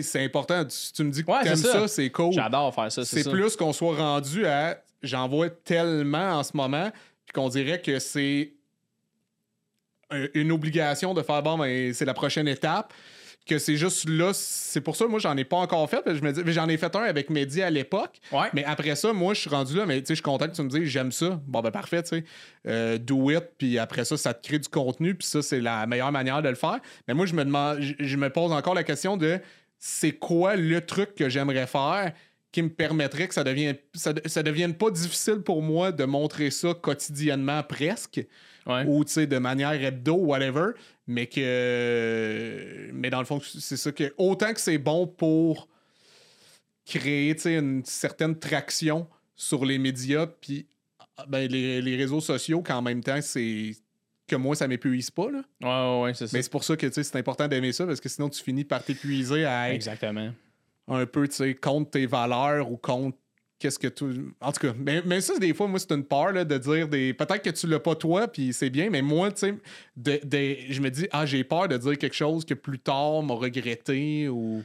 c'est 0.02 0.24
important. 0.24 0.66
Tu, 0.66 0.94
tu, 0.94 1.04
me 1.04 1.12
dis 1.12 1.24
que 1.24 1.44
t'aimes 1.44 1.56
ça, 1.56 1.88
c'est 1.88 2.10
cool. 2.10 2.34
J'adore 2.34 2.74
faire 2.74 2.92
ça. 2.92 3.06
C'est 3.06 3.30
plus 3.30 3.56
qu'on 3.56 3.74
soit 3.74 3.96
rendu 3.96 4.46
à 4.46 4.82
j'en 5.02 5.28
vois 5.28 5.50
tellement 5.50 6.40
en 6.40 6.44
ce 6.44 6.56
moment, 6.56 6.92
puis 7.26 7.34
qu'on 7.34 7.50
dirait 7.50 7.82
que 7.82 8.00
c'est 8.00 8.54
une 10.34 10.52
obligation 10.52 11.14
de 11.14 11.22
faire 11.22 11.42
bon, 11.44 11.58
ben, 11.58 11.94
c'est 11.94 12.06
la 12.06 12.14
prochaine 12.14 12.48
étape. 12.48 12.94
Que 13.48 13.58
c'est 13.58 13.78
juste 13.78 14.08
là, 14.08 14.32
c'est 14.34 14.82
pour 14.82 14.96
ça, 14.96 15.08
moi, 15.08 15.20
j'en 15.20 15.36
ai 15.36 15.44
pas 15.44 15.58
encore 15.58 15.90
fait. 15.90 16.04
Je 16.06 16.22
me 16.22 16.32
dis, 16.32 16.42
j'en 16.54 16.70
ai 16.70 16.78
fait 16.78 16.96
un 16.96 17.02
avec 17.02 17.32
Mehdi 17.32 17.64
à 17.64 17.72
l'époque. 17.72 18.20
Mais 18.54 18.64
après 18.64 18.96
ça, 18.96 19.12
moi, 19.12 19.34
je 19.34 19.42
suis 19.42 19.50
rendu 19.50 19.76
là, 19.76 19.88
mais 19.88 20.00
tu 20.02 20.08
sais, 20.08 20.14
je 20.14 20.16
suis 20.16 20.24
content 20.24 20.48
que 20.48 20.56
tu 20.56 20.62
me 20.62 20.70
dises, 20.70 20.84
j'aime 20.84 21.12
ça. 21.12 21.42
Bon, 21.48 21.62
ben, 21.62 21.72
parfait, 21.72 22.04
tu 22.04 22.10
sais. 22.10 22.24
Euh, 22.68 22.98
do 23.00 23.32
it, 23.32 23.44
puis 23.58 23.80
après 23.80 24.06
ça, 24.06 24.18
ça 24.18 24.36
te 24.36 24.48
crée 24.48 24.60
du 24.60 24.70
contenu, 24.70 25.16
puis 25.16 25.26
ça, 25.28 25.42
c'est 25.42 25.62
la 25.62 25.88
meilleure 25.88 26.12
manière 26.12 26.44
de 26.44 26.50
le 26.50 26.56
faire. 26.56 26.80
Mais 27.08 27.16
moi, 27.16 27.26
je 27.26 27.34
me 27.34 27.44
demande, 27.44 27.80
je 27.82 28.18
me 28.18 28.30
pose 28.30 28.52
encore 28.52 28.76
la 28.76 28.84
question 28.84 29.18
de 29.18 29.40
c'est 29.80 30.12
quoi 30.12 30.56
le 30.56 30.86
truc 30.86 31.16
que 31.16 31.30
j'aimerais 31.30 31.66
faire 31.66 32.14
qui 32.52 32.62
me 32.62 32.70
permettrait 32.70 33.28
que 33.28 33.34
ça 33.34 33.44
devienne 33.44 33.76
ça, 33.94 34.14
devienne 34.44 34.74
pas 34.74 34.90
difficile 34.92 35.42
pour 35.42 35.62
moi 35.62 35.92
de 35.92 36.04
montrer 36.04 36.50
ça 36.52 36.74
quotidiennement 36.74 37.64
presque? 37.64 38.26
Ou 38.88 39.04
de 39.04 39.38
manière 39.38 39.74
hebdo 39.74 40.14
whatever 40.14 40.72
mais 41.08 41.28
que 41.28 42.90
mais 42.94 43.10
dans 43.10 43.20
le 43.20 43.26
fond 43.26 43.40
c'est 43.42 43.78
ça 43.78 43.92
que 43.92 44.14
autant 44.18 44.54
que 44.54 44.62
c'est 44.62 44.78
bon 44.78 45.08
pour 45.08 45.68
créer 46.86 47.36
une 47.46 47.84
certaine 47.86 48.38
traction 48.38 49.08
sur 49.36 49.66
les 49.66 49.78
médias 49.78 50.28
puis 50.28 50.68
ben, 51.28 51.50
les, 51.50 51.82
les 51.82 51.96
réseaux 51.96 52.22
sociaux 52.22 52.62
qu'en 52.62 52.82
même 52.82 53.04
temps 53.04 53.22
c'est 53.22 53.74
que 54.30 54.36
moi, 54.38 54.56
ça 54.56 54.68
m'épuise 54.68 55.12
pas. 55.12 55.30
Là. 55.30 55.42
Ouais, 55.62 56.04
ouais, 56.04 56.14
c'est 56.14 56.28
ça. 56.28 56.38
Mais 56.38 56.42
c'est 56.42 56.52
pour 56.52 56.64
ça 56.64 56.78
que 56.78 56.90
c'est 56.90 57.16
important 57.18 57.48
d'aimer 57.48 57.74
ça, 57.74 57.86
parce 57.86 58.00
que 58.00 58.08
sinon, 58.08 58.30
tu 58.30 58.42
finis 58.42 58.64
par 58.64 58.84
t'épuiser 58.84 59.44
à 59.44 59.70
être 59.70 59.76
Exactement. 59.76 60.32
un 60.88 61.06
peu 61.06 61.28
contre 61.62 61.92
tes 61.92 62.06
valeurs 62.06 62.72
ou 62.72 62.78
contre 62.78 63.18
qu'est-ce 63.60 63.78
que 63.78 63.88
tu. 63.88 64.34
En 64.42 64.52
tout 64.52 64.68
cas, 64.68 64.74
mais, 64.78 65.02
mais 65.06 65.22
ça, 65.22 65.38
des 65.38 65.54
fois, 65.54 65.68
moi, 65.68 65.80
c'est 65.80 65.92
une 65.92 66.06
peur 66.06 66.32
là, 66.32 66.46
de 66.46 66.58
dire 66.58 66.88
des. 66.88 67.14
Peut-être 67.14 67.44
que 67.44 67.50
tu 67.50 67.68
l'as 67.68 67.80
pas 67.80 67.96
toi, 67.96 68.28
puis 68.28 68.54
c'est 68.54 68.70
bien, 68.70 68.90
mais 68.90 69.02
moi, 69.02 69.32
tu 69.32 69.40
sais, 69.40 69.56
de, 69.96 70.20
je 70.70 70.82
me 70.82 70.90
dis, 70.90 71.08
ah, 71.12 71.26
j'ai 71.26 71.44
peur 71.44 71.68
de 71.68 71.78
dire 71.78 71.98
quelque 71.98 72.16
chose 72.16 72.46
que 72.46 72.54
plus 72.54 72.80
tard 72.80 73.22
m'a 73.22 73.36
regretté 73.36 74.30
ou. 74.30 74.64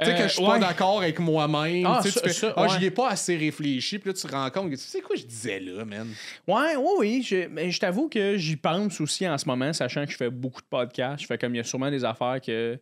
Tu 0.00 0.06
sais, 0.06 0.14
que 0.14 0.22
je 0.22 0.28
suis 0.28 0.44
pas 0.44 0.58
euh, 0.58 0.60
d'accord 0.60 0.98
avec 0.98 1.18
moi-même. 1.18 1.84
Ah, 1.84 2.00
tu 2.00 2.12
fais, 2.12 2.52
ah, 2.54 2.68
j'y 2.68 2.84
ai 2.84 2.90
pas 2.92 3.08
assez 3.08 3.36
réfléchi. 3.36 3.98
Puis 3.98 4.10
là, 4.10 4.14
tu 4.14 4.28
te 4.28 4.32
rends 4.32 4.48
compte 4.50 4.70
que 4.70 4.76
tu 4.76 4.82
sais 4.82 5.00
quoi 5.00 5.16
je 5.16 5.24
disais 5.24 5.58
là, 5.58 5.84
man? 5.84 6.06
Ouais, 6.46 6.76
oui, 6.76 6.90
oui. 6.98 7.22
Je, 7.26 7.48
mais 7.48 7.72
je 7.72 7.80
t'avoue 7.80 8.08
que 8.08 8.36
j'y 8.36 8.54
pense 8.54 9.00
aussi 9.00 9.28
en 9.28 9.36
ce 9.36 9.46
moment, 9.46 9.72
sachant 9.72 10.06
que 10.06 10.12
je 10.12 10.16
fais 10.16 10.30
beaucoup 10.30 10.60
de 10.60 10.68
podcasts. 10.70 11.22
Je 11.22 11.26
fais 11.26 11.36
comme 11.36 11.52
il 11.52 11.58
y 11.58 11.60
a 11.60 11.64
sûrement 11.64 11.90
des 11.90 12.04
affaires 12.04 12.40
que 12.40 12.78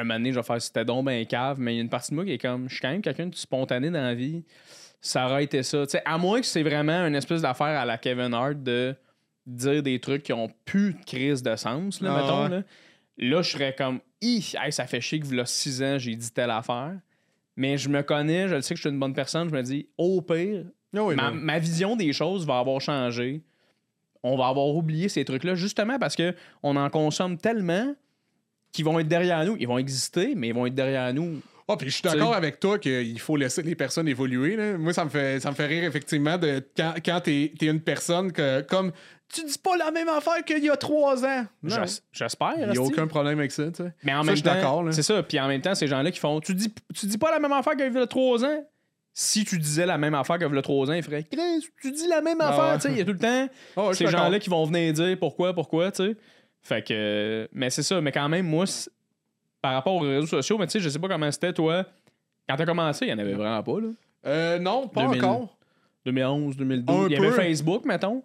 un 0.00 0.04
moment 0.04 0.14
donné, 0.14 0.32
je 0.32 0.38
vais 0.38 0.42
faire 0.42 0.60
c'était 0.60 0.84
donc 0.84 1.04
ben 1.04 1.24
cave, 1.26 1.58
mais 1.60 1.74
il 1.74 1.76
y 1.76 1.78
a 1.80 1.82
une 1.82 1.88
partie 1.88 2.10
de 2.10 2.16
moi 2.16 2.24
qui 2.24 2.32
est 2.32 2.38
comme 2.38 2.68
je 2.68 2.74
suis 2.74 2.82
quand 2.82 2.90
même 2.90 3.02
quelqu'un 3.02 3.26
de 3.26 3.34
spontané 3.34 3.90
dans 3.90 4.02
la 4.02 4.14
vie. 4.14 4.44
Ça 5.00 5.26
aurait 5.26 5.44
été 5.44 5.62
ça. 5.62 5.84
sais 5.86 6.02
à 6.04 6.16
moins 6.16 6.40
que 6.40 6.46
c'est 6.46 6.62
vraiment 6.62 7.06
une 7.06 7.14
espèce 7.14 7.42
d'affaire 7.42 7.78
à 7.78 7.84
la 7.84 7.98
Kevin 7.98 8.32
Hart 8.32 8.62
de 8.62 8.94
dire 9.46 9.82
des 9.82 9.98
trucs 9.98 10.22
qui 10.22 10.32
ont 10.32 10.48
plus 10.64 10.94
de 10.94 11.04
crise 11.04 11.42
de 11.42 11.56
sens, 11.56 12.00
là, 12.00 12.14
ah, 12.14 12.22
mettons. 12.22 12.48
Là. 12.48 12.62
là, 13.18 13.42
je 13.42 13.50
serais 13.50 13.74
comme 13.76 14.00
ça 14.70 14.86
fait 14.86 15.00
chier 15.00 15.20
que, 15.20 15.40
a 15.40 15.46
six 15.46 15.82
ans, 15.82 15.98
j'ai 15.98 16.14
dit 16.14 16.30
telle 16.30 16.50
affaire. 16.50 16.94
Mais 17.56 17.76
je 17.76 17.88
me 17.88 18.02
connais, 18.02 18.48
je 18.48 18.60
sais 18.60 18.74
que 18.74 18.78
je 18.78 18.82
suis 18.82 18.90
une 18.90 19.00
bonne 19.00 19.14
personne. 19.14 19.48
Je 19.48 19.54
me 19.54 19.62
dis, 19.62 19.88
au 19.98 20.22
pire, 20.22 20.64
ah 20.94 21.30
ma, 21.32 21.58
vision 21.58 21.96
des 21.96 22.12
choses 22.12 22.46
va 22.46 22.58
avoir 22.58 22.80
changé. 22.80 23.42
On 24.22 24.36
va 24.36 24.46
avoir 24.46 24.68
oublié 24.68 25.08
ces 25.08 25.24
trucs-là, 25.24 25.54
justement 25.54 25.98
parce 25.98 26.16
qu'on 26.16 26.76
en 26.76 26.90
consomme 26.90 27.36
tellement 27.36 27.94
qu'ils 28.72 28.84
vont 28.84 28.98
être 28.98 29.08
derrière 29.08 29.44
nous. 29.44 29.56
Ils 29.58 29.68
vont 29.68 29.78
exister, 29.78 30.34
mais 30.34 30.48
ils 30.48 30.54
vont 30.54 30.66
être 30.66 30.74
derrière 30.74 31.12
nous. 31.14 31.40
Oh, 31.68 31.76
puis 31.76 31.88
je 31.88 31.94
suis 31.94 32.02
d'accord 32.02 32.34
avec 32.34 32.58
toi 32.58 32.78
qu'il 32.78 33.20
faut 33.20 33.36
laisser 33.36 33.62
les 33.62 33.74
personnes 33.74 34.08
évoluer. 34.08 34.56
Moi, 34.76 34.92
ça 34.92 35.04
me 35.04 35.10
fait, 35.10 35.40
ça 35.40 35.50
me 35.50 35.54
fait 35.54 35.66
rire, 35.66 35.84
effectivement, 35.84 36.36
de 36.36 36.62
quand, 36.76 36.94
quand 37.04 37.20
t'es 37.20 37.52
es 37.60 37.66
une 37.66 37.80
personne 37.80 38.32
que, 38.32 38.62
comme 38.62 38.92
tu 39.32 39.44
dis 39.44 39.58
pas 39.58 39.76
la 39.76 39.90
même 39.90 40.08
affaire 40.08 40.44
qu'il 40.44 40.62
y 40.62 40.68
a 40.68 40.76
trois 40.76 41.24
ans. 41.24 41.46
J'espère. 42.12 42.54
Il 42.58 42.70
n'y 42.70 42.76
a 42.76 42.82
aucun 42.82 43.06
problème 43.06 43.38
avec 43.38 43.52
ça, 43.52 43.70
tu 43.70 43.82
sais. 43.82 43.92
Mais 44.02 44.12
en 44.12 44.24
même 44.24 44.40
temps, 44.40 44.90
c'est 44.90 45.02
ça. 45.02 45.22
Puis 45.22 45.40
en 45.40 45.48
même 45.48 45.62
temps, 45.62 45.74
ces 45.74 45.86
gens-là 45.86 46.10
qui 46.10 46.18
font, 46.18 46.40
tu 46.40 46.54
dis, 46.54 46.72
tu 46.94 47.06
dis 47.06 47.18
pas 47.18 47.30
la 47.30 47.38
même 47.38 47.52
affaire 47.52 47.76
qu'il 47.76 47.92
y 47.92 47.98
a 47.98 48.06
trois 48.06 48.44
ans. 48.44 48.66
Si 49.14 49.44
tu 49.44 49.58
disais 49.58 49.84
la 49.84 49.98
même 49.98 50.14
affaire 50.14 50.38
qu'il 50.38 50.52
y 50.52 50.58
a 50.58 50.62
trois 50.62 50.90
ans, 50.90 50.94
il 50.94 51.02
ferait, 51.02 51.26
tu 51.82 51.92
dis 51.92 52.08
la 52.08 52.22
même 52.22 52.38
ah 52.40 52.48
affaire, 52.48 52.74
tu 52.76 52.88
sais. 52.88 52.92
Il 52.92 52.98
y 52.98 53.00
a 53.02 53.04
tout 53.04 53.12
le 53.12 53.18
temps 53.18 53.48
ah 53.76 53.90
ces 53.92 54.06
gens-là 54.06 54.38
qui 54.38 54.48
vont 54.48 54.64
venir 54.64 54.92
dire 54.92 55.18
pourquoi, 55.18 55.54
pourquoi, 55.54 55.92
tu 55.92 56.04
sais. 56.04 56.16
Fait 56.62 56.86
que, 56.86 57.48
mais 57.52 57.70
c'est 57.70 57.82
ça. 57.82 58.00
Mais 58.00 58.12
quand 58.12 58.28
même, 58.28 58.46
moi, 58.46 58.64
par 59.60 59.74
rapport 59.74 59.94
aux 59.94 60.00
réseaux 60.00 60.26
sociaux, 60.26 60.58
mais 60.58 60.66
tu 60.66 60.72
sais, 60.72 60.80
je 60.80 60.88
sais 60.88 60.98
pas 60.98 61.08
comment 61.08 61.30
c'était, 61.30 61.52
toi. 61.52 61.84
Quand 62.48 62.56
t'as 62.56 62.66
commencé, 62.66 63.06
il 63.06 63.10
y 63.10 63.12
en 63.12 63.18
avait 63.18 63.34
vraiment 63.34 63.62
pas, 63.62 63.80
là. 63.80 63.88
Euh, 64.26 64.58
non, 64.58 64.88
pas 64.88 65.02
encore. 65.02 65.56
2011, 66.04 66.56
2012. 66.56 67.06
il 67.10 67.12
y 67.12 67.16
avait 67.16 67.32
Facebook, 67.32 67.84
mettons. 67.84 68.22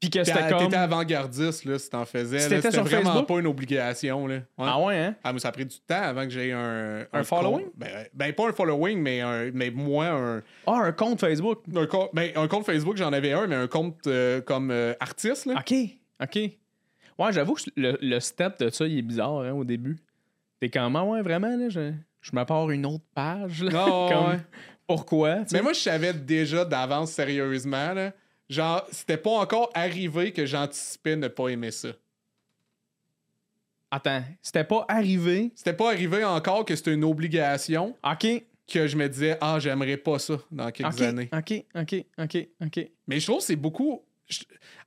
Puis 0.00 0.10
que 0.10 0.24
c'était 0.24 0.48
comme. 0.48 0.58
T'étais 0.58 0.76
avant-gardiste, 0.76 1.64
là, 1.64 1.78
si 1.78 1.88
t'en 1.88 2.04
faisais. 2.04 2.38
C'était 2.38 2.68
vraiment 2.80 3.24
pas 3.24 3.38
une 3.38 3.46
obligation, 3.46 4.26
là. 4.26 4.40
Ah 4.58 4.80
ouais, 4.80 4.98
hein? 4.98 5.14
Ah, 5.24 5.32
mais 5.32 5.38
ça 5.38 5.48
a 5.48 5.52
pris 5.52 5.64
du 5.64 5.78
temps 5.78 6.02
avant 6.02 6.24
que 6.24 6.30
j'ai 6.30 6.52
un. 6.52 7.06
Un, 7.12 7.24
following? 7.24 7.66
Ben, 7.76 7.88
ben, 8.12 8.32
pas 8.32 8.48
un 8.48 8.52
following, 8.52 8.98
mais, 9.00 9.20
un, 9.20 9.50
mais 9.52 9.70
moi, 9.70 10.06
un. 10.06 10.42
Ah, 10.66 10.82
un 10.84 10.92
compte 10.92 11.20
Facebook? 11.20 11.62
Un, 11.74 11.86
compte, 11.86 12.10
ben, 12.12 12.30
un 12.36 12.48
compte 12.48 12.66
Facebook, 12.66 12.96
j'en 12.96 13.12
avais 13.12 13.32
un, 13.32 13.46
mais 13.46 13.56
un 13.56 13.66
compte 13.66 14.06
euh, 14.06 14.40
comme 14.40 14.70
euh, 14.70 14.94
artiste, 15.00 15.46
là. 15.46 15.54
OK, 15.58 15.74
OK. 16.22 16.38
Ouais, 17.18 17.32
j'avoue 17.32 17.54
que 17.54 17.62
le, 17.76 17.98
le, 18.00 18.20
step 18.20 18.58
de 18.58 18.70
ça, 18.70 18.86
il 18.86 18.98
est 18.98 19.02
bizarre, 19.02 19.40
hein, 19.40 19.52
au 19.52 19.64
début. 19.64 19.96
T'es 20.60 20.68
comme, 20.68 20.96
ah 20.96 21.04
ouais, 21.04 21.22
vraiment, 21.22 21.56
là, 21.56 21.68
je, 21.68 21.92
je 22.20 22.30
pars 22.30 22.70
une 22.70 22.86
autre 22.86 23.04
page, 23.14 23.62
là. 23.62 23.70
Non, 23.70 24.08
ah, 24.10 24.30
ouais. 24.30 24.38
Pourquoi? 24.86 25.44
Mais 25.52 25.62
moi, 25.62 25.72
je 25.72 25.80
savais 25.80 26.12
déjà 26.12 26.64
d'avance, 26.64 27.12
sérieusement, 27.12 27.94
là 27.94 28.12
Genre, 28.48 28.86
c'était 28.90 29.16
pas 29.16 29.30
encore 29.30 29.70
arrivé 29.74 30.32
que 30.32 30.44
j'anticipais 30.44 31.16
ne 31.16 31.28
pas 31.28 31.48
aimer 31.48 31.70
ça. 31.70 31.88
Attends, 33.90 34.22
c'était 34.42 34.64
pas 34.64 34.84
arrivé? 34.88 35.52
C'était 35.54 35.72
pas 35.72 35.90
arrivé 35.90 36.24
encore 36.24 36.64
que 36.64 36.76
c'était 36.76 36.92
une 36.92 37.04
obligation. 37.04 37.96
OK. 38.04 38.26
Que 38.66 38.86
je 38.86 38.96
me 38.96 39.08
disais, 39.08 39.38
ah, 39.40 39.58
j'aimerais 39.58 39.96
pas 39.96 40.18
ça 40.18 40.38
dans 40.50 40.70
quelques 40.70 41.00
années. 41.02 41.28
OK, 41.32 41.64
OK, 41.74 42.04
OK, 42.18 42.48
OK. 42.64 42.90
Mais 43.06 43.20
je 43.20 43.26
trouve 43.26 43.38
que 43.38 43.44
c'est 43.44 43.56
beaucoup. 43.56 44.02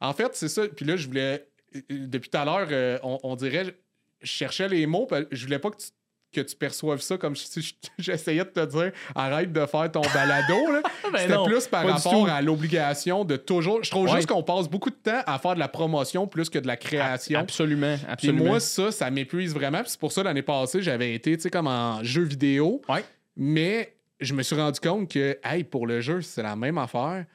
En 0.02 0.14
fait, 0.14 0.36
c'est 0.36 0.50
ça. 0.50 0.68
Puis 0.68 0.86
là, 0.86 0.98
je 0.98 1.08
voulais. 1.08 1.47
Depuis 1.90 2.30
tout 2.30 2.38
à 2.38 2.46
l'heure, 2.46 2.68
euh, 2.72 3.00
on, 3.04 3.20
on, 3.24 3.36
dirait. 3.36 3.76
Je 4.22 4.28
cherchais 4.28 4.68
les 4.68 4.88
mots. 4.88 5.08
Je 5.32 5.46
voulais 5.46 5.60
pas 5.60 5.70
que 5.70 5.78
tu 5.78 5.88
que 6.34 6.42
tu 6.42 6.56
perçoives 6.56 7.02
ça 7.02 7.18
comme 7.18 7.36
si 7.36 7.76
j'essayais 7.98 8.44
de 8.44 8.50
te 8.50 8.66
dire 8.66 8.92
arrête 9.16 9.52
de 9.52 9.66
faire 9.66 9.92
ton 9.92 10.02
balado. 10.14 10.56
Ben 11.12 11.20
C'était 11.20 11.44
plus 11.46 11.68
par 11.68 11.88
rapport 11.88 12.28
à 12.28 12.42
l'obligation 12.42 13.24
de 13.24 13.38
toujours. 13.38 13.82
Je 13.82 13.90
trouve 13.90 14.14
juste 14.14 14.28
qu'on 14.28 14.44
passe 14.44 14.68
beaucoup 14.68 14.90
de 14.90 14.96
temps 14.96 15.22
à 15.26 15.40
faire 15.40 15.54
de 15.54 15.60
la 15.60 15.70
promotion 15.70 16.28
plus 16.28 16.50
que 16.50 16.60
de 16.60 16.68
la 16.68 16.76
création. 16.76 17.40
Absolument. 17.40 17.96
absolument. 18.10 18.44
moi, 18.44 18.60
ça, 18.60 18.92
ça 18.92 19.10
m'épuise 19.10 19.54
vraiment. 19.54 19.82
C'est 19.86 20.00
pour 20.00 20.12
ça 20.12 20.24
l'année 20.24 20.42
passée, 20.42 20.82
j'avais 20.82 21.14
été 21.14 21.38
comme 21.50 21.68
en 21.68 22.04
jeu 22.04 22.24
vidéo. 22.24 22.82
Ouais. 22.90 23.06
Mais 23.38 23.96
je 24.20 24.34
me 24.34 24.44
suis 24.44 24.56
rendu 24.56 24.82
compte 24.82 25.10
que, 25.10 25.40
hey, 25.44 25.64
pour 25.64 25.88
le 25.88 26.02
jeu, 26.02 26.22
c'est 26.22 26.44
la 26.44 26.58
même 26.58 26.78
affaire. 26.78 27.26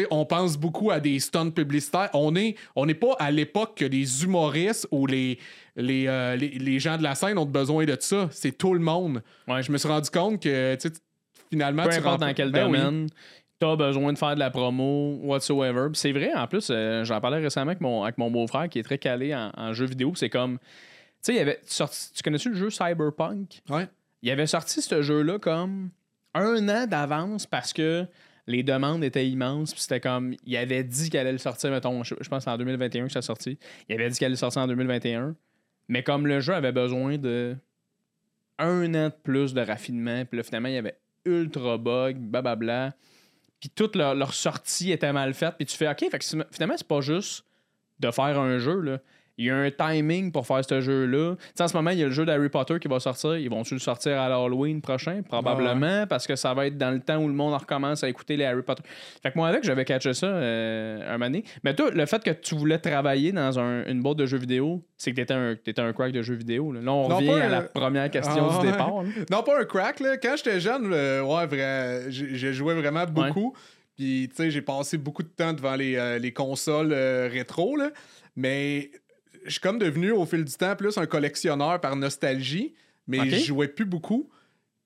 Sais, 0.00 0.06
on 0.10 0.24
pense 0.24 0.56
beaucoup 0.56 0.90
à 0.90 1.00
des 1.00 1.20
stunts 1.20 1.50
publicitaires. 1.50 2.10
On 2.14 2.32
n'est 2.32 2.56
on 2.76 2.88
est 2.88 2.94
pas 2.94 3.14
à 3.18 3.30
l'époque 3.30 3.76
que 3.76 3.84
les 3.84 4.24
humoristes 4.24 4.88
ou 4.90 5.06
les, 5.06 5.38
les, 5.76 6.06
euh, 6.08 6.36
les, 6.36 6.48
les 6.50 6.78
gens 6.80 6.96
de 6.96 7.02
la 7.02 7.14
scène 7.14 7.36
ont 7.38 7.46
besoin 7.46 7.84
de 7.84 7.96
ça. 8.00 8.28
C'est 8.30 8.56
tout 8.56 8.74
le 8.74 8.80
monde. 8.80 9.22
Ouais. 9.48 9.62
Je 9.62 9.70
me 9.72 9.78
suis 9.78 9.88
rendu 9.88 10.10
compte 10.10 10.42
que 10.42 10.74
tu 10.76 10.88
finalement, 11.50 11.82
Peu 11.84 11.90
tu 11.90 11.96
importe 11.96 12.20
rentres- 12.20 12.26
dans 12.28 12.34
quel 12.34 12.50
Ben 12.52 12.66
oui. 12.70 12.78
domaine, 12.78 13.06
t'as 13.58 13.76
besoin 13.76 14.12
de 14.12 14.18
faire 14.18 14.34
de 14.34 14.40
la 14.40 14.50
promo, 14.50 15.18
whatsoever. 15.22 15.88
C'est 15.92 16.12
vrai, 16.12 16.32
en 16.34 16.46
plus, 16.46 16.68
euh, 16.70 17.04
j'en 17.04 17.20
parlais 17.20 17.38
récemment 17.38 17.70
avec 17.70 17.80
mon, 17.80 18.02
avec 18.04 18.16
mon 18.18 18.30
beau-frère 18.30 18.68
qui 18.68 18.78
est 18.78 18.82
très 18.82 18.98
calé 18.98 19.34
en, 19.34 19.52
en 19.56 19.72
jeux 19.72 19.86
vidéo. 19.86 20.12
C'est 20.16 20.30
comme. 20.30 20.58
Tu 20.58 21.26
sais, 21.26 21.32
il 21.34 21.36
y 21.36 21.40
avait 21.40 21.60
sorti. 21.66 22.10
Tu 22.14 22.22
connais-tu 22.22 22.48
le 22.48 22.56
jeu 22.56 22.70
Cyberpunk? 22.70 23.60
Ouais. 23.68 23.86
Il 24.22 24.30
avait 24.30 24.46
sorti 24.46 24.80
ce 24.82 25.02
jeu-là 25.02 25.38
comme 25.38 25.90
un 26.34 26.68
an 26.68 26.86
d'avance 26.86 27.44
parce 27.46 27.72
que 27.72 28.06
les 28.46 28.62
demandes 28.62 29.04
étaient 29.04 29.28
immenses. 29.28 29.72
Puis 29.72 29.82
c'était 29.82 30.00
comme. 30.00 30.34
Il 30.44 30.56
avait 30.56 30.84
dit 30.84 31.10
qu'elle 31.10 31.22
allait 31.22 31.32
le 31.32 31.38
sortir, 31.38 31.70
mettons, 31.70 32.02
je, 32.02 32.14
pense 32.14 32.46
en 32.46 32.56
2021 32.56 33.06
que 33.06 33.12
ça 33.12 33.22
sorti. 33.22 33.58
Il 33.88 33.94
avait 33.94 34.08
dit 34.10 34.18
qu'elle 34.18 34.26
allait 34.26 34.34
le 34.34 34.38
sortir 34.38 34.62
en 34.62 34.66
2021. 34.66 35.34
Mais 35.88 36.02
comme 36.02 36.26
le 36.26 36.40
jeu 36.40 36.54
avait 36.54 36.72
besoin 36.72 37.18
de 37.18 37.56
un 38.58 38.94
an 38.94 39.08
de 39.08 39.14
plus 39.22 39.54
de 39.54 39.60
raffinement, 39.60 40.24
puis 40.24 40.36
là, 40.36 40.42
finalement, 40.42 40.68
il 40.68 40.74
y 40.74 40.78
avait 40.78 40.96
ultra 41.24 41.78
bug, 41.78 42.16
blablabla. 42.16 42.94
Puis 43.60 43.70
toute 43.70 43.96
leur, 43.96 44.34
sortie 44.34 44.90
était 44.92 45.12
mal 45.12 45.34
faite. 45.34 45.54
Puis 45.56 45.66
tu 45.66 45.76
fais, 45.76 45.88
OK, 45.88 46.04
fait 46.10 46.18
que 46.18 46.24
finalement, 46.50 46.76
c'est 46.76 46.86
pas 46.86 47.00
juste 47.00 47.44
de 48.00 48.10
faire 48.10 48.38
un 48.38 48.58
jeu, 48.58 48.80
là. 48.80 48.98
Il 49.38 49.46
y 49.46 49.50
a 49.50 49.56
un 49.56 49.70
timing 49.70 50.30
pour 50.30 50.46
faire 50.46 50.62
ce 50.64 50.80
jeu-là. 50.82 51.36
Tu 51.56 51.62
en 51.62 51.68
ce 51.68 51.74
moment, 51.76 51.90
il 51.90 51.98
y 51.98 52.02
a 52.02 52.06
le 52.06 52.12
jeu 52.12 52.26
d'Harry 52.26 52.50
Potter 52.50 52.78
qui 52.78 52.86
va 52.88 53.00
sortir. 53.00 53.36
Ils 53.38 53.48
vont-tu 53.48 53.72
le 53.74 53.80
sortir 53.80 54.20
à 54.20 54.28
l'Halloween 54.28 54.82
prochain? 54.82 55.22
Probablement, 55.26 56.06
parce 56.06 56.26
que 56.26 56.36
ça 56.36 56.52
va 56.52 56.66
être 56.66 56.76
dans 56.76 56.90
le 56.90 57.00
temps 57.00 57.16
où 57.16 57.26
le 57.28 57.32
monde 57.34 57.54
recommence 57.54 58.04
à 58.04 58.08
écouter 58.08 58.36
les 58.36 58.44
Harry 58.44 58.62
Potter. 58.62 58.82
Fait 59.22 59.30
que 59.32 59.38
moi, 59.38 59.48
avec, 59.48 59.64
j'avais 59.64 59.84
catché 59.86 60.12
ça 60.12 60.26
euh, 60.26 61.08
un 61.08 61.12
moment 61.12 61.26
donné. 61.26 61.44
Mais 61.64 61.74
toi, 61.74 61.90
le 61.90 62.04
fait 62.06 62.22
que 62.22 62.30
tu 62.30 62.54
voulais 62.54 62.78
travailler 62.78 63.32
dans 63.32 63.58
un- 63.58 63.84
une 63.86 64.02
boîte 64.02 64.18
de 64.18 64.26
jeux 64.26 64.36
vidéo, 64.38 64.82
c'est 64.98 65.10
que 65.12 65.16
t'étais 65.16 65.34
un, 65.34 65.54
t'étais 65.56 65.80
un 65.82 65.92
crack 65.92 66.12
de 66.12 66.22
jeux 66.22 66.34
vidéo. 66.34 66.70
Là, 66.72 66.80
Là, 66.82 66.92
on 66.92 67.08
Non, 67.08 67.16
revient 67.16 67.30
à 67.30 67.46
un- 67.46 67.48
la 67.48 67.62
première 67.62 68.10
question 68.10 68.48
Ah, 68.50 68.60
du 68.60 68.66
ouais. 68.66 68.72
départ. 68.72 69.02
là. 69.02 69.08
Non, 69.30 69.42
pas 69.42 69.60
un 69.60 69.64
crack, 69.64 70.00
là. 70.00 70.16
Quand 70.18 70.34
j'étais 70.36 70.60
jeune, 70.60 70.90
euh, 70.92 71.22
ouais, 71.22 71.46
vrai, 71.46 72.10
j'ai 72.10 72.34
j'ai 72.36 72.52
joué 72.52 72.74
vraiment 72.74 73.06
beaucoup. 73.06 73.54
Puis, 73.96 74.28
tu 74.30 74.36
sais, 74.36 74.50
j'ai 74.50 74.62
passé 74.62 74.98
beaucoup 74.98 75.22
de 75.22 75.28
temps 75.28 75.52
devant 75.52 75.74
les, 75.74 75.96
euh, 75.96 76.18
les 76.18 76.32
consoles 76.32 76.92
euh, 76.92 77.28
rétro, 77.32 77.76
là. 77.76 77.90
Mais 78.36 78.90
je 79.44 79.50
suis 79.50 79.60
comme 79.60 79.78
devenu, 79.78 80.12
au 80.12 80.24
fil 80.26 80.44
du 80.44 80.52
temps, 80.54 80.74
plus 80.76 80.96
un 80.98 81.06
collectionneur 81.06 81.80
par 81.80 81.96
nostalgie. 81.96 82.74
Mais 83.06 83.20
Ok. 83.20 83.28
je 83.30 83.36
jouais 83.46 83.68
plus 83.68 83.84
beaucoup. 83.84 84.30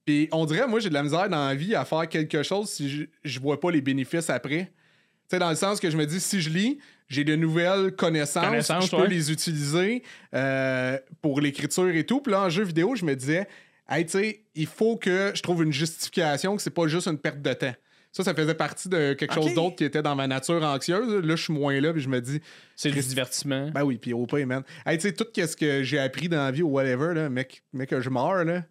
Puis, 0.05 0.29
on 0.33 0.47
dirait, 0.47 0.67
moi, 0.67 0.81
j'ai 0.81 0.89
de 0.89 0.95
la 0.95 1.03
misère 1.03 1.29
dans 1.29 1.49
la 1.49 1.55
vie 1.55 1.75
à 1.75 1.85
faire 1.85 2.09
quelque 2.09 2.43
chose 2.43 2.71
si 2.71 2.89
je, 2.89 3.05
je 3.25 3.41
vois 3.41 3.61
pas 3.61 3.71
les 3.71 3.81
bénéfices 3.81 4.31
après. 4.31 4.67
Tu 4.67 5.31
sais, 5.31 5.39
dans 5.39 5.51
le 5.51 5.57
sens 5.57 5.81
que 5.81 5.91
je 5.91 5.97
me 5.97 6.07
dis, 6.07 6.21
si 6.21 6.41
je 6.41 6.49
lis, 6.49 6.79
j'ai 7.09 7.25
de 7.25 7.35
nouvelles 7.35 7.93
connaissances, 7.95 8.47
Connaissances, 8.47 8.87
je 8.87 8.91
peux 8.91 9.03
ouais. 9.03 9.09
les 9.09 9.33
utiliser 9.33 10.03
euh, 10.35 10.99
pour 11.21 11.41
l'écriture 11.41 11.89
et 11.89 12.05
tout. 12.05 12.21
Puis 12.21 12.33
là, 12.33 12.43
en 12.43 12.49
jeu 12.49 12.63
vidéo, 12.63 12.95
je 12.95 13.05
me 13.05 13.15
disais, 13.17 13.49
hey, 13.89 14.07
tu 14.07 14.13
sais, 14.13 14.45
il 14.55 14.67
faut 14.67 14.97
que 14.97 15.33
je 15.35 15.43
trouve 15.43 15.65
une 15.65 15.73
justification 15.73 16.57
que 16.57 16.63
c'est 16.63 16.71
pas 16.71 16.87
juste 16.87 17.09
une 17.09 17.19
perte 17.19 17.43
de 17.43 17.53
temps. 17.53 17.75
Ça, 18.17 18.25
ça 18.25 18.35
faisait 18.35 18.55
partie 18.55 18.89
de 18.89 19.13
quelque 19.13 19.35
chose 19.35 19.53
d'autre 19.53 19.77
qui 19.77 19.85
était 19.85 20.01
dans 20.01 20.17
ma 20.17 20.27
nature 20.27 20.63
anxieuse. 20.65 21.23
Là, 21.23 21.37
je 21.37 21.43
suis 21.43 21.53
moins 21.53 21.79
là, 21.79 21.93
puis 21.93 22.01
je 22.01 22.09
me 22.09 22.19
dis, 22.19 22.41
C'est 22.75 22.91
du 22.91 22.99
divertissement. 22.99 23.71
ben 23.73 23.85
oui, 23.85 23.99
puis 23.99 24.15
au 24.15 24.25
pire, 24.25 24.47
man. 24.47 24.63
Hey, 24.87 24.97
tu 24.97 25.09
sais, 25.09 25.13
tout 25.13 25.27
ce 25.37 25.55
que 25.55 25.83
j'ai 25.83 25.99
appris 25.99 26.31
dans 26.31 26.39
la 26.39 26.51
vie 26.51 26.63
ou 26.63 26.71
whatever, 26.71 27.13
là, 27.13 27.29
mec, 27.29 27.63
mec, 27.75 27.91
que 27.91 28.01
je 28.01 28.09
meurs, 28.09 28.43
là. 28.47 28.63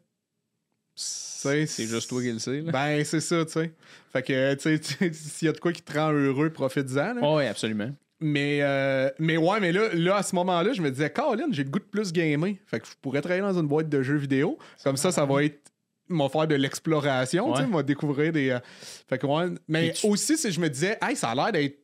C'est 0.95 1.67
C'est 1.67 1.85
juste 1.85 2.09
toi 2.09 2.23
qui 2.23 2.31
le 2.31 2.39
sais. 2.39 2.61
là. 2.61 2.71
Ben, 2.71 3.05
c'est 3.05 3.19
ça, 3.19 3.45
tu 3.45 3.51
sais. 3.51 3.71
Fait 4.11 4.23
que, 4.23 4.55
tu 4.55 4.79
sais, 4.81 5.11
s'il 5.13 5.45
y 5.45 5.49
a 5.49 5.51
de 5.51 5.59
quoi 5.59 5.73
qui 5.73 5.83
te 5.83 5.93
rend 5.93 6.11
heureux, 6.11 6.49
profite-en. 6.49 7.13
là. 7.13 7.35
oui, 7.35 7.45
absolument. 7.45 7.91
Mais, 8.19 8.63
euh, 8.63 9.11
mais 9.19 9.37
ouais, 9.37 9.59
mais 9.59 9.71
là, 9.71 9.89
là 9.93 10.15
à 10.15 10.23
ce 10.23 10.33
moment-là, 10.37 10.73
je 10.73 10.81
me 10.81 10.89
disais, 10.89 11.11
Colin, 11.11 11.49
j'ai 11.51 11.65
le 11.65 11.69
goût 11.69 11.77
de 11.77 11.83
plus 11.83 12.11
gamer. 12.11 12.55
Fait 12.65 12.79
que 12.79 12.87
je 12.87 12.93
pourrais 12.99 13.21
travailler 13.21 13.43
dans 13.43 13.59
une 13.59 13.67
boîte 13.67 13.89
de 13.89 14.01
jeux 14.01 14.17
vidéo. 14.17 14.57
Comme 14.83 14.97
ça, 14.97 15.11
ça 15.11 15.23
va 15.23 15.43
être. 15.43 15.59
M'a 16.07 16.29
faire 16.29 16.47
de 16.47 16.55
l'exploration, 16.55 17.51
tu 17.53 17.57
sais, 17.59 17.63
Ouais. 17.65 17.69
m'a 17.69 17.81
découvrir 17.83 18.31
des. 18.31 18.49
euh, 18.51 18.59
Fait 19.09 19.17
que 19.17 19.25
ouais. 19.25 19.47
Mais 19.67 19.91
tu- 19.93 20.05
aussi, 20.07 20.37
si 20.37 20.51
je 20.51 20.59
me 20.59 20.69
disais, 20.69 20.97
hey, 21.01 21.15
ça 21.15 21.29
a 21.31 21.35
l'air 21.35 21.51
d'être 21.51 21.79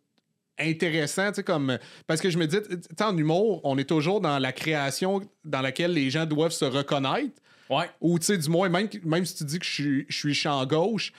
intéressant, 0.60 1.30
tu 1.30 1.36
sais, 1.38 1.44
comme. 1.44 1.78
Parce 2.08 2.22
que 2.22 2.30
je 2.30 2.38
me 2.38 2.46
dis, 2.46 2.58
tu 2.62 2.70
sais, 2.98 3.04
en 3.04 3.18
humour, 3.18 3.62
on 3.64 3.78
est 3.78 3.90
toujours 3.90 4.22
dans 4.22 4.38
la 4.40 4.52
création 4.52 5.22
dans 5.44 5.62
laquelle 5.62 5.94
les 5.94 6.10
gens 6.10 6.26
doivent 6.26 6.52
se 6.52 6.66
reconnaître. 6.66 7.42
Ouais. 7.70 7.90
Ou, 8.02 8.20
tu 8.20 8.26
sais, 8.26 8.38
du 8.38 8.50
moins, 8.50 8.70
même, 8.70 8.90
même 9.04 9.26
si 9.26 9.36
tu 9.36 9.44
dis 9.46 9.58
que 9.60 9.66
je 9.66 9.72
suis, 9.72 10.06
je 10.10 10.18
suis 10.18 10.34
champ 10.34 10.64
gauche, 10.66 11.14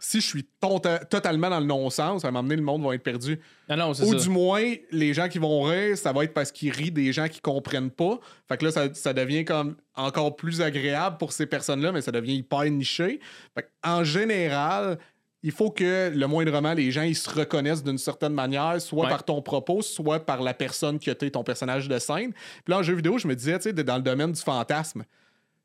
si 0.00 0.20
je 0.20 0.26
suis 0.26 0.46
tota- 0.62 1.04
totalement 1.06 1.50
dans 1.50 1.58
le 1.60 1.66
non-sens, 1.66 2.24
à 2.24 2.28
un 2.28 2.30
moment 2.30 2.44
donné, 2.44 2.56
le 2.56 2.62
monde 2.62 2.84
va 2.84 2.94
être 2.94 3.02
perdu. 3.02 3.38
Non, 3.68 3.76
non, 3.76 3.94
c'est 3.94 4.04
Ou 4.04 4.12
ça. 4.16 4.24
du 4.24 4.30
moins, 4.30 4.74
les 4.92 5.12
gens 5.12 5.28
qui 5.28 5.38
vont 5.38 5.62
rire, 5.62 5.98
ça 5.98 6.12
va 6.12 6.24
être 6.24 6.32
parce 6.34 6.52
qu'ils 6.52 6.70
rient 6.70 6.92
des 6.92 7.12
gens 7.12 7.26
qui 7.28 7.40
comprennent 7.40 7.90
pas. 7.90 8.18
Fait 8.48 8.56
que 8.56 8.64
là, 8.66 8.70
ça, 8.70 8.94
ça 8.94 9.12
devient 9.12 9.44
comme 9.44 9.76
encore 9.96 10.36
plus 10.36 10.60
agréable 10.62 11.16
pour 11.18 11.32
ces 11.32 11.46
personnes-là, 11.46 11.90
mais 11.92 12.00
ça 12.00 12.12
devient 12.12 12.36
hyper 12.36 12.64
niché. 12.70 13.18
Fait 13.54 13.62
que, 13.62 13.68
en 13.82 14.04
général, 14.04 14.98
il 15.42 15.52
faut 15.52 15.70
que 15.70 16.10
le 16.14 16.26
moindrement 16.26 16.74
les 16.74 16.90
gens 16.90 17.02
ils 17.02 17.14
se 17.16 17.30
reconnaissent 17.30 17.82
d'une 17.84 17.98
certaine 17.98 18.32
manière, 18.34 18.80
soit 18.80 19.04
Ouais. 19.04 19.08
par 19.10 19.24
ton 19.24 19.40
propos, 19.42 19.82
soit 19.82 20.20
par 20.24 20.42
la 20.42 20.54
personne 20.54 20.98
que 20.98 21.10
tu 21.12 21.26
es, 21.26 21.30
ton 21.30 21.44
personnage 21.44 21.88
de 21.88 21.98
scène. 21.98 22.32
Puis 22.32 22.62
là, 22.72 22.78
en 22.78 22.82
jeu 22.82 22.94
vidéo, 22.94 23.18
je 23.18 23.26
me 23.28 23.34
disais, 23.36 23.56
tu 23.58 23.64
sais, 23.64 23.72
dans 23.72 23.96
le 23.96 24.02
domaine 24.02 24.32
du 24.32 24.40
fantasme, 24.40 25.04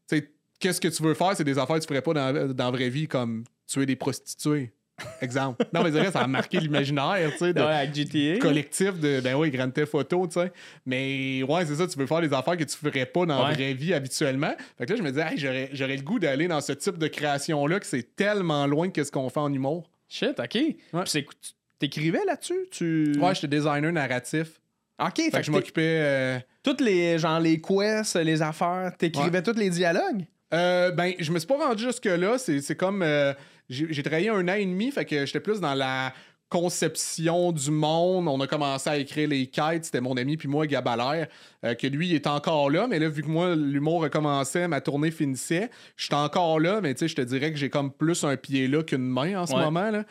tu 0.08 0.18
sais, 0.18 0.32
qu'est-ce 0.60 0.80
que 0.82 0.88
tu 0.88 1.02
veux 1.04 1.14
faire? 1.16 1.36
C'est 1.36 1.44
des 1.44 1.58
affaires 1.58 1.76
que 1.78 1.82
tu 1.82 1.88
ferais 1.88 2.02
pas 2.02 2.14
dans, 2.14 2.54
dans 2.54 2.66
la 2.66 2.72
vraie 2.72 2.90
vie, 2.90 3.08
comme 3.08 3.44
tuer 3.68 3.86
des 3.86 3.96
prostituées. 3.96 4.74
Exemple. 5.22 5.66
Non, 5.74 5.82
mais 5.84 5.92
c'est 5.92 6.00
vrai, 6.00 6.12
ça 6.12 6.22
a 6.22 6.28
marqué 6.28 6.60
l'imaginaire, 6.60 7.32
tu 7.32 7.38
sais, 7.40 7.54
de- 7.54 7.60
Ouais, 7.62 7.66
avec 7.68 7.96
GTA. 7.96 8.38
collectif 8.40 9.00
de 9.00 9.22
ben 9.22 9.34
oui, 9.36 9.50
Grand 9.50 9.70
Theft 9.72 9.96
Auto, 9.96 10.28
tu 10.28 10.34
sais. 10.34 10.52
Mais 10.86 11.42
ouais, 11.44 11.66
c'est 11.66 11.76
ça, 11.76 11.88
tu 11.88 11.98
veux 11.98 12.06
faire 12.06 12.22
des 12.22 12.32
affaires 12.32 12.56
que 12.56 12.64
tu 12.64 12.78
ferais 12.78 13.08
pas 13.08 13.26
dans 13.26 13.42
la 13.42 13.50
Ouais. 13.50 13.54
vraie 13.56 13.74
vie 13.74 13.94
habituellement. 13.94 14.54
Fait 14.78 14.86
que 14.86 14.92
là, 14.94 14.98
je 14.98 15.04
me 15.04 15.10
disais, 15.10 15.26
hey, 15.32 15.38
j'aurais, 15.40 15.70
j'aurais 15.74 15.98
le 15.98 16.04
goût 16.04 16.20
d'aller 16.20 16.48
dans 16.48 16.62
ce 16.62 16.74
type 16.74 17.00
de 17.00 17.08
création-là 17.08 17.80
que 17.80 17.88
c'est 17.88 18.16
tellement 18.16 18.68
loin 18.68 18.88
de 18.88 19.04
ce 19.04 19.10
qu'on 19.12 19.30
fait 19.30 19.40
en 19.40 19.52
humour. 19.52 19.90
Shit, 20.08 20.40
OK. 20.40 20.50
Puis 20.50 20.78
c'est- 21.06 21.24
tu 21.24 21.52
T'écrivais 21.80 22.24
là-dessus? 22.26 22.68
Tu... 22.72 23.14
Ouais, 23.20 23.36
j'étais 23.36 23.48
designer 23.58 23.92
narratif. 23.92 24.62
OK, 25.04 25.16
Fait, 25.18 25.32
fait, 25.32 25.38
que 25.40 25.44
je 25.44 25.52
m'occupais. 25.52 25.82
euh, 26.02 26.40
toutes 26.62 26.80
les, 26.80 27.18
genre, 27.20 27.40
les 27.42 27.60
quests, 27.60 28.16
les 28.16 28.42
affaires, 28.42 28.94
t'écrivais 28.98 29.42
tous 29.42 29.58
les 29.58 29.70
dialogues? 29.70 30.24
Euh, 30.54 30.92
ben, 30.92 31.14
je 31.20 31.30
me 31.34 31.40
suis 31.40 31.48
pas 31.48 31.58
rendu 31.58 31.84
jusque-là. 31.84 32.38
C'est, 32.38 32.62
c'est 32.62 32.76
comme. 32.78 33.02
euh, 33.02 33.34
j'ai, 33.74 34.04
travaillé 34.04 34.30
un 34.30 34.48
an 34.48 34.54
et 34.54 34.66
demi, 34.66 34.92
fait 34.92 35.06
que 35.06 35.26
j'étais 35.26 35.40
plus 35.40 35.60
dans 35.60 35.74
la 35.74 36.14
conception 36.50 37.52
du 37.52 37.72
monde. 37.72 38.28
On 38.28 38.40
a 38.40 38.46
commencé 38.48 38.88
à 38.90 38.98
écrire 38.98 39.28
les 39.28 39.48
quêtes. 39.48 39.86
C'était 39.86 40.02
mon 40.02 40.16
ami 40.18 40.38
puis 40.38 40.48
moi, 40.48 40.68
Gabalère, 40.68 41.28
euh, 41.66 41.74
que 41.74 41.88
lui 41.88 42.10
il 42.10 42.16
est 42.16 42.28
encore 42.28 42.70
là. 42.70 42.88
Mais 42.88 43.00
là, 43.00 43.10
vu 43.10 43.24
que 43.24 43.28
moi, 43.28 43.56
l'humour 43.56 44.04
recommençait, 44.04 44.68
ma 44.68 44.80
tournée 44.80 45.10
finissait, 45.10 45.72
j'étais 45.98 46.14
encore 46.14 46.60
là, 46.60 46.80
mais 46.80 46.94
tu 46.94 47.00
sais, 47.00 47.08
je 47.08 47.16
te 47.16 47.22
dirais 47.22 47.52
que 47.52 47.58
j'ai 47.58 47.72
comme 47.72 47.92
plus 47.92 48.24
un 48.24 48.38
pied 48.38 48.68
là 48.68 48.84
qu'une 48.84 49.02
main 49.08 49.42
en 49.42 49.46
ce 49.48 49.54
Ouais. 49.56 49.64
moment. 49.64 49.90
Là. 49.90 50.04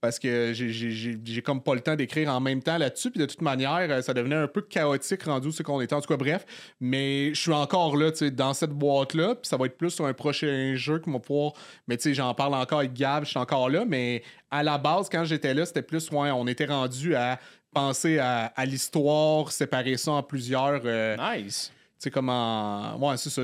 Parce 0.00 0.18
que 0.18 0.52
j'ai, 0.54 1.42
comme 1.42 1.62
pas 1.62 1.74
le 1.74 1.80
temps 1.82 1.94
d'écrire 1.94 2.30
en 2.30 2.40
même 2.40 2.62
temps 2.62 2.78
là-dessus. 2.78 3.10
Puis 3.10 3.20
de 3.20 3.26
toute 3.26 3.42
manière, 3.42 3.86
euh, 3.90 4.00
ça 4.00 4.14
devenait 4.14 4.36
un 4.36 4.46
peu 4.48 4.62
chaotique 4.62 5.24
rendu 5.24 5.52
c'est 5.52 5.62
qu'on 5.62 5.80
était. 5.80 5.94
En 5.94 6.00
tout 6.00 6.08
cas, 6.08 6.16
bref. 6.16 6.46
Mais 6.80 7.34
je 7.34 7.40
suis 7.40 7.52
encore 7.52 7.96
là, 7.96 8.10
tu 8.10 8.18
sais, 8.18 8.30
dans 8.30 8.54
cette 8.54 8.70
boîte-là. 8.70 9.34
Puis 9.34 9.48
ça 9.48 9.56
va 9.58 9.66
être 9.66 9.76
plus 9.76 9.90
sur 9.90 10.06
un 10.06 10.14
prochain 10.14 10.74
jeu 10.74 11.00
qu'on 11.00 11.12
va 11.12 11.18
pouvoir. 11.18 11.52
Mais 11.86 11.96
tu 11.98 12.04
sais, 12.04 12.14
j'en 12.14 12.32
parle 12.34 12.54
encore 12.54 12.78
avec 12.78 12.94
Gab, 12.94 13.24
je 13.24 13.30
suis 13.30 13.38
encore 13.38 13.68
là. 13.68 13.84
Mais 13.86 14.22
à 14.50 14.62
la 14.62 14.78
base, 14.78 15.08
quand 15.10 15.24
j'étais 15.24 15.52
là, 15.52 15.66
c'était 15.66 15.82
plus, 15.82 16.10
ouais, 16.10 16.30
on 16.30 16.46
était 16.46 16.64
rendu 16.66 17.14
à 17.14 17.38
penser 17.74 18.18
à, 18.18 18.46
à 18.56 18.64
l'histoire, 18.64 19.52
séparer 19.52 19.96
ça 19.96 20.12
en 20.12 20.22
plusieurs. 20.22 20.80
euh, 20.84 21.16
Nice. 21.36 21.72
Tu 22.00 22.04
sais, 22.04 22.10
comme 22.10 22.30
en. 22.30 22.96
Ouais, 22.96 23.18
c'est 23.18 23.28
ça. 23.28 23.42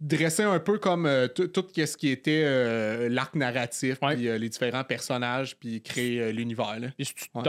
Dresser 0.00 0.44
un 0.44 0.58
peu 0.58 0.78
comme 0.78 1.04
euh, 1.04 1.28
tout 1.28 1.50
ce 1.76 1.96
qui 1.98 2.08
était 2.08 2.44
euh, 2.46 3.10
l'arc 3.10 3.34
narratif, 3.34 3.98
puis 4.00 4.26
euh, 4.26 4.38
les 4.38 4.48
différents 4.48 4.84
personnages, 4.84 5.54
puis 5.58 5.82
créer 5.82 6.32
l'univers. 6.32 6.78
Et 6.98 7.04
si 7.04 7.14
tu 7.14 7.24
Ouais. 7.34 7.42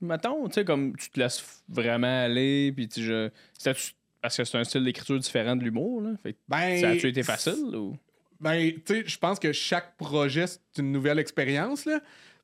mettons, 0.00 0.46
tu 0.46 0.54
sais, 0.54 0.64
comme 0.64 0.94
tu 0.94 1.10
te 1.10 1.18
laisses 1.18 1.44
vraiment 1.68 2.22
aller, 2.22 2.70
puis 2.70 2.86
tu 2.86 3.02
je... 3.02 3.30
Parce 4.22 4.36
que 4.36 4.44
c'est 4.44 4.58
un 4.58 4.62
style 4.62 4.84
d'écriture 4.84 5.18
différent 5.18 5.56
de 5.56 5.64
l'humour, 5.64 6.00
là. 6.00 6.10
Fait 6.22 6.34
que 6.34 6.38
Ben, 6.48 6.80
ça 6.80 6.90
a-tu 6.90 7.08
été 7.08 7.24
facile, 7.24 7.74
ou... 7.74 7.96
Ben, 8.38 8.72
tu 8.72 8.80
sais, 8.86 9.02
je 9.06 9.18
pense 9.18 9.40
que 9.40 9.52
chaque 9.52 9.96
projet, 9.96 10.46
c'est 10.46 10.60
une 10.78 10.92
nouvelle 10.92 11.18
expérience, 11.18 11.84
là. 11.84 11.98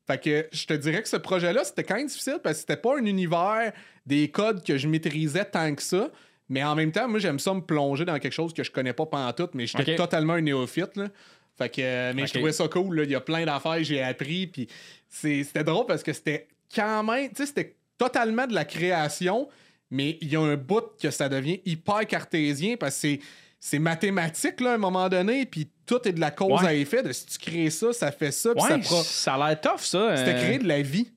Fait 0.04 0.20
que 0.20 0.48
je 0.50 0.66
te 0.66 0.74
dirais 0.74 1.00
que 1.00 1.08
ce 1.08 1.16
projet-là, 1.16 1.62
c'était 1.62 1.84
quand 1.84 1.94
même 1.94 2.08
difficile 2.08 2.40
parce 2.42 2.56
que 2.56 2.60
c'était 2.62 2.76
pas 2.76 2.98
un 2.98 3.04
univers, 3.04 3.72
des 4.04 4.28
codes 4.32 4.64
que 4.64 4.76
je 4.76 4.88
maîtrisais 4.88 5.44
tant 5.44 5.72
que 5.76 5.82
ça. 5.82 6.10
Mais 6.52 6.62
en 6.62 6.74
même 6.74 6.92
temps, 6.92 7.08
moi, 7.08 7.18
j'aime 7.18 7.38
ça 7.38 7.54
me 7.54 7.62
plonger 7.62 8.04
dans 8.04 8.18
quelque 8.18 8.32
chose 8.34 8.52
que 8.52 8.62
je 8.62 8.70
connais 8.70 8.92
pas 8.92 9.06
tout 9.32 9.48
mais 9.54 9.66
j'étais 9.66 9.96
totalement 9.96 10.34
un 10.34 10.42
néophyte, 10.42 10.96
là. 10.96 11.08
Fait 11.56 11.68
que, 11.70 11.80
euh, 11.82 12.12
mais 12.14 12.26
je 12.26 12.34
trouvais 12.34 12.52
ça 12.52 12.68
cool, 12.68 12.94
là. 12.96 13.02
Il 13.04 13.10
y 13.10 13.14
a 13.14 13.20
plein 13.20 13.44
d'affaires 13.46 13.76
que 13.76 13.84
j'ai 13.84 14.02
appris, 14.02 14.46
puis 14.46 14.68
c'est- 15.08 15.44
c'était 15.44 15.64
drôle 15.64 15.86
parce 15.86 16.02
que 16.02 16.12
c'était 16.12 16.46
quand 16.74 17.02
même, 17.04 17.28
tu 17.30 17.36
sais, 17.36 17.46
c'était 17.46 17.74
totalement 17.96 18.46
de 18.46 18.54
la 18.54 18.64
création, 18.66 19.48
mais 19.90 20.18
il 20.20 20.28
y 20.30 20.36
a 20.36 20.40
un 20.40 20.56
bout 20.56 20.84
que 21.00 21.10
ça 21.10 21.28
devient 21.30 21.60
hyper 21.64 22.06
cartésien 22.06 22.76
parce 22.76 22.94
que 22.96 23.00
c'est 23.00 23.20
c'est 23.64 23.78
mathématique 23.78 24.60
là, 24.60 24.72
à 24.72 24.74
un 24.74 24.78
moment 24.78 25.08
donné, 25.08 25.46
puis 25.46 25.68
tout 25.86 26.00
est 26.08 26.12
de 26.12 26.18
la 26.18 26.32
cause 26.32 26.62
Ouais. 26.62 26.66
à 26.68 26.74
effet. 26.74 27.00
De 27.04 27.12
si 27.12 27.26
tu 27.26 27.38
crées 27.38 27.70
ça, 27.70 27.92
ça 27.92 28.10
fait 28.10 28.32
ça, 28.32 28.52
puis 28.54 28.62
Ouais, 28.64 28.68
ça 28.70 28.78
pro- 28.78 29.02
ça 29.04 29.34
a 29.34 29.48
l'air 29.50 29.60
tough, 29.60 29.78
ça. 29.82 30.16
C'était 30.16 30.30
euh, 30.34 30.42
créer 30.44 30.58
de 30.58 30.66
la 30.66 30.82
vie. 30.82 31.12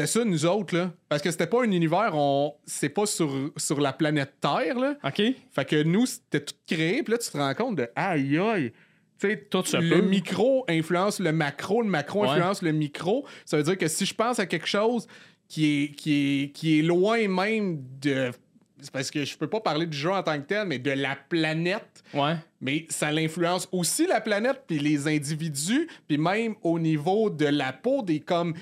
C'était 0.00 0.18
ça, 0.18 0.24
nous 0.24 0.46
autres, 0.46 0.76
là. 0.76 0.92
Parce 1.08 1.20
que 1.22 1.30
c'était 1.30 1.46
pas 1.46 1.62
un 1.62 1.70
univers, 1.70 2.12
on... 2.14 2.54
c'est 2.64 2.88
pas 2.88 3.06
sur, 3.06 3.50
sur 3.56 3.80
la 3.80 3.92
planète 3.92 4.34
Terre, 4.40 4.78
là. 4.78 4.94
OK. 5.04 5.22
Fait 5.52 5.64
que 5.64 5.82
nous, 5.82 6.06
c'était 6.06 6.40
tout 6.44 6.54
créé, 6.66 7.02
puis 7.02 7.12
là, 7.12 7.18
tu 7.18 7.30
te 7.30 7.36
rends 7.36 7.54
compte 7.54 7.76
de 7.76 7.88
aïe 7.94 8.38
aïe. 8.38 8.72
Tu 9.18 9.28
sais, 9.28 9.46
Tout 9.50 9.64
se 9.64 9.76
le 9.76 10.00
peut. 10.00 10.00
micro 10.06 10.64
influence 10.68 11.20
le 11.20 11.32
macro, 11.32 11.82
le 11.82 11.88
macro 11.88 12.22
Ouais. 12.22 12.28
influence 12.30 12.62
le 12.62 12.72
micro. 12.72 13.26
Ça 13.44 13.58
veut 13.58 13.62
dire 13.62 13.76
que 13.76 13.88
si 13.88 14.06
je 14.06 14.14
pense 14.14 14.38
à 14.38 14.46
quelque 14.46 14.66
chose 14.66 15.06
qui 15.48 15.84
est, 15.84 15.88
qui 15.94 16.44
est, 16.44 16.52
qui 16.52 16.78
est 16.78 16.82
loin 16.82 17.28
même 17.28 17.82
de. 18.00 18.30
C'est 18.80 18.90
parce 18.90 19.10
que 19.10 19.26
je 19.26 19.36
peux 19.36 19.48
pas 19.48 19.60
parler 19.60 19.84
du 19.86 19.96
jeu 19.98 20.10
en 20.10 20.22
tant 20.22 20.40
que 20.40 20.46
tel, 20.46 20.66
mais 20.66 20.78
de 20.78 20.92
la 20.92 21.16
planète. 21.28 22.02
Ouais. 22.14 22.36
Mais 22.60 22.86
ça 22.90 23.10
l'influence 23.10 23.68
aussi 23.72 24.06
la 24.06 24.20
planète, 24.20 24.64
puis 24.66 24.78
les 24.78 25.08
individus, 25.08 25.88
puis 26.06 26.18
même 26.18 26.54
au 26.62 26.78
niveau 26.78 27.30
de 27.30 27.46
la 27.46 27.72
peau, 27.72 28.02
des 28.02 28.20
comme. 28.20 28.54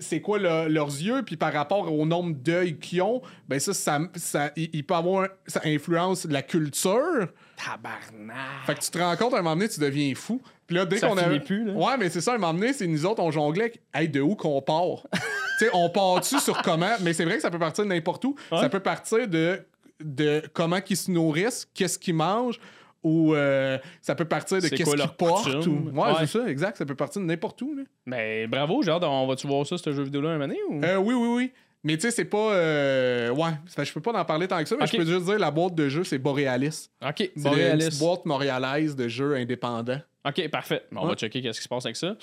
C'est 0.00 0.20
quoi 0.20 0.38
le- 0.40 0.66
leurs 0.66 0.88
yeux, 0.88 1.22
puis 1.24 1.36
par 1.36 1.52
rapport 1.52 1.92
au 1.92 2.04
nombre 2.06 2.34
d'œils 2.34 2.76
qu'ils 2.76 3.02
ont, 3.02 3.22
ben 3.48 3.60
ça, 3.60 3.72
ça, 3.72 4.00
ça- 4.16 4.50
il, 4.56 4.68
il 4.72 4.84
peut 4.84 4.94
avoir. 4.94 5.24
un- 5.24 5.28
ça 5.46 5.60
influence 5.64 6.24
la 6.24 6.42
culture. 6.42 7.28
Tabarnak. 7.56 8.66
Fait 8.66 8.74
que 8.74 8.80
tu 8.80 8.90
te 8.90 8.98
rends 8.98 9.16
compte, 9.16 9.34
à 9.34 9.38
un 9.38 9.42
moment 9.42 9.54
donné, 9.56 9.68
tu 9.68 9.78
deviens 9.80 10.12
fou. 10.14 10.40
Puis 10.66 10.76
là, 10.76 10.84
dès 10.84 10.98
Ça 10.98 11.08
qu'on 11.08 11.16
a. 11.18 11.38
plus, 11.38 11.64
là. 11.66 11.72
Ouais, 11.74 11.96
mais 11.98 12.08
c'est 12.10 12.20
ça, 12.20 12.32
à 12.32 12.34
un 12.34 12.38
moment 12.38 12.54
donné, 12.54 12.72
c'est 12.72 12.86
nous 12.86 13.06
autres, 13.06 13.22
on 13.22 13.30
jonglait. 13.30 13.72
Hey, 13.94 14.08
de 14.08 14.20
où 14.20 14.34
qu'on 14.34 14.60
part? 14.60 15.06
tu 15.12 15.18
sais, 15.66 15.70
on 15.72 15.88
part-tu 15.88 16.40
sur 16.40 16.60
comment? 16.62 16.90
Mais 17.02 17.12
c'est 17.12 17.24
vrai 17.24 17.36
que 17.36 17.42
ça 17.42 17.50
peut 17.50 17.58
partir 17.58 17.84
de 17.84 17.88
n'importe 17.90 18.24
où. 18.24 18.34
Ouais. 18.50 18.58
Ça 18.60 18.68
peut 18.68 18.80
partir 18.80 19.28
de, 19.28 19.60
de 20.02 20.42
comment 20.52 20.80
qu'ils 20.80 20.96
se 20.96 21.10
nourrissent, 21.10 21.68
qu'est-ce 21.74 21.98
qu'ils 21.98 22.14
mangent, 22.14 22.58
ou 23.06 23.34
euh, 23.34 23.78
ça 24.02 24.14
peut 24.16 24.24
partir 24.24 24.60
de 24.60 24.66
qu'est-ce 24.68 24.90
qu'ils 24.96 25.08
portent. 25.16 25.66
Ou... 25.66 25.90
Ouais, 25.94 26.02
Ouais. 26.02 26.12
c'est 26.20 26.26
ça, 26.38 26.48
exact. 26.48 26.76
Ça 26.76 26.84
peut 26.84 26.94
partir 26.96 27.22
de 27.22 27.26
n'importe 27.26 27.62
où. 27.62 27.74
Là. 27.74 27.82
Ben, 28.06 28.48
bravo, 28.50 28.82
hâte. 28.88 29.04
On 29.04 29.26
va-tu 29.26 29.46
voir 29.46 29.64
ça, 29.66 29.78
ce 29.78 29.92
jeu 29.92 30.02
vidéo-là, 30.02 30.30
un 30.30 30.38
moment 30.38 30.46
donné, 30.48 30.58
ou? 30.68 30.84
Euh, 30.84 30.96
oui, 30.96 31.14
oui, 31.14 31.28
oui. 31.36 31.52
Mais 31.84 31.94
tu 31.96 32.00
sais, 32.02 32.10
c'est 32.10 32.24
pas. 32.24 32.52
euh, 32.52 33.30
Ouais, 33.30 33.50
je 33.84 33.92
peux 33.92 34.00
pas 34.00 34.12
en 34.18 34.24
parler 34.24 34.48
tant 34.48 34.60
que 34.60 34.68
ça, 34.68 34.74
mais 34.78 34.86
je 34.88 34.96
peux 34.96 35.04
juste 35.04 35.26
dire 35.26 35.38
la 35.38 35.52
boîte 35.52 35.76
de 35.76 35.88
jeu, 35.88 36.02
c'est 36.02 36.18
Borealis. 36.18 36.88
OK, 37.00 37.14
C'est 37.18 37.32
une 37.36 37.42
Borealis. 37.42 37.98
boîte 38.00 38.24
montréalaise 38.26 38.96
de 38.96 39.06
jeux 39.06 39.36
indépendants. 39.36 40.00
OK, 40.26 40.48
parfait. 40.48 40.82
Bon, 40.90 41.02
On 41.02 41.04
Ouais. 41.04 41.10
va 41.10 41.14
checker 41.16 41.40
qu'est-ce 41.40 41.58
qui 41.60 41.62
se 41.64 41.68
passe 41.68 41.86
avec 41.86 41.94
ça. 41.96 42.16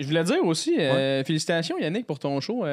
Je 0.00 0.04
voulais 0.06 0.24
dire 0.24 0.44
aussi, 0.44 0.74
félicitations 1.24 1.78
Yannick 1.78 2.06
pour 2.06 2.18
ton 2.18 2.40
show, 2.40 2.64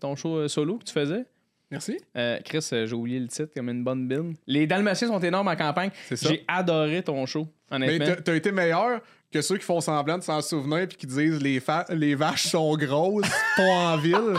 ton 0.00 0.14
show 0.14 0.46
solo 0.46 0.76
que 0.78 0.84
tu 0.84 0.92
faisais. 0.92 1.24
Merci. 1.72 1.98
Euh, 2.16 2.38
Chris, 2.44 2.68
euh, 2.72 2.86
j'ai 2.86 2.94
oublié 2.94 3.18
le 3.18 3.26
titre 3.28 3.50
comme 3.54 3.68
une 3.70 3.82
bonne 3.82 4.06
bine. 4.06 4.34
Les 4.46 4.66
Dalmatiens 4.66 5.08
sont 5.08 5.18
énormes 5.18 5.48
en 5.48 5.56
campagne. 5.56 5.90
J'ai 6.10 6.44
adoré 6.46 7.02
ton 7.02 7.24
show, 7.26 7.48
Mais 7.70 7.76
honnêtement. 7.76 8.06
t'as- 8.06 8.22
t'as 8.22 8.34
été 8.36 8.52
meilleur 8.52 9.00
que 9.32 9.40
ceux 9.40 9.56
qui 9.56 9.64
font 9.64 9.80
semblant 9.80 10.18
de 10.18 10.22
s'en 10.22 10.40
souvenir 10.42 10.86
puis 10.86 10.98
qui 10.98 11.06
disent 11.06 11.40
les, 11.42 11.58
fa- 11.58 11.86
les 11.88 12.14
vaches 12.14 12.48
sont 12.48 12.76
grosses, 12.76 13.26
pas 13.56 13.62
en 13.62 13.96
ville. 13.96 14.36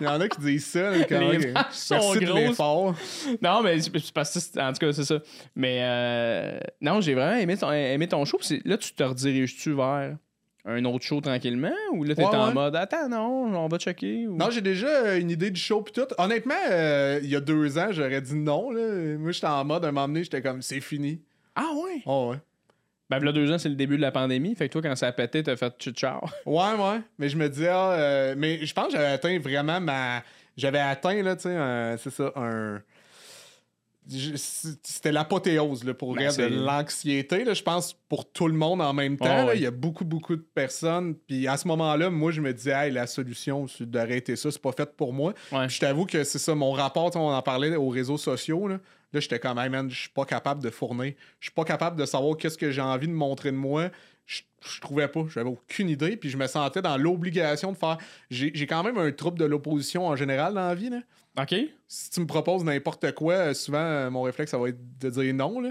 Il 0.00 0.06
y 0.06 0.08
en 0.08 0.20
a 0.20 0.28
qui 0.28 0.40
disent 0.40 0.66
ça. 0.66 0.90
là, 0.90 1.04
quand 1.08 1.20
Les 1.30 1.50
vaches 1.52 1.72
sont 1.72 1.94
Merci 1.96 2.18
de 2.20 2.24
grosses. 2.26 2.40
l'effort. 2.40 2.94
Non, 3.42 3.62
mais 3.62 3.80
c'est 3.80 3.96
c'est 3.98 4.12
parce 4.12 4.32
que, 4.34 4.40
c'est- 4.40 4.60
en 4.60 4.72
tout 4.72 4.78
cas, 4.86 4.92
c'est 4.92 5.04
ça. 5.04 5.18
Mais 5.56 5.78
euh, 5.82 6.58
non, 6.80 7.00
j'ai 7.00 7.14
vraiment 7.14 7.36
aimé 7.36 7.56
ton, 7.56 7.70
aimé 7.72 8.06
ton 8.08 8.24
show. 8.24 8.38
Là, 8.64 8.76
tu 8.78 8.92
te 8.92 9.02
rediriges-tu 9.02 9.72
vers 9.74 10.16
un 10.66 10.84
autre 10.86 11.04
show 11.04 11.20
tranquillement 11.20 11.72
ou 11.92 12.04
là, 12.04 12.14
t'es 12.14 12.24
Ouais, 12.24 12.34
en 12.34 12.48
ouais. 12.48 12.54
mode 12.54 12.76
attends, 12.76 13.08
non, 13.08 13.54
on 13.56 13.68
va 13.68 13.78
checker 13.78 14.26
ou... 14.26 14.36
Non, 14.36 14.50
j'ai 14.50 14.62
déjà 14.62 15.16
une 15.16 15.30
idée 15.30 15.50
du 15.50 15.60
show 15.60 15.82
pis 15.82 15.92
tout. 15.92 16.06
Honnêtement, 16.16 16.54
euh, 16.70 17.20
il 17.22 17.28
y 17.28 17.36
a 17.36 17.40
deux 17.40 17.76
ans, 17.78 17.88
j'aurais 17.90 18.20
dit 18.22 18.34
non. 18.34 18.70
Là. 18.70 19.16
Moi, 19.18 19.32
j'étais 19.32 19.46
en 19.46 19.64
mode, 19.64 19.84
à 19.84 19.88
un 19.88 19.92
moment 19.92 20.08
donné, 20.08 20.24
j'étais 20.24 20.40
comme, 20.40 20.62
c'est 20.62 20.80
fini. 20.80 21.20
Ah 21.54 21.68
ouais? 21.74 22.02
Oh, 22.06 22.30
ouais. 22.30 22.38
Ben, 23.10 23.18
là, 23.22 23.32
deux 23.32 23.52
ans, 23.52 23.58
c'est 23.58 23.68
le 23.68 23.74
début 23.74 23.96
de 23.96 24.02
la 24.02 24.10
pandémie. 24.10 24.54
Fait 24.54 24.68
que 24.68 24.72
toi, 24.72 24.80
quand 24.82 24.96
ça 24.96 25.08
a 25.08 25.12
pété, 25.12 25.42
t'as 25.42 25.56
fait 25.56 25.74
ciao. 25.90 26.20
Ouais, 26.46 26.72
ouais. 26.78 27.00
Mais 27.18 27.28
je 27.28 27.36
me 27.36 27.48
disais, 27.48 27.68
ah, 27.68 27.92
euh, 27.92 28.34
mais 28.36 28.64
je 28.64 28.72
pense 28.72 28.86
que 28.86 28.92
j'avais 28.92 29.12
atteint 29.12 29.38
vraiment 29.38 29.80
ma. 29.80 30.22
J'avais 30.56 30.78
atteint, 30.78 31.22
là, 31.22 31.36
tu 31.36 31.42
sais, 31.42 31.96
c'est 31.98 32.10
ça, 32.10 32.32
un. 32.36 32.80
C'était 34.06 35.12
l'apothéose 35.12 35.84
pour 35.98 36.14
Ben, 36.14 36.34
de 36.34 36.44
l'anxiété. 36.44 37.44
Je 37.54 37.62
pense 37.62 37.94
pour 38.08 38.30
tout 38.30 38.48
le 38.48 38.54
monde 38.54 38.82
en 38.82 38.92
même 38.92 39.16
temps. 39.16 39.46
Là. 39.46 39.54
Il 39.54 39.62
y 39.62 39.66
a 39.66 39.70
beaucoup, 39.70 40.04
beaucoup 40.04 40.36
de 40.36 40.46
personnes. 40.54 41.14
Puis 41.14 41.48
à 41.48 41.56
ce 41.56 41.66
moment-là, 41.68 42.10
moi, 42.10 42.30
je 42.30 42.40
me 42.40 42.52
disais, 42.52 42.72
hey, 42.72 42.92
la 42.92 43.06
solution, 43.06 43.66
c'est 43.66 43.90
d'arrêter 43.90 44.36
ça. 44.36 44.50
C'est 44.50 44.60
pas 44.60 44.72
fait 44.72 44.94
pour 44.94 45.12
moi. 45.12 45.32
Ouais. 45.52 45.66
Puis 45.66 45.76
je 45.76 45.80
t'avoue 45.80 46.04
que 46.04 46.22
c'est 46.24 46.38
ça, 46.38 46.54
mon 46.54 46.72
rapport, 46.72 47.10
on 47.16 47.32
en 47.32 47.42
parlait 47.42 47.74
aux 47.76 47.88
réseaux 47.88 48.18
sociaux. 48.18 48.68
Là, 48.68 48.78
là 49.12 49.20
j'étais 49.20 49.38
comme, 49.38 49.58
hey, 49.58 49.70
man, 49.70 49.90
je 49.90 50.00
suis 50.02 50.10
pas 50.10 50.26
capable 50.26 50.62
de 50.62 50.70
fournir. 50.70 51.14
Je 51.40 51.46
suis 51.46 51.54
pas 51.54 51.64
capable 51.64 51.98
de 51.98 52.04
savoir 52.04 52.36
qu'est-ce 52.36 52.58
que 52.58 52.70
j'ai 52.70 52.82
envie 52.82 53.08
de 53.08 53.12
montrer 53.12 53.52
de 53.52 53.56
moi. 53.56 53.90
Je, 54.26 54.42
je 54.66 54.80
trouvais 54.80 55.08
pas, 55.08 55.24
j'avais 55.28 55.50
aucune 55.50 55.90
idée, 55.90 56.16
puis 56.16 56.30
je 56.30 56.38
me 56.38 56.46
sentais 56.46 56.80
dans 56.80 56.96
l'obligation 56.96 57.72
de 57.72 57.76
faire. 57.76 57.98
J'ai 58.30 58.50
j'ai 58.54 58.66
quand 58.66 58.82
même 58.82 58.96
un 58.96 59.12
trouble 59.12 59.38
de 59.38 59.44
l'opposition 59.44 60.06
en 60.06 60.16
général 60.16 60.54
dans 60.54 60.66
la 60.66 60.74
vie. 60.74 60.88
Là. 60.88 61.00
OK? 61.40 61.54
Si 61.88 62.10
tu 62.10 62.20
me 62.20 62.26
proposes 62.26 62.64
n'importe 62.64 63.12
quoi, 63.14 63.34
euh, 63.34 63.54
souvent, 63.54 63.78
euh, 63.78 64.10
mon 64.10 64.22
réflexe, 64.22 64.50
ça 64.52 64.58
va 64.58 64.68
être 64.68 64.78
de 65.00 65.10
dire 65.10 65.34
non. 65.34 65.60
Là. 65.60 65.70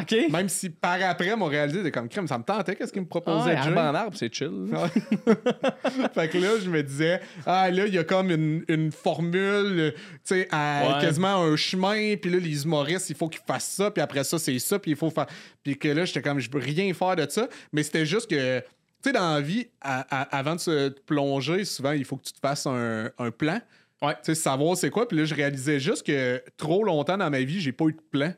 OK? 0.00 0.14
Même 0.30 0.48
si 0.48 0.70
par 0.70 0.98
après, 1.02 1.34
mon 1.34 1.46
réalisé, 1.46 1.82
c'est 1.82 1.90
comme 1.90 2.08
crème, 2.08 2.28
ça 2.28 2.38
me 2.38 2.44
tentait, 2.44 2.76
qu'est-ce 2.76 2.92
qu'il 2.92 3.02
me 3.02 3.06
Ah, 3.06 3.10
proposait? 3.10 3.50
Ouais, 3.50 3.56
arbre 3.56 3.80
en 3.80 3.94
arbre, 3.94 4.16
c'est 4.16 4.32
chill. 4.32 4.68
fait 6.14 6.28
que 6.28 6.38
là, 6.38 6.58
je 6.62 6.70
me 6.70 6.82
disais, 6.82 7.20
ah 7.44 7.70
là, 7.70 7.86
il 7.86 7.94
y 7.94 7.98
a 7.98 8.04
comme 8.04 8.30
une, 8.30 8.64
une 8.68 8.92
formule, 8.92 9.80
euh, 9.80 9.90
tu 9.92 9.98
sais, 10.24 10.48
Ouais. 10.52 11.00
quasiment 11.00 11.42
un 11.42 11.56
chemin, 11.56 12.14
puis 12.16 12.30
là, 12.30 12.38
les 12.38 12.64
humoristes, 12.64 13.10
il 13.10 13.16
faut 13.16 13.28
qu'ils 13.28 13.42
fassent 13.44 13.68
ça, 13.72 13.90
puis 13.90 14.00
après 14.02 14.24
ça, 14.24 14.38
c'est 14.38 14.58
ça, 14.58 14.78
puis 14.78 14.92
il 14.92 14.96
faut 14.96 15.10
faire. 15.10 15.26
Puis 15.62 15.76
que 15.76 15.88
là, 15.88 16.04
j'étais 16.04 16.22
comme, 16.22 16.38
je 16.38 16.48
peux 16.50 16.58
rien 16.58 16.92
faire 16.94 17.16
de 17.16 17.26
ça, 17.28 17.48
mais 17.72 17.82
c'était 17.82 18.06
juste 18.06 18.30
que, 18.30 18.60
tu 18.60 18.64
sais, 19.02 19.12
dans 19.12 19.34
la 19.34 19.40
vie, 19.40 19.66
à- 19.80 20.06
à- 20.22 20.38
avant 20.38 20.54
de 20.54 20.60
se 20.60 20.88
plonger, 20.90 21.64
souvent, 21.64 21.92
il 21.92 22.04
faut 22.04 22.16
que 22.16 22.24
tu 22.24 22.32
te 22.32 22.38
fasses 22.40 22.66
un, 22.66 23.10
un 23.18 23.30
plan. 23.32 23.60
Ouais. 24.02 24.14
Tu 24.14 24.18
sais, 24.22 24.34
savoir 24.34 24.76
c'est 24.76 24.90
quoi, 24.90 25.06
puis 25.06 25.18
là, 25.18 25.24
je 25.24 25.34
réalisais 25.34 25.78
juste 25.78 26.06
que 26.06 26.42
trop 26.56 26.84
longtemps 26.84 27.18
dans 27.18 27.30
ma 27.30 27.40
vie, 27.40 27.60
j'ai 27.60 27.72
pas 27.72 27.84
eu 27.86 27.92
de 27.92 28.00
plan. 28.10 28.32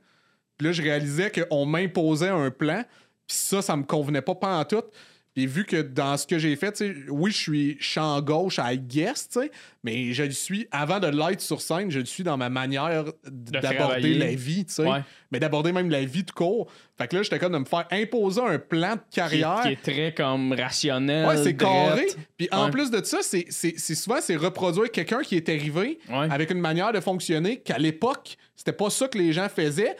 Puis 0.58 0.66
là, 0.66 0.72
je 0.72 0.82
réalisais 0.82 1.30
qu'on 1.30 1.66
m'imposait 1.66 2.28
un 2.28 2.50
plan, 2.50 2.84
puis 3.26 3.36
ça, 3.36 3.62
ça 3.62 3.76
me 3.76 3.84
convenait 3.84 4.22
pas 4.22 4.34
pantoute. 4.34 4.86
Puis 5.34 5.46
vu 5.46 5.64
que 5.64 5.80
dans 5.80 6.16
ce 6.18 6.26
que 6.26 6.38
j'ai 6.38 6.56
fait, 6.56 6.82
oui, 7.08 7.30
je 7.30 7.36
suis 7.38 7.76
champ 7.80 8.20
gauche 8.20 8.58
à 8.58 8.76
guest, 8.76 9.32
tu 9.32 9.40
sais, 9.40 9.50
mais 9.82 10.12
je 10.12 10.24
le 10.24 10.30
suis, 10.30 10.68
avant 10.70 11.00
de 11.00 11.06
l'être 11.06 11.40
sur 11.40 11.60
scène, 11.62 11.90
je 11.90 12.00
le 12.00 12.04
suis 12.04 12.22
dans 12.22 12.36
ma 12.36 12.50
manière 12.50 13.04
d'aborder 13.24 14.14
la 14.14 14.34
vie. 14.34 14.66
Ouais. 14.78 15.00
Mais 15.30 15.40
d'aborder 15.40 15.72
même 15.72 15.88
la 15.90 16.04
vie 16.04 16.22
de 16.24 16.30
court. 16.30 16.70
Fait 16.98 17.08
que 17.08 17.16
là, 17.16 17.22
j'étais 17.22 17.38
comme 17.38 17.52
de 17.54 17.58
me 17.58 17.64
faire 17.64 17.86
imposer 17.90 18.42
un 18.42 18.58
plan 18.58 18.96
de 18.96 19.00
Qui, 19.10 19.16
carrière. 19.16 19.60
qui 19.62 19.68
est 19.68 19.82
très 19.82 20.14
comme 20.14 20.52
rationnel. 20.52 21.26
Ouais, 21.26 21.42
c'est 21.42 21.56
carré. 21.56 22.06
Puis 22.36 22.48
en 22.52 22.66
Ouais. 22.66 22.70
plus 22.70 22.90
de 22.90 23.02
ça, 23.02 23.18
c'est 23.22 23.46
c'est- 23.48 23.74
c'est 23.78 23.94
souvent 23.94 24.18
c'est 24.20 24.36
reproduire 24.36 24.90
quelqu'un 24.90 25.22
qui 25.22 25.36
est 25.36 25.48
arrivé 25.48 25.98
Ouais. 26.10 26.28
avec 26.30 26.50
une 26.50 26.60
manière 26.60 26.92
de 26.92 27.00
fonctionner 27.00 27.58
qu'à 27.60 27.78
l'époque, 27.78 28.36
c'était 28.54 28.72
pas 28.72 28.90
ça 28.90 29.08
que 29.08 29.16
les 29.18 29.32
gens 29.32 29.48
faisaient. 29.48 29.96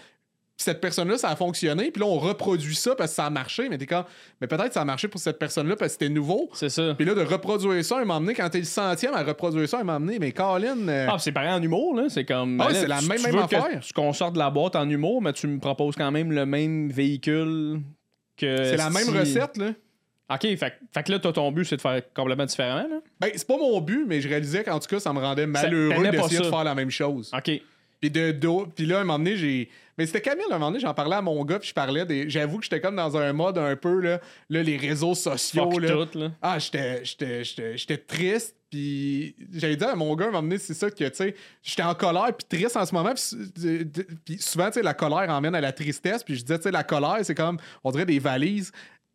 Cette 0.62 0.80
personne-là, 0.80 1.18
ça 1.18 1.28
a 1.28 1.36
fonctionné. 1.36 1.90
Puis 1.90 2.00
là, 2.00 2.06
on 2.06 2.18
reproduit 2.18 2.74
ça 2.74 2.94
parce 2.94 3.10
que 3.10 3.16
ça 3.16 3.26
a 3.26 3.30
marché. 3.30 3.68
Mais 3.68 3.78
t'es 3.78 3.86
comme, 3.86 4.04
mais 4.40 4.46
peut-être 4.46 4.72
ça 4.72 4.80
a 4.82 4.84
marché 4.84 5.08
pour 5.08 5.20
cette 5.20 5.38
personne-là 5.38 5.76
parce 5.76 5.90
que 5.96 6.04
c'était 6.04 6.08
nouveau. 6.08 6.48
C'est 6.54 6.68
ça. 6.68 6.94
Puis 6.96 7.04
là, 7.04 7.14
de 7.14 7.22
reproduire 7.22 7.84
ça, 7.84 7.96
un 7.96 8.04
moment 8.04 8.20
donné, 8.20 8.34
quand 8.34 8.48
t'es 8.48 8.58
le 8.58 8.64
centième 8.64 9.14
à 9.14 9.22
reproduire 9.22 9.68
ça, 9.68 9.80
un 9.80 9.84
moment 9.84 10.00
donné, 10.00 10.18
mais 10.18 10.32
Colin. 10.32 10.88
euh, 10.88 11.06
Ah, 11.10 11.16
c'est 11.18 11.32
pareil 11.32 11.50
en 11.52 11.62
humour, 11.62 11.96
là. 11.96 12.04
C'est 12.08 12.24
comme. 12.24 12.60
Ah 12.60 12.68
ben 12.68 12.74
c'est 12.74 12.86
la 12.86 12.98
tu- 13.00 13.08
même- 13.08 13.18
tu 13.18 13.26
même 13.26 13.38
affaire. 13.38 13.80
tu- 13.80 13.92
qu'on 13.92 14.12
sorte 14.12 14.34
de 14.34 14.38
la 14.38 14.50
boîte 14.50 14.76
en 14.76 14.88
humour, 14.88 15.20
mais 15.20 15.32
tu 15.32 15.46
me 15.48 15.58
proposes 15.58 15.96
quand 15.96 16.10
même 16.10 16.32
le 16.32 16.46
même 16.46 16.90
véhicule 16.90 17.80
que. 18.36 18.64
c'est 18.64 18.76
la 18.76 18.90
même 18.90 19.08
recette, 19.10 19.56
là. 19.56 19.70
OK, 20.32 20.40
fait, 20.56 20.72
fait 20.94 21.02
que 21.02 21.12
là, 21.12 21.18
toi, 21.18 21.32
ton 21.32 21.52
but, 21.52 21.64
c'est 21.66 21.76
de 21.76 21.80
faire 21.82 22.00
complètement 22.14 22.46
différemment, 22.46 22.88
là. 22.88 23.00
Ben, 23.20 23.30
c'est 23.34 23.46
pas 23.46 23.58
mon 23.58 23.78
but, 23.82 24.06
mais 24.06 24.20
je 24.22 24.28
réalisais 24.28 24.64
qu'en 24.64 24.78
tout 24.78 24.88
cas, 24.88 24.98
ça 24.98 25.12
me 25.12 25.18
rendait 25.18 25.46
malheureux 25.46 26.08
d'essayer 26.10 26.38
de 26.38 26.44
faire 26.44 26.64
la 26.64 26.74
même 26.74 26.90
chose. 26.90 27.30
OK. 27.36 27.50
Puis 28.02 28.10
de 28.10 28.32
dos. 28.32 28.66
Puis 28.74 28.84
là, 28.84 28.98
un 28.98 29.04
moment 29.04 29.18
donné, 29.18 29.36
j'ai. 29.36 29.70
Mais 29.96 30.06
c'était 30.06 30.20
Camille, 30.22 30.44
un 30.50 30.54
moment 30.54 30.70
donné, 30.70 30.80
j'en 30.80 30.92
parlais 30.92 31.14
à 31.16 31.22
mon 31.22 31.44
gars, 31.44 31.58
puis 31.60 31.68
je 31.68 31.74
parlais 31.74 32.04
des. 32.04 32.28
J'avoue 32.28 32.58
que 32.58 32.64
j'étais 32.64 32.80
comme 32.80 32.96
dans 32.96 33.16
un 33.16 33.32
mode 33.32 33.58
un 33.58 33.76
peu, 33.76 34.00
là, 34.00 34.20
là 34.50 34.62
les 34.62 34.76
réseaux 34.76 35.14
sociaux, 35.14 35.70
Fuck 35.70 35.82
là. 35.82 35.88
tout, 36.06 36.18
là. 36.18 36.32
Ah, 36.42 36.58
j'étais, 36.58 37.04
j'étais, 37.04 37.44
j'étais, 37.44 37.76
j'étais 37.76 37.98
triste, 37.98 38.56
puis 38.70 39.36
j'avais 39.52 39.76
dit 39.76 39.84
à 39.84 39.94
mon 39.94 40.16
gars, 40.16 40.24
à 40.24 40.28
un 40.28 40.30
moment 40.32 40.42
donné, 40.42 40.58
c'est 40.58 40.74
ça 40.74 40.90
que, 40.90 41.04
tu 41.04 41.10
sais, 41.14 41.36
j'étais 41.62 41.82
en 41.84 41.94
colère, 41.94 42.34
puis 42.36 42.58
triste 42.58 42.76
en 42.76 42.84
ce 42.86 42.92
moment, 42.94 43.12
puis, 43.14 43.84
de- 43.84 44.06
puis 44.24 44.38
souvent, 44.40 44.66
tu 44.68 44.72
sais, 44.74 44.82
la 44.82 44.94
colère 44.94 45.28
emmène 45.30 45.54
à 45.54 45.60
la 45.60 45.72
tristesse, 45.72 46.24
puis 46.24 46.34
je 46.34 46.42
disais, 46.42 46.58
tu 46.58 46.64
sais, 46.64 46.70
la 46.72 46.82
colère, 46.84 47.18
c'est 47.22 47.34
comme, 47.36 47.58
on 47.84 47.92
dirait 47.92 48.06
des 48.06 48.18
valises 48.18 48.72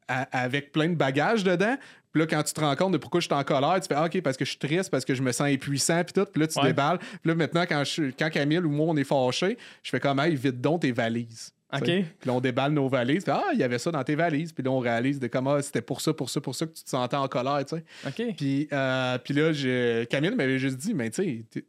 à- 0.07 0.27
avec 0.43 0.71
plein 0.71 0.87
de 0.87 0.95
bagages 0.95 1.43
dedans. 1.43 1.75
Puis 2.13 2.21
là, 2.21 2.27
quand 2.27 2.41
tu 2.43 2.53
te 2.53 2.61
rends 2.61 2.75
compte 2.75 2.93
de 2.93 2.97
pourquoi 2.97 3.19
je 3.19 3.25
suis 3.25 3.33
en 3.33 3.43
colère, 3.43 3.79
tu 3.81 3.87
fais, 3.87 3.95
ah, 3.95 4.05
OK, 4.05 4.21
parce 4.21 4.37
que 4.37 4.45
je 4.45 4.49
suis 4.51 4.59
triste, 4.59 4.89
parce 4.89 5.05
que 5.05 5.13
je 5.13 5.21
me 5.21 5.31
sens 5.31 5.47
impuissant, 5.47 6.03
puis 6.03 6.13
tout. 6.13 6.25
Puis 6.31 6.41
là, 6.41 6.47
tu 6.47 6.59
Ouais. 6.59 6.67
déballes. 6.67 6.97
Puis 6.99 7.19
là, 7.25 7.35
maintenant, 7.35 7.63
quand, 7.67 7.83
je, 7.83 8.03
quand 8.17 8.29
Camille 8.29 8.59
ou 8.59 8.69
moi, 8.69 8.87
on 8.89 8.97
est 8.97 9.03
fâchés, 9.03 9.57
je 9.83 9.89
fais 9.89 9.99
comme, 9.99 10.19
hey, 10.19 10.35
vite 10.35 10.59
donc 10.61 10.81
tes 10.81 10.91
valises. 10.91 11.51
OK. 11.73 11.83
Puis 11.83 12.05
là, 12.25 12.33
on 12.33 12.39
déballe 12.39 12.71
nos 12.71 12.87
valises. 12.87 13.23
Puis, 13.25 13.33
ah, 13.35 13.43
il 13.53 13.59
y 13.59 13.63
avait 13.63 13.77
ça 13.77 13.91
dans 13.91 14.03
tes 14.03 14.15
valises. 14.15 14.53
Puis 14.53 14.63
là, 14.63 14.71
on 14.71 14.79
réalise 14.79 15.19
de 15.19 15.27
comment 15.27 15.61
c'était 15.61 15.81
pour 15.81 15.99
ça, 15.99 16.13
pour 16.13 16.29
ça, 16.29 16.39
pour 16.39 16.55
ça 16.55 16.65
que 16.65 16.71
tu 16.71 16.83
te 16.83 16.89
sentais 16.89 17.17
en 17.17 17.27
colère, 17.27 17.63
tu 17.65 17.75
sais. 17.75 17.83
OK. 18.07 18.35
Puis, 18.37 18.67
euh, 18.71 19.17
puis 19.17 19.33
là, 19.33 19.51
je- 19.51 20.05
Camille 20.05 20.33
m'avait 20.35 20.59
juste 20.59 20.77
dit, 20.77 20.93
mais 20.93 21.09
tu 21.09 21.45
sais, 21.53 21.65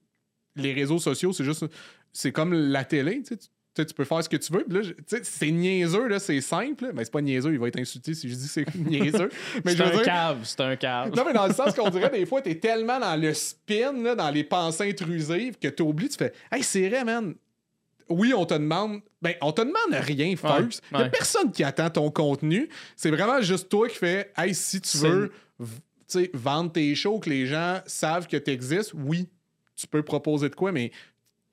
les 0.55 0.73
réseaux 0.73 0.99
sociaux, 1.01 1.33
c'est 1.33 1.45
juste. 1.45 1.65
C'est 2.13 2.33
comme 2.33 2.53
la 2.55 2.85
télé, 2.85 3.23
tu 3.23 3.35
sais. 3.35 3.41
Tu 3.79 3.87
tu 3.87 3.95
peux 3.95 4.05
faire 4.05 4.23
ce 4.25 4.29
que 4.29 4.37
tu 4.37 4.53
veux. 4.53 4.65
Puis 4.65 4.79
là, 4.79 5.19
c'est 5.23 5.51
niaiseux, 5.51 6.09
là, 6.09 6.19
c'est 6.19 6.41
simple. 6.41 6.91
Mais 6.95 7.05
c'est 7.05 7.13
pas 7.13 7.21
niaiseux, 7.21 7.53
il 7.53 7.59
va 7.59 7.69
être 7.69 7.79
insulté 7.79 8.15
si 8.15 8.29
je 8.29 8.35
dis 8.35 8.45
que 8.47 8.51
c'est 8.51 8.75
niaiseux. 8.77 9.29
mais 9.65 9.73
C'est 9.73 9.77
je 9.79 9.83
veux 9.83 9.89
un 9.91 9.93
dire- 9.93 10.03
cave, 10.03 10.39
c'est 10.45 10.61
un 10.61 10.77
cave. 10.77 11.15
non, 11.15 11.25
mais 11.27 11.33
dans 11.33 11.47
le 11.47 11.55
sens 11.55 11.75
qu'on 11.75 11.91
dirait, 11.91 12.11
des 12.11 12.27
fois, 12.27 12.43
t'es 12.43 12.57
tellement 12.57 12.99
dans 12.99 13.15
le 13.21 13.33
spin, 13.35 13.93
là, 14.03 14.15
dans 14.15 14.31
les 14.31 14.45
pensées 14.45 14.91
intrusives, 14.91 15.57
que 15.59 15.69
t'oublies, 15.69 16.09
tu 16.09 16.17
fais 16.19 16.33
Hey, 16.51 16.63
c'est 16.63 16.89
vrai, 16.89 17.05
man. 17.05 17.35
Oui, 18.09 18.33
on 18.35 18.47
te 18.47 18.55
demande. 18.55 19.01
Ben, 19.21 19.35
on 19.43 19.53
te 19.53 19.61
demande 19.61 19.75
rien, 19.93 20.35
first. 20.37 20.83
Ouais, 20.93 20.99
Y 20.99 21.01
a 21.01 21.03
ouais. 21.03 21.11
personne 21.11 21.53
qui 21.53 21.63
attend 21.63 21.91
ton 21.91 22.11
contenu. 22.11 22.69
C'est 22.97 23.11
vraiment 23.11 23.41
juste 23.43 23.69
toi 23.69 23.87
qui 23.89 23.97
fais 23.97 24.33
Hey, 24.37 24.55
si 24.55 24.81
tu 24.81 24.97
veux 24.99 25.31
vendre 26.33 26.73
tes 26.73 26.95
shows, 26.95 27.19
que 27.19 27.29
les 27.29 27.47
gens 27.47 27.81
savent 27.87 28.27
que 28.27 28.37
tu 28.39 28.51
existes, 28.51 28.93
oui, 28.95 29.29
tu 29.77 29.87
peux 29.87 30.03
proposer 30.03 30.49
de 30.49 30.55
quoi, 30.55 30.73
mais 30.73 30.91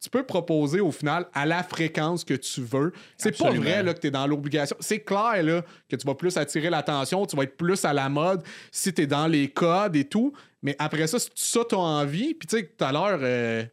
tu 0.06 0.10
peux 0.12 0.24
proposer 0.24 0.82
au 0.82 0.92
final 0.92 1.26
à 1.34 1.48
la 1.48 1.64
fréquence 1.64 2.24
que 2.24 2.36
tu 2.36 2.62
veux. 2.62 2.94
C'est 3.18 3.36
pas 3.36 3.50
vrai 3.50 3.82
là, 3.82 3.94
que 3.96 4.00
tu 4.00 4.08
es 4.08 4.12
dans 4.12 4.28
l'obligation. 4.28 4.78
C'est 4.80 5.00
clair 5.00 5.42
là, 5.42 5.64
que 5.90 5.96
tu 5.96 6.06
vas 6.06 6.14
plus 6.14 6.38
attirer 6.38 6.70
l'attention, 6.70 7.26
tu 7.26 7.36
vas 7.36 7.42
être 7.44 7.58
plus 7.58 7.84
à 7.86 7.92
la 7.92 8.08
mode 8.08 8.44
si 8.72 8.94
tu 8.94 9.02
es 9.02 9.08
dans 9.08 9.26
les 9.26 9.48
codes 9.50 9.96
et 9.96 10.06
tout. 10.06 10.32
Mais 10.62 10.76
après 10.78 11.08
ça, 11.08 11.18
si 11.18 11.30
ça, 11.34 11.62
tu 11.68 11.74
as 11.74 11.80
envie. 11.80 12.36
Puis 12.36 12.48
tu 12.48 12.58
sais, 12.58 12.72
tout 12.78 12.84
à 12.86 12.92
l'heure, 12.92 13.20
euh, 13.24 13.64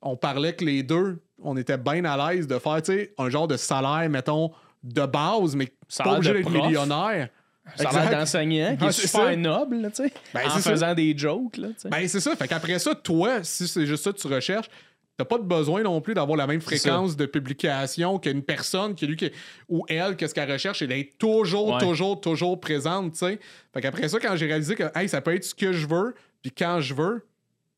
on 0.00 0.16
parlait 0.16 0.54
que 0.54 0.64
les 0.64 0.82
deux, 0.82 1.22
on 1.42 1.54
était 1.58 1.76
bien 1.76 2.02
à 2.06 2.32
l'aise 2.32 2.46
de 2.46 2.58
faire 2.58 2.80
un 3.18 3.28
genre 3.28 3.46
de 3.46 3.58
salaire, 3.58 4.08
mettons, 4.08 4.52
de 4.82 5.04
base, 5.04 5.54
mais 5.54 5.70
a 5.98 6.02
pas 6.02 6.14
obligé 6.16 6.32
d'être 6.32 6.50
millionnaire. 6.50 7.28
Ça 7.76 7.88
a 7.88 7.92
l'air 7.92 8.02
Exact. 8.04 8.18
d'enseignant, 8.18 8.76
qui 8.76 8.84
Ah, 8.84 8.88
est 8.88 8.92
super 8.92 9.24
ça. 9.24 9.36
noble, 9.36 9.90
tu 9.94 10.02
sais, 10.04 10.12
Ben, 10.34 10.46
en 10.46 10.50
ça. 10.58 10.70
faisant 10.70 10.94
des 10.94 11.16
jokes, 11.16 11.56
là, 11.56 11.68
tu 11.68 11.74
sais. 11.78 11.88
Ben, 11.88 12.06
c'est 12.08 12.20
ça. 12.20 12.36
Fait 12.36 12.46
qu'après 12.48 12.78
ça, 12.78 12.94
toi, 12.94 13.42
si 13.42 13.66
c'est 13.66 13.86
juste 13.86 14.04
ça 14.04 14.12
que 14.12 14.18
tu 14.18 14.26
recherches, 14.26 14.68
t'as 15.16 15.24
pas 15.24 15.38
de 15.38 15.44
besoin 15.44 15.82
non 15.82 16.00
plus 16.00 16.14
d'avoir 16.14 16.36
la 16.36 16.46
même 16.46 16.60
fréquence 16.60 17.16
de 17.16 17.26
publication 17.26 18.18
qu'une 18.18 18.42
personne 18.42 18.94
qui, 18.94 19.06
lui, 19.06 19.16
qui- 19.16 19.30
ou 19.68 19.84
elle, 19.88 20.16
qu'est-ce 20.16 20.34
qu'elle 20.34 20.50
recherche, 20.50 20.82
et 20.82 20.86
d'être 20.86 21.16
toujours, 21.18 21.74
Ouais. 21.74 21.78
toujours, 21.80 22.20
toujours 22.20 22.60
présente, 22.60 23.12
tu 23.12 23.18
sais. 23.18 23.38
Fait 23.72 23.80
qu'après 23.80 24.08
ça, 24.08 24.18
quand 24.18 24.34
j'ai 24.36 24.46
réalisé 24.46 24.74
que, 24.74 24.84
hey, 24.94 25.08
ça 25.08 25.20
peut 25.20 25.34
être 25.34 25.44
ce 25.44 25.54
que 25.54 25.72
je 25.72 25.86
veux, 25.86 26.14
puis 26.42 26.50
quand 26.50 26.80
je 26.80 26.94
veux, 26.94 27.24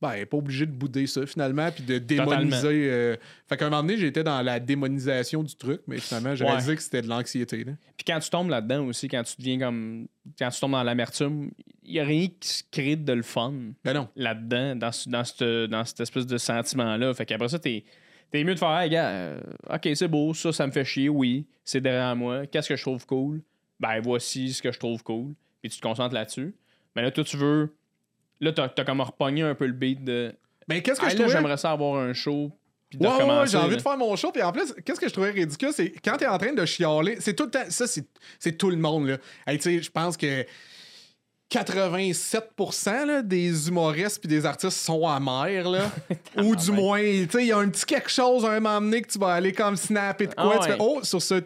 ben, 0.03 0.13
elle 0.13 0.27
pas 0.27 0.37
obligé 0.37 0.67
de 0.67 0.73
bouder 0.73 1.07
ça, 1.07 1.25
finalement, 1.27 1.71
puis 1.71 1.83
de 1.83 1.99
démoniser. 1.99 2.91
euh, 2.91 3.17
Fait 3.49 3.57
qu'à 3.57 3.67
un 3.67 3.71
moment 3.71 3.83
donné, 3.83 3.97
j'étais 3.97 4.23
dans 4.23 4.43
la 4.43 4.61
démonisation 4.61 5.43
du 5.43 5.55
truc, 5.57 5.81
mais 5.87 5.99
finalement, 5.99 6.31
Ouais. 6.31 6.45
réalisé 6.47 6.77
que 6.77 6.83
c'était 6.83 7.03
de 7.03 7.09
l'anxiété. 7.09 7.65
Puis 7.65 8.05
quand 8.07 8.19
tu 8.21 8.29
tombes 8.31 8.51
là-dedans 8.51 8.85
aussi, 8.87 9.09
quand 9.09 9.23
tu 9.23 9.35
deviens 9.39 9.59
comme. 9.59 10.07
Quand 10.39 10.51
tu 10.51 10.61
tombes 10.61 10.73
dans 10.73 10.83
l'amertume, 10.83 11.51
il 11.85 11.93
n'y 11.95 12.01
a 12.01 12.05
rien 12.05 12.27
qui 12.41 12.49
se 12.49 12.63
crée 12.71 12.97
de 12.97 13.13
le 13.13 13.23
fun 13.23 13.55
Ben 13.85 14.07
là-dedans, 14.17 14.77
dans, 14.77 14.93
ce- 14.93 15.09
dans, 15.09 15.25
cette, 15.25 15.71
dans 15.71 15.85
cette 15.85 16.01
espèce 16.01 16.27
de 16.27 16.37
sentiment-là. 16.39 17.15
Fait 17.15 17.25
qu'après 17.27 17.49
ça, 17.49 17.59
t'es. 17.59 17.85
T'es 18.33 18.43
mieux 18.43 18.55
de 18.55 18.59
faire, 18.59 18.77
hey, 18.81 18.91
gars, 18.91 19.09
euh, 19.09 19.41
ok, 19.73 19.89
c'est 19.95 20.09
beau, 20.09 20.35
ça, 20.35 20.53
ça 20.53 20.67
me 20.67 20.73
fait 20.73 20.85
chier, 20.85 21.09
oui, 21.09 21.47
c'est 21.65 21.81
derrière 21.81 22.17
moi. 22.17 22.45
Qu'est-ce 22.47 22.69
que 22.69 22.75
je 22.75 22.83
trouve 22.83 23.07
cool? 23.07 23.41
Ben, 23.79 24.01
voici 24.03 24.53
ce 24.53 24.61
que 24.61 24.73
je 24.73 24.79
trouve 24.81 25.01
cool. 25.05 25.33
Puis 25.63 25.71
tu 25.71 25.77
te 25.77 25.83
concentres 25.83 26.13
là-dessus. 26.13 26.53
Mais 26.97 27.03
là, 27.03 27.13
toi, 27.13 27.23
tu 27.23 27.37
veux. 27.37 27.73
Là, 28.41 28.53
t'as 28.53 28.69
as 28.77 28.85
comme 28.85 29.01
repogné 29.01 29.43
un 29.43 29.55
peu 29.55 29.67
le 29.67 29.73
beat 29.73 30.05
de. 30.05 30.35
Ben, 30.69 30.83
qu'est-ce 30.83 31.01
que 31.01 31.07
Ah, 31.07 31.11
je 31.11 31.15
là, 31.17 31.21
trouvais- 31.25 31.37
j'aimerais 31.37 31.57
ça 31.57 31.71
avoir 31.73 32.01
un 32.03 32.13
show. 32.13 32.51
Puis 32.91 32.99
de 33.01 33.07
Ouais, 33.07 33.13
ouais, 33.25 33.47
j'ai 33.47 33.57
envie 33.57 33.71
là. 33.71 33.77
de 33.77 33.83
faire 33.83 33.97
mon 33.97 34.15
show. 34.17 34.31
Puis 34.31 34.43
en 34.43 34.53
plus, 34.53 34.73
qu'est-ce 34.85 35.01
que 35.01 35.09
je 35.09 35.13
trouvais 35.13 35.31
ridicule, 35.31 35.71
c'est 35.73 35.91
quand 36.05 36.17
t'es 36.17 36.27
en 36.27 36.39
train 36.39 36.53
de 36.53 36.65
chialer, 36.65 37.17
c'est 37.21 37.35
tout 37.35 37.45
le 37.45 37.51
temps. 37.51 37.65
Ça, 37.69 37.87
c'est, 37.87 38.05
c'est 38.39 38.57
tout 38.57 38.71
le 38.71 38.77
monde, 38.77 39.09
là. 39.09 39.19
Hey, 39.47 39.59
tu 39.59 39.65
sais, 39.65 39.83
je 39.83 39.91
pense 39.91 40.17
que 40.17 40.45
87% 41.51 43.07
là, 43.07 43.23
des 43.23 43.69
humoristes 43.69 44.19
puis 44.19 44.29
des 44.29 44.45
artistes 44.45 44.77
sont 44.79 45.07
amers, 45.07 45.69
là. 45.69 45.91
Ou 46.43 46.57
du 46.57 46.73
moins, 46.73 47.01
tu 47.01 47.29
sais, 47.31 47.43
il 47.43 47.47
y 47.47 47.53
a 47.53 47.59
un 47.59 47.69
petit 47.69 47.85
quelque 47.87 48.11
chose 48.11 48.45
à 48.45 48.51
un 48.51 48.61
moment 48.61 48.81
donné 48.81 49.03
que 49.03 49.09
tu 49.13 49.19
vas 49.19 49.35
aller 49.35 49.53
comme 49.53 49.77
snapper 49.77 50.27
de 50.27 50.35
quoi. 50.35 50.55
Ah 50.57 50.59
tu 50.59 50.71
ouais. 50.71 50.77
fais, 50.77 50.77
oh, 50.81 51.01
sur 51.03 51.23
ce. 51.23 51.35
Tu 51.37 51.45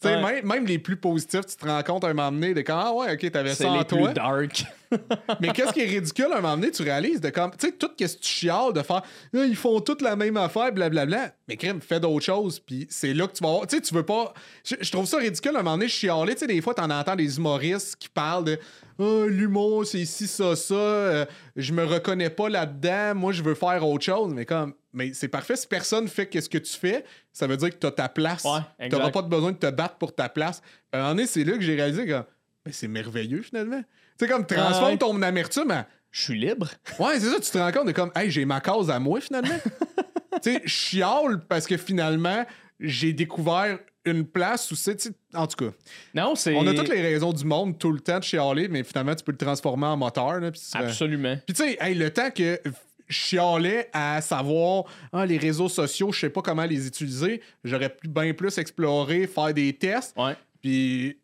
sais, 0.00 0.16
Ouais. 0.16 0.22
même, 0.22 0.46
même 0.46 0.66
les 0.66 0.78
plus 0.78 0.96
positifs, 0.96 1.46
tu 1.46 1.56
te 1.56 1.66
rends 1.66 1.82
compte 1.82 2.04
à 2.04 2.08
un 2.08 2.14
moment 2.14 2.30
donné 2.32 2.54
de 2.54 2.60
quand, 2.60 2.78
ah 2.78 2.92
ouais, 2.92 3.12
ok, 3.14 3.30
t'avais 3.32 3.54
ça 3.54 3.68
en 3.70 3.78
les 3.78 3.84
toi. 3.84 4.04
plus 4.04 4.14
dark. 4.14 4.64
Mais 5.40 5.48
qu'est-ce 5.48 5.72
qui 5.72 5.80
est 5.80 5.86
ridicule 5.86 6.28
à 6.32 6.38
un 6.38 6.40
moment 6.40 6.56
donné, 6.56 6.70
tu 6.70 6.82
réalises 6.82 7.20
de 7.20 7.30
comme, 7.30 7.50
tu 7.56 7.66
sais, 7.66 7.72
tout 7.72 7.88
ce 7.98 8.04
que 8.04 8.10
tu 8.20 8.28
chiales 8.28 8.72
de 8.72 8.82
faire, 8.82 9.02
ils 9.32 9.56
font 9.56 9.80
toutes 9.80 10.02
la 10.02 10.14
même 10.14 10.36
affaire, 10.36 10.70
blablabla. 10.72 11.32
Mais 11.48 11.56
crème, 11.56 11.80
fais 11.80 11.98
d'autres 11.98 12.24
choses, 12.24 12.60
puis 12.60 12.86
c'est 12.90 13.12
là 13.14 13.26
que 13.26 13.32
tu 13.32 13.42
vas 13.42 13.50
voir. 13.50 13.66
Tu 13.66 13.76
sais, 13.76 13.82
tu 13.82 13.94
veux 13.94 14.04
pas. 14.04 14.32
Je, 14.64 14.76
je 14.80 14.92
trouve 14.92 15.06
ça 15.06 15.16
ridicule 15.18 15.56
à 15.56 15.60
un 15.60 15.62
moment 15.62 15.76
donné, 15.76 15.88
chialer. 15.88 16.34
Tu 16.34 16.40
sais, 16.40 16.46
des 16.46 16.60
fois, 16.60 16.74
t'en 16.74 16.90
entends 16.90 17.16
des 17.16 17.36
humoristes 17.36 17.96
qui 17.96 18.08
parlent 18.08 18.44
de, 18.44 18.58
ah, 18.98 19.24
l'humour, 19.28 19.86
c'est 19.86 20.00
ici, 20.00 20.26
ça, 20.26 20.56
ça, 20.56 20.74
euh, 20.74 21.26
je 21.54 21.72
me 21.72 21.84
reconnais 21.84 22.30
pas 22.30 22.48
là-dedans, 22.48 23.14
moi, 23.14 23.32
je 23.32 23.42
veux 23.42 23.54
faire 23.54 23.86
autre 23.86 24.04
chose. 24.04 24.32
Mais 24.32 24.46
comme, 24.46 24.74
mais 24.92 25.12
c'est 25.12 25.28
parfait, 25.28 25.56
si 25.56 25.66
personne 25.66 26.08
fait 26.08 26.26
qu'est-ce 26.26 26.48
que 26.48 26.58
tu 26.58 26.72
fais, 26.72 27.04
ça 27.32 27.46
veut 27.46 27.56
dire 27.56 27.70
que 27.70 27.76
t'as 27.76 27.90
ta 27.90 28.08
place. 28.08 28.44
Ouais, 28.44 28.60
exact. 28.78 28.98
T'auras 28.98 29.10
pas 29.10 29.22
besoin 29.22 29.52
de 29.52 29.58
te 29.58 29.70
battre 29.70 29.96
pour 29.96 30.14
ta 30.14 30.28
place. 30.28 30.62
À 30.92 30.96
un 30.96 31.00
moment 31.00 31.14
donné, 31.14 31.26
c'est 31.26 31.44
là 31.44 31.52
que 31.54 31.62
j'ai 31.62 31.74
réalisé 31.74 32.06
que, 32.06 32.22
mais 32.64 32.72
c'est 32.72 32.88
merveilleux, 32.88 33.42
finalement. 33.42 33.82
Tu 34.18 34.24
sais, 34.24 34.28
comme, 34.28 34.46
transforme 34.46 34.92
ouais. 34.92 34.98
ton 34.98 35.20
amertume 35.22 35.70
en. 35.70 35.84
Je 36.10 36.22
suis 36.22 36.38
libre. 36.38 36.70
Ouais, 36.98 37.20
c'est 37.20 37.28
ça, 37.28 37.38
tu 37.38 37.50
te 37.50 37.58
rends 37.58 37.72
compte 37.72 37.88
de 37.88 37.92
comme, 37.92 38.10
hey, 38.16 38.30
j'ai 38.30 38.46
ma 38.46 38.60
cause 38.60 38.90
à 38.90 38.98
moi 38.98 39.20
finalement. 39.20 39.58
tu 40.42 40.52
sais, 40.54 40.62
je 40.64 40.70
chiale 40.70 41.42
parce 41.46 41.66
que 41.66 41.76
finalement, 41.76 42.46
j'ai 42.80 43.12
découvert 43.12 43.78
une 44.06 44.24
place 44.26 44.70
où 44.70 44.76
c'est, 44.76 45.10
en 45.34 45.46
tout 45.46 45.64
cas, 45.66 45.72
Non, 46.14 46.34
c'est. 46.34 46.54
on 46.54 46.66
a 46.66 46.72
toutes 46.74 46.88
les 46.88 47.02
raisons 47.02 47.32
du 47.32 47.44
monde 47.44 47.78
tout 47.78 47.92
le 47.92 48.00
temps 48.00 48.18
de 48.18 48.24
chialer, 48.24 48.68
mais 48.68 48.82
finalement, 48.84 49.14
tu 49.14 49.24
peux 49.24 49.32
le 49.32 49.38
transformer 49.38 49.86
en 49.86 49.96
moteur. 49.96 50.40
Là, 50.40 50.50
Absolument. 50.74 51.36
puis 51.46 51.54
tu 51.54 51.62
sais, 51.62 51.76
hey, 51.80 51.94
le 51.94 52.10
temps 52.10 52.30
que 52.30 52.60
je 53.08 53.14
chialais 53.14 53.88
à 53.92 54.20
savoir 54.20 54.84
ah, 55.12 55.26
les 55.26 55.38
réseaux 55.38 55.68
sociaux, 55.68 56.10
je 56.12 56.20
sais 56.20 56.30
pas 56.30 56.42
comment 56.42 56.64
les 56.64 56.86
utiliser, 56.86 57.40
j'aurais 57.64 57.90
pu 57.90 58.08
bien 58.08 58.32
plus 58.34 58.56
explorer, 58.58 59.26
faire 59.26 59.52
des 59.54 59.72
tests, 59.72 60.16
Ouais. 60.18 60.34
puis 60.60 61.18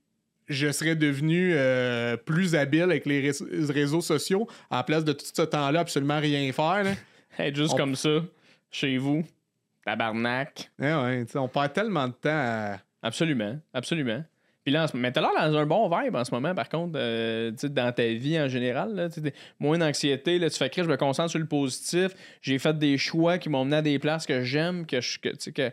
je 0.49 0.71
serais 0.71 0.97
devenu 0.97 1.53
euh, 1.55 2.17
plus 2.17 2.55
habile 2.55 2.83
avec 2.83 3.07
les 3.07 3.31
ré- 3.31 3.73
réseaux 3.73 4.01
sociaux 4.01 4.47
à 4.71 4.77
la 4.79 4.83
place 4.83 5.05
de 5.05 5.13
tout 5.13 5.25
ce 5.33 5.43
temps-là 5.43 5.81
absolument 5.81 6.21
rien 6.21 6.53
faire. 6.53 6.85
Là. 6.85 6.93
Juste 7.55 7.73
On- 7.73 7.77
comme 7.77 7.97
ça, 7.97 8.21
chez 8.71 8.99
vous. 8.99 9.25
Tabarnak. 9.85 10.71
Eh 10.81 10.85
ouais, 10.85 11.27
on 11.35 11.49
perd 11.49 11.73
tellement 11.73 12.09
de 12.09 12.13
temps 12.13 12.31
à. 12.31 12.79
Absolument. 13.03 13.59
Absolument. 13.75 14.23
Puis 14.65 14.73
là, 14.73 14.87
mais 14.95 15.11
t'as 15.11 15.21
l'air 15.21 15.31
dans 15.35 15.59
un 15.59 15.67
bon 15.67 15.89
vibe 15.89 16.15
en 16.15 16.25
ce 16.25 16.31
moment, 16.31 16.55
par 16.55 16.69
contre, 16.69 16.93
euh, 16.95 17.51
tu 17.51 17.59
sais, 17.59 17.69
dans 17.69 17.91
ta 17.91 18.07
vie 18.07 18.41
en 18.41 18.49
général. 18.49 18.95
Là, 18.95 19.09
moins 19.59 19.77
d'anxiété. 19.77 20.39
Là, 20.39 20.49
tu 20.51 20.57
fais 20.57 20.71
que 20.71 20.85
je 20.85 20.89
me 20.89 20.97
concentre 20.97 21.31
sur 21.31 21.41
le 21.41 21.47
positif. 21.47 22.13
J'ai 22.41 22.61
fait 22.61 22.79
des 22.79 22.97
choix 22.97 23.39
qui 23.39 23.49
m'ont 23.49 23.65
mené 23.65 23.77
à 23.79 23.83
des 23.83 23.99
places 23.99 24.25
que 24.25 24.45
j'aime, 24.45 24.87
que 24.87 25.01
je, 25.01 25.19
que, 25.19 25.31
tu 25.31 25.37
sais, 25.41 25.53
que, 25.53 25.69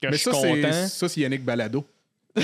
que 0.00 0.08
Mais 0.08 0.12
je 0.12 0.16
suis 0.16 0.30
content. 0.30 0.72
ça, 0.72 1.08
c'est 1.08 1.20
Yannick 1.20 1.44
Balado. 1.44 1.86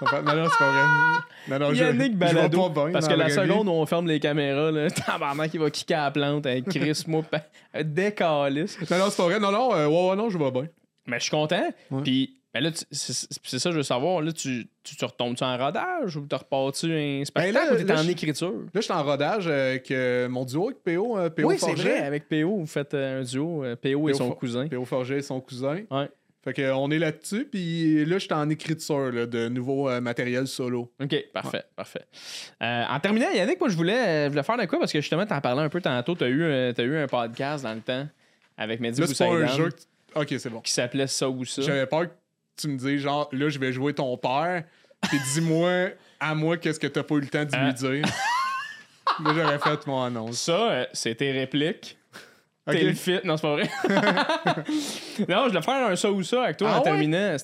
non, 0.00 0.34
non, 0.36 0.48
c'est 0.50 0.58
pas 0.58 0.70
vrai. 0.72 1.18
Non, 1.48 1.58
non, 1.68 1.72
Yannick 1.72 2.12
je 2.12 2.16
Balado. 2.18 2.68
bien 2.70 2.90
parce 2.92 3.08
que 3.08 3.14
la 3.14 3.30
seconde 3.30 3.68
où 3.68 3.72
on 3.72 3.86
ferme 3.86 4.06
les 4.06 4.20
caméras, 4.20 4.70
là, 4.70 4.90
tabarnak, 5.06 5.52
il 5.54 5.60
va 5.60 5.70
kicker 5.70 5.94
à 5.98 6.04
la 6.04 6.10
plante 6.10 6.46
avec 6.46 6.66
Chris, 6.68 7.04
moi, 7.06 7.22
pa- 7.22 7.82
décalisse. 7.82 8.78
Non, 8.90 8.98
non, 8.98 9.04
c'est 9.10 9.16
pas 9.16 9.24
vrai. 9.24 9.40
Non, 9.40 9.50
non, 9.52 9.74
euh, 9.74 9.86
ouais, 9.86 10.10
ouais, 10.10 10.16
non, 10.16 10.30
je 10.30 10.38
vais 10.38 10.50
bien. 10.50 10.66
Mais 11.06 11.18
je 11.18 11.22
suis 11.24 11.30
content. 11.30 11.68
Ouais. 11.90 12.02
Puis, 12.02 12.34
ben 12.54 12.62
là, 12.62 12.70
c'est 12.90 13.58
ça, 13.58 13.70
je 13.70 13.76
veux 13.76 13.82
savoir. 13.82 14.20
Là, 14.22 14.32
tu, 14.32 14.68
tu, 14.82 14.96
tu 14.96 15.04
retombes-tu 15.04 15.44
en 15.44 15.56
rodage 15.58 16.16
ou 16.16 16.26
tu 16.26 16.34
repars-tu 16.34 16.92
un 16.92 17.24
spectacle 17.24 17.54
Ben 17.54 17.76
là, 17.76 17.82
ou 17.82 17.84
t'es 17.86 17.92
en 17.92 18.02
je- 18.02 18.10
écriture? 18.10 18.52
Là, 18.52 18.70
je 18.74 18.80
suis 18.80 18.92
en 18.92 19.02
rodage 19.04 19.48
avec 19.48 19.90
euh, 19.90 20.28
mon 20.28 20.44
duo 20.44 20.66
avec 20.68 20.82
PO. 20.82 21.18
euh, 21.18 21.30
PO 21.30 21.48
oui, 21.48 21.56
c'est 21.58 21.74
vrai. 21.74 21.98
Avec 21.98 22.28
PO, 22.28 22.56
vous 22.56 22.66
faites 22.66 22.94
euh, 22.94 23.20
un 23.20 23.22
duo. 23.24 23.64
euh, 23.64 23.76
PO 23.76 24.08
et 24.08 24.14
son 24.14 24.28
For- 24.28 24.38
cousin. 24.38 24.68
PO 24.68 24.84
Forget 24.84 25.18
et 25.18 25.22
son 25.22 25.40
cousin. 25.40 25.80
Ouais. 25.90 26.08
Fait 26.44 26.52
que, 26.54 26.72
on 26.72 26.90
est 26.90 26.98
là-dessus, 26.98 27.46
puis 27.50 28.04
là, 28.04 28.18
je 28.18 28.24
suis 28.24 28.32
en 28.32 28.48
écriture 28.48 29.10
là, 29.12 29.26
de 29.26 29.48
nouveau 29.48 29.88
euh, 29.88 30.00
matériel 30.00 30.46
solo. 30.46 30.92
OK, 31.02 31.14
parfait, 31.32 31.64
parfait. 31.74 32.04
Euh, 32.62 32.84
en 32.88 33.00
terminant, 33.00 33.28
Yannick, 33.30 33.58
moi, 33.60 33.68
je 33.68 33.76
voulais, 33.76 33.98
euh, 33.98 34.24
je 34.26 34.28
voulais 34.30 34.42
faire 34.44 34.56
de 34.56 34.64
quoi? 34.66 34.78
Parce 34.78 34.92
que 34.92 35.00
justement, 35.00 35.26
t'en 35.26 35.40
parlais 35.40 35.62
un 35.62 35.68
peu 35.68 35.80
tantôt. 35.80 36.14
T'as 36.14 36.28
eu, 36.28 36.42
eu 36.42 36.96
un 36.96 37.06
podcast 37.08 37.64
dans 37.64 37.74
le 37.74 37.80
temps 37.80 38.06
avec 38.56 38.80
Mehdi 38.80 39.02
c'est 39.06 39.18
pas 39.24 39.32
un 39.32 39.46
jeu. 39.48 39.72
tu- 39.72 39.84
Ok, 40.14 40.34
c'est 40.38 40.48
bon. 40.48 40.60
qui 40.60 40.72
s'appelait 40.72 41.06
Ça 41.06 41.28
ou 41.28 41.44
Ça. 41.44 41.62
J'avais 41.62 41.86
peur 41.86 42.04
que 42.06 42.12
tu 42.56 42.68
me 42.68 42.78
dises, 42.78 43.00
genre, 43.02 43.28
là, 43.32 43.48
je 43.48 43.58
vais 43.58 43.72
jouer 43.72 43.92
ton 43.92 44.16
père, 44.16 44.64
puis 45.02 45.18
dis-moi 45.34 45.90
à 46.18 46.34
moi 46.34 46.56
qu'est-ce 46.56 46.80
que 46.80 46.86
t'as 46.86 47.02
pas 47.02 47.16
eu 47.16 47.20
le 47.20 47.28
temps 47.28 47.44
de 47.44 47.54
lui 47.56 47.74
dire. 47.74 48.04
là, 49.24 49.32
j'aurais 49.34 49.58
fait 49.58 49.86
mon 49.86 50.02
annonce. 50.02 50.40
Ça, 50.40 50.70
euh, 50.70 50.86
c'est 50.92 51.16
tes 51.16 51.30
répliques. 51.32 51.97
T'es 52.72 52.84
le 52.84 52.92
fit. 52.94 53.18
Non, 53.24 53.36
c'est 53.36 53.42
pas 53.42 53.52
vrai. 53.56 53.68
non, 55.28 55.44
je 55.44 55.48
voulais 55.48 55.62
faire 55.62 55.86
un 55.88 55.96
ça 55.96 56.10
ou 56.12 56.22
ça 56.22 56.44
avec 56.44 56.56
toi 56.56 56.68
Ah 56.70 56.74
en 56.76 56.78
ouais? 56.78 56.84
terminant. 56.84 57.36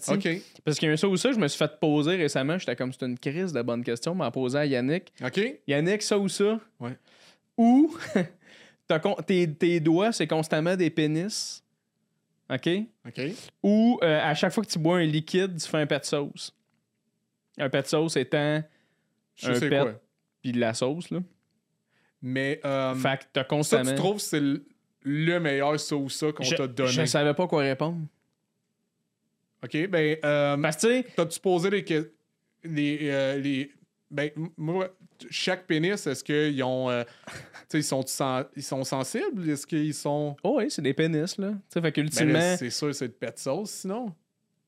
Parce 0.64 0.78
qu'il 0.78 0.88
y 0.88 0.90
a 0.90 0.92
un 0.92 0.96
ça 0.96 1.08
ou 1.08 1.16
ça, 1.16 1.32
je 1.32 1.38
me 1.38 1.48
suis 1.48 1.58
fait 1.58 1.78
poser 1.80 2.16
récemment. 2.16 2.58
J'étais 2.58 2.76
comme, 2.76 2.92
c'est 2.92 3.04
une 3.06 3.18
crise 3.18 3.52
de 3.52 3.62
bonne 3.62 3.82
question, 3.84 4.14
m'en 4.14 4.30
poser 4.30 4.58
à 4.58 4.66
Yannick. 4.66 5.12
Yannick, 5.66 6.02
ça 6.02 6.18
ou 6.18 6.28
ça? 6.28 6.58
Ouais. 6.80 6.96
Ou 7.56 7.94
con- 9.02 9.16
tes, 9.26 9.50
tes 9.52 9.80
doigts, 9.80 10.12
c'est 10.12 10.26
constamment 10.26 10.76
des 10.76 10.90
pénis. 10.90 11.62
OK? 12.50 12.68
Ok. 13.06 13.20
Ou 13.62 13.98
euh, 14.02 14.20
à 14.22 14.34
chaque 14.34 14.52
fois 14.52 14.64
que 14.64 14.68
tu 14.70 14.78
bois 14.78 14.98
un 14.98 15.04
liquide, 15.04 15.56
tu 15.60 15.66
fais 15.68 15.78
un 15.78 15.86
pet 15.86 16.04
sauce. 16.04 16.54
Un 17.58 17.70
pet 17.70 17.86
sauce 17.88 18.16
étant 18.16 18.62
Je 19.36 19.50
Un 19.50 19.54
sais 19.54 19.68
pet. 19.70 19.80
quoi. 19.80 19.94
puis 20.42 20.52
de 20.52 20.60
la 20.60 20.74
sauce, 20.74 21.10
là. 21.10 21.20
Mais 22.20 22.60
euh, 22.64 22.94
fait 22.94 23.18
que 23.18 23.24
t'as 23.34 23.42
ça, 23.42 23.44
constamment. 23.44 23.90
tu 23.90 23.96
trouves 23.96 24.16
que 24.16 24.22
c'est 24.22 24.40
le- 24.40 24.64
le 25.04 25.38
meilleur 25.38 25.78
ça 25.78 25.94
ou 25.96 26.08
ça 26.08 26.32
qu'on 26.32 26.42
t'a 26.48 26.66
donné. 26.66 26.90
je 26.90 27.04
savais 27.04 27.34
pas 27.34 27.46
quoi 27.46 27.62
répondre. 27.62 27.98
OK, 29.62 29.86
ben. 29.88 30.16
Euh, 30.24 30.56
Parce 30.58 30.76
que, 30.76 31.02
T'as-tu 31.14 31.40
posé 31.40 31.70
les. 31.70 31.84
les, 32.64 32.98
euh, 33.02 33.36
les 33.38 33.70
ben, 34.10 34.30
moi, 34.56 34.88
chaque 35.30 35.66
pénis, 35.66 36.06
est-ce 36.06 36.22
qu'ils 36.22 36.62
ont. 36.62 36.90
euh, 36.90 37.02
tu 37.26 37.32
sais, 37.68 37.78
ils 37.78 37.82
sont, 37.84 38.04
ils 38.56 38.62
sont 38.62 38.84
sensibles? 38.84 39.48
Est-ce 39.48 39.66
qu'ils 39.66 39.94
sont. 39.94 40.36
oh 40.42 40.56
oui, 40.58 40.66
c'est 40.70 40.82
des 40.82 40.94
pénis, 40.94 41.36
là. 41.38 41.48
Tu 41.50 41.54
sais, 41.68 41.80
fait 41.80 41.80
Ben, 41.80 41.92
qu'ultimement. 41.92 42.32
là, 42.34 42.56
c'est 42.56 42.70
sûr, 42.70 42.94
c'est 42.94 43.08
de 43.08 43.12
pet 43.12 43.38
sauce, 43.38 43.70
sinon. 43.70 44.12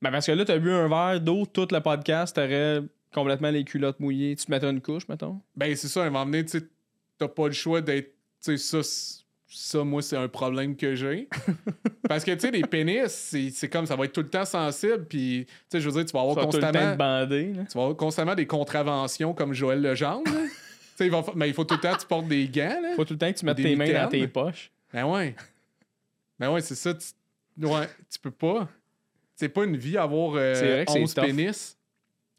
Ben 0.03 0.11
parce 0.11 0.26
que 0.26 0.32
là, 0.32 0.45
t'as 0.45 0.59
bu 0.59 0.70
un 0.70 0.89
verre 0.89 1.20
d'eau, 1.20 1.47
tout 1.47 1.68
le 1.70 1.80
podcast, 1.80 2.34
t'aurais 2.37 2.82
complètement 3.14 3.51
les 3.51 3.64
culottes 3.64 3.99
mouillées. 4.01 4.37
Tu 4.37 4.45
te 4.47 4.51
mettais 4.51 4.68
une 4.68 4.80
couche, 4.82 5.09
mettons? 5.09 5.41
Ben, 5.55 5.74
c'est 5.76 5.89
ça, 5.89 6.03
à 6.03 6.07
un 6.07 6.11
moment 6.11 6.26
donné, 6.26 6.45
tu 6.45 6.59
sais, 6.59 6.66
t'as 7.18 7.28
pas 7.28 7.47
le 7.47 7.53
choix 7.55 7.80
d'être. 7.80 8.12
Tu 8.45 8.57
sais, 8.59 8.82
ça, 8.82 9.26
ça, 9.59 9.83
moi, 9.85 10.03
c'est 10.03 10.19
un 10.19 10.29
problème 10.29 10.77
que 10.77 10.95
j'ai. 10.95 11.29
Parce 12.09 12.25
que, 12.25 12.33
tu 12.33 12.41
sais, 12.41 12.51
les 12.51 12.61
pénis, 12.61 13.09
c'est 13.09 13.69
comme 13.71 13.87
ça 13.87 13.97
va 13.97 14.05
être 14.05 14.13
tout 14.13 14.21
le 14.21 14.29
temps 14.29 14.45
sensible, 14.45 15.07
puis, 15.09 15.47
tu 15.47 15.55
sais, 15.71 15.81
je 15.81 15.89
veux 15.89 15.95
dire, 15.95 16.05
tu 16.05 16.13
vas 16.13 16.21
avoir 16.21 16.45
constamment. 16.45 16.93
Tu 16.93 17.79
vas 17.79 17.83
avoir 17.83 17.97
constamment 17.97 18.35
des 18.35 18.47
contraventions 18.47 19.33
comme 19.33 19.55
Joël 19.55 19.81
Legendre. 19.81 20.25
tu 20.31 20.51
sais, 20.97 21.07
il 21.07 21.11
va 21.11 21.25
mais 21.35 21.49
il 21.49 21.55
faut 21.55 21.65
tout 21.65 21.77
le 21.77 21.81
temps 21.81 21.95
que 21.95 22.01
tu 22.01 22.07
portes 22.07 22.29
des 22.29 22.47
gants, 22.49 22.81
là. 22.83 22.93
Faut 22.97 23.07
tout 23.07 23.15
le 23.15 23.19
temps 23.19 23.33
que 23.33 23.39
tu 23.39 23.47
mettes 23.47 23.57
tes 23.57 23.75
mains 23.75 23.93
dans 23.93 24.09
tes 24.09 24.29
poches. 24.29 24.71
Ben 24.93 25.07
ouais. 25.07 25.35
Ben 26.39 26.53
ouais, 26.53 26.61
c'est 26.61 26.75
ça. 26.75 26.93
Tu... 26.93 27.65
Ouais, 27.65 27.89
tu 28.11 28.19
peux 28.19 28.31
pas. 28.31 28.69
C'est 29.37 29.49
pas 29.49 29.65
une 29.65 29.79
vie 29.79 29.97
avoir 29.97 30.35
euh, 30.35 30.55
C'est 30.55 30.71
vrai 30.71 30.85
que 30.85 30.93
c'est 30.93 31.01
11 31.01 31.15
tough. 31.15 31.25
pénis. 31.25 31.79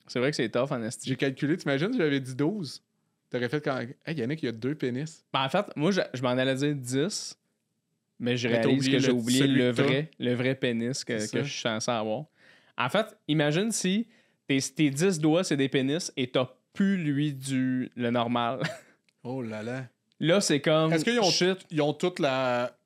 C'est 0.05 0.19
vrai 0.19 0.29
que 0.29 0.35
c'est 0.35 0.49
tough, 0.49 0.71
en. 0.71 0.87
J'ai 1.03 1.15
calculé, 1.15 1.57
t'imagines, 1.57 1.93
j'avais 1.97 2.19
dit 2.19 2.35
12. 2.35 2.83
T'aurais 3.29 3.49
fait 3.49 3.61
quand. 3.61 3.79
Hey, 4.05 4.15
Yannick, 4.15 4.41
il 4.43 4.45
y 4.45 4.49
a 4.49 4.53
deux 4.53 4.75
pénis. 4.75 5.25
Ben, 5.33 5.43
en 5.43 5.49
fait, 5.49 5.65
moi, 5.75 5.91
je, 5.91 6.01
je 6.13 6.21
m'en 6.21 6.29
allais 6.29 6.55
dire 6.55 6.75
10, 6.75 7.37
mais 8.19 8.37
je 8.37 8.47
réalise 8.47 8.89
que 8.89 8.99
j'ai 8.99 9.11
oublié 9.11 9.47
le 9.47 9.69
vrai, 9.71 10.11
le 10.19 10.33
vrai 10.33 10.55
pénis 10.55 11.03
que, 11.03 11.31
que 11.31 11.43
je 11.43 11.49
suis 11.49 11.61
censé 11.61 11.91
avoir. 11.91 12.25
En 12.77 12.89
fait, 12.89 13.17
imagine 13.27 13.71
si 13.71 14.07
tes, 14.47 14.59
tes 14.61 14.89
10 14.89 15.19
doigts, 15.19 15.43
c'est 15.43 15.57
des 15.57 15.69
pénis 15.69 16.11
et 16.15 16.27
t'as 16.27 16.49
plus, 16.73 16.97
lui, 16.97 17.33
du 17.33 17.91
le 17.95 18.09
normal. 18.11 18.61
Oh 19.23 19.41
là 19.41 19.61
là. 19.61 19.83
Là, 20.21 20.39
c'est 20.39 20.61
comme. 20.61 20.93
Est-ce 20.93 21.03
qu'ils 21.03 21.19
ont, 21.19 21.29
shit. 21.29 21.57
ils 21.69 21.81
ont 21.81 21.91
toutes 21.91 22.19
la, 22.19 22.77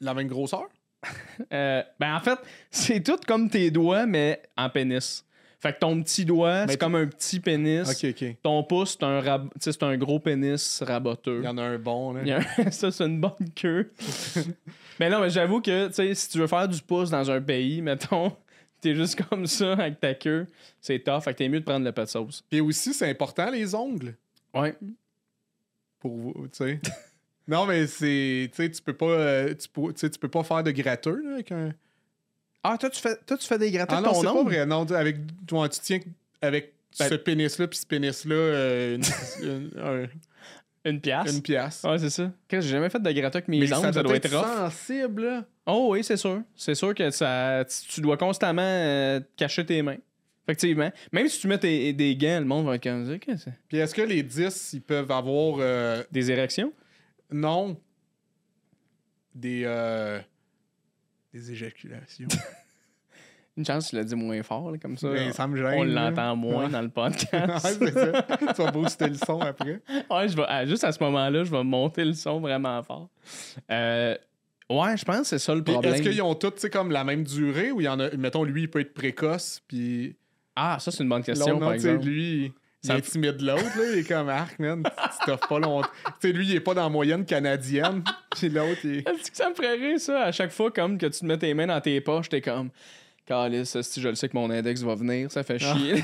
la 0.00 0.14
même 0.14 0.28
grosseur? 0.28 0.66
Euh, 1.52 1.82
ben, 2.00 2.16
en 2.16 2.20
fait, 2.20 2.38
c'est 2.70 3.00
tout 3.02 3.18
comme 3.26 3.48
tes 3.48 3.70
doigts, 3.70 4.06
mais 4.06 4.42
en 4.56 4.68
pénis. 4.68 5.24
Fait 5.60 5.72
que 5.72 5.80
ton 5.80 6.00
petit 6.02 6.24
doigt, 6.24 6.66
c'est 6.68 6.78
comme 6.78 6.94
un 6.94 7.06
petit 7.06 7.40
pénis. 7.40 7.88
Ok, 7.90 8.10
ok. 8.10 8.36
Ton 8.42 8.62
pouce, 8.62 8.96
c'est 8.98 9.04
un, 9.04 9.20
rab- 9.20 9.48
c'est 9.58 9.82
un 9.82 9.96
gros 9.96 10.20
pénis 10.20 10.82
raboteux. 10.86 11.40
Il 11.42 11.44
y 11.44 11.48
en 11.48 11.58
a 11.58 11.62
un 11.62 11.78
bon, 11.78 12.12
là. 12.12 12.38
Un- 12.58 12.70
ça, 12.70 12.92
c'est 12.92 13.04
une 13.04 13.20
bonne 13.20 13.50
queue. 13.56 13.90
mais 15.00 15.10
non, 15.10 15.20
mais 15.20 15.30
j'avoue 15.30 15.60
que, 15.60 15.88
tu 15.88 15.94
sais, 15.94 16.14
si 16.14 16.28
tu 16.30 16.38
veux 16.38 16.46
faire 16.46 16.68
du 16.68 16.80
pouce 16.80 17.10
dans 17.10 17.28
un 17.28 17.40
pays, 17.40 17.82
mettons, 17.82 18.36
t'es 18.80 18.94
juste 18.94 19.20
comme 19.24 19.46
ça 19.48 19.72
avec 19.72 19.98
ta 19.98 20.14
queue, 20.14 20.46
c'est 20.80 21.00
tough. 21.00 21.22
Fait 21.22 21.32
que 21.32 21.38
t'es 21.38 21.48
mieux 21.48 21.58
de 21.60 21.64
prendre 21.64 21.84
le 21.84 21.90
pet 21.90 22.02
de 22.04 22.06
sauce. 22.08 22.44
Puis 22.48 22.60
aussi, 22.60 22.94
c'est 22.94 23.10
important, 23.10 23.50
les 23.50 23.74
ongles. 23.74 24.14
Ouais. 24.54 24.76
Pour 25.98 26.16
vous, 26.16 26.34
tu 26.34 26.48
sais. 26.52 26.80
non, 27.48 27.66
mais 27.66 27.88
c'est. 27.88 28.48
Tu 28.54 28.62
sais, 28.62 28.70
tu 28.70 28.80
peux 28.80 28.92
pas. 28.92 29.06
euh, 29.06 29.54
tu, 29.54 29.68
peux, 29.68 29.92
tu 29.92 29.98
sais, 29.98 30.10
tu 30.10 30.20
peux 30.20 30.28
pas 30.28 30.44
faire 30.44 30.62
de 30.62 30.70
gratteux, 30.70 31.20
là, 31.24 31.34
avec 31.34 31.50
un. 31.50 31.72
Ah, 32.62 32.76
toi, 32.78 32.90
tu 32.90 33.00
fais, 33.00 33.16
toi, 33.26 33.36
tu 33.38 33.46
fais 33.46 33.58
des 33.58 33.70
gratteux 33.70 33.94
Ah 33.96 34.00
de 34.00 34.06
non, 34.06 34.12
ton 34.12 34.20
c'est 34.20 34.26
pas 34.26 34.32
ongle? 34.34 34.50
vrai. 34.54 34.66
Non, 34.66 34.84
tu- 34.86 34.94
avec, 34.94 35.16
toi, 35.46 35.68
tu 35.68 35.78
tiens 35.80 36.00
avec 36.42 36.74
Ben- 36.98 37.08
ce 37.08 37.14
pénis-là 37.14 37.68
puis 37.68 37.78
ce 37.78 37.86
pénis-là 37.86 38.34
euh, 38.34 38.96
une, 38.96 39.02
une- 39.42 39.80
un- 39.80 40.06
Une 40.90 41.00
pièce. 41.00 41.32
une 41.34 41.42
pièce. 41.42 41.82
Ouais, 41.84 41.98
c'est 41.98 42.10
ça. 42.10 42.30
Qu'est-ce 42.48 42.60
que 42.62 42.66
J'ai 42.66 42.72
jamais 42.76 42.90
fait 42.90 43.00
de 43.00 43.10
gratteux 43.12 43.36
avec 43.38 43.48
mes 43.48 43.60
Mais 43.60 43.72
ongles, 43.72 43.82
ça, 43.86 43.92
ça, 43.92 44.02
doit 44.02 44.16
être 44.16 44.28
sensible, 44.30 45.24
là. 45.24 45.44
Oh 45.66 45.88
oui, 45.92 46.02
c'est 46.02 46.16
sûr. 46.16 46.42
C'est 46.56 46.74
sûr 46.74 46.94
que 46.94 47.10
ça, 47.10 47.64
tu 47.90 48.00
dois 48.00 48.16
constamment 48.16 48.62
euh, 48.62 49.20
cacher 49.36 49.64
tes 49.66 49.82
mains. 49.82 49.96
Effectivement. 50.46 50.90
Même 51.12 51.28
si 51.28 51.40
tu 51.40 51.46
mets 51.46 51.58
tes- 51.58 51.92
des 51.92 52.16
gants, 52.16 52.38
le 52.40 52.46
monde 52.46 52.64
va 52.64 52.76
être 52.76 52.82
comme 52.82 53.06
ça. 53.06 53.18
Qu'est-ce 53.18 53.44
que 53.44 53.50
c'est? 53.50 53.58
Puis 53.68 53.76
est-ce 53.78 53.94
que 53.94 54.00
les 54.02 54.22
10, 54.22 54.70
ils 54.72 54.80
peuvent 54.80 55.10
avoir. 55.10 55.56
euh, 55.60 56.02
Des 56.10 56.30
érections? 56.30 56.72
non. 57.30 57.76
Des. 59.34 59.62
Des 61.32 61.52
éjaculations. 61.52 62.28
Une 63.56 63.64
chance, 63.66 63.88
tu 63.90 63.96
l'as 63.96 64.04
dit 64.04 64.14
moins 64.14 64.40
fort, 64.44 64.70
là, 64.70 64.78
comme 64.78 64.96
ça. 64.96 65.10
Ben, 65.10 65.32
ça 65.32 65.48
me 65.48 65.56
gêne. 65.56 65.80
on 65.80 65.82
l'entend 65.82 66.36
moins 66.36 66.66
Ouais. 66.66 66.70
dans 66.70 66.80
le 66.80 66.86
Ouais, 66.96 67.10
podcast. 67.10 67.76
c'est 67.80 67.90
ça. 67.92 68.22
Tu 68.54 68.62
vas 68.62 68.70
booster 68.70 69.08
le 69.08 69.14
son 69.16 69.40
après. 69.40 69.80
ouais, 70.10 70.28
je 70.28 70.36
vais, 70.36 70.44
ah, 70.46 70.64
juste 70.64 70.84
à 70.84 70.92
ce 70.92 71.02
moment-là, 71.02 71.42
je 71.42 71.50
vais 71.50 71.64
monter 71.64 72.04
le 72.04 72.12
son 72.12 72.38
vraiment 72.38 72.80
fort. 72.84 73.08
Euh, 73.68 74.16
ouais, 74.70 74.96
je 74.96 75.04
pense 75.04 75.18
que 75.22 75.24
c'est 75.26 75.38
ça 75.40 75.56
le 75.56 75.64
problème. 75.64 75.92
est-ce 75.92 76.02
qu'ils 76.02 76.22
ont 76.22 76.36
tous, 76.36 76.68
comme 76.72 76.92
la 76.92 77.02
même 77.02 77.24
durée 77.24 77.72
ou 77.72 77.80
il 77.80 77.84
y 77.84 77.88
en 77.88 77.98
a. 77.98 78.10
Mettons, 78.16 78.44
lui, 78.44 78.62
il 78.62 78.70
peut 78.70 78.80
être 78.80 78.94
précoce, 78.94 79.60
puis. 79.66 80.14
Ah, 80.54 80.78
ça, 80.80 80.92
c'est 80.92 81.02
une 81.02 81.08
bonne 81.08 81.22
question, 81.24 81.58
par 81.58 81.72
exemple. 81.72 82.04
lui, 82.04 82.52
il 82.84 82.86
Ça 82.86 82.94
me- 82.94 82.98
intimide 82.98 83.40
l'autre, 83.40 83.76
là. 83.78 83.92
Il 83.92 83.98
est 83.98 84.08
comme 84.08 84.28
arc, 84.28 84.58
man. 84.58 84.82
Tu 84.84 85.26
t'offres 85.26 85.48
pas 85.48 85.58
longtemps. 85.58 85.88
Tu 86.20 86.28
sais, 86.28 86.32
lui, 86.32 86.46
il 86.46 86.54
est 86.54 86.60
pas 86.60 86.74
dans 86.74 86.84
la 86.84 86.88
moyenne 86.88 87.24
canadienne. 87.24 88.02
Puis 88.36 88.48
l'autre, 88.48 88.80
il. 88.84 88.98
Est-ce 88.98 89.30
que 89.30 89.36
ça 89.36 89.50
me 89.50 89.54
ferait 89.54 89.74
rire, 89.74 89.98
ça? 90.00 90.22
À 90.24 90.32
chaque 90.32 90.52
fois, 90.52 90.70
comme 90.70 90.96
que 90.98 91.06
tu 91.06 91.20
te 91.20 91.26
mets 91.26 91.38
tes 91.38 91.52
mains 91.54 91.66
dans 91.66 91.80
tes 91.80 92.00
poches, 92.00 92.28
t'es 92.28 92.40
comme... 92.40 92.70
Calice, 93.26 93.78
si 93.82 94.00
je 94.00 94.08
le 94.08 94.14
sais 94.14 94.26
que 94.28 94.34
mon 94.36 94.48
index 94.48 94.80
va 94.82 94.94
venir, 94.94 95.30
ça 95.30 95.42
fait 95.42 95.58
chier. 95.58 95.96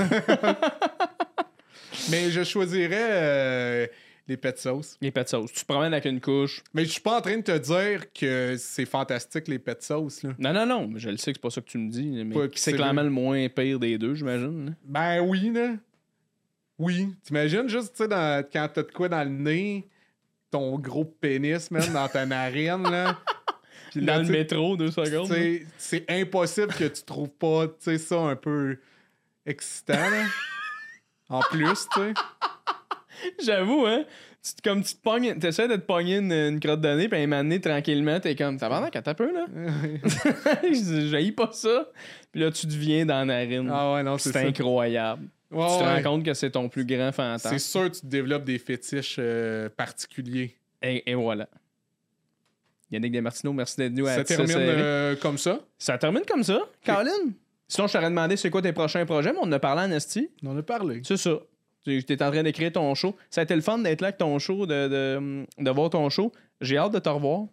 Mais 2.11 2.31
je 2.31 2.45
choisirais 2.45 3.09
euh, 3.13 3.87
les 4.29 4.37
pet 4.37 4.59
sauce. 4.59 4.99
les 5.01 5.11
pets 5.11 5.25
de 5.25 5.29
sauce. 5.31 5.53
Tu 5.53 5.61
te 5.61 5.67
promènes 5.67 5.93
avec 5.95 6.05
une 6.05 6.21
couche. 6.21 6.63
Mais 6.75 6.85
je 6.85 6.91
suis 6.91 7.01
pas 7.01 7.17
en 7.19 7.21
train 7.21 7.37
de 7.39 7.43
te 7.43 7.57
dire 7.57 8.13
que 8.13 8.57
c'est 8.59 8.85
fantastique, 8.85 9.49
les 9.49 9.59
pet 9.59 9.83
sauce, 9.83 10.23
là. 10.23 10.31
Non, 10.39 10.53
non, 10.53 10.67
non, 10.67 10.91
je 10.97 11.09
le 11.09 11.17
sais 11.17 11.33
que 11.33 11.39
c'est 11.39 11.43
pas 11.43 11.51
ça 11.51 11.61
que 11.61 11.69
tu 11.69 11.79
me 11.79 11.89
dis. 11.91 12.25
Mais 12.25 12.35
c'est 12.57 12.73
clairement 12.75 13.03
le 13.03 13.11
moins 13.11 13.49
pire 13.49 13.79
des 13.79 13.97
deux, 13.97 14.15
j'imagine. 14.15 14.75
Ben 14.85 15.21
oui, 15.21 15.51
là. 15.55 15.75
Oui. 16.79 17.15
T'imagines 17.23 17.69
juste, 17.69 17.95
tu 17.97 18.05
sais, 18.05 18.09
quand 18.09 18.69
t'as 18.73 18.83
de 18.83 18.91
quoi 18.93 19.09
dans 19.09 19.23
le 19.23 19.31
nez, 19.31 19.89
ton 20.51 20.79
gros 20.79 21.05
pénis, 21.05 21.71
man, 21.71 21.93
dans 21.93 22.09
ta 22.09 22.27
narine, 22.27 22.83
là. 22.85 23.19
Dans 23.97 24.27
le 24.27 24.29
métro, 24.29 24.77
deux 24.77 24.91
secondes. 24.91 25.33
c'est 25.79 26.05
impossible 26.09 26.75
que 26.75 26.83
tu 26.85 27.05
trouves 27.05 27.31
pas 27.31 27.69
tu 27.69 27.75
sais, 27.79 27.99
ça 27.99 28.17
un 28.17 28.35
peu 28.35 28.77
excitant. 29.47 29.95
là. 30.11 30.25
en 31.29 31.41
plus, 31.43 31.87
tu 31.95 32.01
sais. 32.01 32.15
J'avoue, 33.41 33.87
hein. 33.87 34.05
Tu, 34.43 34.53
comme 34.63 34.83
tu 34.83 34.95
te 34.95 35.01
pognes, 35.01 35.39
t'essaies 35.39 35.69
de 35.69 35.77
te 35.77 35.87
pogner 35.87 36.19
une, 36.19 36.33
une 36.33 36.61
crotte 36.61 36.81
de 36.81 36.89
nez, 36.89 37.09
puis 37.09 37.19
un 37.19 37.27
moment 37.27 37.43
donné, 37.43 37.61
tranquillement, 37.61 38.21
t'es 38.21 38.35
comme, 38.35 38.59
t'as 38.59 38.69
pendant 38.69 38.91
qu'à 38.91 39.03
un 39.07 39.15
peu, 39.15 39.33
là. 39.33 39.47
J'haïs 41.11 41.33
pas 41.33 41.51
ça. 41.53 41.89
Puis 42.33 42.41
là, 42.43 42.51
tu 42.51 42.67
deviens 42.67 43.07
dans 43.07 43.19
la 43.21 43.25
narine. 43.25 43.71
ah 43.73 43.95
ouais, 43.95 44.03
non, 44.03 44.19
c'est 44.19 44.37
incroyable. 44.37 45.29
Ouais, 45.55 45.67
tu 45.67 45.79
te 45.79 45.83
ouais. 45.85 45.95
rends 45.97 46.03
compte 46.03 46.25
que 46.25 46.35
c'est 46.35 46.51
ton 46.51 46.69
plus 46.69 46.85
grand 46.85 47.11
C'est 47.11 47.17
fantasme. 47.17 47.59
sûr 47.59 47.91
que 47.91 47.97
tu 47.99 48.07
développes 48.07 48.45
des 48.45 48.59
fétiches 48.59 49.17
euh, 49.19 49.69
particuliers. 49.69 50.55
Et, 50.83 51.11
et 51.11 51.15
voilà. 51.15 51.49
Yannick 52.91 53.13
Desmartineaux, 53.13 53.53
merci 53.53 53.77
d'être 53.77 53.93
venu 53.93 54.07
à 54.07 54.17
Ça 54.17 54.25
termine 54.25 54.57
euh, 54.57 55.17
comme 55.17 55.39
ça? 55.39 55.61
Ça 55.79 55.99
termine 55.99 56.23
comme 56.27 56.43
ça, 56.45 56.61
Colin. 56.85 57.11
Sinon, 57.67 57.87
je 57.87 57.93
t'aurais 57.95 58.11
demandé 58.11 58.37
c'est 58.37 58.51
quoi 58.51 58.63
tes 58.63 58.73
prochains 58.73 59.05
projets, 59.07 59.33
mais 59.33 59.39
on 59.41 59.45
en 59.47 59.53
a 59.53 59.59
parlé 59.59 59.83
en 59.83 59.91
esti. 59.97 60.29
On 60.43 60.51
en 60.51 60.59
a 60.59 60.63
parlé. 60.63 61.01
C'est 61.05 61.17
ça. 61.17 61.39
Tu 61.85 61.99
es 61.99 62.23
en 62.23 62.31
train 62.31 62.43
d'écrire 62.43 62.73
ton 62.73 62.95
show. 62.95 63.17
Ça 63.31 63.41
a 63.41 63.45
été 63.45 63.55
le 63.55 63.63
fun 63.63 63.79
d'être 63.79 64.01
là 64.01 64.09
avec 64.09 64.19
ton 64.19 64.39
show, 64.39 64.67
de, 64.67 64.89
de, 64.89 65.47
de 65.59 65.71
voir 65.71 65.91
ton 65.91 66.09
show. 66.09 66.31
J'ai 66.61 66.77
hâte 66.79 66.93
de 66.93 66.99
te 66.99 67.09
revoir 67.09 67.47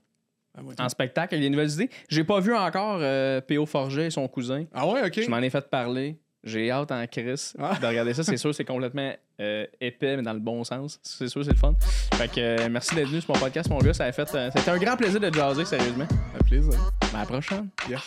Ah 0.55 0.61
en 0.85 0.89
spectacle 0.89 1.33
avec 1.35 1.43
des 1.43 1.49
nouvelles 1.49 1.71
idées. 1.71 1.89
J'ai 2.09 2.23
pas 2.23 2.39
vu 2.39 2.53
encore 2.55 2.99
euh, 3.01 3.41
P.O. 3.41 3.65
Forget 3.65 4.07
et 4.07 4.09
son 4.11 4.27
cousin. 4.27 4.65
Ah 4.73 4.87
ouais, 4.87 5.05
ok. 5.05 5.21
Je 5.21 5.29
m'en 5.29 5.39
ai 5.39 5.49
fait 5.49 5.67
parler. 5.69 6.17
J'ai 6.43 6.71
hâte 6.71 6.91
en 6.91 7.05
Chris 7.07 7.53
Ah. 7.59 7.77
de 7.79 7.85
regarder 7.85 8.13
ça. 8.13 8.23
C'est 8.23 8.37
sûr, 8.37 8.53
c'est 8.55 8.65
complètement 8.65 9.13
euh, 9.39 9.65
épais, 9.79 10.15
mais 10.17 10.23
dans 10.23 10.33
le 10.33 10.39
bon 10.39 10.63
sens. 10.63 10.99
C'est 11.03 11.27
sûr, 11.27 11.43
c'est 11.45 11.51
le 11.51 11.57
fun. 11.57 11.73
Fait 12.15 12.27
que 12.29 12.39
euh, 12.39 12.67
merci 12.69 12.95
d'être 12.95 13.07
venu 13.09 13.21
sur 13.21 13.33
mon 13.33 13.39
podcast, 13.39 13.69
mon 13.69 13.77
gars. 13.79 13.93
Ça 13.93 14.05
a 14.05 14.11
fait. 14.11 14.33
euh, 14.35 14.49
C'était 14.55 14.71
un 14.71 14.77
grand 14.79 14.97
plaisir 14.97 15.19
de 15.19 15.31
jaser, 15.33 15.65
sérieusement. 15.65 16.07
Un 16.39 16.43
plaisir. 16.43 16.73
Ben, 17.13 17.17
à 17.17 17.19
la 17.19 17.25
prochaine. 17.25 17.69
Yeah. 17.87 18.01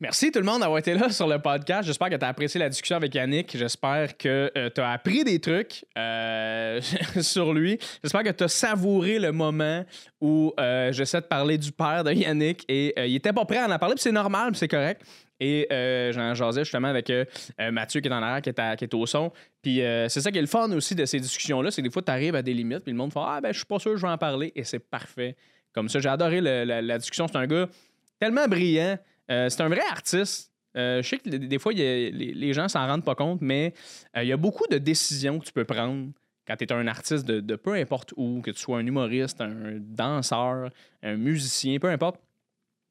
Merci 0.00 0.32
tout 0.32 0.40
le 0.40 0.44
monde 0.44 0.60
d'avoir 0.60 0.78
été 0.78 0.92
là 0.92 1.08
sur 1.08 1.28
le 1.28 1.38
podcast. 1.38 1.86
J'espère 1.86 2.10
que 2.10 2.16
tu 2.16 2.24
as 2.24 2.28
apprécié 2.28 2.58
la 2.58 2.68
discussion 2.68 2.96
avec 2.96 3.14
Yannick. 3.14 3.56
J'espère 3.56 4.16
que 4.16 4.50
tu 4.74 4.80
as 4.80 4.90
appris 4.90 5.22
des 5.22 5.38
trucs 5.38 5.84
euh, 5.96 6.80
sur 7.20 7.54
lui. 7.54 7.78
J'espère 8.02 8.24
que 8.24 8.30
tu 8.30 8.42
as 8.42 8.48
savouré 8.48 9.20
le 9.20 9.30
moment 9.30 9.84
où 10.20 10.52
euh, 10.58 10.92
j'essaie 10.92 11.20
de 11.20 11.26
parler 11.26 11.58
du 11.58 11.70
père 11.70 12.02
de 12.02 12.12
Yannick 12.12 12.64
et 12.68 12.92
euh, 12.98 13.06
il 13.06 13.14
était 13.14 13.32
pas 13.32 13.44
prêt 13.44 13.58
à 13.58 13.72
en 13.72 13.78
parler, 13.78 13.94
puis 13.94 14.02
c'est 14.02 14.12
normal, 14.12 14.56
c'est 14.56 14.68
correct. 14.68 15.02
Et 15.38 15.68
euh, 15.72 16.12
j'en 16.12 16.34
jasais 16.34 16.64
justement 16.64 16.88
avec 16.88 17.10
euh, 17.10 17.24
euh, 17.60 17.70
Mathieu 17.70 18.00
qui 18.00 18.08
est 18.08 18.12
en 18.12 18.22
arrière, 18.22 18.42
qui 18.42 18.50
est, 18.84 18.94
au 18.94 19.06
son. 19.06 19.32
Puis 19.62 19.82
euh, 19.82 20.08
c'est 20.08 20.20
ça 20.20 20.32
qui 20.32 20.38
est 20.38 20.42
le 20.42 20.46
fun 20.46 20.70
aussi 20.72 20.94
de 20.94 21.04
ces 21.04 21.20
discussions-là, 21.20 21.70
c'est 21.70 21.82
que 21.82 21.86
des 21.86 21.92
fois, 21.92 22.02
tu 22.02 22.10
arrives 22.10 22.34
à 22.34 22.42
des 22.42 22.54
limites, 22.54 22.80
puis 22.80 22.92
le 22.92 22.98
monde 22.98 23.12
fait 23.12 23.20
Ah, 23.22 23.40
ben, 23.40 23.52
je 23.52 23.58
suis 23.58 23.66
pas 23.66 23.78
sûr, 23.78 23.96
je 23.96 24.02
vais 24.02 24.12
en 24.12 24.18
parler. 24.18 24.52
Et 24.56 24.64
c'est 24.64 24.78
parfait. 24.78 25.36
Comme 25.72 25.88
ça, 25.88 26.00
j'ai 26.00 26.08
adoré 26.08 26.40
la 26.40 26.98
discussion. 26.98 27.26
C'est 27.28 27.36
un 27.36 27.46
gars 27.46 27.68
tellement 28.20 28.46
brillant. 28.46 28.96
Euh, 29.30 29.48
c'est 29.48 29.62
un 29.62 29.68
vrai 29.68 29.82
artiste. 29.90 30.52
je 30.74 31.02
sais 31.02 31.18
que 31.18 31.28
des 31.28 31.58
fois, 31.58 31.72
les, 31.72 32.10
les, 32.10 32.52
gens 32.52 32.68
s'en 32.68 32.86
rendent 32.86 33.04
pas 33.04 33.14
compte, 33.14 33.40
mais 33.40 33.74
il 34.16 34.26
y 34.26 34.32
a 34.32 34.36
beaucoup 34.36 34.66
de 34.66 34.78
décisions 34.78 35.38
que 35.38 35.44
tu 35.44 35.52
peux 35.52 35.64
prendre 35.64 36.10
quand 36.46 36.56
tu 36.56 36.64
es 36.64 36.72
un 36.72 36.86
artiste 36.86 37.24
de, 37.24 37.56
peu 37.56 37.74
importe 37.74 38.12
où, 38.16 38.40
que 38.42 38.50
tu 38.50 38.60
sois 38.60 38.78
un 38.78 38.86
humoriste, 38.86 39.40
un 39.40 39.78
danseur, 39.78 40.70
un 41.02 41.16
musicien, 41.16 41.78
peu 41.78 41.88
importe. 41.88 42.20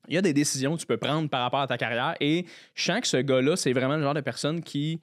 Il 0.07 0.15
y 0.15 0.17
a 0.17 0.21
des 0.21 0.33
décisions 0.33 0.75
que 0.75 0.81
tu 0.81 0.85
peux 0.85 0.97
prendre 0.97 1.29
par 1.29 1.41
rapport 1.41 1.61
à 1.61 1.67
ta 1.67 1.77
carrière 1.77 2.15
et 2.19 2.45
je 2.75 2.83
sens 2.83 3.01
que 3.01 3.07
ce 3.07 3.17
gars-là, 3.17 3.55
c'est 3.55 3.71
vraiment 3.71 3.95
le 3.95 4.03
genre 4.03 4.13
de 4.13 4.21
personne 4.21 4.61
qui 4.61 4.99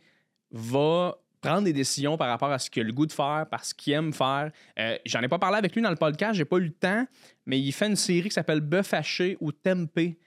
va 0.51 1.17
prendre 1.41 1.63
des 1.63 1.73
décisions 1.73 2.19
par 2.19 2.29
rapport 2.29 2.51
à 2.51 2.59
ce 2.59 2.69
qu'il 2.69 2.83
a 2.83 2.87
le 2.87 2.93
goût 2.93 3.07
de 3.07 3.13
faire, 3.13 3.47
par 3.51 3.65
ce 3.65 3.73
qu'il 3.73 3.95
aime 3.95 4.13
faire. 4.13 4.51
Euh, 4.79 4.99
j'en 5.07 5.23
ai 5.23 5.29
pas 5.29 5.39
parlé 5.39 5.57
avec 5.57 5.75
lui 5.75 5.81
dans 5.81 5.91
le 5.91 5.97
podcast, 5.97 6.35
j'ai 6.35 6.45
pas 6.45 6.59
eu 6.59 6.65
le 6.65 6.73
temps, 6.73 7.07
mais 7.47 7.59
il 7.59 7.73
fait 7.73 7.87
une 7.87 7.97
série 7.97 8.29
qui 8.29 8.35
s'appelle 8.35 8.61
Bœuf 8.61 8.93
haché 8.93 9.39
ou 9.41 9.53
Tempé, 9.53 10.19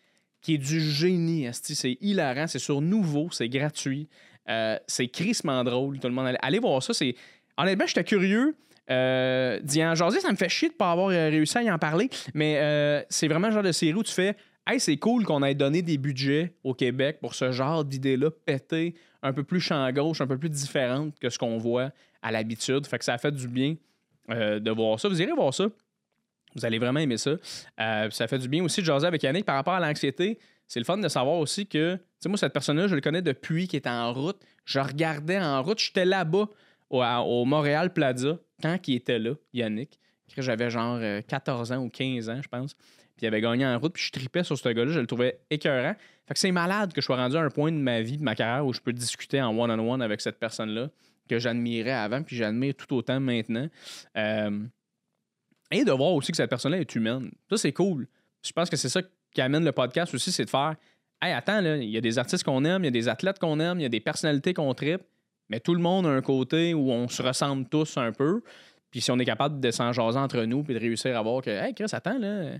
qui 0.43 0.55
est 0.55 0.59
du 0.59 0.79
génie. 0.79 1.47
C'est 1.51 1.97
hilarant, 2.01 2.45
c'est 2.45 2.59
sur 2.59 2.81
Nouveau, 2.81 3.29
c'est 3.31 3.49
gratuit. 3.49 4.07
Euh, 4.49 4.77
c'est 4.85 5.07
crissement 5.07 5.63
drôle, 5.63 5.99
tout 5.99 6.07
le 6.07 6.13
monde. 6.13 6.35
Allez 6.41 6.59
voir 6.59 6.83
ça, 6.83 6.93
c'est 6.93 7.15
honnêtement, 7.57 7.87
j'étais 7.87 8.03
curieux. 8.03 8.55
Euh, 8.89 9.59
en 9.61 9.95
ça 9.95 10.31
me 10.31 10.35
fait 10.35 10.49
chier 10.49 10.67
de 10.67 10.73
pas 10.73 10.91
avoir 10.91 11.07
euh, 11.07 11.29
réussi 11.29 11.57
à 11.57 11.63
y 11.63 11.71
en 11.71 11.79
parler, 11.79 12.09
mais 12.33 12.57
euh, 12.59 13.01
c'est 13.09 13.29
vraiment 13.29 13.47
le 13.47 13.53
genre 13.53 13.63
de 13.63 13.71
série 13.71 13.93
où 13.93 14.03
tu 14.03 14.11
fais 14.11 14.35
Hey, 14.67 14.79
c'est 14.79 14.97
cool 14.97 15.25
qu'on 15.25 15.43
ait 15.43 15.55
donné 15.55 15.81
des 15.81 15.97
budgets 15.97 16.53
au 16.63 16.73
Québec 16.73 17.17
pour 17.21 17.35
ce 17.35 17.51
genre 17.51 17.83
d'idée-là, 17.83 18.29
pété, 18.31 18.95
un 19.21 19.33
peu 19.33 19.43
plus 19.43 19.59
champ 19.59 19.89
gauche, 19.91 20.21
un 20.21 20.27
peu 20.27 20.37
plus 20.37 20.49
différente 20.49 21.17
que 21.19 21.29
ce 21.29 21.37
qu'on 21.37 21.57
voit 21.57 21.91
à 22.21 22.31
l'habitude. 22.31 22.85
Fait 22.87 22.97
que 22.97 23.03
ça 23.03 23.17
fait 23.17 23.33
du 23.33 23.49
bien 23.49 23.75
de 24.29 24.71
voir 24.71 25.01
ça. 25.01 25.09
Vous 25.09 25.21
irez 25.21 25.33
voir 25.33 25.53
ça. 25.53 25.65
Vous 26.55 26.65
allez 26.65 26.79
vraiment 26.79 26.99
aimer 26.99 27.17
ça. 27.17 27.31
ça 27.77 28.27
fait 28.27 28.39
du 28.39 28.47
bien 28.47 28.63
aussi 28.63 28.81
de 28.81 28.85
jaser 28.85 29.07
avec 29.07 29.23
Yannick 29.23 29.45
par 29.45 29.55
rapport 29.55 29.73
à 29.73 29.79
l'anxiété. 29.79 30.37
C'est 30.67 30.79
le 30.79 30.85
fun 30.85 30.97
de 30.97 31.07
savoir 31.07 31.37
aussi 31.37 31.67
que, 31.67 31.95
tu 31.95 32.01
sais, 32.19 32.29
moi, 32.29 32.37
cette 32.37 32.53
personne-là, 32.53 32.87
je 32.87 32.95
le 32.95 33.01
connais 33.01 33.21
depuis 33.21 33.67
qu'il 33.67 33.77
était 33.77 33.89
en 33.89 34.13
route. 34.13 34.39
Je 34.65 34.79
regardais 34.79 35.39
en 35.39 35.61
route, 35.61 35.79
j'étais 35.79 36.05
là-bas 36.05 36.47
au, 36.89 37.45
Montréal 37.45 37.93
Plaza, 37.93 38.37
quand 38.61 38.87
il 38.87 38.95
était 38.95 39.19
là, 39.19 39.33
Yannick. 39.53 39.99
J'avais 40.37 40.69
genre 40.69 40.99
14 41.27 41.71
euh, 41.71 41.75
ans 41.75 41.83
ou 41.83 41.89
15 41.89 42.29
ans, 42.29 42.39
je 42.41 42.47
pense. 42.47 42.73
Puis 42.73 43.23
il 43.23 43.27
avait 43.27 43.41
gagné 43.41 43.65
en 43.65 43.77
route, 43.77 43.93
puis 43.93 44.03
je 44.03 44.11
tripais 44.11 44.43
sur 44.43 44.57
ce 44.57 44.69
gars-là, 44.69 44.91
je 44.91 44.99
le 44.99 45.05
trouvais 45.05 45.39
écœurant. 45.49 45.95
Fait 46.27 46.33
que 46.33 46.39
c'est 46.39 46.51
malade 46.51 46.93
que 46.93 47.01
je 47.01 47.05
sois 47.05 47.17
rendu 47.17 47.35
à 47.35 47.41
un 47.41 47.49
point 47.49 47.71
de 47.71 47.77
ma 47.77 48.01
vie, 48.01 48.17
de 48.17 48.23
ma 48.23 48.33
carrière, 48.33 48.65
où 48.65 48.73
je 48.73 48.81
peux 48.81 48.93
discuter 48.93 49.41
en 49.41 49.55
one-on-one 49.55 50.01
avec 50.01 50.21
cette 50.21 50.39
personne-là, 50.39 50.89
que 51.29 51.37
j'admirais 51.37 51.91
avant, 51.91 52.23
puis 52.23 52.35
j'admire 52.35 52.73
tout 52.75 52.95
autant 52.95 53.19
maintenant. 53.19 53.67
Euh, 54.17 54.59
et 55.73 55.83
de 55.83 55.91
voir 55.91 56.13
aussi 56.13 56.31
que 56.31 56.37
cette 56.37 56.49
personne-là 56.49 56.79
est 56.79 56.95
humaine. 56.95 57.31
Ça, 57.49 57.57
c'est 57.57 57.73
cool. 57.73 58.07
Je 58.43 58.51
pense 58.51 58.69
que 58.69 58.77
c'est 58.77 58.89
ça 58.89 59.01
qui 59.33 59.41
amène 59.41 59.65
le 59.65 59.71
podcast 59.71 60.13
aussi, 60.13 60.31
c'est 60.31 60.45
de 60.45 60.49
faire 60.49 60.75
Hey, 61.21 61.31
attends, 61.31 61.63
il 61.63 61.89
y 61.89 61.97
a 61.97 62.01
des 62.01 62.19
artistes 62.19 62.43
qu'on 62.43 62.65
aime, 62.65 62.83
il 62.83 62.87
y 62.87 62.87
a 62.89 62.91
des 62.91 63.07
athlètes 63.07 63.39
qu'on 63.39 63.57
aime, 63.61 63.79
il 63.79 63.83
y 63.83 63.85
a 63.85 63.89
des 63.89 64.01
personnalités 64.01 64.53
qu'on 64.53 64.73
tripe. 64.73 65.03
Mais 65.49 65.61
tout 65.61 65.73
le 65.73 65.79
monde 65.79 66.05
a 66.05 66.09
un 66.09 66.21
côté 66.21 66.73
où 66.73 66.91
on 66.91 67.07
se 67.07 67.21
ressemble 67.21 67.67
tous 67.69 67.95
un 67.95 68.11
peu. 68.11 68.41
Puis 68.91 68.99
si 68.99 69.09
on 69.09 69.17
est 69.17 69.25
capable 69.25 69.61
de 69.61 69.71
s'en 69.71 69.93
jaser 69.93 70.19
entre 70.19 70.41
nous 70.43 70.63
puis 70.63 70.73
de 70.73 70.79
réussir 70.79 71.17
à 71.17 71.21
voir 71.21 71.41
que, 71.41 71.49
hey, 71.49 71.73
Chris, 71.73 71.85
attends, 71.93 72.17
là, 72.19 72.57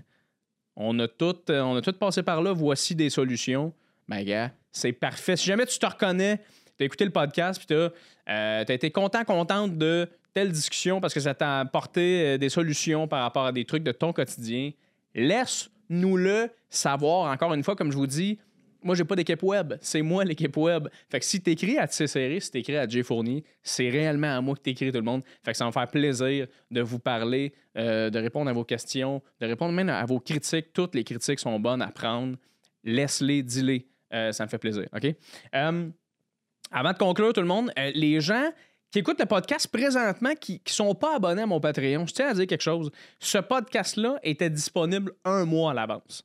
on 0.76 0.98
a 0.98 1.06
tout, 1.06 1.36
euh, 1.50 1.60
on 1.60 1.76
a 1.76 1.82
tout 1.82 1.92
passé 1.92 2.22
par 2.22 2.42
là, 2.42 2.52
voici 2.52 2.94
des 2.94 3.10
solutions. 3.10 3.72
Ben, 4.08 4.24
gars, 4.24 4.50
c'est 4.72 4.92
parfait. 4.92 5.36
Si 5.36 5.44
jamais 5.46 5.66
tu 5.66 5.78
te 5.78 5.86
reconnais, 5.86 6.38
tu 6.78 6.82
as 6.82 6.86
écouté 6.86 7.04
le 7.04 7.10
podcast 7.10 7.58
puis 7.58 7.66
tu 7.66 7.74
as, 7.74 7.92
euh, 8.30 8.64
été 8.64 8.90
content, 8.90 9.24
contente 9.24 9.76
de 9.76 10.08
telle 10.34 10.52
discussion 10.52 11.00
parce 11.00 11.14
que 11.14 11.20
ça 11.20 11.34
t'a 11.34 11.60
apporté 11.60 12.26
euh, 12.26 12.38
des 12.38 12.48
solutions 12.48 13.08
par 13.08 13.22
rapport 13.22 13.46
à 13.46 13.52
des 13.52 13.64
trucs 13.64 13.84
de 13.84 13.92
ton 13.92 14.12
quotidien, 14.12 14.72
laisse-nous-le 15.14 16.50
savoir. 16.68 17.32
Encore 17.32 17.54
une 17.54 17.62
fois, 17.62 17.76
comme 17.76 17.92
je 17.92 17.96
vous 17.96 18.06
dis, 18.06 18.38
moi, 18.84 18.94
j'ai 18.94 19.04
pas 19.04 19.16
d'équipe 19.16 19.42
web. 19.42 19.74
C'est 19.80 20.02
moi 20.02 20.24
l'équipe 20.24 20.54
web. 20.58 20.88
Fait 21.08 21.18
que 21.18 21.24
si 21.24 21.40
t'écris 21.40 21.78
à 21.78 21.88
Tissé 21.88 22.38
si 22.38 22.50
t'écris 22.50 22.76
à 22.76 22.86
Jay 22.86 23.02
Fournier, 23.02 23.42
c'est 23.62 23.88
réellement 23.88 24.36
à 24.36 24.40
moi 24.42 24.54
que 24.54 24.60
t'écris 24.60 24.92
tout 24.92 24.98
le 24.98 25.04
monde. 25.04 25.22
Fait 25.42 25.52
que 25.52 25.56
ça 25.56 25.64
va 25.64 25.68
me 25.68 25.72
faire 25.72 25.88
plaisir 25.88 26.46
de 26.70 26.82
vous 26.82 26.98
parler, 26.98 27.54
euh, 27.78 28.10
de 28.10 28.18
répondre 28.18 28.50
à 28.50 28.52
vos 28.52 28.64
questions, 28.64 29.22
de 29.40 29.46
répondre 29.46 29.72
même 29.72 29.88
à 29.88 30.04
vos 30.04 30.20
critiques. 30.20 30.74
Toutes 30.74 30.94
les 30.94 31.02
critiques 31.02 31.40
sont 31.40 31.58
bonnes 31.58 31.80
à 31.80 31.90
prendre. 31.90 32.36
Laisse-les, 32.84 33.42
dis-les. 33.42 33.86
Euh, 34.12 34.32
ça 34.32 34.44
me 34.44 34.50
fait 34.50 34.58
plaisir. 34.58 34.86
OK? 34.94 35.14
Avant 35.50 36.92
de 36.92 36.98
conclure, 36.98 37.32
tout 37.32 37.40
le 37.40 37.46
monde, 37.46 37.72
les 37.76 38.20
gens 38.20 38.50
qui 38.94 39.00
écoutent 39.00 39.20
le 39.20 39.26
podcast 39.26 39.68
présentement, 39.68 40.34
qui 40.40 40.62
ne 40.64 40.70
sont 40.70 40.94
pas 40.94 41.16
abonnés 41.16 41.42
à 41.42 41.46
mon 41.46 41.60
Patreon, 41.60 42.06
je 42.06 42.14
tiens 42.14 42.28
à 42.28 42.34
dire 42.34 42.46
quelque 42.46 42.62
chose. 42.62 42.90
Ce 43.18 43.38
podcast-là 43.38 44.20
était 44.22 44.50
disponible 44.50 45.12
un 45.24 45.44
mois 45.44 45.72
à 45.72 45.74
l'avance 45.74 46.24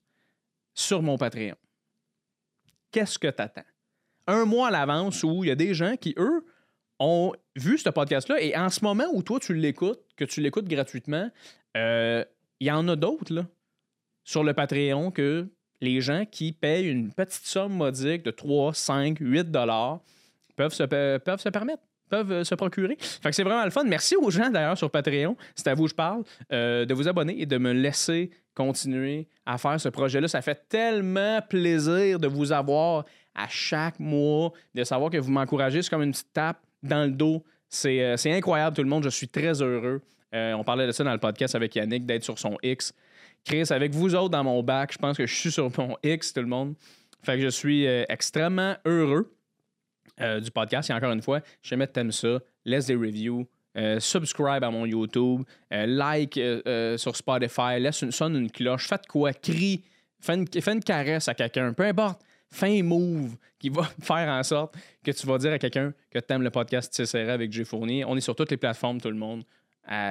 sur 0.73 1.01
mon 1.01 1.17
Patreon 1.17 1.55
qu'est-ce 2.91 3.19
que 3.19 3.27
tu 3.27 3.41
attends? 3.41 3.65
Un 4.27 4.45
mois 4.45 4.67
à 4.67 4.71
l'avance 4.71 5.23
où 5.23 5.43
il 5.43 5.47
y 5.47 5.51
a 5.51 5.55
des 5.55 5.73
gens 5.73 5.95
qui, 5.95 6.13
eux, 6.17 6.45
ont 6.99 7.33
vu 7.55 7.77
ce 7.77 7.89
podcast-là 7.89 8.41
et 8.41 8.55
en 8.55 8.69
ce 8.69 8.83
moment 8.83 9.05
où 9.13 9.23
toi, 9.23 9.39
tu 9.39 9.53
l'écoutes, 9.53 10.01
que 10.15 10.25
tu 10.25 10.41
l'écoutes 10.41 10.67
gratuitement, 10.67 11.29
euh, 11.77 12.23
il 12.59 12.67
y 12.67 12.71
en 12.71 12.87
a 12.87 12.95
d'autres 12.95 13.45
sur 14.23 14.43
le 14.43 14.53
Patreon 14.53 15.11
que 15.11 15.47
les 15.81 16.01
gens 16.01 16.25
qui 16.25 16.51
payent 16.51 16.87
une 16.87 17.13
petite 17.13 17.45
somme 17.45 17.73
modique 17.73 18.23
de 18.23 18.31
3, 18.31 18.73
5, 18.73 19.17
8 19.19 19.49
dollars 19.49 20.01
peuvent 20.55 20.73
se, 20.73 20.83
peuvent 20.83 21.39
se 21.39 21.49
permettre 21.49 21.83
peuvent 22.09 22.31
euh, 22.31 22.43
se 22.43 22.55
procurer. 22.55 22.97
Fait 22.99 23.29
que 23.29 23.35
c'est 23.35 23.43
vraiment 23.43 23.63
le 23.63 23.69
fun. 23.69 23.83
Merci 23.85 24.15
aux 24.15 24.29
gens 24.29 24.49
d'ailleurs 24.49 24.77
sur 24.77 24.89
Patreon, 24.89 25.37
c'est 25.55 25.67
à 25.67 25.73
vous 25.73 25.83
que 25.83 25.91
je 25.91 25.95
parle, 25.95 26.23
euh, 26.51 26.85
de 26.85 26.93
vous 26.93 27.07
abonner 27.07 27.39
et 27.41 27.45
de 27.45 27.57
me 27.57 27.71
laisser 27.71 28.31
continuer 28.55 29.27
à 29.45 29.57
faire 29.57 29.79
ce 29.79 29.89
projet-là. 29.89 30.27
Ça 30.27 30.41
fait 30.41 30.67
tellement 30.67 31.41
plaisir 31.41 32.19
de 32.19 32.27
vous 32.27 32.51
avoir 32.51 33.05
à 33.35 33.47
chaque 33.47 33.99
mois, 33.99 34.51
de 34.75 34.83
savoir 34.83 35.09
que 35.11 35.17
vous 35.17 35.31
m'encouragez. 35.31 35.81
C'est 35.81 35.89
comme 35.89 36.03
une 36.03 36.11
petite 36.11 36.33
tape 36.33 36.59
dans 36.83 37.05
le 37.05 37.11
dos. 37.11 37.43
C'est, 37.69 38.01
euh, 38.03 38.15
incroyable, 38.25 38.75
tout 38.75 38.83
le 38.83 38.89
monde. 38.89 39.03
Je 39.03 39.09
suis 39.09 39.27
très 39.27 39.61
heureux. 39.61 40.01
on 40.33 40.63
parlait 40.63 40.87
de 40.87 40.91
ça 40.91 41.03
dans 41.03 41.13
le 41.13 41.19
podcast 41.19 41.55
avec 41.55 41.75
Yannick, 41.75 42.05
d'être 42.05 42.23
sur 42.23 42.37
son 42.37 42.57
X. 42.63 42.93
Chris, 43.45 43.67
avec 43.69 43.93
vous 43.93 44.15
autres 44.15 44.29
dans 44.29 44.43
mon 44.43 44.61
bac, 44.61 44.91
je 44.91 44.97
pense 44.97 45.15
que 45.15 45.25
je 45.25 45.33
suis 45.33 45.51
sur 45.51 45.71
mon 45.77 45.95
X, 46.03 46.33
tout 46.33 46.41
le 46.41 46.47
monde. 46.47 46.73
Fait 47.23 47.37
que 47.37 47.41
je 47.41 47.49
suis 47.49 47.85
extrêmement 47.85 48.75
heureux. 48.85 49.31
Euh, 50.21 50.41
du 50.41 50.51
podcast. 50.51 50.89
Et 50.89 50.93
encore 50.93 51.11
une 51.11 51.21
fois, 51.21 51.39
je 51.61 51.69
jamais 51.69 51.87
t'aimes 51.87 52.11
ça, 52.11 52.39
laisse 52.65 52.87
des 52.87 52.95
reviews. 52.95 53.47
Euh, 53.77 53.99
subscribe 53.99 54.63
à 54.63 54.69
mon 54.69 54.85
YouTube, 54.85 55.43
euh, 55.71 55.85
like 55.85 56.39
sur 56.97 57.15
Spotify, 57.15 57.79
laisse 57.79 58.01
une, 58.01 58.11
sonne 58.11 58.35
une 58.35 58.51
cloche, 58.51 58.87
faites 58.87 59.07
quoi, 59.07 59.31
crie, 59.31 59.83
fais 60.19 60.33
une, 60.33 60.83
caresse 60.83 61.29
à 61.29 61.35
quelqu'un, 61.35 61.71
peu 61.71 61.85
importe, 61.85 62.21
fais 62.51 62.79
un 62.79 62.83
move 62.83 63.37
qui 63.59 63.69
va 63.69 63.83
faire 64.01 64.27
en 64.27 64.43
sorte 64.43 64.75
que 65.03 65.11
tu 65.11 65.25
vas 65.25 65.37
dire 65.37 65.53
à 65.53 65.59
quelqu'un 65.59 65.93
que 66.11 66.19
tu 66.19 66.33
aimes 66.33 66.41
le 66.41 66.49
podcast 66.49 66.91
TCR 66.93 67.29
avec 67.29 67.53
Jay 67.53 67.63
Fournier. 67.63 68.03
On 68.03 68.17
est 68.17 68.21
sur 68.21 68.35
toutes 68.35 68.51
les 68.51 68.57
plateformes, 68.57 68.99
tout 68.99 69.11
le 69.11 69.15
monde. 69.15 69.43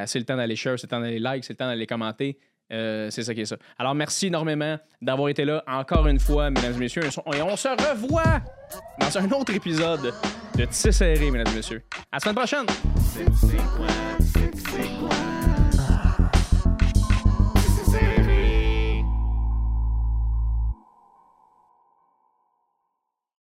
c'est 0.07 0.21
le 0.21 0.25
temps 0.25 0.37
d'aller 0.37 0.57
share, 0.57 0.79
c'est 0.79 0.87
le 0.87 0.91
temps 0.91 1.01
d'aller 1.01 1.19
like, 1.19 1.45
c'est 1.45 1.53
le 1.53 1.59
temps 1.59 1.67
d'aller 1.67 1.87
commenter. 1.87 2.39
C'est 2.71 3.23
ça 3.23 3.35
qui 3.35 3.43
est 3.43 3.47
ça. 3.47 3.57
Alors, 3.79 3.95
merci 3.95 4.27
énormément 4.27 4.77
d'avoir 5.01 5.29
été 5.29 5.45
là 5.45 5.63
encore 5.67 6.07
une 6.07 6.21
fois, 6.21 6.51
mesdames 6.51 6.75
et 6.75 6.79
messieurs. 6.79 7.03
Et 7.05 7.43
on 7.43 7.57
se 7.57 7.69
revoit 7.69 8.41
dans 9.01 9.19
un 9.19 9.31
autre 9.31 9.55
épisode 9.55 10.13
de 10.57 10.65
Tissé 10.65 10.93
serré, 10.93 11.31
mesdames 11.31 11.53
et 11.53 11.57
messieurs. 11.57 11.83
À 12.13 12.17
la 12.17 12.21
semaine 12.21 12.37
prochaine! 12.37 12.67